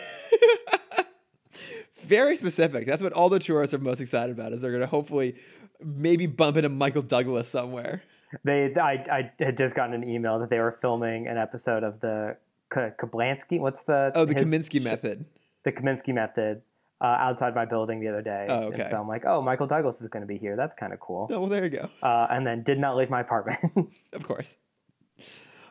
Very 2.05 2.37
specific. 2.37 2.87
That's 2.87 3.03
what 3.03 3.13
all 3.13 3.29
the 3.29 3.39
tourists 3.39 3.73
are 3.75 3.79
most 3.79 4.01
excited 4.01 4.37
about. 4.37 4.53
Is 4.53 4.61
they're 4.61 4.73
gonna 4.73 4.87
hopefully 4.87 5.37
maybe 5.83 6.27
bump 6.27 6.57
into 6.57 6.69
Michael 6.69 7.03
Douglas 7.03 7.49
somewhere. 7.49 8.03
they, 8.45 8.75
I, 8.77 8.93
I 9.11 9.31
had 9.43 9.57
just 9.57 9.75
gotten 9.75 9.95
an 9.95 10.09
email 10.09 10.39
that 10.41 10.51
they 10.51 10.59
were 10.61 10.73
filming 10.73 11.27
an 11.27 11.39
episode 11.39 11.83
of 11.83 12.01
the 12.01 12.37
K- 12.73 12.91
Kablansky. 12.99 13.61
What's 13.61 13.83
the 13.85 14.13
Oh, 14.15 14.25
the 14.25 14.35
his 14.35 14.45
Kominsky 14.45 14.83
method. 14.85 15.25
The 15.65 15.73
Kominsky 15.73 16.13
method. 16.13 16.63
Uh, 17.03 17.17
outside 17.19 17.53
my 17.53 17.65
building 17.65 17.99
the 17.99 18.07
other 18.09 18.23
day. 18.23 18.47
Oh, 18.49 18.55
okay. 18.69 18.83
And 18.83 18.91
so 18.91 18.97
I'm 19.01 19.09
like, 19.09 19.25
oh, 19.27 19.43
Michael 19.43 19.67
Douglas 19.67 20.01
is 20.01 20.07
going 20.07 20.21
to 20.21 20.27
be 20.27 20.39
here. 20.39 20.55
That's 20.55 20.73
kind 20.77 20.93
of 20.93 21.01
cool. 21.01 21.27
Oh, 21.31 21.41
well, 21.41 21.49
there 21.49 21.65
you 21.65 21.71
go. 21.71 21.89
Uh, 22.01 22.29
and 22.31 22.47
then 22.47 22.63
did 22.63 22.79
not 22.79 22.97
leave 22.97 23.11
my 23.11 23.21
apartment. 23.23 23.59
Of 24.13 24.23
course. 24.23 24.57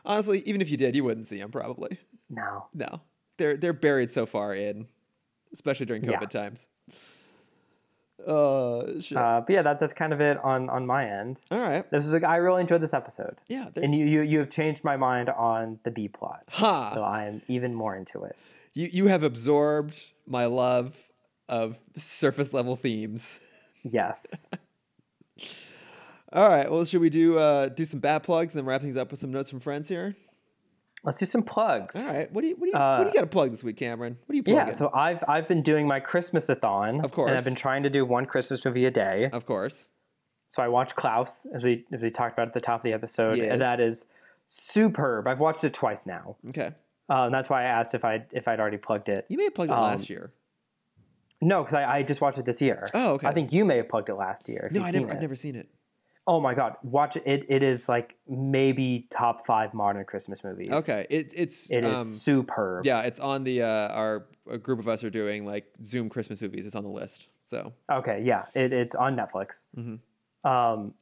Honestly, 0.03 0.43
even 0.45 0.59
if 0.61 0.69
you 0.69 0.75
did, 0.77 0.93
you 0.95 1.03
wouldn't 1.05 1.27
see 1.27 1.37
him 1.39 1.49
probably. 1.51 1.97
no. 2.29 2.65
No, 2.73 2.99
they're 3.37 3.55
they're 3.55 3.71
buried 3.71 4.11
so 4.11 4.25
far 4.25 4.53
in, 4.53 4.87
especially 5.53 5.85
during 5.85 6.03
Yeah. 6.03 6.19
COVID 6.19 6.29
times. 6.31 6.67
Uh, 8.27 8.99
shit. 9.01 9.17
Uh, 9.17 9.41
but 9.45 9.53
yeah, 9.53 9.61
that, 9.63 9.79
that's 9.79 9.93
kind 9.93 10.13
of 10.13 10.21
it 10.21 10.37
on, 10.43 10.69
on 10.69 10.85
my 10.85 11.09
end. 11.09 11.41
All 11.49 11.59
right. 11.59 11.89
This 11.89 12.03
was 12.05 12.13
like 12.13 12.23
I 12.23 12.35
really 12.37 12.61
enjoyed 12.61 12.81
this 12.81 12.93
episode, 12.93 13.37
Yeah. 13.47 13.69
and 13.75 13.95
you, 13.95 14.05
you 14.05 14.21
you 14.21 14.39
have 14.39 14.49
changed 14.49 14.83
my 14.83 14.95
mind 14.97 15.29
on 15.29 15.79
the 15.83 15.91
B 15.91 16.07
plot, 16.07 16.43
Ha! 16.49 16.93
so 16.93 17.01
I 17.03 17.25
am 17.25 17.41
even 17.47 17.73
more 17.73 17.95
into 17.95 18.23
it. 18.23 18.35
You 18.73 18.89
you 18.91 19.07
have 19.07 19.23
absorbed 19.23 19.99
my 20.27 20.45
love 20.45 21.10
of 21.51 21.79
surface 21.95 22.53
level 22.53 22.75
themes. 22.75 23.37
Yes, 23.83 24.47
All 26.33 26.47
right. 26.47 26.71
Well, 26.71 26.85
should 26.85 27.01
we 27.01 27.09
do 27.09 27.37
uh 27.37 27.67
do 27.69 27.83
some 27.85 27.99
bad 27.99 28.23
plugs 28.23 28.53
and 28.55 28.59
then 28.59 28.65
wrap 28.65 28.81
things 28.81 28.97
up 28.97 29.11
with 29.11 29.19
some 29.19 29.31
notes 29.31 29.49
from 29.49 29.59
friends 29.59 29.87
here? 29.87 30.15
let's 31.03 31.17
do 31.17 31.25
some 31.25 31.41
plugs. 31.41 31.95
All 31.95 32.13
right. 32.13 32.31
What 32.31 32.41
do 32.41 32.47
you 32.47 32.55
what 32.55 32.65
do 32.65 32.71
you 32.71 32.77
what 32.77 32.97
do 32.99 33.03
you 33.05 33.09
Uh, 33.09 33.13
got 33.13 33.21
to 33.21 33.27
plug 33.27 33.49
this 33.51 33.63
week, 33.63 33.75
Cameron? 33.77 34.17
What 34.27 34.33
do 34.33 34.37
you 34.37 34.43
plugging? 34.43 34.67
Yeah, 34.67 34.71
so 34.71 34.91
I've 34.93 35.23
I've 35.27 35.47
been 35.47 35.61
doing 35.63 35.87
my 35.87 35.99
Christmas-a-thon, 35.99 37.03
Of 37.03 37.11
course. 37.11 37.29
and 37.29 37.37
I've 37.37 37.43
been 37.43 37.55
trying 37.55 37.83
to 37.83 37.89
do 37.89 38.05
one 38.05 38.25
Christmas 38.25 38.63
movie 38.63 38.85
a 38.85 38.91
day. 38.91 39.29
of 39.33 39.45
course. 39.45 39.89
So 40.49 40.61
I 40.61 40.67
watched 40.67 40.95
Klaus, 40.95 41.47
as 41.55 41.63
we 41.63 41.85
as 41.91 42.01
we 42.01 42.11
talked 42.11 42.33
about 42.33 42.47
at 42.49 42.53
the 42.53 42.61
top 42.61 42.81
of 42.81 42.83
the 42.83 42.93
episode, 42.93 43.37
Yes. 43.39 43.51
and 43.51 43.61
that 43.61 43.79
is 43.79 44.05
superb. 44.47 45.27
I've 45.27 45.39
watched 45.39 45.63
it 45.63 45.73
twice 45.73 46.05
now. 46.05 46.35
Okay. 46.49 46.71
And 47.09 47.33
that's 47.33 47.49
why 47.49 47.61
I 47.63 47.65
asked 47.65 47.93
if 47.95 48.05
I 48.05 48.23
if 48.31 48.47
I'd 48.47 48.59
already 48.59 48.77
plugged 48.77 49.09
it. 49.09 49.25
You 49.27 49.37
may 49.37 49.45
have 49.45 49.55
plugged 49.55 49.71
it 49.71 49.75
Um, 49.77 49.81
last 49.83 50.09
year. 50.09 50.31
No, 51.41 51.63
because 51.63 51.73
I, 51.73 51.97
I 51.97 52.03
just 52.03 52.21
watched 52.21 52.37
it 52.37 52.45
this 52.45 52.61
year. 52.61 52.87
Oh, 52.93 53.13
okay. 53.13 53.27
I 53.27 53.33
think 53.33 53.51
you 53.51 53.65
may 53.65 53.77
have 53.77 53.89
plugged 53.89 54.09
it 54.09 54.15
last 54.15 54.47
year. 54.47 54.69
No, 54.71 54.83
I 54.83 54.91
never, 54.91 55.11
I've 55.11 55.21
never 55.21 55.35
seen 55.35 55.55
it. 55.55 55.67
Oh 56.27 56.39
my 56.39 56.53
god, 56.53 56.75
watch 56.83 57.17
it. 57.17 57.23
It 57.25 57.45
it 57.49 57.63
is 57.63 57.89
like 57.89 58.15
maybe 58.29 59.07
top 59.09 59.45
five 59.47 59.73
modern 59.73 60.05
Christmas 60.05 60.43
movies. 60.43 60.69
Okay, 60.69 61.07
it, 61.09 61.33
it's 61.35 61.71
It 61.71 61.83
is 61.83 61.93
um, 61.93 62.07
superb. 62.07 62.85
yeah, 62.85 63.01
it's 63.01 63.19
on 63.19 63.43
the 63.43 63.63
uh, 63.63 63.87
our 63.89 64.27
a 64.49 64.57
group 64.57 64.79
of 64.79 64.87
us 64.87 65.03
are 65.03 65.09
doing 65.09 65.45
like 65.45 65.65
Zoom 65.83 66.09
Christmas 66.09 66.41
movies. 66.41 66.65
It's 66.65 66.75
on 66.75 66.83
the 66.83 66.89
list. 66.89 67.27
So 67.43 67.73
Okay, 67.91 68.21
yeah, 68.23 68.45
it, 68.53 68.71
it's 68.71 68.93
on 68.93 69.15
Netflix. 69.17 69.65
Mm-hmm. 69.75 70.49
Um, 70.49 70.93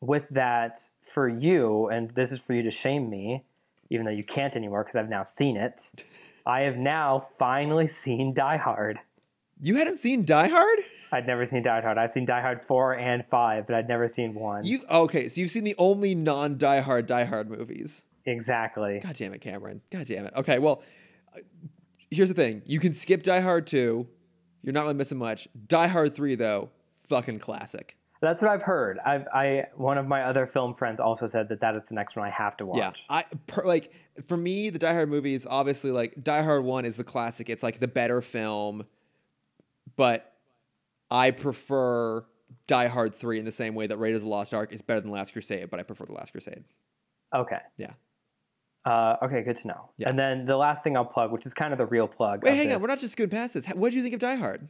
with 0.00 0.28
that, 0.28 0.78
for 1.02 1.28
you, 1.28 1.88
and 1.88 2.10
this 2.10 2.30
is 2.30 2.40
for 2.40 2.52
you 2.52 2.62
to 2.62 2.70
shame 2.70 3.08
me, 3.08 3.44
even 3.90 4.04
though 4.04 4.12
you 4.12 4.22
can't 4.22 4.54
anymore 4.54 4.84
because 4.84 4.96
I've 4.96 5.08
now 5.08 5.24
seen 5.24 5.56
it. 5.56 6.04
I 6.46 6.62
have 6.62 6.76
now 6.76 7.28
finally 7.38 7.88
seen 7.88 8.32
Die 8.32 8.56
Hard. 8.56 9.00
You 9.60 9.76
hadn't 9.76 9.98
seen 9.98 10.24
Die 10.24 10.48
Hard? 10.48 10.78
I'd 11.10 11.26
never 11.26 11.46
seen 11.46 11.62
Die 11.62 11.80
Hard. 11.80 11.96
I've 11.98 12.12
seen 12.12 12.24
Die 12.26 12.40
Hard 12.40 12.62
four 12.64 12.94
and 12.96 13.24
five, 13.30 13.66
but 13.66 13.74
I'd 13.76 13.88
never 13.88 14.08
seen 14.08 14.34
one. 14.34 14.64
You 14.64 14.80
okay? 14.90 15.28
So 15.28 15.40
you've 15.40 15.50
seen 15.50 15.64
the 15.64 15.74
only 15.78 16.14
non 16.14 16.58
Die 16.58 16.80
Hard 16.80 17.06
Die 17.06 17.24
Hard 17.24 17.50
movies. 17.50 18.04
exactly. 18.26 19.00
God 19.02 19.14
damn 19.16 19.32
it, 19.34 19.40
Cameron. 19.40 19.80
God 19.90 20.06
damn 20.06 20.26
it. 20.26 20.34
Okay, 20.36 20.58
well, 20.58 20.82
uh, 21.34 21.40
here's 22.10 22.28
the 22.28 22.34
thing. 22.34 22.62
You 22.66 22.78
can 22.78 22.92
skip 22.92 23.22
Die 23.22 23.40
Hard 23.40 23.66
2. 23.66 24.06
You're 24.62 24.72
not 24.72 24.82
really 24.82 24.94
missing 24.94 25.18
much. 25.18 25.48
Die 25.66 25.86
Hard 25.86 26.14
3, 26.14 26.34
though, 26.34 26.68
fucking 27.08 27.38
classic. 27.38 27.96
That's 28.20 28.42
what 28.42 28.50
I've 28.50 28.62
heard. 28.62 28.98
I've 29.06 29.28
I 29.32 29.66
one 29.76 29.96
of 29.96 30.06
my 30.08 30.22
other 30.24 30.44
film 30.46 30.74
friends 30.74 30.98
also 30.98 31.26
said 31.28 31.48
that 31.50 31.60
that 31.60 31.76
is 31.76 31.82
the 31.88 31.94
next 31.94 32.16
one 32.16 32.26
I 32.26 32.30
have 32.30 32.56
to 32.56 32.66
watch. 32.66 33.04
Yeah. 33.08 33.16
I 33.16 33.24
per, 33.46 33.64
like 33.64 33.92
for 34.26 34.36
me, 34.36 34.70
the 34.70 34.78
Die 34.80 34.92
Hard 34.92 35.08
movies, 35.08 35.46
obviously, 35.48 35.92
like 35.92 36.22
Die 36.22 36.42
Hard 36.42 36.64
1 36.64 36.84
is 36.84 36.96
the 36.96 37.04
classic. 37.04 37.48
It's 37.48 37.62
like 37.62 37.78
the 37.78 37.86
better 37.88 38.20
film, 38.20 38.86
but 39.98 40.32
I 41.10 41.32
prefer 41.32 42.24
Die 42.66 42.86
Hard 42.86 43.14
3 43.14 43.40
in 43.40 43.44
the 43.44 43.52
same 43.52 43.74
way 43.74 43.86
that 43.86 43.98
Raiders 43.98 44.22
of 44.22 44.22
the 44.22 44.28
Lost 44.30 44.54
Ark 44.54 44.72
is 44.72 44.80
better 44.80 45.00
than 45.00 45.10
Last 45.10 45.32
Crusade, 45.34 45.68
but 45.68 45.80
I 45.80 45.82
prefer 45.82 46.06
The 46.06 46.12
Last 46.12 46.32
Crusade. 46.32 46.64
Okay. 47.34 47.58
Yeah. 47.76 47.92
Uh, 48.86 49.16
okay, 49.22 49.42
good 49.42 49.56
to 49.56 49.68
know. 49.68 49.90
Yeah. 49.98 50.08
And 50.08 50.18
then 50.18 50.46
the 50.46 50.56
last 50.56 50.82
thing 50.82 50.96
I'll 50.96 51.04
plug, 51.04 51.32
which 51.32 51.44
is 51.44 51.52
kind 51.52 51.72
of 51.72 51.78
the 51.78 51.84
real 51.84 52.08
plug. 52.08 52.44
Wait, 52.44 52.54
hang 52.56 52.72
on. 52.72 52.80
We're 52.80 52.86
not 52.86 53.00
just 53.00 53.16
going 53.16 53.28
past 53.28 53.52
this. 53.52 53.66
What 53.66 53.90
did 53.90 53.96
you 53.96 54.02
think 54.02 54.14
of 54.14 54.20
Die 54.20 54.36
Hard? 54.36 54.68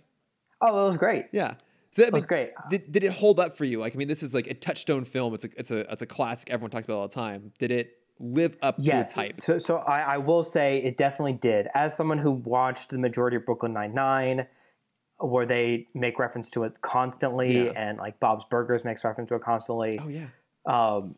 Oh, 0.61 0.83
it 0.83 0.87
was 0.87 0.97
great. 0.97 1.27
Yeah. 1.31 1.55
So, 1.93 2.03
It 2.03 2.13
was 2.13 2.23
mean, 2.23 2.29
great. 2.29 2.51
Did, 2.71 2.91
did 2.91 3.05
it 3.05 3.13
hold 3.13 3.39
up 3.39 3.57
for 3.57 3.65
you? 3.65 3.79
Like, 3.79 3.95
I 3.95 3.99
mean, 3.99 4.09
this 4.09 4.23
is 4.23 4.35
like 4.35 4.47
a 4.47 4.55
touchstone 4.55 5.05
film. 5.05 5.35
It's 5.35 5.45
a 5.45 5.49
it's 5.57 5.71
a 5.71 5.91
it's 5.93 6.03
a 6.03 6.07
classic. 6.07 6.51
Everyone 6.51 6.71
talks 6.71 6.87
about 6.87 6.97
all 6.97 7.09
the 7.09 7.15
time. 7.15 7.53
Did 7.59 7.71
it 7.71 7.93
live 8.19 8.57
up 8.61 8.77
to 8.79 9.01
its 9.01 9.13
hype? 9.13 9.37
So, 9.37 9.59
so 9.59 9.79
I, 9.79 10.01
I 10.01 10.17
will 10.19 10.43
say 10.43 10.79
it 10.79 10.97
definitely 10.97 11.35
did. 11.35 11.69
As 11.75 11.97
someone 11.97 12.19
who 12.19 12.33
watched 12.33 12.91
the 12.91 12.99
majority 12.99 13.37
of 13.37 13.47
Brooklyn 13.47 13.73
Nine 13.73 13.95
Nine, 13.95 14.47
where 15.21 15.47
they 15.47 15.87
make 15.95 16.19
reference 16.19 16.51
to 16.53 16.65
it 16.65 16.81
constantly, 16.81 17.67
Yeah. 17.67 17.73
and 17.77 17.99
like 17.99 18.19
Bob's 18.21 18.45
Burgers 18.45 18.85
makes 18.85 19.05
reference 19.05 19.29
to 19.29 19.35
it 19.37 19.43
constantly. 19.43 19.99
Oh 19.99 20.09
yeah. 20.09 20.27
um, 20.67 21.17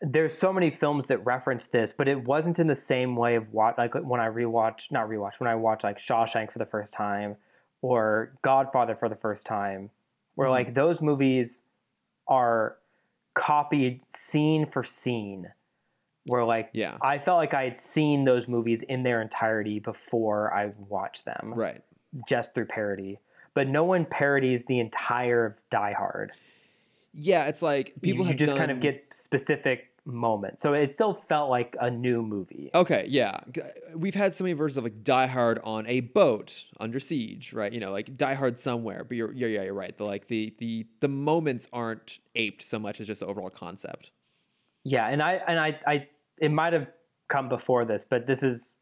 there's 0.00 0.36
so 0.36 0.52
many 0.52 0.70
films 0.70 1.06
that 1.06 1.24
reference 1.24 1.66
this, 1.66 1.92
but 1.92 2.08
it 2.08 2.24
wasn't 2.24 2.58
in 2.58 2.66
the 2.66 2.74
same 2.74 3.14
way 3.14 3.36
of 3.36 3.52
what 3.52 3.78
like 3.78 3.94
when 3.94 4.20
I 4.20 4.28
rewatch, 4.28 4.90
not 4.90 5.08
rewatch, 5.08 5.38
when 5.38 5.48
I 5.48 5.54
watch 5.54 5.84
like 5.84 5.96
Shawshank 5.98 6.50
for 6.52 6.58
the 6.58 6.66
first 6.66 6.92
time 6.92 7.36
or 7.82 8.32
Godfather 8.42 8.96
for 8.96 9.08
the 9.08 9.14
first 9.16 9.46
time, 9.46 9.90
where 10.34 10.48
Mhm. 10.48 10.52
like 10.52 10.74
those 10.74 11.00
movies 11.00 11.62
are 12.26 12.78
copied 13.34 14.00
scene 14.08 14.66
for 14.66 14.82
scene. 14.82 15.52
Where 16.26 16.44
like 16.44 16.70
Yeah. 16.72 16.98
I 17.00 17.18
felt 17.18 17.38
like 17.38 17.54
I 17.54 17.64
had 17.64 17.76
seen 17.76 18.24
those 18.24 18.48
movies 18.48 18.82
in 18.82 19.02
their 19.04 19.20
entirety 19.22 19.78
before 19.80 20.52
I 20.54 20.72
watched 20.88 21.24
them, 21.24 21.52
Right. 21.54 21.82
Just 22.28 22.54
through 22.54 22.66
parody. 22.66 23.18
But 23.54 23.68
no 23.68 23.84
one 23.84 24.06
parodies 24.06 24.64
the 24.66 24.80
entire 24.80 25.46
of 25.46 25.54
Die 25.70 25.92
Hard 25.92 26.32
Yeah. 27.12 27.46
It's 27.46 27.62
like 27.62 27.94
people 28.00 28.24
you, 28.24 28.30
have 28.30 28.40
you 28.40 28.46
just 28.46 28.56
kind 28.56 28.70
of 28.70 28.80
get 28.80 29.04
specific 29.12 29.92
moments. 30.04 30.62
So 30.62 30.74
it 30.74 30.92
still 30.92 31.14
felt 31.14 31.50
like 31.50 31.76
a 31.80 31.90
new 31.90 32.22
movie. 32.22 32.70
Okay, 32.74 33.06
yeah. 33.08 33.40
We've 33.94 34.14
had 34.14 34.32
so 34.32 34.44
many 34.44 34.54
versions 34.54 34.76
of 34.76 34.84
like 34.84 35.04
Die 35.04 35.26
Hard 35.26 35.60
on 35.62 35.86
a 35.86 36.00
boat 36.00 36.64
under 36.80 36.98
siege, 36.98 37.52
right? 37.52 37.72
You 37.72 37.80
know, 37.80 37.92
like 37.92 38.16
Die 38.16 38.34
Hard 38.34 38.58
somewhere. 38.58 39.04
But 39.04 39.16
you're 39.16 39.32
yeah, 39.32 39.46
yeah, 39.48 39.62
you're 39.62 39.74
right. 39.74 39.96
The 39.96 40.04
like 40.04 40.26
the 40.28 40.54
the 40.58 40.86
the 41.00 41.08
moments 41.08 41.68
aren't 41.72 42.18
aped 42.34 42.62
so 42.62 42.78
much 42.78 43.00
as 43.00 43.06
just 43.06 43.20
the 43.20 43.26
overall 43.26 43.50
concept. 43.50 44.10
Yeah, 44.84 45.06
and 45.08 45.22
I 45.22 45.34
and 45.46 45.58
I, 45.58 45.78
I 45.86 46.08
it 46.38 46.50
might 46.50 46.72
have 46.72 46.88
come 47.28 47.48
before 47.48 47.84
this, 47.84 48.04
but 48.04 48.26
this 48.26 48.42
is 48.42 48.76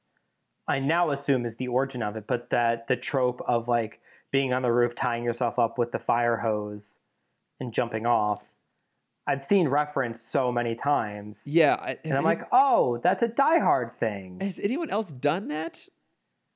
I 0.71 0.79
now 0.79 1.11
assume 1.11 1.45
is 1.45 1.57
the 1.57 1.69
origin 1.69 2.03
of 2.03 2.17
it, 2.17 2.27
but 2.27 2.51
that 2.51 2.87
the 2.87 2.97
trope 2.97 3.43
of 3.47 3.69
like 3.69 4.01
being 4.31 4.53
on 4.53 4.63
the 4.63 4.73
roof 4.73 4.95
tying 4.95 5.25
yourself 5.25 5.59
up 5.59 5.79
with 5.79 5.93
the 5.93 5.99
fire 5.99 6.37
hose 6.37 6.99
and 7.59 7.73
jumping 7.73 8.07
off. 8.07 8.43
I've 9.27 9.45
seen 9.45 9.69
referenced 9.69 10.29
so 10.33 10.51
many 10.51 10.75
times. 10.75 11.45
Yeah. 11.47 11.95
And 12.05 12.15
I'm 12.15 12.25
like, 12.25 12.43
oh, 12.53 12.99
that's 13.03 13.23
a 13.23 13.29
Die 13.29 13.59
Hard 13.59 13.93
thing. 14.01 14.39
has 14.41 14.59
anyone 14.59 14.91
else 14.91 15.13
done 15.13 15.49
that? 15.49 15.87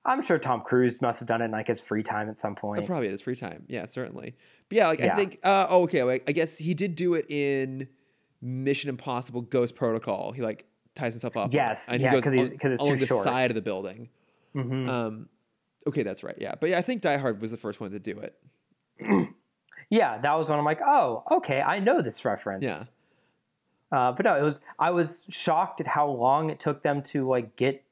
I'm 0.06 0.22
sure 0.22 0.38
Tom 0.38 0.60
Cruise 0.60 1.00
must 1.00 1.18
have 1.20 1.28
done 1.28 1.40
it 1.40 1.46
in 1.46 1.50
like 1.50 1.66
his 1.66 1.80
free 1.80 2.02
time 2.02 2.28
at 2.28 2.38
some 2.38 2.52
Oh, 2.58 2.60
point. 2.60 2.86
probably 2.86 3.06
at 3.08 3.12
his 3.12 3.22
free 3.22 3.36
time. 3.36 3.64
Yeah, 3.68 3.86
certainly. 3.86 4.34
But 4.68 4.76
yeah, 4.76 4.88
like 4.88 5.00
I 5.00 5.14
think. 5.16 5.38
Uh, 5.42 5.66
oh, 5.68 5.82
okay. 5.84 6.02
Like, 6.02 6.24
I 6.28 6.32
guess 6.32 6.58
he 6.58 6.74
did 6.74 6.94
do 6.94 7.14
it 7.14 7.26
in 7.30 7.88
Mission 8.42 8.90
Impossible: 8.90 9.40
Ghost 9.42 9.74
Protocol. 9.74 10.32
He 10.32 10.42
like 10.42 10.66
ties 10.94 11.12
himself 11.12 11.36
up. 11.36 11.52
Yes, 11.52 11.88
and 11.88 12.00
yeah, 12.00 12.10
he 12.10 12.14
goes 12.16 12.24
'cause 12.24 12.32
he's- 12.32 12.52
'cause 12.58 12.72
it's 12.72 12.82
too 12.82 12.86
along 12.88 12.96
the 12.98 13.06
short. 13.06 13.24
side 13.24 13.50
of 13.50 13.54
the 13.54 13.62
building. 13.62 14.08
Mhm. 14.54 14.88
Um, 14.88 15.28
okay, 15.86 16.02
that's 16.02 16.22
right. 16.22 16.36
Yeah, 16.38 16.54
but 16.60 16.70
yeah, 16.70 16.78
I 16.78 16.82
think 16.82 17.02
Die 17.02 17.16
Hard 17.16 17.40
was 17.40 17.50
the 17.50 17.56
first 17.56 17.80
one 17.80 17.90
to 17.90 17.98
do 17.98 18.18
it. 18.20 18.38
Yeah, 19.90 20.16
that 20.18 20.32
was 20.32 20.48
when 20.48 20.58
I'm 20.58 20.64
like, 20.64 20.80
oh, 20.84 21.22
okay, 21.30 21.60
I 21.60 21.78
know 21.78 22.00
this 22.00 22.24
reference. 22.24 22.64
Yeah. 22.64 22.84
Uh, 23.92 24.12
but 24.12 24.24
no, 24.24 24.34
it 24.34 24.42
was. 24.42 24.58
I 24.78 24.90
was 24.90 25.26
shocked 25.28 25.80
at 25.80 25.86
how 25.86 26.08
long 26.08 26.48
it 26.50 26.58
took 26.58 26.82
them 26.82 27.02
to 27.02 27.28
like 27.28 27.54
get 27.56 27.84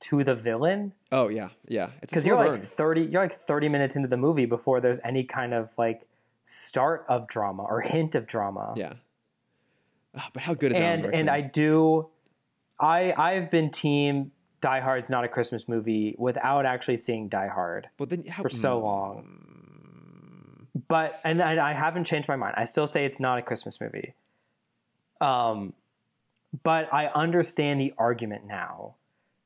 to 0.00 0.22
the 0.22 0.34
villain 0.34 0.92
Oh 1.10 1.28
yeah, 1.28 1.48
yeah. 1.66 1.90
It's 2.02 2.12
because 2.12 2.26
you're 2.26 2.36
burn. 2.36 2.52
like 2.52 2.62
thirty. 2.62 3.00
You're 3.02 3.22
like 3.22 3.32
thirty 3.32 3.68
minutes 3.68 3.96
into 3.96 4.06
the 4.06 4.18
movie 4.18 4.44
before 4.44 4.80
there's 4.80 5.00
any 5.02 5.24
kind 5.24 5.52
of 5.54 5.70
like 5.78 6.06
start 6.44 7.04
of 7.08 7.26
drama 7.26 7.64
or 7.64 7.80
hint 7.80 8.14
of 8.14 8.26
drama. 8.26 8.74
yeah. 8.76 8.92
Ah, 10.14 10.28
but 10.32 10.42
how 10.42 10.54
good 10.54 10.72
is 10.72 10.78
and 10.78 11.02
Alan 11.06 11.14
and 11.14 11.30
I 11.30 11.40
do. 11.40 12.10
I 12.80 13.12
I've 13.16 13.50
been 13.50 13.70
team 13.70 14.32
Die 14.60 14.80
Hard's 14.80 15.08
not 15.10 15.24
a 15.24 15.28
Christmas 15.28 15.68
movie 15.68 16.14
without 16.18 16.66
actually 16.66 16.96
seeing 16.96 17.28
Die 17.28 17.48
Hard. 17.48 17.88
Well, 17.98 18.06
then 18.06 18.24
how, 18.26 18.42
for 18.42 18.48
so 18.50 18.80
Mm, 18.80 18.82
long. 18.82 20.66
but 20.88 21.20
and, 21.24 21.40
and 21.40 21.58
I 21.60 21.72
haven't 21.72 22.04
changed 22.04 22.28
my 22.28 22.36
mind. 22.36 22.54
I 22.56 22.64
still 22.64 22.86
say 22.86 23.04
it's 23.04 23.20
not 23.20 23.38
a 23.38 23.42
Christmas 23.42 23.80
movie. 23.80 24.14
Um, 25.20 25.74
but 26.62 26.92
I 26.92 27.06
understand 27.06 27.80
the 27.80 27.92
argument 27.98 28.46
now 28.46 28.96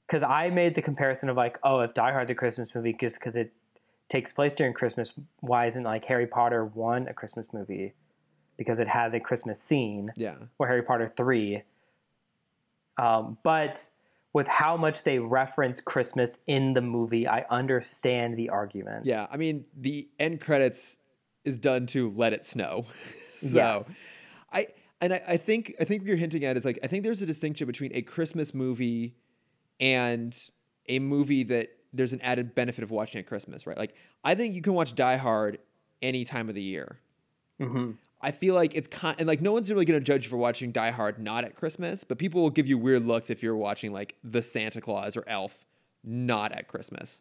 because 0.06 0.22
I 0.22 0.50
made 0.50 0.74
the 0.74 0.82
comparison 0.82 1.28
of 1.28 1.36
like, 1.36 1.58
oh, 1.62 1.80
if 1.80 1.94
Die 1.94 2.12
Hard's 2.12 2.30
a 2.30 2.34
Christmas 2.34 2.74
movie 2.74 2.96
just 2.98 3.18
because 3.18 3.36
it 3.36 3.52
takes 4.08 4.32
place 4.32 4.52
during 4.52 4.72
Christmas, 4.72 5.12
why 5.40 5.66
isn't 5.66 5.82
like 5.82 6.04
Harry 6.06 6.26
Potter 6.26 6.64
one 6.64 7.08
a 7.08 7.14
Christmas 7.14 7.52
movie? 7.52 7.94
Because 8.56 8.78
it 8.78 8.86
has 8.88 9.14
a 9.14 9.20
Christmas 9.20 9.60
scene, 9.60 10.12
Yeah. 10.16 10.36
or 10.58 10.68
Harry 10.68 10.82
Potter 10.82 11.12
three. 11.16 11.62
Um, 12.98 13.38
but 13.42 13.88
with 14.32 14.48
how 14.48 14.76
much 14.76 15.04
they 15.04 15.18
reference 15.18 15.80
Christmas 15.80 16.38
in 16.46 16.74
the 16.74 16.80
movie, 16.80 17.26
I 17.26 17.46
understand 17.50 18.36
the 18.36 18.50
argument. 18.50 19.06
Yeah. 19.06 19.26
I 19.30 19.36
mean, 19.36 19.64
the 19.76 20.08
end 20.18 20.40
credits 20.40 20.98
is 21.44 21.58
done 21.58 21.86
to 21.86 22.10
let 22.10 22.32
it 22.32 22.44
snow. 22.44 22.86
so 23.38 23.58
yes. 23.58 24.12
I 24.52 24.68
and 25.00 25.14
I, 25.14 25.22
I 25.28 25.36
think 25.36 25.74
I 25.80 25.84
think 25.84 26.02
what 26.02 26.08
you're 26.08 26.16
hinting 26.16 26.44
at 26.44 26.56
is 26.56 26.64
like 26.64 26.78
I 26.82 26.86
think 26.86 27.04
there's 27.04 27.22
a 27.22 27.26
distinction 27.26 27.66
between 27.66 27.92
a 27.94 28.02
Christmas 28.02 28.54
movie 28.54 29.16
and 29.78 30.36
a 30.88 30.98
movie 30.98 31.44
that 31.44 31.70
there's 31.92 32.12
an 32.12 32.20
added 32.22 32.54
benefit 32.54 32.82
of 32.82 32.90
watching 32.90 33.20
at 33.20 33.26
Christmas, 33.26 33.66
right? 33.66 33.78
Like 33.78 33.94
I 34.24 34.34
think 34.34 34.54
you 34.54 34.62
can 34.62 34.74
watch 34.74 34.94
Die 34.94 35.16
Hard 35.16 35.58
any 36.02 36.24
time 36.24 36.48
of 36.48 36.54
the 36.54 36.62
year. 36.62 36.98
hmm 37.60 37.92
I 38.24 38.30
feel 38.30 38.54
like 38.54 38.74
it's 38.74 38.88
kind 38.88 39.14
and 39.18 39.28
like 39.28 39.42
no 39.42 39.52
one's 39.52 39.70
really 39.70 39.84
gonna 39.84 40.00
judge 40.00 40.24
you 40.24 40.30
for 40.30 40.38
watching 40.38 40.72
Die 40.72 40.90
Hard 40.90 41.18
not 41.18 41.44
at 41.44 41.54
Christmas, 41.54 42.04
but 42.04 42.18
people 42.18 42.40
will 42.40 42.50
give 42.50 42.66
you 42.66 42.78
weird 42.78 43.04
looks 43.04 43.28
if 43.28 43.42
you're 43.42 43.54
watching 43.54 43.92
like 43.92 44.16
The 44.24 44.40
Santa 44.40 44.80
Claus 44.80 45.14
or 45.14 45.24
Elf 45.28 45.66
not 46.02 46.52
at 46.52 46.66
Christmas. 46.66 47.20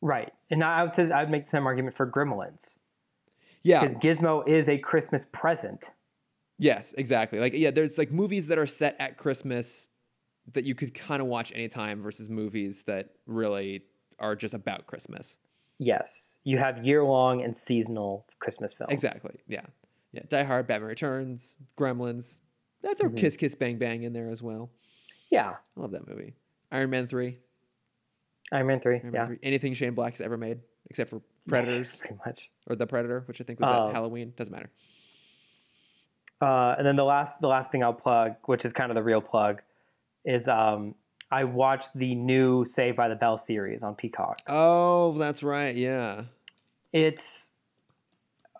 Right. 0.00 0.32
And 0.48 0.62
I 0.62 0.84
would 0.84 0.94
say 0.94 1.10
I'd 1.10 1.28
make 1.28 1.46
the 1.46 1.50
same 1.50 1.66
argument 1.66 1.96
for 1.96 2.06
Gremlins. 2.06 2.76
Yeah. 3.64 3.80
Because 3.84 3.96
Gizmo 3.96 4.46
is 4.46 4.68
a 4.68 4.78
Christmas 4.78 5.26
present. 5.32 5.90
Yes, 6.58 6.94
exactly. 6.96 7.40
Like 7.40 7.54
yeah, 7.54 7.72
there's 7.72 7.98
like 7.98 8.12
movies 8.12 8.46
that 8.46 8.58
are 8.58 8.66
set 8.66 8.94
at 9.00 9.16
Christmas 9.16 9.88
that 10.52 10.64
you 10.64 10.76
could 10.76 10.94
kind 10.94 11.20
of 11.20 11.26
watch 11.26 11.52
anytime 11.52 12.00
versus 12.00 12.28
movies 12.28 12.84
that 12.84 13.10
really 13.26 13.82
are 14.20 14.36
just 14.36 14.54
about 14.54 14.86
Christmas. 14.86 15.36
Yes. 15.80 16.36
You 16.44 16.58
have 16.58 16.84
year 16.84 17.02
long 17.02 17.42
and 17.42 17.56
seasonal 17.56 18.26
Christmas 18.38 18.72
films. 18.72 18.92
Exactly. 18.92 19.40
Yeah. 19.48 19.62
Yeah. 20.12 20.22
Die 20.28 20.42
Hard, 20.44 20.66
Batman 20.66 20.88
Returns, 20.88 21.56
Gremlins. 21.78 22.40
I 22.86 22.94
throw 22.94 23.10
Mhm. 23.10 23.16
Kiss 23.16 23.36
Kiss 23.36 23.54
Bang 23.54 23.78
Bang 23.78 24.02
in 24.02 24.12
there 24.12 24.28
as 24.30 24.42
well. 24.42 24.70
Yeah. 25.30 25.54
I 25.76 25.80
love 25.80 25.92
that 25.92 26.06
movie. 26.06 26.34
Iron 26.70 26.90
Man 26.90 27.06
three. 27.06 27.38
Iron 28.52 28.66
Man 28.66 28.80
three. 28.80 28.96
Iron 28.96 29.12
Man 29.12 29.14
yeah, 29.14 29.26
3. 29.26 29.38
Anything 29.42 29.72
Shane 29.74 29.94
Black 29.94 30.12
has 30.12 30.20
ever 30.20 30.36
made, 30.36 30.60
except 30.90 31.08
for 31.10 31.22
Predators 31.48 31.96
pretty 32.00 32.16
much. 32.26 32.50
or 32.68 32.76
The 32.76 32.86
Predator, 32.86 33.22
which 33.26 33.40
I 33.40 33.44
think 33.44 33.60
was 33.60 33.70
Oh. 33.70 33.88
at 33.88 33.94
Halloween. 33.94 34.34
Doesn't 34.36 34.52
matter. 34.52 34.70
Uh, 36.40 36.74
and 36.76 36.86
then 36.86 36.96
the 36.96 37.04
last 37.04 37.40
the 37.40 37.48
last 37.48 37.70
thing 37.70 37.82
I'll 37.84 37.92
plug, 37.94 38.34
which 38.46 38.64
is 38.64 38.72
kind 38.72 38.90
of 38.90 38.96
the 38.96 39.02
real 39.02 39.20
plug, 39.20 39.62
is 40.24 40.48
um, 40.48 40.94
I 41.30 41.44
watched 41.44 41.94
the 41.94 42.14
new 42.14 42.64
Saved 42.64 42.96
by 42.96 43.08
the 43.08 43.14
Bell 43.16 43.36
series 43.38 43.82
on 43.82 43.94
Peacock. 43.94 44.40
Oh, 44.48 45.12
that's 45.12 45.42
right. 45.42 45.74
Yeah. 45.76 46.24
It's 46.92 47.48
uh, 47.48 47.51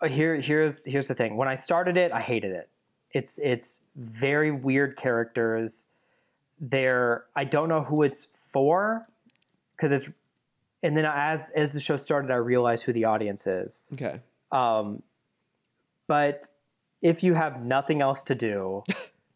here. 0.07 0.39
Here's 0.39 0.85
here's 0.85 1.07
the 1.07 1.15
thing. 1.15 1.37
When 1.37 1.47
I 1.47 1.55
started 1.55 1.97
it, 1.97 2.11
I 2.11 2.19
hated 2.19 2.51
it. 2.51 2.69
It's 3.11 3.39
it's 3.41 3.79
very 3.95 4.51
weird 4.51 4.97
characters. 4.97 5.87
They're 6.59 7.25
I 7.35 7.43
don't 7.43 7.69
know 7.69 7.81
who 7.81 8.03
it's 8.03 8.29
for 8.51 9.07
because 9.75 9.91
it's. 9.91 10.09
And 10.81 10.97
then 10.97 11.05
as 11.05 11.49
as 11.55 11.71
the 11.71 11.79
show 11.79 11.97
started, 11.97 12.31
I 12.31 12.35
realized 12.35 12.83
who 12.83 12.93
the 12.93 13.05
audience 13.05 13.47
is. 13.47 13.83
Okay. 13.93 14.19
Um, 14.51 15.01
but 16.07 16.49
if 17.01 17.23
you 17.23 17.33
have 17.33 17.63
nothing 17.63 18.01
else 18.01 18.23
to 18.23 18.35
do, 18.35 18.83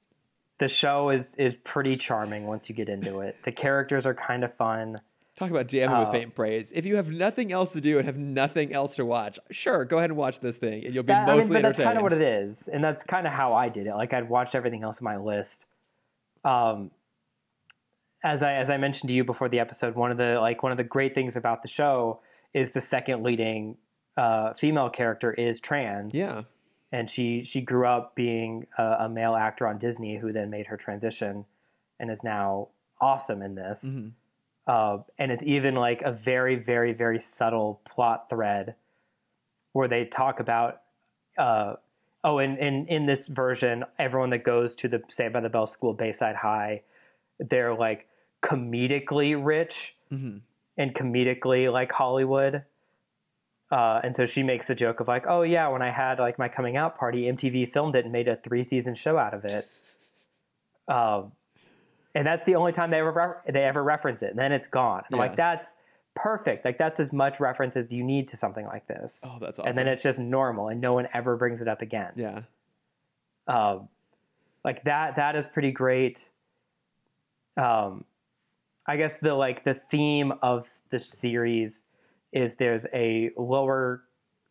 the 0.59 0.67
show 0.67 1.09
is 1.09 1.35
is 1.35 1.55
pretty 1.55 1.97
charming 1.97 2.47
once 2.47 2.69
you 2.69 2.75
get 2.75 2.89
into 2.89 3.19
it. 3.21 3.37
The 3.45 3.51
characters 3.51 4.05
are 4.05 4.13
kind 4.13 4.43
of 4.43 4.53
fun. 4.55 4.97
Talk 5.37 5.51
about 5.51 5.71
with 5.71 5.83
Uh, 5.83 6.05
faint 6.11 6.33
praise. 6.33 6.71
If 6.71 6.85
you 6.87 6.95
have 6.95 7.11
nothing 7.11 7.51
else 7.53 7.71
to 7.73 7.79
do 7.81 7.99
and 7.99 8.07
have 8.07 8.17
nothing 8.17 8.73
else 8.73 8.95
to 8.95 9.05
watch, 9.05 9.37
sure, 9.51 9.85
go 9.85 9.97
ahead 9.99 10.09
and 10.09 10.17
watch 10.17 10.39
this 10.39 10.57
thing, 10.57 10.83
and 10.83 10.93
you'll 10.95 11.03
be 11.03 11.13
That, 11.13 11.23
I 11.23 11.25
mean, 11.27 11.35
mostly 11.35 11.57
entertained. 11.57 11.75
that's 11.75 11.85
kind 11.85 11.97
of 11.97 12.01
what 12.03 12.11
it 12.13 12.21
is, 12.23 12.67
and 12.67 12.83
that's 12.83 13.03
kind 13.05 13.27
of 13.27 13.33
how 13.33 13.53
I 13.53 13.69
did 13.69 13.85
it. 13.85 13.93
Like 13.93 14.13
I'd 14.13 14.27
watched 14.27 14.55
everything 14.55 14.81
else 14.83 14.97
on 14.99 15.05
my 15.05 15.17
list. 15.17 15.67
Um, 16.43 16.89
as 18.23 18.41
I 18.41 18.53
as 18.55 18.71
I 18.71 18.77
mentioned 18.77 19.09
to 19.09 19.13
you 19.13 19.23
before 19.23 19.47
the 19.47 19.59
episode, 19.59 19.93
one 19.95 20.09
of 20.11 20.17
the 20.17 20.39
like 20.39 20.63
one 20.63 20.71
of 20.71 20.77
the 20.79 20.83
great 20.83 21.13
things 21.13 21.35
about 21.35 21.61
the 21.61 21.67
show 21.67 22.19
is 22.55 22.71
the 22.71 22.81
second 22.81 23.21
leading 23.21 23.77
uh, 24.17 24.53
female 24.55 24.89
character 24.89 25.31
is 25.33 25.59
trans. 25.59 26.15
Yeah. 26.15 26.41
and 26.91 27.07
she 27.09 27.43
she 27.43 27.61
grew 27.61 27.85
up 27.85 28.15
being 28.15 28.65
a, 28.79 28.83
a 29.01 29.09
male 29.09 29.35
actor 29.35 29.67
on 29.67 29.77
Disney, 29.77 30.17
who 30.17 30.33
then 30.33 30.49
made 30.49 30.65
her 30.65 30.77
transition, 30.77 31.45
and 31.99 32.09
is 32.09 32.23
now 32.23 32.69
awesome 32.99 33.43
in 33.43 33.53
this. 33.53 33.83
Mhm. 33.85 34.13
Uh, 34.67 34.97
and 35.17 35.31
it's 35.31 35.43
even 35.43 35.75
like 35.75 36.01
a 36.01 36.11
very 36.11 36.55
very 36.55 36.91
very 36.93 37.19
subtle 37.19 37.79
plot 37.89 38.29
thread 38.29 38.75
where 39.73 39.87
they 39.87 40.05
talk 40.05 40.39
about. 40.39 40.81
Uh, 41.37 41.75
oh, 42.23 42.39
and 42.39 42.57
in 42.59 42.87
in 42.87 43.05
this 43.05 43.27
version, 43.27 43.85
everyone 43.97 44.29
that 44.31 44.43
goes 44.43 44.75
to 44.75 44.87
the 44.89 45.01
Saved 45.09 45.33
by 45.33 45.39
the 45.39 45.49
Bell 45.49 45.67
school, 45.67 45.93
Bayside 45.93 46.35
High, 46.35 46.81
they're 47.39 47.73
like 47.73 48.07
comedically 48.43 49.39
rich 49.41 49.95
Mhm. 50.11 50.41
and 50.77 50.93
comedically 50.93 51.71
like 51.71 51.91
Hollywood. 51.91 52.63
Uh, 53.69 53.99
and 54.03 54.15
so 54.15 54.25
she 54.25 54.43
makes 54.43 54.67
the 54.67 54.75
joke 54.75 54.99
of 54.99 55.07
like, 55.07 55.25
oh 55.27 55.41
yeah, 55.41 55.67
when 55.67 55.81
I 55.81 55.89
had 55.91 56.19
like 56.19 56.39
my 56.39 56.47
coming 56.47 56.77
out 56.77 56.97
party, 56.97 57.23
MTV 57.23 57.71
filmed 57.73 57.95
it 57.95 58.05
and 58.05 58.11
made 58.11 58.27
a 58.27 58.35
three 58.37 58.63
season 58.63 58.95
show 58.95 59.17
out 59.17 59.33
of 59.33 59.43
it. 59.45 59.67
Um, 60.87 61.33
and 62.17 62.25
that's 62.25 62.43
the 62.47 62.55
only 62.55 62.71
time 62.71 62.89
they 62.89 62.97
ever 62.97 63.11
re- 63.11 63.53
they 63.53 63.63
ever 63.63 63.83
reference 63.83 64.23
it. 64.23 64.31
And 64.31 64.39
then 64.39 64.51
it's 64.51 64.67
gone. 64.67 65.03
Yeah. 65.11 65.17
like, 65.17 65.35
that's 65.35 65.75
perfect. 66.15 66.65
Like 66.65 66.79
that's 66.79 66.99
as 66.99 67.13
much 67.13 67.39
reference 67.39 67.75
as 67.75 67.91
you 67.91 68.03
need 68.03 68.27
to 68.29 68.37
something 68.37 68.65
like 68.65 68.87
this. 68.87 69.21
Oh, 69.23 69.37
that's 69.39 69.59
awesome. 69.59 69.69
And 69.69 69.77
then 69.77 69.87
it's 69.87 70.01
just 70.01 70.17
normal, 70.17 70.69
and 70.69 70.81
no 70.81 70.93
one 70.93 71.07
ever 71.13 71.37
brings 71.37 71.61
it 71.61 71.67
up 71.67 71.81
again. 71.81 72.11
yeah. 72.15 72.41
Um, 73.47 73.87
like 74.65 74.83
that 74.83 75.15
that 75.15 75.35
is 75.35 75.47
pretty 75.47 75.71
great. 75.71 76.29
Um, 77.55 78.03
I 78.87 78.97
guess 78.97 79.17
the 79.21 79.33
like 79.35 79.63
the 79.63 79.75
theme 79.75 80.33
of 80.41 80.67
the 80.89 80.99
series 80.99 81.83
is 82.33 82.55
there's 82.55 82.85
a 82.93 83.29
lower 83.37 84.03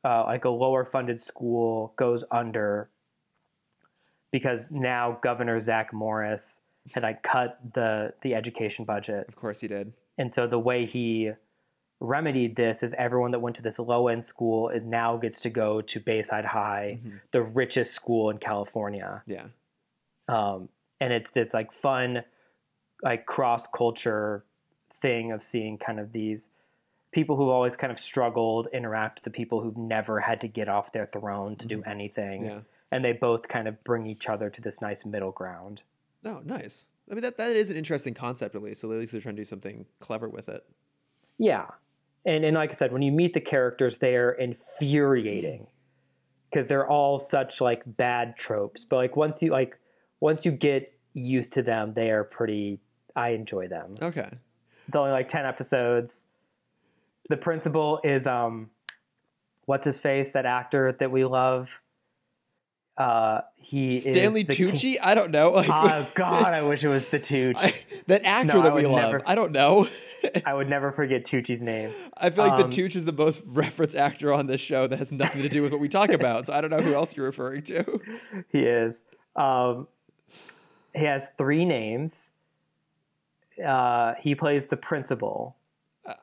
uh, 0.05 0.24
like 0.24 0.44
a 0.44 0.51
lower 0.51 0.84
funded 0.84 1.20
school 1.20 1.93
goes 1.97 2.24
under 2.30 2.88
because 4.30 4.70
now 4.70 5.18
Governor 5.20 5.59
Zach 5.60 5.93
Morris 5.93 6.60
had 6.92 7.04
I 7.04 7.14
cut 7.14 7.58
the 7.74 8.12
the 8.22 8.34
education 8.34 8.84
budget, 8.84 9.26
Of 9.28 9.36
course 9.36 9.60
he 9.60 9.68
did. 9.68 9.92
and 10.18 10.32
so 10.32 10.46
the 10.46 10.58
way 10.58 10.84
he 10.86 11.32
remedied 12.00 12.56
this 12.56 12.82
is 12.82 12.94
everyone 12.98 13.30
that 13.30 13.38
went 13.40 13.56
to 13.56 13.62
this 13.62 13.78
low 13.78 14.08
end 14.08 14.24
school 14.24 14.68
is 14.68 14.84
now 14.84 15.16
gets 15.16 15.40
to 15.40 15.50
go 15.50 15.80
to 15.80 15.98
Bayside 16.00 16.44
High, 16.44 16.98
Mhm. 17.02 17.20
the 17.30 17.42
richest 17.42 17.94
school 17.94 18.28
in 18.30 18.38
California 18.38 19.22
Yeah. 19.26 19.46
um, 20.28 20.68
and 21.00 21.12
it's 21.12 21.30
this 21.30 21.54
like 21.54 21.72
fun 21.72 22.22
like 23.02 23.26
cross 23.26 23.66
culture 23.66 24.44
thing 25.02 25.32
of 25.32 25.42
seeing 25.42 25.76
kind 25.78 26.00
of 26.00 26.12
these 26.12 26.48
people 27.12 27.36
who've 27.36 27.48
always 27.48 27.76
kind 27.76 27.90
of 27.92 27.98
struggled 28.00 28.68
interact 28.72 29.18
with 29.18 29.24
the 29.24 29.30
people 29.30 29.60
who've 29.60 29.76
never 29.76 30.20
had 30.20 30.40
to 30.42 30.48
get 30.48 30.68
off 30.68 30.92
their 30.92 31.06
throne 31.06 31.56
to 31.56 31.66
do 31.66 31.82
anything 31.84 32.40
Mm-hmm. 32.42 32.50
Yeah. 32.50 32.60
and 32.90 33.04
they 33.04 33.12
both 33.12 33.48
kind 33.48 33.68
of 33.68 33.82
bring 33.84 34.06
each 34.06 34.28
other 34.28 34.50
to 34.50 34.60
this 34.60 34.80
nice 34.80 35.04
middle 35.04 35.32
ground 35.32 35.82
Oh, 36.24 36.40
nice. 36.44 36.86
I 37.10 37.14
mean, 37.14 37.22
that, 37.22 37.36
that 37.38 37.55
is 37.55 37.70
an 37.70 37.76
interesting 37.76 38.14
concept, 38.14 38.55
at 38.56 38.62
least. 38.62 38.80
So 38.80 38.90
at 38.93 38.98
least 38.98 39.12
they're 39.12 39.20
trying 39.20 39.36
to 39.36 39.40
do 39.40 39.44
something 39.44 39.86
clever 40.01 40.28
with 40.28 40.48
it. 40.48 40.64
yeah 41.38 41.66
and 42.24 42.44
and 42.44 42.56
like 42.56 42.70
i 42.70 42.74
said 42.74 42.93
when 42.93 43.02
you 43.02 43.12
meet 43.12 43.32
the 43.34 43.40
characters 43.40 43.98
they're 43.98 44.32
infuriating 44.32 45.66
because 46.51 46.66
they're 46.66 46.88
all 46.88 47.20
such 47.20 47.60
like 47.60 47.82
bad 47.97 48.36
tropes 48.36 48.84
but 48.84 48.97
like 48.97 49.14
once 49.16 49.43
you 49.43 49.51
like 49.52 49.78
once 50.20 50.44
you 50.44 50.51
get 50.51 50.93
used 51.14 51.52
to 51.52 51.62
them 51.62 51.93
they 51.94 52.10
are 52.10 52.24
pretty 52.24 52.80
i 53.14 53.28
enjoy 53.28 53.68
them 53.68 53.94
Okay. 54.02 54.28
It's 54.88 54.97
only 54.97 55.10
like 55.10 55.28
ten 55.28 55.44
episodes. 55.47 56.24
The 57.28 57.36
principal 57.36 57.98
is 58.05 58.24
um, 58.26 58.70
what's 59.64 59.84
his 59.84 59.98
face? 59.98 60.30
That 60.30 60.47
actor 60.47 60.93
that 61.01 61.10
we 61.10 61.24
love. 61.24 61.68
Uh, 62.98 63.43
he 63.59 63.97
Stanley 63.97 64.40
is 64.43 64.47
the 64.47 64.55
king- 64.55 64.68
Tucci? 64.68 64.97
I 65.02 65.14
don't 65.14 65.31
know. 65.31 65.51
Like, 65.51 65.68
Oh 65.68 66.06
God, 66.14 66.55
I 66.55 66.62
wish 66.62 66.82
it 66.82 66.89
was 66.89 67.09
the 67.10 67.20
Tucci. 67.20 67.55
I, 67.56 67.74
that 68.06 68.24
actor 68.24 68.55
No, 68.55 68.62
that 68.62 68.74
we 68.74 68.86
love. 68.86 68.94
never- 69.12 69.23
I 69.27 69.35
don't 69.35 69.52
know. 69.52 69.86
I 70.47 70.55
would 70.55 70.68
never 70.70 70.90
forget 70.93 71.24
Tucci's 71.24 71.62
name. 71.62 71.90
I 72.16 72.31
feel 72.31 72.44
like 72.47 72.64
Um, 72.64 72.70
the 72.70 72.77
Tucci 72.77 72.97
is 72.97 73.05
the 73.05 73.12
most 73.12 73.43
referenced 73.47 73.97
actor 73.97 74.32
on 74.32 74.47
this 74.47 74.60
show 74.62 74.86
that 74.86 74.98
has 74.98 75.12
nothing 75.12 75.43
to 75.43 75.48
do 75.51 75.62
with 75.62 75.73
what 75.73 75.81
we 75.81 75.89
talk 75.90 76.10
about. 76.10 76.47
So 76.47 76.55
I 76.55 76.60
don't 76.62 76.70
know 76.70 76.81
who 76.81 76.94
else 76.94 77.14
you're 77.16 77.27
referring 77.27 77.62
to. 77.64 78.01
He 78.48 78.60
is. 78.60 79.02
Um, 79.36 79.89
he 80.94 81.05
has 81.05 81.31
three 81.36 81.64
names. 81.66 82.31
Uh, 83.64 84.14
he 84.20 84.35
plays 84.35 84.64
the 84.66 84.77
principal, 84.77 85.56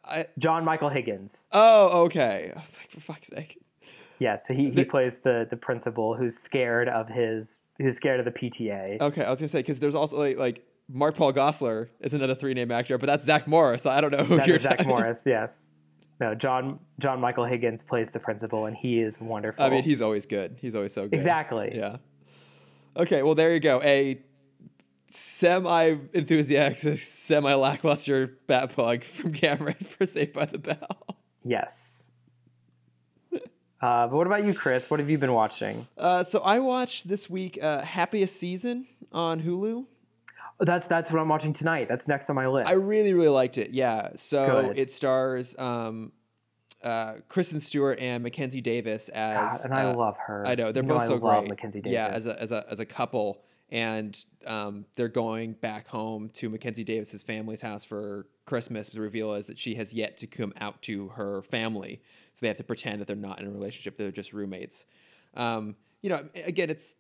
I, 0.06 0.28
John 0.38 0.64
Michael 0.66 0.90
Higgins. 0.90 1.46
oh, 1.52 2.04
okay. 2.06 2.52
I 2.56 2.60
was 2.60 2.80
like, 2.80 2.90
for 2.92 3.00
fuck's 3.00 3.28
sake. 3.28 3.60
Yes, 4.24 4.48
so 4.48 4.54
he, 4.54 4.66
he 4.66 4.70
The- 4.72 4.86
plays 4.86 5.18
the 5.18 5.46
the 5.50 5.58
principal 5.58 6.16
who's 6.16 6.38
scared 6.38 6.88
of 6.88 7.10
his 7.10 7.60
who's 7.78 7.96
scared 7.98 8.20
of 8.20 8.26
the 8.26 8.32
PTA. 8.32 9.02
Okay, 9.02 9.24
I 9.24 9.30
was 9.30 9.40
gonna 9.40 9.50
say 9.50 9.60
because 9.60 9.80
there's 9.80 9.96
also 9.96 10.18
like, 10.18 10.38
like 10.38 10.66
Mark 10.90 11.16
Paul 11.16 11.34
Gosselaar 11.34 11.90
is 12.00 12.14
another 12.14 12.36
three 12.36 12.54
name 12.54 12.72
actor, 12.72 12.98
but 12.98 13.08
that's 13.08 13.26
Zach 13.26 13.48
Morris. 13.48 13.82
So 13.84 13.90
I 13.90 14.00
don't 14.02 14.12
know 14.12 14.24
who 14.24 14.38
That 14.38 14.48
you're 14.48 14.56
is 14.58 14.64
Zach 14.64 14.86
Morris, 14.86 15.24
yes. 15.26 15.70
No, 16.22 16.36
John 16.36 16.80
John 17.00 17.20
Michael 17.20 17.46
Higgins 17.46 17.84
plays 17.84 18.10
the 18.12 18.20
principal, 18.20 18.66
and 18.68 18.78
he 18.78 19.02
is 19.02 19.20
wonderful. 19.20 19.64
I 19.66 19.70
mean, 19.70 19.84
he's 19.84 20.02
always 20.02 20.26
good. 20.26 20.58
He's 20.62 20.76
always 20.76 20.94
so 20.94 21.04
good. 21.08 21.16
exactly. 21.18 21.72
Yeah. 21.76 21.98
Okay, 22.96 23.24
well 23.24 23.36
there 23.36 23.54
you 23.54 23.60
go. 23.60 23.82
A 23.84 24.22
semi 25.10 25.96
enthusiastic, 26.14 27.00
semi 27.00 27.54
lackluster 27.56 28.38
bat 28.48 28.70
plug 28.72 29.04
from 29.04 29.34
Cameron 29.34 29.76
for 29.98 30.06
Saved 30.06 30.34
by 30.34 30.46
the 30.46 30.58
Bell. 30.60 31.18
Yes. 31.44 31.93
Uh, 33.84 34.08
but 34.08 34.16
what 34.16 34.28
about 34.28 34.46
you, 34.46 34.54
Chris? 34.54 34.90
What 34.90 35.02
have 35.02 35.10
you 35.10 35.18
been 35.18 35.34
watching? 35.34 35.86
Uh, 35.98 36.24
so 36.24 36.40
I 36.40 36.60
watched 36.60 37.06
this 37.06 37.30
week 37.30 37.60
uh, 37.62 37.82
Happiest 37.82 38.38
Season 38.38 38.88
on 39.12 39.42
Hulu. 39.42 39.86
Oh, 40.62 40.66
that's 40.66 40.88
that's 40.88 41.12
what 41.12 41.20
I'm 41.20 41.28
watching 41.28 41.52
tonight. 41.52 41.90
That's 41.90 42.08
next 42.08 42.30
on 42.30 42.38
my 42.38 42.48
list. 42.48 42.70
I 42.70 42.74
really, 42.76 43.14
really 43.14 43.28
liked 43.28 43.58
it. 43.58 43.72
Yeah. 43.72 44.12
So 44.16 44.68
Good. 44.68 44.80
it 44.80 44.90
stars 44.90 45.54
um, 45.60 46.14
uh, 46.82 47.16
Kristen 47.28 47.60
Stewart 47.60 48.00
and 48.00 48.24
Mackenzie 48.24 48.62
Davis 48.62 49.10
as. 49.10 49.64
God, 49.64 49.66
and 49.66 49.74
I 49.74 49.84
uh, 49.84 49.96
love 49.96 50.16
her. 50.28 50.48
I 50.48 50.56
know 50.56 50.72
they're 50.72 50.84
You 50.84 50.88
both 50.88 51.02
I 51.02 51.08
so 51.08 51.18
great. 51.18 51.50
Mackenzie 51.50 51.82
Davis. 51.82 51.94
Yeah, 51.94 52.08
as 52.08 52.26
a 52.26 52.42
as 52.42 52.54
a 52.54 52.66
as 52.72 52.80
a 52.80 52.86
couple, 52.86 53.44
and 53.70 54.18
um, 54.48 54.86
they're 54.96 55.10
going 55.10 55.54
back 55.54 55.90
home 55.90 56.30
to 56.36 56.50
Mackenzie 56.50 56.86
Davis's 56.86 57.24
family's 57.24 57.62
house 57.62 57.84
for 57.84 58.28
Christmas. 58.46 58.88
The 58.88 59.02
reveal 59.02 59.34
is 59.34 59.48
that 59.48 59.60
she 59.60 59.76
has 59.76 59.94
yet 59.94 60.16
to 60.20 60.28
come 60.28 60.54
out 60.62 60.82
to 60.84 61.10
her 61.10 61.42
family, 61.42 62.02
so 62.34 62.40
they 62.42 62.48
have 62.48 62.58
to 62.58 62.64
pretend 62.64 63.02
that 63.02 63.08
they're 63.08 63.16
not 63.16 63.40
in 63.40 63.48
a 63.48 63.52
relationship; 63.52 63.98
they're 63.98 64.12
just 64.12 64.34
roommates. 64.34 64.86
Um, 65.36 65.76
you 66.02 66.10
know, 66.10 66.28
again, 66.46 66.70
it's 66.70 66.96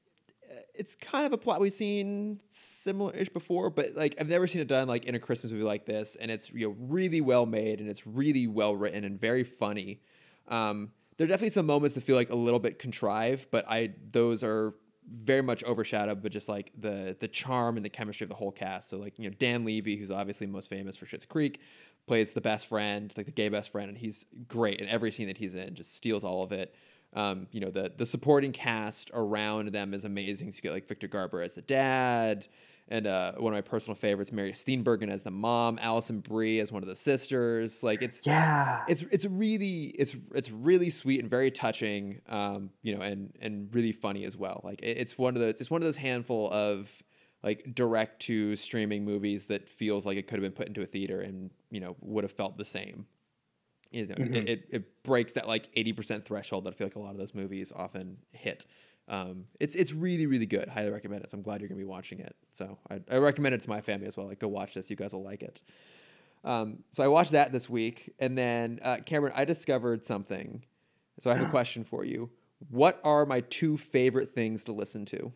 it's 0.74 0.96
kind 0.96 1.26
of 1.26 1.34
a 1.34 1.38
plot 1.38 1.60
we've 1.60 1.74
seen 1.74 2.40
similar-ish 2.50 3.30
before, 3.30 3.70
but 3.70 3.96
like 3.96 4.16
I've 4.20 4.28
never 4.28 4.48
seen 4.48 4.62
it 4.62 4.68
done 4.68 4.88
like 4.88 5.06
in 5.06 5.16
a 5.16 5.20
Christmas 5.20 5.52
movie 5.52 5.64
like 5.64 5.86
this, 5.86 6.16
and 6.20 6.32
it's 6.32 6.52
you 6.52 6.68
know 6.68 6.76
really 6.80 7.22
well 7.22 7.46
made 7.46 7.80
and 7.80 7.90
it's 7.90 8.06
really 8.08 8.48
well 8.48 8.76
written 8.76 9.04
and 9.04 9.20
very 9.20 9.44
funny. 9.44 10.02
Um, 10.48 10.92
there 11.18 11.26
are 11.26 11.28
definitely 11.28 11.52
some 11.52 11.66
moments 11.66 11.96
that 11.96 12.02
feel 12.02 12.16
like 12.16 12.32
a 12.32 12.36
little 12.36 12.60
bit 12.60 12.80
contrived, 12.80 13.48
but 13.52 13.66
I 13.70 13.94
those 14.12 14.44
are 14.44 14.74
very 15.08 15.42
much 15.42 15.64
overshadowed, 15.64 16.22
but 16.24 16.32
just 16.32 16.50
like 16.50 16.72
the 16.80 17.16
the 17.20 17.28
charm 17.28 17.78
and 17.78 17.86
the 17.86 17.90
chemistry 17.90 18.26
of 18.26 18.30
the 18.30 18.36
whole 18.36 18.52
cast. 18.52 18.90
So 18.90 18.98
like 18.98 19.20
you 19.20 19.30
know 19.30 19.36
Dan 19.38 19.66
Levy, 19.66 19.96
who's 19.96 20.12
obviously 20.12 20.48
most 20.48 20.70
famous 20.70 20.98
for 20.98 21.06
Schitt's 21.06 21.26
Creek, 21.26 21.62
plays 22.08 22.32
the 22.34 22.42
best 22.42 22.68
friend, 22.68 23.14
like 23.16 23.26
the 23.26 23.32
gay 23.32 23.50
best 23.50 23.72
friend, 23.72 23.90
and 23.90 23.98
he's 23.98 24.26
great 24.48 24.80
in 24.80 24.88
every 24.88 25.12
scene 25.12 25.28
that 25.28 25.38
he's 25.38 25.56
in. 25.56 25.76
Just 25.76 25.96
steals 25.96 26.24
all 26.24 26.44
of 26.44 26.52
it. 26.52 26.74
Um, 27.16 27.48
you 27.52 27.60
know 27.60 27.70
the 27.70 27.92
the 27.96 28.06
supporting 28.06 28.52
cast 28.52 29.12
around 29.14 29.70
them 29.72 29.94
is 29.94 30.04
amazing. 30.04 30.52
So 30.52 30.58
you 30.58 30.62
get 30.64 30.74
like 30.74 30.88
Victor 30.88 31.08
Garber 31.08 31.42
as 31.44 31.54
the 31.54 31.62
dad, 31.62 32.48
and 32.90 33.06
uh, 33.06 33.34
one 33.34 33.54
of 33.54 33.58
my 33.58 33.62
personal 33.62 33.94
favorites, 33.96 34.32
Mary 34.32 34.52
Steenburgen 34.52 35.10
as 35.12 35.22
the 35.22 35.30
mom, 35.30 35.78
Alison 35.80 36.22
Brie 36.22 36.60
as 36.60 36.72
one 36.72 36.82
of 36.82 36.90
the 36.90 36.96
sisters. 36.96 37.84
Like 37.84 38.02
it's 38.02 38.26
Yeah. 38.26 38.82
it's 38.88 39.04
it's 39.12 39.26
really 39.26 39.94
it's 39.98 40.16
it's 40.34 40.50
really 40.50 40.90
sweet 40.90 41.20
and 41.22 41.30
very 41.30 41.52
touching 41.52 42.20
um 42.30 42.72
you 42.82 42.96
know 42.96 43.02
and 43.04 43.32
and 43.40 43.74
really 43.76 43.92
funny 43.92 44.26
as 44.26 44.36
well 44.36 44.62
like 44.64 44.82
it- 44.82 44.98
it's 44.98 45.16
one 45.16 45.36
of 45.36 45.42
those 45.42 45.62
it's 45.62 45.70
one 45.70 45.82
of 45.82 45.86
those 45.86 45.98
handful 45.98 46.52
of 46.52 47.02
like 47.44 47.76
direct 47.76 48.22
to 48.24 48.56
streaming 48.56 49.04
movies 49.06 49.46
that 49.48 49.68
feels 49.68 50.06
like 50.06 50.18
it 50.18 50.28
could 50.28 50.36
have 50.36 50.44
been 50.44 50.54
put 50.54 50.68
into 50.68 50.82
a 50.82 50.86
theater 50.86 51.22
and 51.22 51.50
you 51.70 51.80
know 51.80 51.96
would 52.02 52.24
have 52.24 52.32
felt 52.32 52.58
the 52.58 52.66
same. 52.66 53.06
You 53.92 54.08
know 54.08 54.16
Mhm. 54.16 54.36
it, 54.48 54.50
it, 54.50 54.68
it 54.72 55.04
breaks 55.04 55.34
that 55.34 55.48
like 55.48 55.72
80% 55.76 56.24
threshold 56.26 56.64
that 56.64 56.72
i 56.72 56.74
feel 56.74 56.88
like 56.88 56.96
a 56.96 57.00
lot 57.00 57.12
of 57.12 57.18
those 57.18 57.36
movies 57.36 57.72
often 57.76 58.18
hit. 58.32 58.66
Um, 59.08 59.46
it's 59.60 59.76
it's 59.76 59.94
really 59.94 60.26
really 60.26 60.46
good. 60.46 60.68
Highly 60.70 60.90
recommend 60.90 61.24
it. 61.24 61.30
So 61.32 61.38
i'm 61.38 61.44
glad 61.44 61.60
you're 61.62 61.68
gonna 61.70 61.78
be 61.80 61.86
watching 61.86 62.20
it. 62.20 62.36
So 62.54 62.78
I, 62.90 63.02
I 63.12 63.18
recommend 63.18 63.54
it 63.56 63.62
to 63.62 63.70
my 63.70 63.82
family 63.82 64.08
as 64.08 64.16
well. 64.18 64.28
Like 64.28 64.40
go 64.40 64.48
watch 64.48 64.74
this. 64.74 64.90
You 64.90 64.96
guys 64.96 65.14
will 65.14 65.24
like 65.24 65.44
it. 65.44 65.62
Um, 66.44 66.80
so 66.92 67.04
I 67.04 67.08
watched 67.08 67.32
that 67.32 67.52
this 67.52 67.70
week, 67.70 68.14
and 68.20 68.38
then 68.38 68.80
uh, 68.84 68.98
Cameron, 69.06 69.34
I 69.36 69.46
discovered 69.46 70.06
something. 70.06 70.64
So 71.20 71.30
I 71.30 71.34
have 71.34 71.42
a 71.42 71.46
question 71.52 71.84
for 71.84 72.04
you. 72.04 72.30
What 72.70 73.00
are 73.04 73.26
my 73.26 73.42
two 73.42 73.78
favorite 73.78 74.34
things 74.34 74.64
to 74.66 74.72
listen 74.74 75.06
to? 75.08 75.32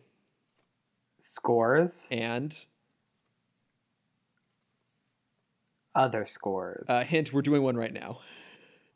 Scores, 1.20 2.06
And 2.10 2.56
other 5.94 6.26
scores, 6.26 6.84
uh, 6.88 7.02
hint: 7.04 7.32
we're 7.32 7.42
doing 7.42 7.62
one 7.62 7.76
right 7.76 7.92
now. 7.92 8.20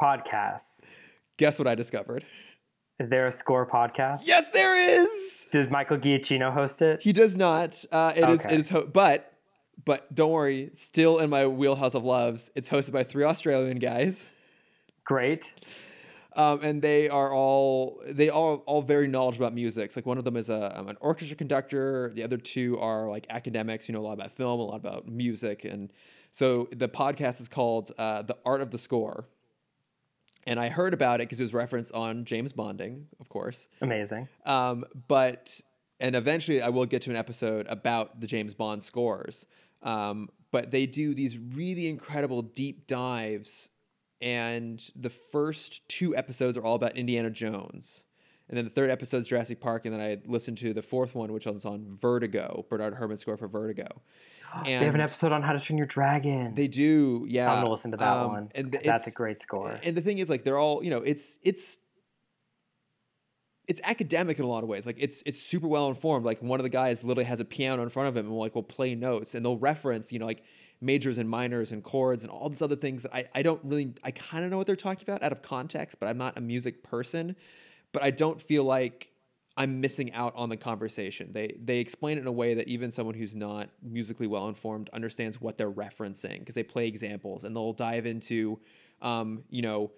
podcasts. 0.00 0.88
Guess 1.36 1.58
what 1.58 1.66
I 1.66 1.74
discovered? 1.74 2.24
Is 3.00 3.08
there 3.08 3.26
a 3.26 3.32
score 3.32 3.66
podcast? 3.66 4.20
Yes, 4.26 4.50
there 4.50 4.76
is. 4.78 5.46
Does 5.50 5.68
Michael 5.70 5.98
Giacchino 5.98 6.52
host 6.52 6.82
it? 6.82 7.02
He 7.02 7.12
does 7.12 7.36
not. 7.36 7.84
Uh, 7.90 8.12
it 8.14 8.28
is. 8.28 8.44
Okay. 8.44 8.54
It 8.54 8.60
is. 8.60 8.68
Ho- 8.68 8.86
but 8.86 9.32
but 9.84 10.14
don't 10.14 10.30
worry. 10.30 10.70
Still 10.74 11.18
in 11.18 11.30
my 11.30 11.46
wheelhouse 11.46 11.94
of 11.94 12.04
loves. 12.04 12.50
It's 12.54 12.68
hosted 12.68 12.92
by 12.92 13.02
three 13.02 13.24
Australian 13.24 13.78
guys. 13.78 14.28
Great. 15.04 15.44
Um, 16.36 16.60
and 16.62 16.82
they 16.82 17.09
are 17.09 17.32
all 17.32 18.02
they 18.06 18.30
all 18.30 18.56
all 18.66 18.82
very 18.82 19.06
knowledgeable 19.06 19.46
about 19.46 19.54
music. 19.54 19.90
So, 19.90 19.98
like 19.98 20.06
one 20.06 20.18
of 20.18 20.24
them 20.24 20.36
is 20.36 20.50
a 20.50 20.78
um, 20.78 20.88
an 20.88 20.96
orchestra 21.00 21.36
conductor. 21.36 22.10
The 22.14 22.22
other 22.22 22.36
two 22.36 22.78
are 22.78 23.09
like 23.09 23.26
academics. 23.30 23.88
You 23.88 23.94
know 23.94 24.00
a 24.00 24.06
lot 24.06 24.14
about 24.14 24.32
film, 24.32 24.60
a 24.60 24.64
lot 24.64 24.76
about 24.76 25.09
music, 25.09 25.64
and 25.64 25.92
so 26.30 26.68
the 26.72 26.88
podcast 26.88 27.40
is 27.40 27.48
called 27.48 27.92
uh, 27.98 28.22
"The 28.22 28.36
Art 28.44 28.60
of 28.60 28.70
the 28.70 28.78
Score." 28.78 29.28
And 30.44 30.59
I 30.59 30.68
heard 30.68 30.92
about 30.92 31.20
it 31.20 31.28
because 31.28 31.38
it 31.38 31.44
was 31.44 31.54
referenced 31.54 31.92
on 31.92 32.24
James 32.24 32.52
Bonding, 32.52 33.06
of 33.20 33.28
course. 33.28 33.68
Amazing. 33.80 34.28
Um, 34.44 34.84
but 35.06 35.60
and 36.00 36.16
eventually 36.16 36.60
I 36.60 36.68
will 36.68 36.86
get 36.86 37.02
to 37.02 37.10
an 37.10 37.16
episode 37.16 37.66
about 37.68 38.20
the 38.20 38.26
James 38.26 38.54
Bond 38.54 38.82
scores. 38.82 39.46
Um, 39.82 40.28
but 40.50 40.70
they 40.70 40.86
do 40.86 41.14
these 41.14 41.38
really 41.38 41.88
incredible 41.88 42.42
deep 42.42 42.86
dives, 42.86 43.70
and 44.22 44.82
the 44.96 45.10
first 45.10 45.86
two 45.88 46.16
episodes 46.16 46.56
are 46.56 46.62
all 46.62 46.74
about 46.76 46.96
Indiana 46.96 47.30
Jones. 47.30 48.04
And 48.48 48.56
then 48.58 48.64
the 48.64 48.70
third 48.70 48.90
episode 48.90 49.18
is 49.18 49.28
Jurassic 49.28 49.60
Park, 49.60 49.86
and 49.86 49.94
then 49.94 50.00
I 50.00 50.18
listened 50.26 50.58
to 50.58 50.74
the 50.74 50.82
fourth 50.82 51.14
one, 51.14 51.32
which 51.32 51.46
was 51.46 51.64
on 51.64 51.96
Vertigo, 52.00 52.66
Bernard 52.68 52.94
Herrmann's 52.94 53.20
score 53.22 53.36
for 53.36 53.48
Vertigo. 53.48 53.88
And 54.66 54.66
they 54.82 54.84
have 54.84 54.94
an 54.94 55.00
episode 55.00 55.32
on 55.32 55.42
how 55.42 55.52
to 55.54 55.60
train 55.60 55.78
your 55.78 55.86
dragon. 55.86 56.54
They 56.54 56.68
do, 56.68 57.24
yeah. 57.28 57.50
I'm 57.50 57.60
gonna 57.62 57.70
listen 57.70 57.90
to 57.92 57.96
that 57.96 58.16
Um, 58.18 58.32
one. 58.32 58.48
And 58.54 58.72
th- 58.72 58.84
That's 58.84 59.06
a 59.06 59.10
great 59.10 59.40
score. 59.40 59.78
and 59.82 59.96
the 59.96 60.02
thing 60.02 60.18
is, 60.18 60.28
like, 60.28 60.44
they're 60.44 60.58
all, 60.58 60.84
you 60.84 60.90
know, 60.90 60.98
it's 60.98 61.38
it's 61.42 61.78
it's 63.68 63.80
academic 63.84 64.38
in 64.38 64.44
a 64.44 64.48
lot 64.48 64.64
of 64.64 64.68
ways. 64.68 64.84
Like, 64.86 64.96
it's 64.98 65.22
it's 65.24 65.40
super 65.40 65.68
well 65.68 65.86
informed. 65.88 66.26
Like, 66.26 66.42
one 66.42 66.58
of 66.60 66.64
the 66.64 66.70
guys 66.70 67.04
literally 67.04 67.24
has 67.28 67.40
a 67.40 67.44
piano 67.44 67.82
in 67.82 67.88
front 67.88 68.08
of 68.08 68.16
him 68.16 68.26
and 68.26 68.36
like 68.36 68.54
will 68.54 68.62
play 68.62 68.94
notes, 68.94 69.34
and 69.34 69.44
they'll 69.44 69.56
reference, 69.58 70.12
you 70.12 70.18
know, 70.18 70.26
like 70.26 70.42
majors 70.82 71.18
and 71.18 71.28
minors 71.28 71.72
and 71.72 71.82
chords 71.82 72.24
and 72.24 72.30
all 72.30 72.48
these 72.48 72.62
other 72.62 72.76
things 72.76 73.02
that 73.04 73.14
I 73.14 73.24
I 73.34 73.42
don't 73.42 73.60
really 73.64 73.94
I 74.02 74.10
kind 74.10 74.44
of 74.44 74.50
know 74.50 74.59
what 74.59 74.66
they're 74.66 74.76
talking 74.76 75.04
about 75.09 75.22
out 75.22 75.32
of 75.32 75.42
context, 75.42 75.98
but 76.00 76.09
I'm 76.09 76.18
not 76.18 76.36
a 76.36 76.40
music 76.40 76.82
person. 76.82 77.36
But 77.92 78.02
I 78.02 78.10
don't 78.10 78.40
feel 78.40 78.64
like 78.64 79.12
I'm 79.56 79.80
missing 79.80 80.12
out 80.14 80.34
on 80.34 80.48
the 80.48 80.56
conversation. 80.56 81.30
They 81.32 81.56
they 81.62 81.78
explain 81.78 82.18
it 82.18 82.22
in 82.22 82.26
a 82.26 82.32
way 82.32 82.54
that 82.54 82.68
even 82.68 82.90
someone 82.90 83.14
who's 83.14 83.36
not 83.36 83.68
musically 83.82 84.26
well 84.26 84.48
informed 84.48 84.90
understands 84.92 85.40
what 85.40 85.59
they're 85.59 85.70
referencing 85.70 86.38
because 86.40 86.54
they 86.54 86.62
play 86.62 86.86
examples 86.86 87.44
and 87.44 87.54
they'll 87.54 87.74
dive 87.74 88.06
into, 88.06 88.59
um, 89.02 89.44
you 89.50 89.62
know, 89.62 89.90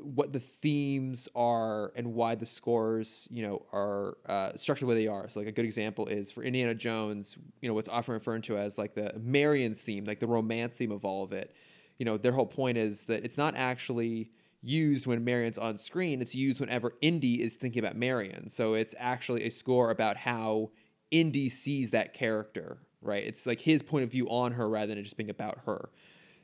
what 0.00 0.32
the 0.32 0.40
themes 0.40 1.28
are 1.34 1.92
and 1.96 2.14
why 2.14 2.34
the 2.34 2.46
scores, 2.46 3.28
you 3.30 3.42
know, 3.42 3.62
are 3.72 4.16
uh, 4.26 4.56
structured 4.56 4.88
way 4.88 4.94
they 4.94 5.06
are. 5.06 5.28
So 5.28 5.40
like 5.40 5.48
a 5.48 5.52
good 5.52 5.64
example 5.64 6.06
is 6.06 6.30
for 6.30 6.42
Indiana 6.42 6.74
Jones, 6.74 7.36
you 7.60 7.68
know, 7.68 7.74
what's 7.74 7.88
often 7.88 8.14
referred 8.14 8.44
to 8.44 8.58
as 8.58 8.78
like 8.78 8.94
the 8.94 9.12
Marion's 9.22 9.80
theme, 9.80 10.04
like 10.04 10.20
the 10.20 10.26
romance 10.26 10.74
theme 10.74 10.92
of 10.92 11.04
all 11.04 11.22
of 11.22 11.32
it. 11.32 11.54
You 11.98 12.04
know, 12.04 12.16
their 12.18 12.32
whole 12.32 12.46
point 12.46 12.78
is 12.78 13.06
that 13.06 13.24
it's 13.24 13.38
not 13.38 13.56
actually 13.56 14.30
used 14.62 15.06
when 15.06 15.24
Marion's 15.24 15.58
on 15.58 15.78
screen. 15.78 16.20
It's 16.20 16.34
used 16.34 16.60
whenever 16.60 16.94
Indy 17.00 17.42
is 17.42 17.56
thinking 17.56 17.80
about 17.80 17.96
Marion. 17.96 18.48
So 18.48 18.74
it's 18.74 18.94
actually 18.98 19.44
a 19.44 19.50
score 19.50 19.90
about 19.90 20.16
how 20.16 20.70
Indy 21.10 21.48
sees 21.48 21.92
that 21.92 22.14
character, 22.14 22.78
right? 23.00 23.24
It's 23.24 23.46
like 23.46 23.60
his 23.60 23.82
point 23.82 24.04
of 24.04 24.10
view 24.10 24.28
on 24.28 24.52
her 24.52 24.68
rather 24.68 24.88
than 24.88 24.98
it 24.98 25.02
just 25.02 25.16
being 25.16 25.30
about 25.30 25.60
her. 25.66 25.90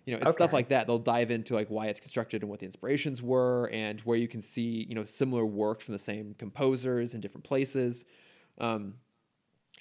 You 0.05 0.15
know, 0.15 0.23
it's 0.23 0.33
stuff 0.33 0.53
like 0.53 0.69
that. 0.69 0.87
They'll 0.87 0.99
dive 0.99 1.31
into 1.31 1.55
like 1.55 1.69
why 1.69 1.87
it's 1.87 2.01
constructed 2.01 2.43
and 2.43 2.51
what 2.51 2.59
the 2.61 2.67
inspirations 2.67 3.23
were 3.23 3.71
and 3.73 4.01
where 4.01 4.17
you 4.17 4.27
can 4.27 4.41
see, 4.41 4.85
you 4.89 4.95
know, 4.95 5.05
similar 5.05 5.47
work 5.47 5.81
from 5.81 5.93
the 5.93 5.99
same 5.99 6.35
composers 6.39 7.15
in 7.15 7.21
different 7.21 7.45
places. 7.45 8.05
Um, 8.59 8.95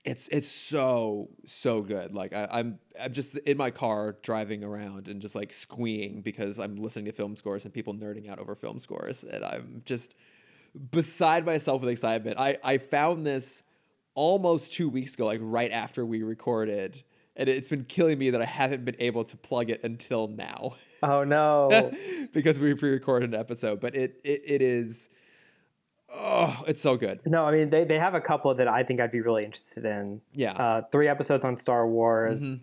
it's 0.03 0.27
it's 0.29 0.47
so 0.47 1.29
so 1.45 1.81
good. 1.81 2.13
Like 2.13 2.33
I, 2.33 2.47
I'm 2.51 2.79
I'm 2.99 3.13
just 3.13 3.37
in 3.37 3.57
my 3.57 3.69
car 3.69 4.17
driving 4.23 4.63
around 4.63 5.07
and 5.07 5.21
just 5.21 5.35
like 5.35 5.53
squeeing 5.53 6.21
because 6.21 6.59
I'm 6.59 6.75
listening 6.75 7.05
to 7.05 7.11
film 7.11 7.35
scores 7.35 7.65
and 7.65 7.73
people 7.73 7.93
nerding 7.93 8.29
out 8.29 8.39
over 8.39 8.55
film 8.55 8.79
scores, 8.79 9.23
and 9.23 9.43
I'm 9.43 9.81
just 9.85 10.15
beside 10.91 11.45
myself 11.45 11.81
with 11.81 11.89
excitement. 11.89 12.39
I 12.39 12.57
I 12.63 12.77
found 12.79 13.27
this 13.27 13.63
almost 14.15 14.73
two 14.73 14.89
weeks 14.89 15.13
ago, 15.13 15.25
like 15.25 15.39
right 15.41 15.71
after 15.71 16.05
we 16.05 16.23
recorded, 16.23 17.03
and 17.41 17.49
it's 17.49 17.67
been 17.67 17.83
killing 17.83 18.17
me 18.19 18.29
that 18.29 18.41
I 18.41 18.45
haven't 18.45 18.85
been 18.85 18.95
able 18.99 19.23
to 19.25 19.35
plug 19.35 19.69
it 19.69 19.83
until 19.83 20.27
now 20.27 20.75
oh 21.03 21.23
no. 21.23 21.91
because 22.33 22.59
we 22.59 22.73
pre-recorded 22.75 23.33
an 23.33 23.39
episode. 23.39 23.81
But 23.81 23.95
it 23.95 24.21
it, 24.23 24.41
it 24.45 24.61
is. 24.61 25.09
Oh, 26.13 26.63
it's 26.67 26.81
so 26.81 26.97
good. 26.97 27.21
no, 27.25 27.45
I 27.45 27.51
mean 27.51 27.69
they, 27.69 27.83
they 27.85 27.97
have 27.97 28.13
a 28.15 28.21
couple 28.21 28.53
that 28.53 28.67
I 28.67 28.83
think 28.83 28.99
I'd 28.99 29.11
be 29.11 29.21
really 29.21 29.45
interested 29.45 29.85
in. 29.85 30.21
Yeah. 30.33 30.53
Uh, 30.53 30.81
three 30.91 31.07
episodes 31.07 31.45
on 31.45 31.55
Star 31.55 31.87
Wars, 31.87 32.43
Mhm. 32.43 32.59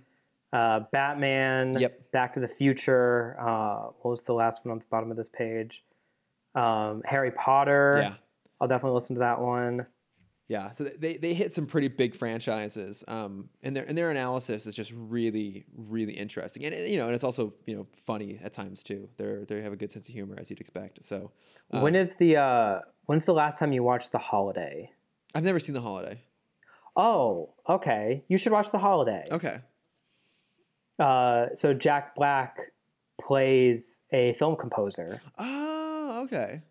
uh, 0.53 0.81
Batman, 0.93 1.79
Yep. 1.81 2.13
Back 2.13 2.35
to 2.35 2.41
the 2.41 2.49
Future. 2.49 3.37
Uh, 3.41 3.91
what 4.03 4.11
was 4.11 4.23
the 4.23 4.35
last 4.35 4.65
one 4.65 4.73
on 4.73 4.79
the 4.79 4.85
bottom 4.91 5.11
of 5.11 5.17
this 5.17 5.31
page? 5.31 5.83
Um, 6.55 7.03
Harry 7.07 7.31
Potter. 7.31 8.01
yeah. 8.03 8.15
I'll 8.61 8.69
definitely 8.69 8.95
listen 8.95 9.15
to 9.17 9.21
that 9.21 9.41
one. 9.41 9.87
Yeah, 10.49 10.71
so 10.71 10.85
they 10.85 11.19
they 11.19 11.35
hit 11.35 11.53
some 11.53 11.67
pretty 11.67 11.89
big 11.89 12.15
franchises, 12.15 13.05
um, 13.07 13.51
and 13.63 13.77
their 13.77 13.85
and 13.85 13.97
their 13.99 14.11
analysis 14.11 14.67
is 14.67 14.75
just 14.75 14.93
really 14.97 15.67
really 15.77 16.15
interesting, 16.15 16.65
and 16.65 16.89
you 16.89 16.97
know, 16.97 17.05
and 17.05 17.15
it's 17.15 17.23
also 17.25 17.53
you 17.67 17.77
know 17.77 17.87
funny 18.07 18.41
at 18.43 18.55
times 18.55 18.83
too. 18.83 19.09
They're 19.19 19.45
they 19.45 19.61
have 19.61 19.75
a 19.75 19.77
good 19.77 19.93
sense 19.93 20.09
of 20.09 20.15
humor 20.15 20.37
as 20.39 20.49
you'd 20.49 20.59
expect. 20.61 21.05
So, 21.05 21.33
um, 21.71 21.83
when 21.83 21.95
is 21.95 22.15
the 22.15 22.39
uh, 22.39 22.81
when's 23.05 23.25
the 23.25 23.35
last 23.35 23.59
time 23.59 23.73
you 23.73 23.83
watched 23.83 24.11
The 24.13 24.19
Holiday? 24.19 24.91
I've 25.35 25.45
never 25.45 25.59
seen 25.61 25.75
The 25.75 25.83
Holiday. 25.83 26.23
Oh, 26.97 27.53
okay. 27.69 28.25
You 28.29 28.39
should 28.39 28.53
watch 28.53 28.71
The 28.73 28.79
Holiday. 28.79 29.25
Okay, 29.31 29.59
Uh, 30.99 31.49
so 31.55 31.75
Jack 31.75 32.15
Black 32.15 32.57
plays 33.21 34.01
a 34.13 34.33
film 34.35 34.57
composer. 34.57 35.21
oh 35.39 36.23
okay, 36.25 36.63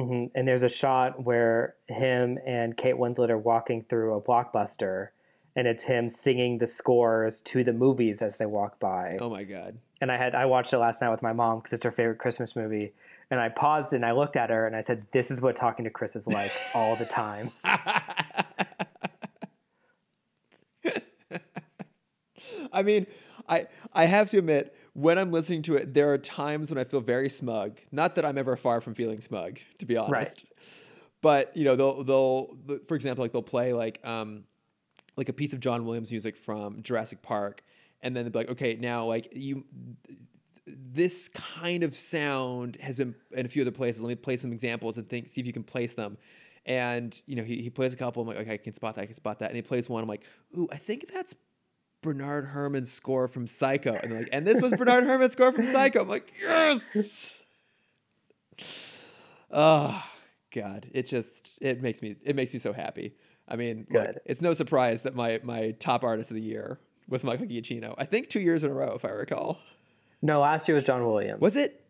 hmm 0.00 0.24
And 0.34 0.46
there's 0.48 0.62
a 0.62 0.68
shot 0.68 1.24
where 1.24 1.74
him 1.88 2.38
and 2.46 2.76
Kate 2.76 2.94
Winslet 2.96 3.30
are 3.30 3.38
walking 3.38 3.84
through 3.88 4.14
a 4.14 4.20
blockbuster, 4.20 5.08
and 5.56 5.66
it's 5.66 5.84
him 5.84 6.08
singing 6.10 6.58
the 6.58 6.66
scores 6.66 7.40
to 7.42 7.64
the 7.64 7.72
movies 7.72 8.22
as 8.22 8.36
they 8.36 8.46
walk 8.46 8.78
by. 8.78 9.18
oh 9.20 9.28
my 9.30 9.44
god, 9.44 9.76
And 10.00 10.10
I 10.12 10.16
had 10.16 10.34
I 10.34 10.46
watched 10.46 10.72
it 10.72 10.78
last 10.78 11.00
night 11.02 11.10
with 11.10 11.22
my 11.22 11.32
mom 11.32 11.58
because 11.58 11.72
it's 11.74 11.84
her 11.84 11.92
favorite 11.92 12.18
Christmas 12.18 12.54
movie. 12.56 12.92
And 13.32 13.38
I 13.38 13.48
paused 13.48 13.92
and 13.92 14.04
I 14.04 14.10
looked 14.12 14.36
at 14.36 14.50
her 14.50 14.66
and 14.66 14.74
I 14.74 14.80
said, 14.80 15.06
"This 15.12 15.30
is 15.30 15.40
what 15.40 15.54
talking 15.56 15.84
to 15.84 15.90
Chris 15.90 16.16
is 16.16 16.26
like 16.26 16.50
all 16.74 16.96
the 16.96 17.04
time." 17.06 17.50
I 22.72 22.82
mean, 22.82 23.06
I 23.48 23.66
I 23.92 24.06
have 24.06 24.30
to 24.30 24.38
admit, 24.38 24.74
when 24.94 25.18
I'm 25.18 25.30
listening 25.30 25.62
to 25.62 25.76
it, 25.76 25.94
there 25.94 26.12
are 26.12 26.18
times 26.18 26.70
when 26.70 26.78
I 26.78 26.84
feel 26.84 27.00
very 27.00 27.28
smug. 27.28 27.78
Not 27.92 28.14
that 28.16 28.24
I'm 28.24 28.38
ever 28.38 28.56
far 28.56 28.80
from 28.80 28.94
feeling 28.94 29.20
smug, 29.20 29.58
to 29.78 29.86
be 29.86 29.96
honest. 29.96 30.12
Right. 30.12 30.44
but 31.20 31.56
you 31.56 31.64
know 31.64 31.76
they'll 31.76 32.04
they'll 32.04 32.78
for 32.88 32.94
example 32.94 33.22
like 33.24 33.32
they'll 33.32 33.42
play 33.42 33.72
like 33.72 34.00
um 34.04 34.44
like 35.16 35.28
a 35.28 35.32
piece 35.32 35.52
of 35.52 35.60
John 35.60 35.84
Williams 35.84 36.10
music 36.10 36.36
from 36.36 36.82
Jurassic 36.82 37.22
Park, 37.22 37.62
and 38.00 38.16
then 38.16 38.24
they'll 38.24 38.32
be 38.32 38.38
like, 38.38 38.50
okay, 38.50 38.76
now 38.80 39.04
like 39.04 39.28
you. 39.32 39.64
This 40.66 41.28
kind 41.30 41.82
of 41.82 41.96
sound 41.96 42.76
has 42.80 42.98
been 42.98 43.14
in 43.32 43.44
a 43.44 43.48
few 43.48 43.62
other 43.62 43.72
places. 43.72 44.02
Let 44.02 44.08
me 44.08 44.14
play 44.14 44.36
some 44.36 44.52
examples 44.52 44.98
and 44.98 45.08
think, 45.08 45.28
see 45.28 45.40
if 45.40 45.46
you 45.46 45.52
can 45.52 45.64
place 45.64 45.94
them. 45.94 46.16
And 46.64 47.20
you 47.26 47.34
know, 47.34 47.42
he, 47.42 47.60
he 47.60 47.70
plays 47.70 47.92
a 47.92 47.96
couple. 47.96 48.22
I'm 48.22 48.28
like, 48.28 48.36
okay, 48.38 48.54
I 48.54 48.56
can 48.56 48.72
spot 48.72 48.94
that. 48.94 49.02
I 49.02 49.06
can 49.06 49.16
spot 49.16 49.40
that. 49.40 49.46
And 49.46 49.56
he 49.56 49.62
plays 49.62 49.88
one. 49.88 50.02
I'm 50.02 50.08
like, 50.08 50.24
ooh, 50.56 50.68
I 50.70 50.76
think 50.76 51.10
that's 51.12 51.34
Bernard 52.02 52.48
Herrmann's 52.48 52.90
score 52.92 53.28
from 53.28 53.46
Psycho. 53.46 53.94
And 53.94 54.12
like, 54.12 54.28
and 54.32 54.46
this 54.46 54.62
was 54.62 54.72
Bernard 54.72 55.04
Herrmann's 55.04 55.32
score 55.32 55.52
from 55.52 55.66
Psycho. 55.66 56.02
I'm 56.02 56.08
like, 56.08 56.32
yes. 56.40 57.42
Oh 59.50 60.02
God, 60.54 60.88
it 60.92 61.06
just 61.06 61.58
it 61.60 61.82
makes 61.82 62.02
me 62.02 62.16
it 62.22 62.36
makes 62.36 62.52
me 62.52 62.58
so 62.58 62.72
happy. 62.72 63.14
I 63.48 63.56
mean, 63.56 63.86
Good. 63.90 64.20
it's 64.24 64.40
no 64.40 64.52
surprise 64.52 65.02
that 65.02 65.14
my 65.14 65.40
my 65.42 65.72
top 65.72 66.04
artist 66.04 66.30
of 66.30 66.36
the 66.36 66.42
year 66.42 66.78
was 67.08 67.24
Michael 67.24 67.46
Giacchino. 67.46 67.94
I 67.98 68.04
think 68.04 68.28
two 68.28 68.40
years 68.40 68.62
in 68.64 68.70
a 68.70 68.74
row, 68.74 68.94
if 68.94 69.04
I 69.04 69.08
recall. 69.10 69.58
No, 70.22 70.40
last 70.40 70.68
year 70.68 70.76
was 70.76 70.84
John 70.84 71.04
Williams. 71.04 71.40
Was 71.40 71.56
it? 71.56 71.84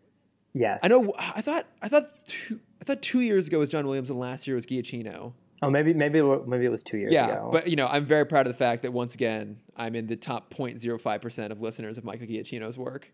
Yes. 0.54 0.80
I 0.82 0.88
know. 0.88 1.12
I 1.18 1.42
thought. 1.42 1.66
I 1.82 1.88
thought. 1.88 2.26
Two, 2.26 2.60
I 2.80 2.84
thought 2.84 3.02
two 3.02 3.20
years 3.20 3.48
ago 3.48 3.58
was 3.58 3.68
John 3.68 3.86
Williams, 3.86 4.08
and 4.10 4.18
last 4.18 4.46
year 4.46 4.54
was 4.54 4.66
Giacchino. 4.66 5.34
Oh, 5.62 5.68
maybe 5.70 5.92
maybe 5.92 6.18
it 6.20 6.46
maybe 6.48 6.64
it 6.64 6.70
was 6.70 6.82
two 6.82 6.96
years 6.98 7.12
Yeah, 7.12 7.26
ago. 7.28 7.48
but 7.52 7.66
you 7.68 7.76
know, 7.76 7.86
I'm 7.86 8.04
very 8.06 8.24
proud 8.26 8.46
of 8.46 8.52
the 8.52 8.56
fact 8.58 8.82
that 8.82 8.92
once 8.92 9.14
again, 9.14 9.58
I'm 9.76 9.94
in 9.94 10.06
the 10.06 10.16
top 10.16 10.52
0.05 10.54 11.20
percent 11.20 11.52
of 11.52 11.60
listeners 11.60 11.98
of 11.98 12.04
Michael 12.04 12.26
Giacchino's 12.26 12.78
work. 12.78 13.12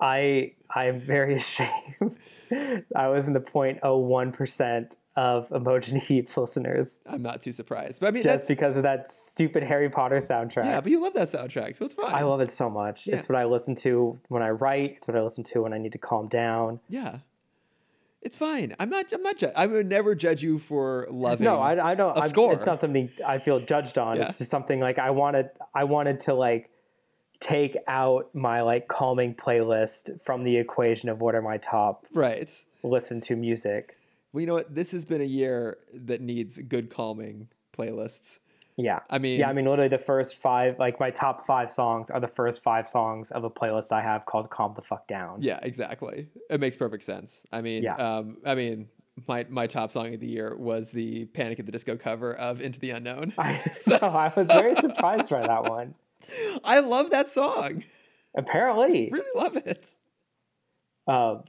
I 0.00 0.52
I 0.74 0.86
am 0.86 1.00
very 1.00 1.36
ashamed. 1.38 2.16
I 2.96 3.08
was 3.08 3.26
in 3.26 3.32
the 3.32 3.40
0.01 3.40 4.32
percent 4.32 4.98
of 5.16 5.48
Imogen 5.54 5.96
Heap's 6.00 6.36
listeners 6.36 7.00
I'm 7.06 7.22
not 7.22 7.40
too 7.40 7.52
surprised, 7.52 8.00
but 8.00 8.08
I 8.08 8.10
mean, 8.10 8.24
just 8.24 8.48
because 8.48 8.74
of 8.74 8.82
that 8.82 9.12
stupid 9.12 9.62
Harry 9.62 9.88
Potter 9.88 10.16
soundtrack. 10.16 10.64
yeah. 10.64 10.80
But 10.80 10.90
you 10.90 11.00
love 11.00 11.14
that 11.14 11.28
soundtrack, 11.28 11.76
so 11.76 11.84
it's 11.84 11.94
fine. 11.94 12.12
I 12.12 12.22
love 12.22 12.40
it 12.40 12.50
so 12.50 12.68
much. 12.68 13.06
Yeah. 13.06 13.16
It's 13.16 13.28
what 13.28 13.36
I 13.38 13.44
listen 13.44 13.76
to 13.76 14.18
when 14.28 14.42
I 14.42 14.50
write. 14.50 14.94
It's 14.96 15.06
what 15.06 15.16
I 15.16 15.22
listen 15.22 15.44
to 15.44 15.62
when 15.62 15.72
I 15.72 15.78
need 15.78 15.92
to 15.92 15.98
calm 15.98 16.26
down. 16.26 16.80
Yeah, 16.88 17.18
it's 18.24 18.36
fine. 18.36 18.74
I'm 18.78 18.90
not. 18.90 19.12
I'm 19.12 19.22
not. 19.22 19.36
Ju- 19.38 19.52
I 19.54 19.66
would 19.66 19.86
never 19.88 20.14
judge 20.14 20.42
you 20.42 20.58
for 20.58 21.06
loving. 21.10 21.44
No, 21.44 21.56
I, 21.60 21.92
I 21.92 21.94
don't. 21.94 22.16
a 22.16 22.20
I'm- 22.20 22.28
score. 22.28 22.52
It's 22.52 22.66
not 22.66 22.80
something 22.80 23.10
I 23.24 23.38
feel 23.38 23.60
judged 23.60 23.98
on. 23.98 24.16
Yeah. 24.16 24.28
It's 24.28 24.38
just 24.38 24.50
something 24.50 24.80
like 24.80 24.98
I 24.98 25.10
wanted. 25.10 25.50
I 25.74 25.84
wanted 25.84 26.20
to 26.20 26.34
like 26.34 26.70
take 27.40 27.76
out 27.86 28.34
my 28.34 28.62
like 28.62 28.88
calming 28.88 29.34
playlist 29.34 30.20
from 30.24 30.44
the 30.44 30.56
equation 30.56 31.08
of 31.08 31.20
what 31.20 31.34
are 31.34 31.42
my 31.42 31.58
top 31.58 32.06
right. 32.14 32.50
listen 32.82 33.20
to 33.20 33.36
music. 33.36 33.98
Well, 34.32 34.40
you 34.40 34.46
know 34.46 34.54
what? 34.54 34.74
This 34.74 34.92
has 34.92 35.04
been 35.04 35.20
a 35.20 35.24
year 35.26 35.78
that 35.92 36.20
needs 36.20 36.58
good 36.58 36.90
calming 36.90 37.48
playlists. 37.76 38.38
Yeah. 38.76 39.00
I 39.08 39.18
mean, 39.18 39.38
Yeah, 39.38 39.48
I 39.48 39.52
mean, 39.52 39.66
literally 39.66 39.88
the 39.88 39.98
first 39.98 40.36
five, 40.36 40.78
like 40.78 40.98
my 40.98 41.10
top 41.10 41.46
five 41.46 41.72
songs 41.72 42.10
are 42.10 42.18
the 42.20 42.28
first 42.28 42.62
five 42.62 42.88
songs 42.88 43.30
of 43.30 43.44
a 43.44 43.50
playlist 43.50 43.92
I 43.92 44.00
have 44.00 44.26
called 44.26 44.50
"Calm 44.50 44.72
the 44.74 44.82
Fuck 44.82 45.06
Down." 45.06 45.40
Yeah, 45.40 45.60
exactly. 45.62 46.28
It 46.50 46.60
makes 46.60 46.76
perfect 46.76 47.04
sense. 47.04 47.46
I 47.52 47.60
mean, 47.60 47.82
Yeah. 47.84 47.94
um, 47.96 48.38
I 48.44 48.54
mean, 48.56 48.88
my 49.28 49.46
my 49.48 49.68
top 49.68 49.92
song 49.92 50.12
of 50.12 50.18
the 50.20 50.26
year 50.26 50.56
was 50.56 50.90
the 50.90 51.26
Panic 51.26 51.60
at 51.60 51.66
the 51.66 51.72
Disco 51.72 51.96
cover 51.96 52.34
of 52.34 52.60
Into 52.60 52.80
the 52.80 52.90
Unknown. 52.90 53.32
I, 53.38 53.58
so 53.72 53.96
I 54.02 54.32
was 54.34 54.48
very 54.48 54.74
surprised 54.74 55.30
by 55.30 55.46
that 55.46 55.64
one. 55.70 55.94
I 56.64 56.80
love 56.80 57.10
that 57.10 57.28
song. 57.28 57.84
Apparently, 58.36 59.08
Really 59.12 59.24
love 59.36 59.56
it. 59.56 59.96
um, 61.06 61.44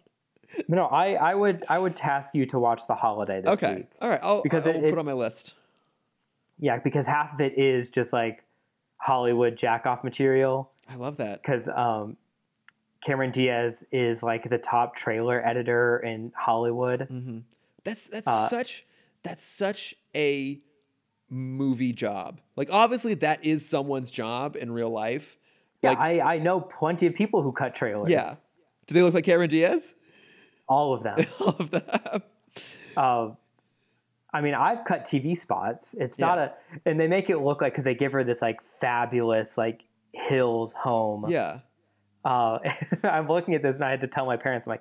no, 0.67 0.85
I, 0.85 1.13
I 1.15 1.33
would, 1.33 1.65
I 1.67 1.79
would 1.79 1.95
task 1.95 2.35
you 2.35 2.45
to 2.47 2.59
watch 2.59 2.85
the 2.87 2.93
holiday 2.93 3.41
this 3.41 3.53
Okay. 3.55 3.75
week. 3.77 3.87
All 3.99 4.09
right. 4.09 4.19
I'll, 4.21 4.43
Because 4.43 4.63
I'll 4.63 4.69
it- 4.75 4.81
put 4.81 4.89
it- 4.89 4.97
on 4.99 5.05
my 5.05 5.13
list. 5.13 5.55
Yeah, 6.59 6.77
because 6.77 7.05
half 7.05 7.33
of 7.33 7.41
it 7.41 7.57
is 7.57 7.89
just 7.89 8.13
like 8.13 8.43
Hollywood 8.97 9.55
jack 9.57 9.85
off 9.85 10.03
material. 10.03 10.71
I 10.87 10.95
love 10.95 11.17
that. 11.17 11.41
Because 11.41 11.67
um, 11.67 12.15
Cameron 13.01 13.31
Diaz 13.31 13.85
is 13.91 14.23
like 14.23 14.49
the 14.49 14.57
top 14.57 14.95
trailer 14.95 15.45
editor 15.45 15.99
in 15.99 16.31
Hollywood. 16.35 17.07
hmm 17.09 17.39
That's 17.83 18.07
that's 18.07 18.27
Uh, 18.27 18.47
such 18.49 18.85
that's 19.23 19.43
such 19.43 19.95
a 20.15 20.59
movie 21.29 21.91
job. 21.93 22.39
Like 22.55 22.69
obviously 22.71 23.15
that 23.15 23.43
is 23.43 23.67
someone's 23.67 24.11
job 24.11 24.55
in 24.55 24.71
real 24.71 24.89
life. 24.91 25.37
Yeah, 25.81 25.89
Like- 25.91 25.99
I, 25.99 26.35
I 26.35 26.37
know 26.39 26.61
plenty 26.61 27.05
of 27.07 27.13
people 27.15 27.41
who 27.41 27.51
cut 27.51 27.75
trailers. 27.75 28.09
Yeah. 28.09 28.33
Do 28.87 28.93
they 28.93 29.01
look 29.01 29.13
like 29.13 29.25
Cameron 29.25 29.49
Diaz? 29.49 29.95
all 30.67 30.93
of 30.93 31.03
them. 31.03 31.17
All 31.39 31.55
of 31.59 31.69
them. 31.69 32.23
Um, 32.97 33.37
I 34.35 34.41
mean, 34.41 34.53
I've 34.53 34.83
cut 34.83 35.05
TV 35.05 35.35
spots. 35.37 35.95
It's 35.97 36.19
not 36.19 36.37
a, 36.37 36.51
and 36.85 36.99
they 36.99 37.07
make 37.07 37.29
it 37.29 37.37
look 37.37 37.61
like 37.61 37.71
because 37.71 37.85
they 37.85 37.95
give 37.95 38.11
her 38.11 38.21
this 38.21 38.41
like 38.41 38.61
fabulous 38.81 39.57
like 39.57 39.85
hills 40.11 40.73
home. 40.73 41.23
Yeah. 41.29 41.59
Uh, 42.25 42.59
I'm 43.03 43.29
looking 43.29 43.53
at 43.53 43.63
this 43.63 43.77
and 43.77 43.85
I 43.85 43.91
had 43.91 44.01
to 44.01 44.07
tell 44.07 44.25
my 44.25 44.35
parents, 44.35 44.67
I'm 44.67 44.77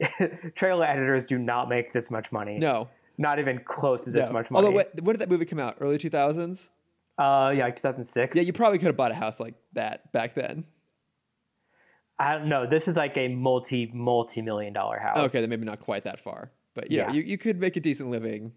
like, 0.00 0.54
trailer 0.54 0.86
editors 0.86 1.26
do 1.26 1.36
not 1.36 1.68
make 1.68 1.92
this 1.92 2.12
much 2.12 2.30
money. 2.30 2.58
No. 2.58 2.88
Not 3.18 3.40
even 3.40 3.58
close 3.64 4.02
to 4.02 4.12
this 4.12 4.26
no. 4.26 4.34
much 4.34 4.52
money. 4.52 4.66
Although, 4.66 4.76
what, 4.76 5.02
when 5.02 5.14
did 5.14 5.20
that 5.20 5.28
movie 5.28 5.46
come 5.46 5.58
out? 5.58 5.78
Early 5.80 5.98
2000s? 5.98 6.70
Uh, 7.18 7.52
yeah, 7.56 7.64
like 7.64 7.74
2006. 7.74 8.36
Yeah, 8.36 8.42
you 8.42 8.52
probably 8.52 8.78
could 8.78 8.86
have 8.86 8.96
bought 8.96 9.10
a 9.10 9.16
house 9.16 9.40
like 9.40 9.54
that 9.72 10.12
back 10.12 10.36
then. 10.36 10.64
I 12.20 12.38
don't 12.38 12.48
know. 12.48 12.68
This 12.68 12.86
is 12.86 12.96
like 12.96 13.16
a 13.16 13.26
multi 13.26 13.90
multi 13.92 14.42
million 14.42 14.72
dollar 14.72 15.00
house. 15.00 15.18
Okay, 15.18 15.40
then 15.40 15.50
maybe 15.50 15.64
not 15.64 15.80
quite 15.80 16.04
that 16.04 16.20
far. 16.20 16.52
But 16.80 16.90
yeah, 16.90 17.08
Yeah. 17.08 17.12
You, 17.12 17.22
you 17.22 17.38
could 17.38 17.60
make 17.60 17.76
a 17.76 17.80
decent 17.80 18.10
living. 18.10 18.52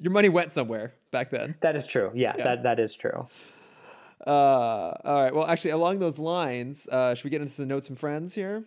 Your 0.00 0.12
money 0.12 0.28
went 0.28 0.52
somewhere 0.52 0.92
back 1.12 1.30
then. 1.30 1.54
that 1.60 1.76
is 1.76 1.86
true. 1.86 2.10
Yeah, 2.14 2.34
Yeah. 2.36 2.44
that 2.44 2.62
that 2.64 2.80
is 2.80 2.94
true. 2.94 3.28
Uh, 4.26 4.30
all 5.04 5.22
right. 5.22 5.32
Well, 5.34 5.46
actually, 5.46 5.70
along 5.70 6.00
those 6.00 6.18
lines, 6.18 6.88
uh, 6.90 7.14
should 7.14 7.24
we 7.24 7.30
get 7.30 7.40
into 7.40 7.52
some 7.52 7.68
notes 7.68 7.86
from 7.86 7.96
friends 7.96 8.34
here? 8.34 8.64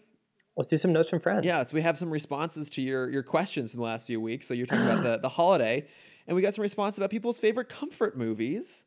Let's 0.55 0.69
do 0.69 0.77
some 0.77 0.93
notes 0.93 1.09
from 1.09 1.19
friends. 1.19 1.45
Yeah, 1.45 1.63
so 1.63 1.75
we 1.75 1.81
have 1.81 1.97
some 1.97 2.09
responses 2.09 2.69
to 2.71 2.81
your 2.81 3.09
your 3.09 3.23
questions 3.23 3.71
from 3.71 3.79
the 3.79 3.85
last 3.85 4.07
few 4.07 4.21
weeks. 4.21 4.47
So 4.47 4.53
you're 4.53 4.65
talking 4.65 4.85
about 4.85 5.03
the, 5.03 5.17
the 5.17 5.29
holiday, 5.29 5.85
and 6.27 6.35
we 6.35 6.41
got 6.41 6.53
some 6.55 6.61
responses 6.61 6.99
about 6.99 7.09
people's 7.09 7.39
favorite 7.39 7.67
comfort 7.69 8.17
movies. 8.17 8.85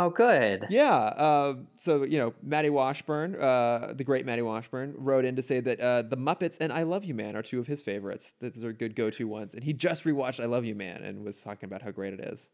Oh, 0.00 0.08
good. 0.08 0.66
Yeah. 0.70 0.94
Uh, 0.94 1.56
so 1.76 2.04
you 2.04 2.16
know, 2.16 2.32
Maddie 2.42 2.70
Washburn, 2.70 3.36
uh, 3.36 3.92
the 3.94 4.02
great 4.02 4.24
Maddie 4.24 4.40
Washburn, 4.40 4.94
wrote 4.96 5.26
in 5.26 5.36
to 5.36 5.42
say 5.42 5.60
that 5.60 5.78
uh, 5.78 6.02
the 6.02 6.16
Muppets 6.16 6.56
and 6.58 6.72
I 6.72 6.84
Love 6.84 7.04
You 7.04 7.12
Man 7.12 7.36
are 7.36 7.42
two 7.42 7.60
of 7.60 7.66
his 7.66 7.82
favorites. 7.82 8.32
Those 8.40 8.64
are 8.64 8.72
good 8.72 8.96
go-to 8.96 9.28
ones, 9.28 9.52
and 9.52 9.62
he 9.62 9.74
just 9.74 10.04
rewatched 10.04 10.40
I 10.40 10.46
Love 10.46 10.64
You 10.64 10.74
Man 10.74 11.02
and 11.02 11.22
was 11.22 11.42
talking 11.42 11.68
about 11.68 11.82
how 11.82 11.90
great 11.90 12.14
it 12.14 12.20
is. 12.20 12.48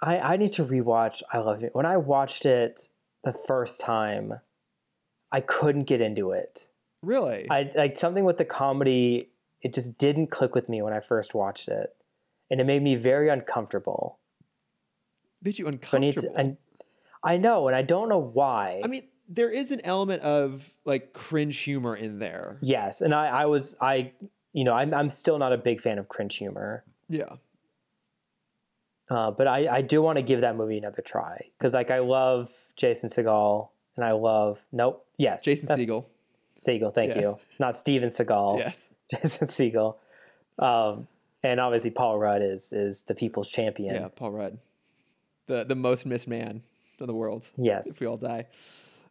I, 0.00 0.18
I 0.20 0.36
need 0.38 0.54
to 0.54 0.64
rewatch 0.64 1.20
I 1.30 1.38
Love 1.38 1.60
You. 1.60 1.68
When 1.74 1.84
I 1.84 1.98
watched 1.98 2.46
it 2.46 2.88
the 3.24 3.34
first 3.46 3.78
time, 3.78 4.32
I 5.30 5.42
couldn't 5.42 5.84
get 5.84 6.00
into 6.00 6.30
it. 6.30 6.66
Really? 7.02 7.46
I 7.50 7.70
like 7.74 7.98
something 7.98 8.24
with 8.24 8.38
the 8.38 8.46
comedy, 8.46 9.28
it 9.60 9.74
just 9.74 9.98
didn't 9.98 10.28
click 10.28 10.54
with 10.54 10.70
me 10.70 10.80
when 10.80 10.94
I 10.94 11.00
first 11.00 11.34
watched 11.34 11.68
it. 11.68 11.94
And 12.50 12.58
it 12.58 12.64
made 12.64 12.82
me 12.82 12.94
very 12.94 13.28
uncomfortable. 13.28 14.18
Made 15.42 15.58
you 15.58 15.70
So 15.82 15.96
I 15.96 16.00
need 16.00 16.18
to 16.18 16.30
I, 16.38 16.56
I 17.24 17.36
know, 17.36 17.66
and 17.68 17.76
I 17.76 17.82
don't 17.82 18.08
know 18.08 18.18
why. 18.18 18.80
I 18.84 18.86
mean, 18.88 19.08
there 19.28 19.50
is 19.50 19.70
an 19.72 19.80
element 19.84 20.22
of 20.22 20.68
like 20.84 21.12
cringe 21.12 21.58
humor 21.58 21.94
in 21.96 22.18
there. 22.18 22.58
yes, 22.62 23.00
and 23.00 23.14
I, 23.14 23.26
I 23.26 23.46
was 23.46 23.76
I 23.80 24.12
you 24.52 24.64
know, 24.64 24.72
I'm 24.74 24.92
I'm 24.94 25.08
still 25.08 25.38
not 25.38 25.52
a 25.52 25.56
big 25.56 25.80
fan 25.80 25.98
of 25.98 26.08
cringe 26.08 26.36
humor. 26.36 26.84
Yeah. 27.08 27.36
Uh, 29.10 29.30
but 29.30 29.46
I, 29.46 29.68
I 29.68 29.82
do 29.82 30.00
want 30.00 30.16
to 30.16 30.22
give 30.22 30.40
that 30.40 30.56
movie 30.56 30.78
another 30.78 31.02
try 31.02 31.50
because 31.58 31.74
like 31.74 31.90
I 31.90 31.98
love 31.98 32.50
Jason 32.76 33.10
Segal 33.10 33.68
and 33.96 34.04
I 34.06 34.12
love 34.12 34.58
nope 34.72 35.04
yes 35.18 35.42
Jason 35.44 35.68
Segel. 35.68 36.06
Segel 36.66 36.94
thank 36.94 37.14
Yes. 37.14 37.22
you 37.22 37.36
not 37.58 37.76
Steven 37.76 38.08
Seagal 38.08 38.58
Yes. 38.58 38.90
Jason 39.10 39.48
Segel 39.48 39.96
um, 40.58 41.06
and 41.42 41.60
obviously 41.60 41.90
Paul 41.90 42.18
Rudd 42.18 42.40
is 42.40 42.72
is 42.72 43.02
the 43.02 43.14
people's 43.14 43.50
champion 43.50 43.94
Yeah, 43.96 44.08
Paul 44.08 44.30
Rudd. 44.30 44.58
The 45.46 45.64
the 45.64 45.74
most 45.74 46.06
missed 46.06 46.28
man 46.28 46.62
in 47.00 47.06
the 47.06 47.14
world. 47.14 47.50
yes 47.56 47.86
If 47.86 48.00
we 48.00 48.06
all 48.06 48.16
die. 48.16 48.46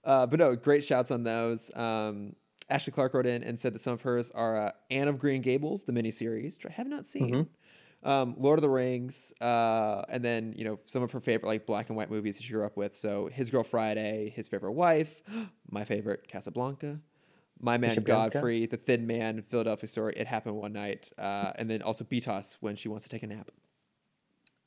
Uh, 0.03 0.25
but 0.25 0.39
no, 0.39 0.55
great 0.55 0.83
shouts 0.83 1.11
on 1.11 1.23
those. 1.23 1.69
Um, 1.75 2.35
Ashley 2.69 2.93
Clark 2.93 3.13
wrote 3.13 3.25
in 3.25 3.43
and 3.43 3.59
said 3.59 3.73
that 3.73 3.81
some 3.81 3.93
of 3.93 4.01
hers 4.01 4.31
are 4.31 4.57
uh, 4.67 4.71
Anne 4.89 5.07
of 5.09 5.19
Green 5.19 5.41
Gables, 5.41 5.83
the 5.83 5.91
miniseries, 5.91 6.57
which 6.57 6.65
I 6.65 6.71
have 6.71 6.87
not 6.87 7.05
seen. 7.05 7.33
Mhm. 7.33 7.47
Um, 8.03 8.33
Lord 8.39 8.57
of 8.57 8.63
the 8.63 8.69
Rings, 8.69 9.31
uh, 9.41 10.03
and 10.09 10.23
then 10.25 10.53
you 10.57 10.63
know 10.63 10.79
some 10.85 11.03
of 11.03 11.11
her 11.11 11.19
favorite 11.19 11.47
like 11.47 11.67
black 11.67 11.89
and 11.89 11.97
white 11.97 12.09
movies 12.09 12.37
that 12.37 12.43
she 12.43 12.53
grew 12.53 12.65
up 12.65 12.75
with. 12.77 12.95
So 12.95 13.27
His 13.27 13.51
Girl 13.51 13.63
Friday, 13.63 14.31
His 14.35 14.47
Favorite 14.47 14.71
Wife, 14.71 15.21
my 15.69 15.83
favorite 15.85 16.27
Casablanca, 16.27 16.99
My 17.59 17.77
Man 17.77 17.91
Casablanca. 17.91 18.33
Godfrey, 18.35 18.65
The 18.65 18.77
Thin 18.77 19.05
Man, 19.05 19.43
Philadelphia 19.43 19.87
Story, 19.87 20.13
It 20.17 20.25
Happened 20.25 20.55
One 20.55 20.73
Night, 20.73 21.11
uh, 21.19 21.51
and 21.57 21.69
then 21.69 21.83
also 21.83 22.03
Beatos 22.03 22.57
when 22.61 22.75
she 22.75 22.89
wants 22.89 23.03
to 23.05 23.09
take 23.09 23.21
a 23.21 23.27
nap. 23.27 23.51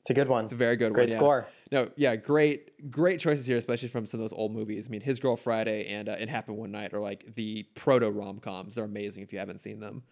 It's 0.05 0.11
a 0.11 0.13
good 0.13 0.27
one 0.27 0.43
It's 0.43 0.53
a 0.53 0.55
very 0.55 0.75
good 0.75 0.93
great 0.93 1.07
one. 1.07 1.11
yeah. 1.13 1.17
score 1.17 1.47
No, 1.71 1.89
yeah, 1.95 2.15
great, 2.15 2.91
great 2.91 3.19
choices 3.19 3.47
here, 3.47 3.57
especially 3.57 3.87
from 3.87 4.05
some 4.05 4.19
of 4.19 4.23
those 4.23 4.37
old 4.37 4.53
movies. 4.53 4.85
I 4.87 4.91
mean, 4.91 5.01
His 5.01 5.17
Girl 5.17 5.35
Friday 5.35 5.87
and 5.87 6.07
uh, 6.07 6.11
It 6.19 6.29
Happened 6.29 6.57
One 6.57 6.71
Night 6.71 6.93
are 6.93 6.99
like 6.99 7.33
the 7.33 7.63
proto 7.73 8.11
rom 8.11 8.37
coms. 8.39 8.75
They're 8.75 8.85
amazing 8.85 9.23
if 9.23 9.33
you 9.33 9.39
haven't 9.39 9.61
seen 9.61 9.79
them. 9.79 10.03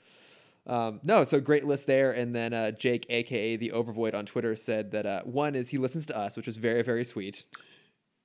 Um, 0.66 1.00
no, 1.04 1.24
so 1.24 1.40
great 1.40 1.66
list 1.66 1.86
there. 1.86 2.12
And 2.12 2.34
then 2.34 2.54
uh, 2.54 2.72
Jake, 2.72 3.06
aka 3.10 3.56
the 3.56 3.70
Overvoid 3.70 4.16
on 4.16 4.26
Twitter, 4.26 4.56
said 4.56 4.90
that 4.94 5.06
uh, 5.06 5.22
one 5.26 5.54
is 5.54 5.70
he 5.70 5.78
listens 5.78 6.08
to 6.08 6.18
us, 6.18 6.38
which 6.38 6.48
was 6.48 6.58
very, 6.58 6.82
very 6.82 7.04
sweet. 7.04 7.46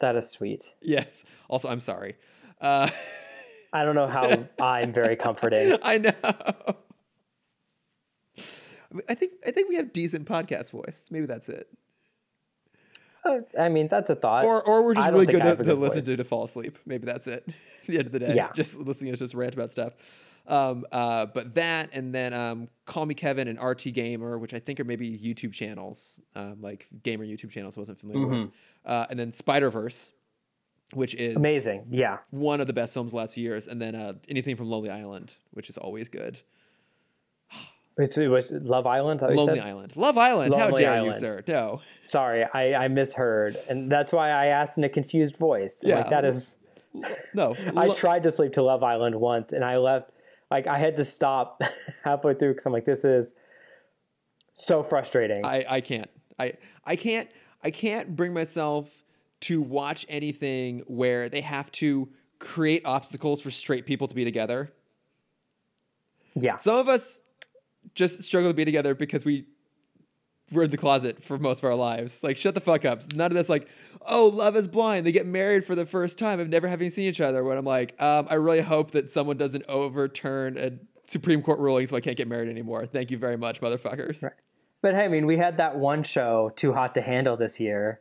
That 0.00 0.16
is 0.16 0.30
sweet. 0.30 0.72
Yes. 0.80 1.26
Also, 1.50 1.68
I'm 1.68 1.80
sorry. 1.80 2.16
Uh, 2.62 2.88
I 3.74 3.84
don't 3.84 3.94
know 3.94 4.06
how 4.06 4.46
I'm 4.58 4.90
very 4.94 5.16
comforting. 5.16 5.76
I 5.82 5.98
know. 5.98 6.12
I 9.08 9.14
think 9.14 9.32
I 9.46 9.50
think 9.50 9.68
we 9.68 9.76
have 9.76 9.92
decent 9.92 10.26
podcast 10.26 10.70
voice. 10.70 11.08
Maybe 11.10 11.26
that's 11.26 11.48
it. 11.48 11.68
Uh, 13.24 13.40
I 13.58 13.68
mean, 13.68 13.88
that's 13.88 14.08
a 14.10 14.14
thought. 14.14 14.44
Or 14.44 14.62
or 14.62 14.82
we're 14.82 14.94
just 14.94 15.10
really 15.10 15.26
good 15.26 15.42
to, 15.42 15.56
to 15.64 15.74
listen 15.74 16.04
to 16.04 16.16
to 16.16 16.24
fall 16.24 16.44
asleep. 16.44 16.78
Maybe 16.86 17.04
that's 17.06 17.26
it. 17.26 17.44
At 17.82 17.86
the 17.86 17.98
end 17.98 18.06
of 18.06 18.12
the 18.12 18.18
day, 18.20 18.34
Yeah. 18.34 18.52
just 18.52 18.78
listening 18.78 19.10
to 19.12 19.14
us 19.14 19.18
just 19.20 19.34
rant 19.34 19.54
about 19.54 19.70
stuff. 19.70 19.94
Um, 20.46 20.86
uh, 20.92 21.26
but 21.26 21.54
that 21.54 21.90
and 21.92 22.14
then 22.14 22.32
um, 22.32 22.68
Call 22.86 23.04
Me 23.04 23.14
Kevin 23.14 23.48
and 23.48 23.62
RT 23.62 23.92
Gamer, 23.92 24.38
which 24.38 24.54
I 24.54 24.58
think 24.58 24.80
are 24.80 24.84
maybe 24.84 25.18
YouTube 25.18 25.52
channels, 25.52 26.18
um, 26.36 26.58
like 26.62 26.86
gamer 27.02 27.24
YouTube 27.26 27.50
channels. 27.50 27.76
I 27.76 27.80
wasn't 27.80 27.98
familiar 28.00 28.26
with. 28.26 28.50
Uh, 28.86 29.06
and 29.10 29.18
then 29.18 29.32
Spider 29.32 29.68
Verse, 29.70 30.10
which 30.94 31.14
is 31.14 31.36
Amazing. 31.36 31.86
Yeah. 31.90 32.18
one 32.30 32.62
of 32.62 32.66
the 32.66 32.72
best 32.72 32.94
films 32.94 33.12
last 33.12 33.34
few 33.34 33.42
years. 33.44 33.68
And 33.68 33.80
then 33.80 33.94
uh, 33.94 34.14
anything 34.28 34.56
from 34.56 34.70
Lonely 34.70 34.88
Island, 34.88 35.34
which 35.50 35.68
is 35.68 35.76
always 35.76 36.08
good. 36.08 36.40
So 38.06 38.30
was 38.30 38.52
Love 38.52 38.86
Island? 38.86 39.20
how 39.20 39.28
Lonely? 39.28 39.60
Island, 39.60 39.96
Love 39.96 40.16
Island. 40.16 40.54
How 40.54 40.66
Lonely 40.66 40.82
dare 40.82 41.04
you, 41.04 41.12
sir? 41.12 41.42
No. 41.48 41.80
Sorry, 42.02 42.44
I, 42.54 42.84
I 42.84 42.88
misheard, 42.88 43.56
and 43.68 43.90
that's 43.90 44.12
why 44.12 44.30
I 44.30 44.46
asked 44.46 44.78
in 44.78 44.84
a 44.84 44.88
confused 44.88 45.36
voice. 45.36 45.80
Yeah. 45.82 45.98
Like 45.98 46.10
that 46.10 46.24
is. 46.24 46.54
No. 47.34 47.54
I 47.76 47.92
tried 47.94 48.22
to 48.24 48.32
sleep 48.32 48.52
to 48.54 48.62
Love 48.62 48.82
Island 48.82 49.14
once, 49.14 49.52
and 49.52 49.64
I 49.64 49.76
left. 49.76 50.10
Like 50.50 50.66
I 50.66 50.78
had 50.78 50.96
to 50.96 51.04
stop 51.04 51.60
halfway 52.04 52.34
through 52.34 52.52
because 52.52 52.66
I'm 52.66 52.72
like, 52.72 52.86
this 52.86 53.04
is 53.04 53.34
so 54.52 54.82
frustrating. 54.82 55.44
I, 55.44 55.64
I 55.68 55.80
can't. 55.80 56.08
I 56.38 56.54
I 56.84 56.96
can't 56.96 57.28
I 57.62 57.70
can't 57.70 58.14
bring 58.16 58.32
myself 58.32 59.04
to 59.40 59.60
watch 59.60 60.06
anything 60.08 60.82
where 60.86 61.28
they 61.28 61.40
have 61.40 61.70
to 61.72 62.08
create 62.38 62.82
obstacles 62.84 63.40
for 63.40 63.50
straight 63.50 63.86
people 63.86 64.08
to 64.08 64.14
be 64.14 64.24
together. 64.24 64.72
yeah. 66.34 66.56
Some 66.56 66.76
of 66.76 66.88
us 66.88 67.20
just 67.94 68.22
struggle 68.22 68.50
to 68.50 68.54
be 68.54 68.64
together 68.64 68.94
because 68.94 69.24
we 69.24 69.46
were 70.52 70.64
in 70.64 70.70
the 70.70 70.76
closet 70.76 71.22
for 71.22 71.38
most 71.38 71.58
of 71.58 71.64
our 71.64 71.74
lives. 71.74 72.22
Like 72.22 72.36
shut 72.36 72.54
the 72.54 72.60
fuck 72.60 72.84
up. 72.84 73.02
None 73.12 73.30
of 73.30 73.36
this 73.36 73.48
like, 73.48 73.68
oh, 74.06 74.26
love 74.26 74.56
is 74.56 74.68
blind. 74.68 75.06
They 75.06 75.12
get 75.12 75.26
married 75.26 75.64
for 75.64 75.74
the 75.74 75.86
first 75.86 76.18
time 76.18 76.40
of 76.40 76.48
never 76.48 76.68
having 76.68 76.90
seen 76.90 77.06
each 77.06 77.20
other. 77.20 77.44
When 77.44 77.58
I'm 77.58 77.64
like, 77.64 78.00
um, 78.00 78.26
I 78.30 78.34
really 78.34 78.60
hope 78.60 78.92
that 78.92 79.10
someone 79.10 79.36
doesn't 79.36 79.64
overturn 79.68 80.56
a 80.56 80.72
Supreme 81.06 81.42
Court 81.42 81.58
ruling 81.58 81.86
so 81.86 81.96
I 81.96 82.00
can't 82.00 82.16
get 82.16 82.28
married 82.28 82.48
anymore. 82.48 82.86
Thank 82.86 83.10
you 83.10 83.18
very 83.18 83.36
much, 83.36 83.60
motherfuckers. 83.60 84.22
Right. 84.22 84.32
But 84.80 84.94
hey, 84.94 85.04
I 85.04 85.08
mean, 85.08 85.26
we 85.26 85.36
had 85.36 85.56
that 85.56 85.76
one 85.76 86.02
show, 86.04 86.52
Too 86.54 86.72
Hot 86.72 86.94
to 86.94 87.00
Handle, 87.00 87.36
this 87.36 87.58
year 87.58 88.00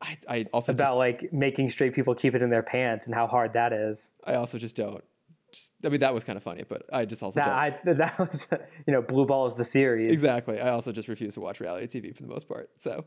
I, 0.00 0.18
I 0.28 0.46
also 0.52 0.72
about 0.72 0.84
just, 0.84 0.96
like 0.96 1.32
making 1.32 1.70
straight 1.70 1.94
people 1.94 2.14
keep 2.14 2.34
it 2.34 2.42
in 2.42 2.50
their 2.50 2.62
pants 2.62 3.06
and 3.06 3.14
how 3.14 3.26
hard 3.26 3.52
that 3.54 3.72
is. 3.72 4.12
I 4.24 4.34
also 4.34 4.58
just 4.58 4.76
don't. 4.76 5.02
Just, 5.58 5.72
I 5.84 5.88
mean, 5.88 6.00
that 6.00 6.14
was 6.14 6.24
kind 6.24 6.36
of 6.36 6.42
funny, 6.42 6.64
but 6.68 6.82
I 6.92 7.04
just 7.04 7.22
also 7.22 7.40
That. 7.40 7.48
I 7.48 7.70
that 7.84 8.18
was 8.18 8.46
you 8.86 8.92
know 8.92 9.02
Blue 9.02 9.26
Balls 9.26 9.56
the 9.56 9.64
series. 9.64 10.12
Exactly. 10.12 10.60
I 10.60 10.70
also 10.70 10.92
just 10.92 11.08
refuse 11.08 11.34
to 11.34 11.40
watch 11.40 11.60
reality 11.60 12.00
TV 12.00 12.14
for 12.14 12.22
the 12.22 12.28
most 12.28 12.48
part. 12.48 12.70
So 12.76 13.04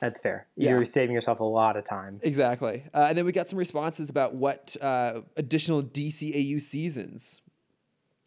That's 0.00 0.18
fair. 0.20 0.48
Yeah. 0.56 0.70
You're 0.70 0.84
saving 0.84 1.14
yourself 1.14 1.40
a 1.40 1.44
lot 1.44 1.76
of 1.76 1.84
time. 1.84 2.20
exactly. 2.22 2.84
Uh, 2.92 3.06
and 3.08 3.16
then 3.16 3.24
we 3.24 3.32
got 3.32 3.48
some 3.48 3.58
responses 3.58 4.10
about 4.10 4.34
what 4.34 4.76
uh, 4.80 5.20
additional 5.36 5.82
DCAU 5.82 6.60
seasons 6.60 7.40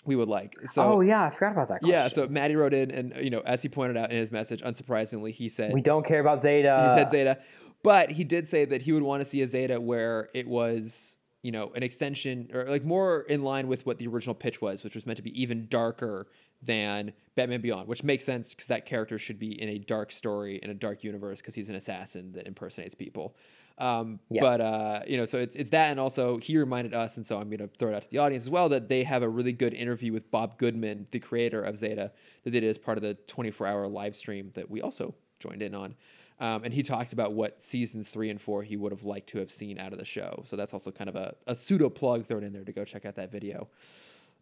we 0.05 0.15
would 0.15 0.29
like. 0.29 0.53
So 0.69 0.83
oh 0.83 1.01
yeah, 1.01 1.25
I 1.25 1.29
forgot 1.29 1.51
about 1.51 1.67
that. 1.67 1.79
yeah. 1.83 2.07
So 2.07 2.27
Maddie 2.27 2.55
wrote 2.55 2.73
in, 2.73 2.91
and 2.91 3.13
you 3.21 3.29
know, 3.29 3.41
as 3.41 3.61
he 3.61 3.67
pointed 3.69 3.97
out 3.97 4.11
in 4.11 4.17
his 4.17 4.31
message, 4.31 4.61
unsurprisingly, 4.61 5.31
he 5.31 5.49
said 5.49 5.73
we 5.73 5.81
don't 5.81 6.05
care 6.05 6.21
about 6.21 6.41
Zeta. 6.41 6.87
he 6.89 6.97
said 6.97 7.11
Zeta, 7.11 7.39
but 7.83 8.11
he 8.11 8.23
did 8.23 8.47
say 8.47 8.65
that 8.65 8.81
he 8.81 8.93
would 8.93 9.03
want 9.03 9.21
to 9.21 9.25
see 9.25 9.41
a 9.41 9.45
Zeta 9.45 9.79
where 9.81 10.29
it 10.33 10.47
was, 10.47 11.16
you 11.47 11.53
know, 11.53 11.71
an 11.75 11.81
extension 11.81 12.49
or 12.53 12.65
like 12.65 12.83
more 12.83 13.21
in 13.21 13.41
line 13.41 13.69
with 13.69 13.85
what 13.85 13.99
the 13.99 14.07
original 14.07 14.35
pitch 14.35 14.61
was, 14.61 14.83
which 14.83 14.95
was 14.95 15.05
meant 15.05 15.15
to 15.15 15.23
be 15.23 15.41
even 15.41 15.65
darker 15.69 16.27
than 16.61 17.13
Batman 17.35 17.61
Beyond, 17.61 17.87
which 17.87 18.03
makes 18.03 18.25
sense 18.25 18.49
because 18.49 18.67
that 18.67 18.85
character 18.85 19.17
should 19.17 19.39
be 19.39 19.61
in 19.61 19.69
a 19.69 19.77
dark 19.77 20.11
story 20.11 20.59
in 20.61 20.69
a 20.69 20.73
dark 20.73 21.05
universe 21.05 21.39
because 21.39 21.55
he's 21.55 21.69
an 21.69 21.75
assassin 21.75 22.33
that 22.33 22.47
impersonates 22.47 22.95
people. 22.95 23.33
Um, 23.77 24.19
Yes. 24.29 24.41
But 24.41 24.59
uh, 24.59 24.99
you 25.07 25.15
know, 25.15 25.23
so 25.23 25.37
it's 25.37 25.55
it's 25.55 25.69
that, 25.69 25.89
and 25.89 26.01
also 26.01 26.37
he 26.37 26.57
reminded 26.57 26.93
us, 26.93 27.15
and 27.15 27.25
so 27.25 27.39
I'm 27.39 27.47
going 27.47 27.59
to 27.59 27.69
throw 27.79 27.91
it 27.91 27.95
out 27.95 28.01
to 28.01 28.09
the 28.09 28.17
audience 28.17 28.43
as 28.43 28.49
well 28.49 28.67
that 28.67 28.89
they 28.89 29.03
have 29.03 29.23
a 29.23 29.29
really 29.29 29.53
good 29.53 29.73
interview 29.73 30.11
with 30.11 30.29
Bob 30.29 30.57
Goodman, 30.57 31.07
the 31.11 31.19
creator 31.21 31.63
of 31.63 31.77
Zeta, 31.77 32.11
that 32.43 32.49
they 32.51 32.59
did 32.59 32.67
as 32.67 32.77
part 32.77 32.97
of 32.97 33.03
the 33.03 33.13
24 33.13 33.67
hour 33.67 33.87
live 33.87 34.17
stream 34.17 34.51
that 34.55 34.69
we 34.69 34.81
also 34.81 35.15
joined 35.39 35.61
in 35.61 35.73
on. 35.73 35.95
Um, 36.39 36.63
and 36.63 36.73
he 36.73 36.83
talks 36.83 37.13
about 37.13 37.33
what 37.33 37.61
seasons 37.61 38.09
three 38.09 38.29
and 38.29 38.39
four 38.39 38.61
he 38.63 38.77
would 38.77 38.91
have 38.91 39.03
liked 39.03 39.27
to 39.29 39.39
have 39.39 39.49
seen 39.49 39.79
out 39.79 39.91
of 39.91 39.97
the 39.99 40.05
show. 40.05 40.43
So 40.45 40.55
that's 40.55 40.71
also 40.73 40.91
kind 40.91 41.09
of 41.09 41.15
a, 41.15 41.33
a 41.47 41.55
pseudo 41.55 41.89
plug 41.89 42.25
thrown 42.27 42.43
in 42.43 42.53
there 42.53 42.63
to 42.63 42.71
go 42.71 42.85
check 42.85 43.05
out 43.05 43.15
that 43.15 43.31
video. 43.31 43.67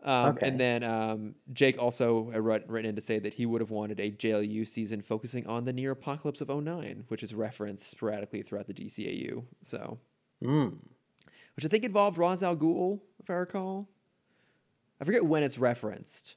Um, 0.03 0.35
Okay. 0.35 0.47
And 0.49 0.59
then 0.59 0.83
um, 0.83 1.35
Jake 1.53 1.79
also 1.79 2.23
writ- 2.31 2.65
written 2.69 2.89
in 2.89 2.95
to 2.95 3.01
say 3.01 3.17
that 3.19 3.33
he 3.33 3.45
would 3.45 3.61
have 3.61 3.71
wanted 3.71 3.99
a 4.01 4.11
JLU 4.11 4.67
season 4.67 5.01
focusing 5.01 5.47
on 5.47 5.63
the 5.63 5.71
near 5.73 5.91
apocalypse 5.91 6.41
of 6.41 6.49
09, 6.49 7.05
which 7.07 7.23
is 7.23 7.33
referenced 7.33 7.89
sporadically 7.89 8.41
throughout 8.41 8.67
the 8.67 8.73
DCAU. 8.73 9.43
So, 9.61 9.97
Mm. 10.43 10.77
which 11.55 11.63
I 11.65 11.69
think 11.69 11.85
involved 11.85 12.17
Ra's 12.17 12.43
al 12.43 12.57
Ghul, 12.57 12.99
if 13.23 13.29
I 13.29 13.33
recall. 13.35 13.87
I 14.99 15.05
forget 15.05 15.25
when 15.25 15.43
it's 15.43 15.57
referenced. 15.57 16.35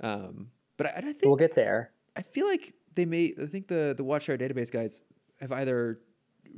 Um, 0.00 0.50
but 0.76 0.88
I, 0.88 0.90
I 0.96 1.00
think 1.00 1.22
We'll 1.24 1.36
get 1.36 1.54
there. 1.54 1.92
I 2.16 2.22
feel 2.22 2.48
like 2.48 2.74
they 2.98 3.04
may. 3.04 3.32
I 3.40 3.46
think 3.46 3.68
the 3.68 3.94
the 3.96 4.02
Watchtower 4.02 4.36
database 4.36 4.72
guys 4.72 5.02
have 5.40 5.52
either 5.52 6.00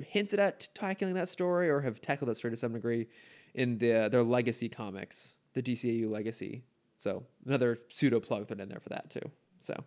hinted 0.06 0.40
at 0.40 0.68
tackling 0.74 1.12
that 1.14 1.28
story 1.28 1.68
or 1.68 1.82
have 1.82 2.00
tackled 2.00 2.30
that 2.30 2.36
story 2.36 2.52
to 2.52 2.56
some 2.56 2.72
degree 2.72 3.08
in 3.54 3.76
the 3.76 3.92
uh, 3.92 4.08
their 4.08 4.22
legacy 4.22 4.70
comics, 4.70 5.36
the 5.52 5.62
DCAU 5.62 6.10
legacy. 6.10 6.64
So 6.98 7.24
another 7.46 7.78
pseudo 7.90 8.20
plug 8.20 8.48
thrown 8.48 8.60
in 8.60 8.70
there 8.70 8.80
for 8.80 8.88
that 8.88 9.10
too. 9.10 9.20
So 9.60 9.84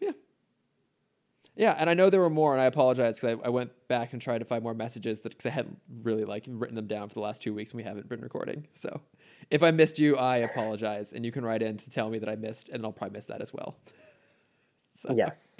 yeah, 0.00 0.10
yeah, 1.54 1.76
and 1.78 1.88
I 1.88 1.94
know 1.94 2.10
there 2.10 2.20
were 2.20 2.28
more, 2.28 2.52
and 2.52 2.60
I 2.60 2.64
apologize 2.64 3.20
because 3.20 3.38
I, 3.38 3.46
I 3.46 3.50
went 3.50 3.70
back 3.86 4.12
and 4.12 4.20
tried 4.20 4.38
to 4.38 4.44
find 4.44 4.64
more 4.64 4.74
messages 4.74 5.20
that 5.20 5.28
because 5.28 5.46
I 5.46 5.50
hadn't 5.50 5.78
really 6.02 6.24
like 6.24 6.44
written 6.48 6.74
them 6.74 6.88
down 6.88 7.08
for 7.08 7.14
the 7.14 7.20
last 7.20 7.40
two 7.40 7.54
weeks 7.54 7.70
and 7.70 7.78
we 7.78 7.84
haven't 7.84 8.08
been 8.08 8.20
recording. 8.20 8.66
So 8.72 9.00
if 9.48 9.62
I 9.62 9.70
missed 9.70 10.00
you, 10.00 10.16
I 10.16 10.38
apologize, 10.38 11.12
and 11.12 11.24
you 11.24 11.30
can 11.30 11.44
write 11.44 11.62
in 11.62 11.76
to 11.76 11.88
tell 11.88 12.10
me 12.10 12.18
that 12.18 12.28
I 12.28 12.34
missed, 12.34 12.68
and 12.68 12.84
I'll 12.84 12.90
probably 12.90 13.14
miss 13.14 13.26
that 13.26 13.40
as 13.40 13.54
well. 13.54 13.76
So, 15.08 15.14
Yes. 15.16 15.56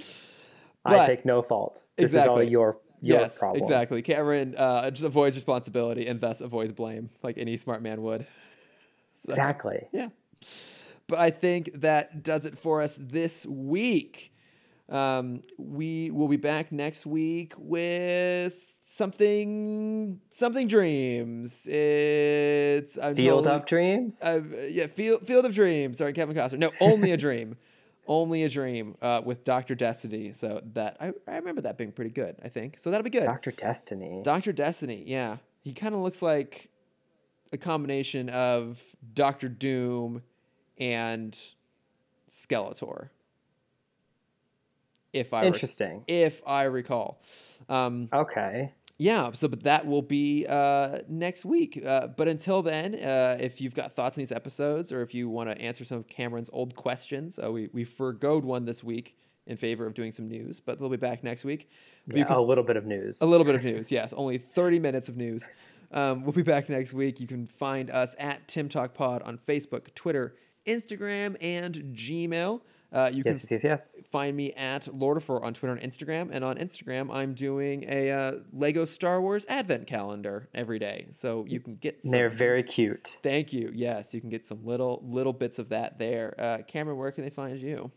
But- 0.85 0.99
I 1.01 1.07
take 1.07 1.25
no 1.25 1.43
fault. 1.43 1.83
This 1.97 2.07
Exactly. 2.13 2.45
is 2.45 2.47
all 2.47 2.51
your 2.51 2.79
your 3.03 3.21
yes, 3.21 3.39
problem. 3.39 3.63
exactly. 3.63 4.03
Cameron 4.03 4.55
uh, 4.57 4.91
just 4.91 5.05
avoids 5.05 5.35
responsibility 5.35 6.07
and 6.07 6.21
thus 6.21 6.43
avoids 6.43 6.73
blame, 6.73 7.09
like 7.23 7.39
any 7.39 7.57
smart 7.57 7.83
man 7.83 8.03
would. 8.03 8.27
So, 9.27 9.33
Exactly. 9.33 9.87
Yeah. 9.93 10.09
But 11.07 11.19
I 11.19 11.31
think 11.31 11.71
that 11.83 12.23
does 12.23 12.47
it 12.47 12.57
for 12.59 12.81
us 12.81 12.97
this 12.99 13.45
week. 13.45 14.33
Um, 14.89 15.43
we 15.59 16.11
will 16.11 16.29
be 16.29 16.39
back 16.39 16.73
next 16.73 17.05
week 17.05 17.53
with 17.59 18.57
something 18.87 20.21
something 20.31 20.67
dreams. 20.69 21.67
It's 21.69 22.97
I'm 22.97 23.15
Field 23.15 23.45
totally- 23.45 23.57
of 23.61 23.67
Dreams. 23.67 24.23
yeah, 24.71 24.87
Field 24.87 25.27
Field 25.27 25.45
of 25.45 25.55
Dreams, 25.55 25.99
Sorry, 25.99 26.13
Kevin 26.15 26.35
Costner. 26.35 26.59
No, 26.59 26.71
only 26.81 27.13
a 27.13 27.17
dream, 27.19 27.57
only 28.11 28.43
a 28.43 28.49
dream 28.49 28.97
uh, 29.01 29.23
with 29.25 29.45
Doctor 29.45 29.77
Destiny. 29.77 30.33
So 30.33 30.61
that 30.75 30.97
I, 31.01 31.13
I 31.29 31.37
remember 31.37 31.63
that 31.63 31.79
being 31.79 31.93
pretty 31.93 32.11
good. 32.11 32.37
I 32.45 32.49
think 32.49 32.79
so. 32.79 32.91
That'll 32.91 33.05
be 33.05 33.11
good. 33.11 33.25
Doctor 33.25 33.53
Destiny. 33.53 34.21
Doctor 34.25 34.53
Destiny. 34.53 35.05
Yeah, 35.07 35.37
he 35.63 35.73
kind 35.73 35.95
of 35.95 36.01
looks 36.03 36.21
like 36.21 36.71
a 37.53 37.57
combination 37.57 38.29
of 38.29 38.83
Doctor 39.15 39.49
Doom 39.49 40.23
and 40.77 41.39
Skeletor. 42.29 43.11
If 45.13 45.33
I 45.33 45.47
Interesting. 45.47 46.05
if 46.07 46.43
I 46.47 46.65
recall. 46.65 47.23
Um, 47.69 48.09
Okay. 48.13 48.73
Yeah, 49.01 49.31
so 49.33 49.49
but 49.49 49.63
that 49.63 49.87
will 49.87 50.03
be 50.03 50.47
uh, 50.47 50.99
next 51.09 51.47
week. 51.47 51.83
Uh, 51.85 52.09
but 52.09 52.29
until 52.29 52.61
then, 52.61 52.95
uh, 52.97 53.39
if 53.41 53.59
you've 53.59 53.75
got 53.75 53.97
thoughts 53.97 54.19
on 54.19 54.21
these 54.21 54.31
episodes, 54.31 54.93
or 54.93 55.01
if 55.01 55.15
you 55.15 55.31
want 55.31 55.49
to 55.49 55.59
answer 55.59 55.87
some 55.87 55.97
of 55.97 56.07
Cameron's 56.07 56.51
old 56.53 56.77
questions, 56.77 57.39
uh, 57.43 57.51
we 57.51 57.71
we 57.73 57.83
forgoed 57.85 58.45
one 58.45 58.67
this 58.67 58.85
week 58.85 59.17
in 59.47 59.57
favor 59.57 59.87
of 59.87 59.95
doing 59.95 60.13
some 60.13 60.29
news, 60.29 60.61
but 60.61 60.79
they'll 60.79 60.91
be 60.91 60.99
back 60.99 61.25
next 61.25 61.45
week. 61.45 61.71
Yeah, 62.09 62.25
can- 62.25 62.37
a 62.37 62.41
little 62.43 62.63
bit 62.63 62.77
of 62.77 62.85
news. 62.85 63.23
a 63.23 63.27
little 63.27 63.47
bit 63.47 63.55
of 63.55 63.65
news, 63.65 63.91
yes, 63.91 64.13
only 64.13 64.37
thirty 64.37 64.79
minutes 64.79 65.09
of 65.09 65.17
news. 65.17 65.49
Um, 65.93 66.23
we'll 66.23 66.33
be 66.35 66.43
back 66.43 66.69
next 66.69 66.93
week. 66.93 67.21
You 67.21 67.27
can 67.27 67.47
find 67.47 67.91
us 67.91 68.15
at 68.19 68.47
Timm 68.49 68.69
Talk 68.69 68.93
Pod 68.93 69.23
on 69.23 69.39
Facebook, 69.39 69.95
Twitter, 69.95 70.37
Instagram 70.67 71.37
and 71.41 71.75
Gmail. 71.97 72.61
Uh, 72.93 73.11
you 73.13 73.23
can 73.23 73.33
Yes, 73.33 73.43
yes, 73.51 73.51
yes, 73.51 73.65
yes. 73.65 74.09
find 74.09 74.37
me 74.37 74.53
at 74.55 74.87
Lordifer 74.87 75.43
on 75.43 75.55
Twitter 75.55 75.75
and 75.75 75.93
Instagram. 75.93 76.31
And 76.33 76.45
on 76.45 76.57
Instagram, 76.57 77.15
I'm 77.15 77.35
doing 77.35 77.85
a 77.89 78.11
uh, 78.11 78.33
Lego 78.53 78.85
Star 78.85 79.21
Wars 79.21 79.47
Advent 79.49 79.87
calendar 79.87 80.49
every 80.55 80.79
day, 80.79 81.07
so 81.13 81.45
you 81.47 81.61
can 81.61 81.77
get. 81.77 82.03
Some, 82.03 82.11
They're 82.11 82.31
very 82.31 82.63
cute. 82.65 83.17
Thank 83.23 83.53
you. 83.53 83.71
Yes, 83.75 84.13
you 84.13 84.21
can 84.21 84.29
get 84.29 84.45
some 84.47 84.65
little 84.65 85.03
little 85.07 85.33
bits 85.33 85.59
of 85.59 85.69
that 85.69 85.99
there. 85.99 86.35
Uh, 86.39 86.59
Cameron, 86.67 86.99
where 86.99 87.13
can 87.13 87.23
they 87.23 87.31
find 87.31 87.61
you? 87.61 87.91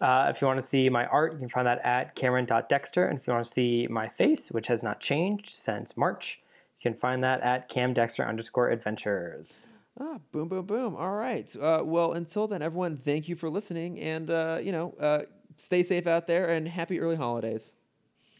Uh, 0.00 0.30
if 0.34 0.40
you 0.40 0.46
want 0.46 0.60
to 0.60 0.66
see 0.66 0.88
my 0.88 1.06
art, 1.06 1.32
you 1.32 1.38
can 1.38 1.48
find 1.48 1.66
that 1.66 1.80
at 1.84 2.14
Cameron.dexter. 2.14 3.06
And 3.06 3.18
if 3.18 3.26
you 3.26 3.32
want 3.32 3.46
to 3.46 3.50
see 3.50 3.86
my 3.88 4.08
face, 4.08 4.50
which 4.50 4.66
has 4.66 4.82
not 4.82 5.00
changed 5.00 5.50
since 5.50 5.96
March, 5.96 6.40
you 6.80 6.90
can 6.90 6.98
find 6.98 7.22
that 7.24 7.40
at 7.42 7.70
camdexter 7.70 8.26
underscore 8.28 8.70
adventures. 8.70 9.68
Ah, 10.00 10.18
boom, 10.32 10.48
boom, 10.48 10.66
boom. 10.66 10.96
All 10.96 11.12
right. 11.12 11.54
Uh, 11.56 11.82
well, 11.84 12.12
until 12.12 12.48
then, 12.48 12.62
everyone, 12.62 12.96
thank 12.96 13.28
you 13.28 13.36
for 13.36 13.48
listening, 13.48 14.00
and 14.00 14.28
uh, 14.30 14.58
you 14.62 14.72
know, 14.72 14.94
uh, 14.98 15.20
stay 15.56 15.82
safe 15.84 16.06
out 16.06 16.26
there, 16.26 16.48
and 16.48 16.66
happy 16.66 16.98
early 17.00 17.16
holidays. 17.16 17.74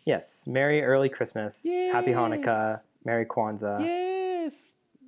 Yes, 0.04 0.46
Merry 0.46 0.82
Early 0.82 1.08
Christmas. 1.08 1.64
Happy 1.64 2.10
Hanukkah. 2.12 2.80
Merry 3.04 3.24
Kwanzaa. 3.24 3.80
yes. 3.80 4.54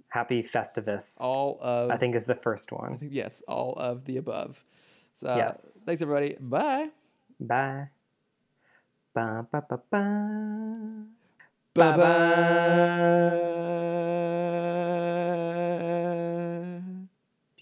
Happy 0.08 0.42
Festivus. 0.42 1.16
All 1.20 1.58
of 1.60 1.90
I 1.90 1.96
think 1.98 2.14
is 2.14 2.24
the 2.24 2.34
first 2.34 2.72
I 2.72 2.76
one. 2.76 2.98
think 2.98 3.12
yes, 3.12 3.42
all 3.48 3.74
of 3.74 4.04
the 4.04 4.16
above. 4.18 4.62
So, 5.14 5.34
Yes. 5.34 5.82
Thanks, 5.84 6.00
everybody. 6.00 6.36
Bye. 6.40 6.88
Bye. 7.40 7.88
Ba, 9.14 9.46
ba, 9.50 9.64
ba, 9.68 9.80
ba. 9.90 11.04
Bye 11.74 11.96
bye. 11.96 12.06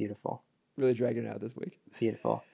Beautiful. 0.05 0.43
Really 0.77 0.93
dragging 0.93 1.25
it 1.25 1.31
out 1.31 1.41
this 1.41 1.57
week. 1.57 1.81
Beautiful. 1.99 2.45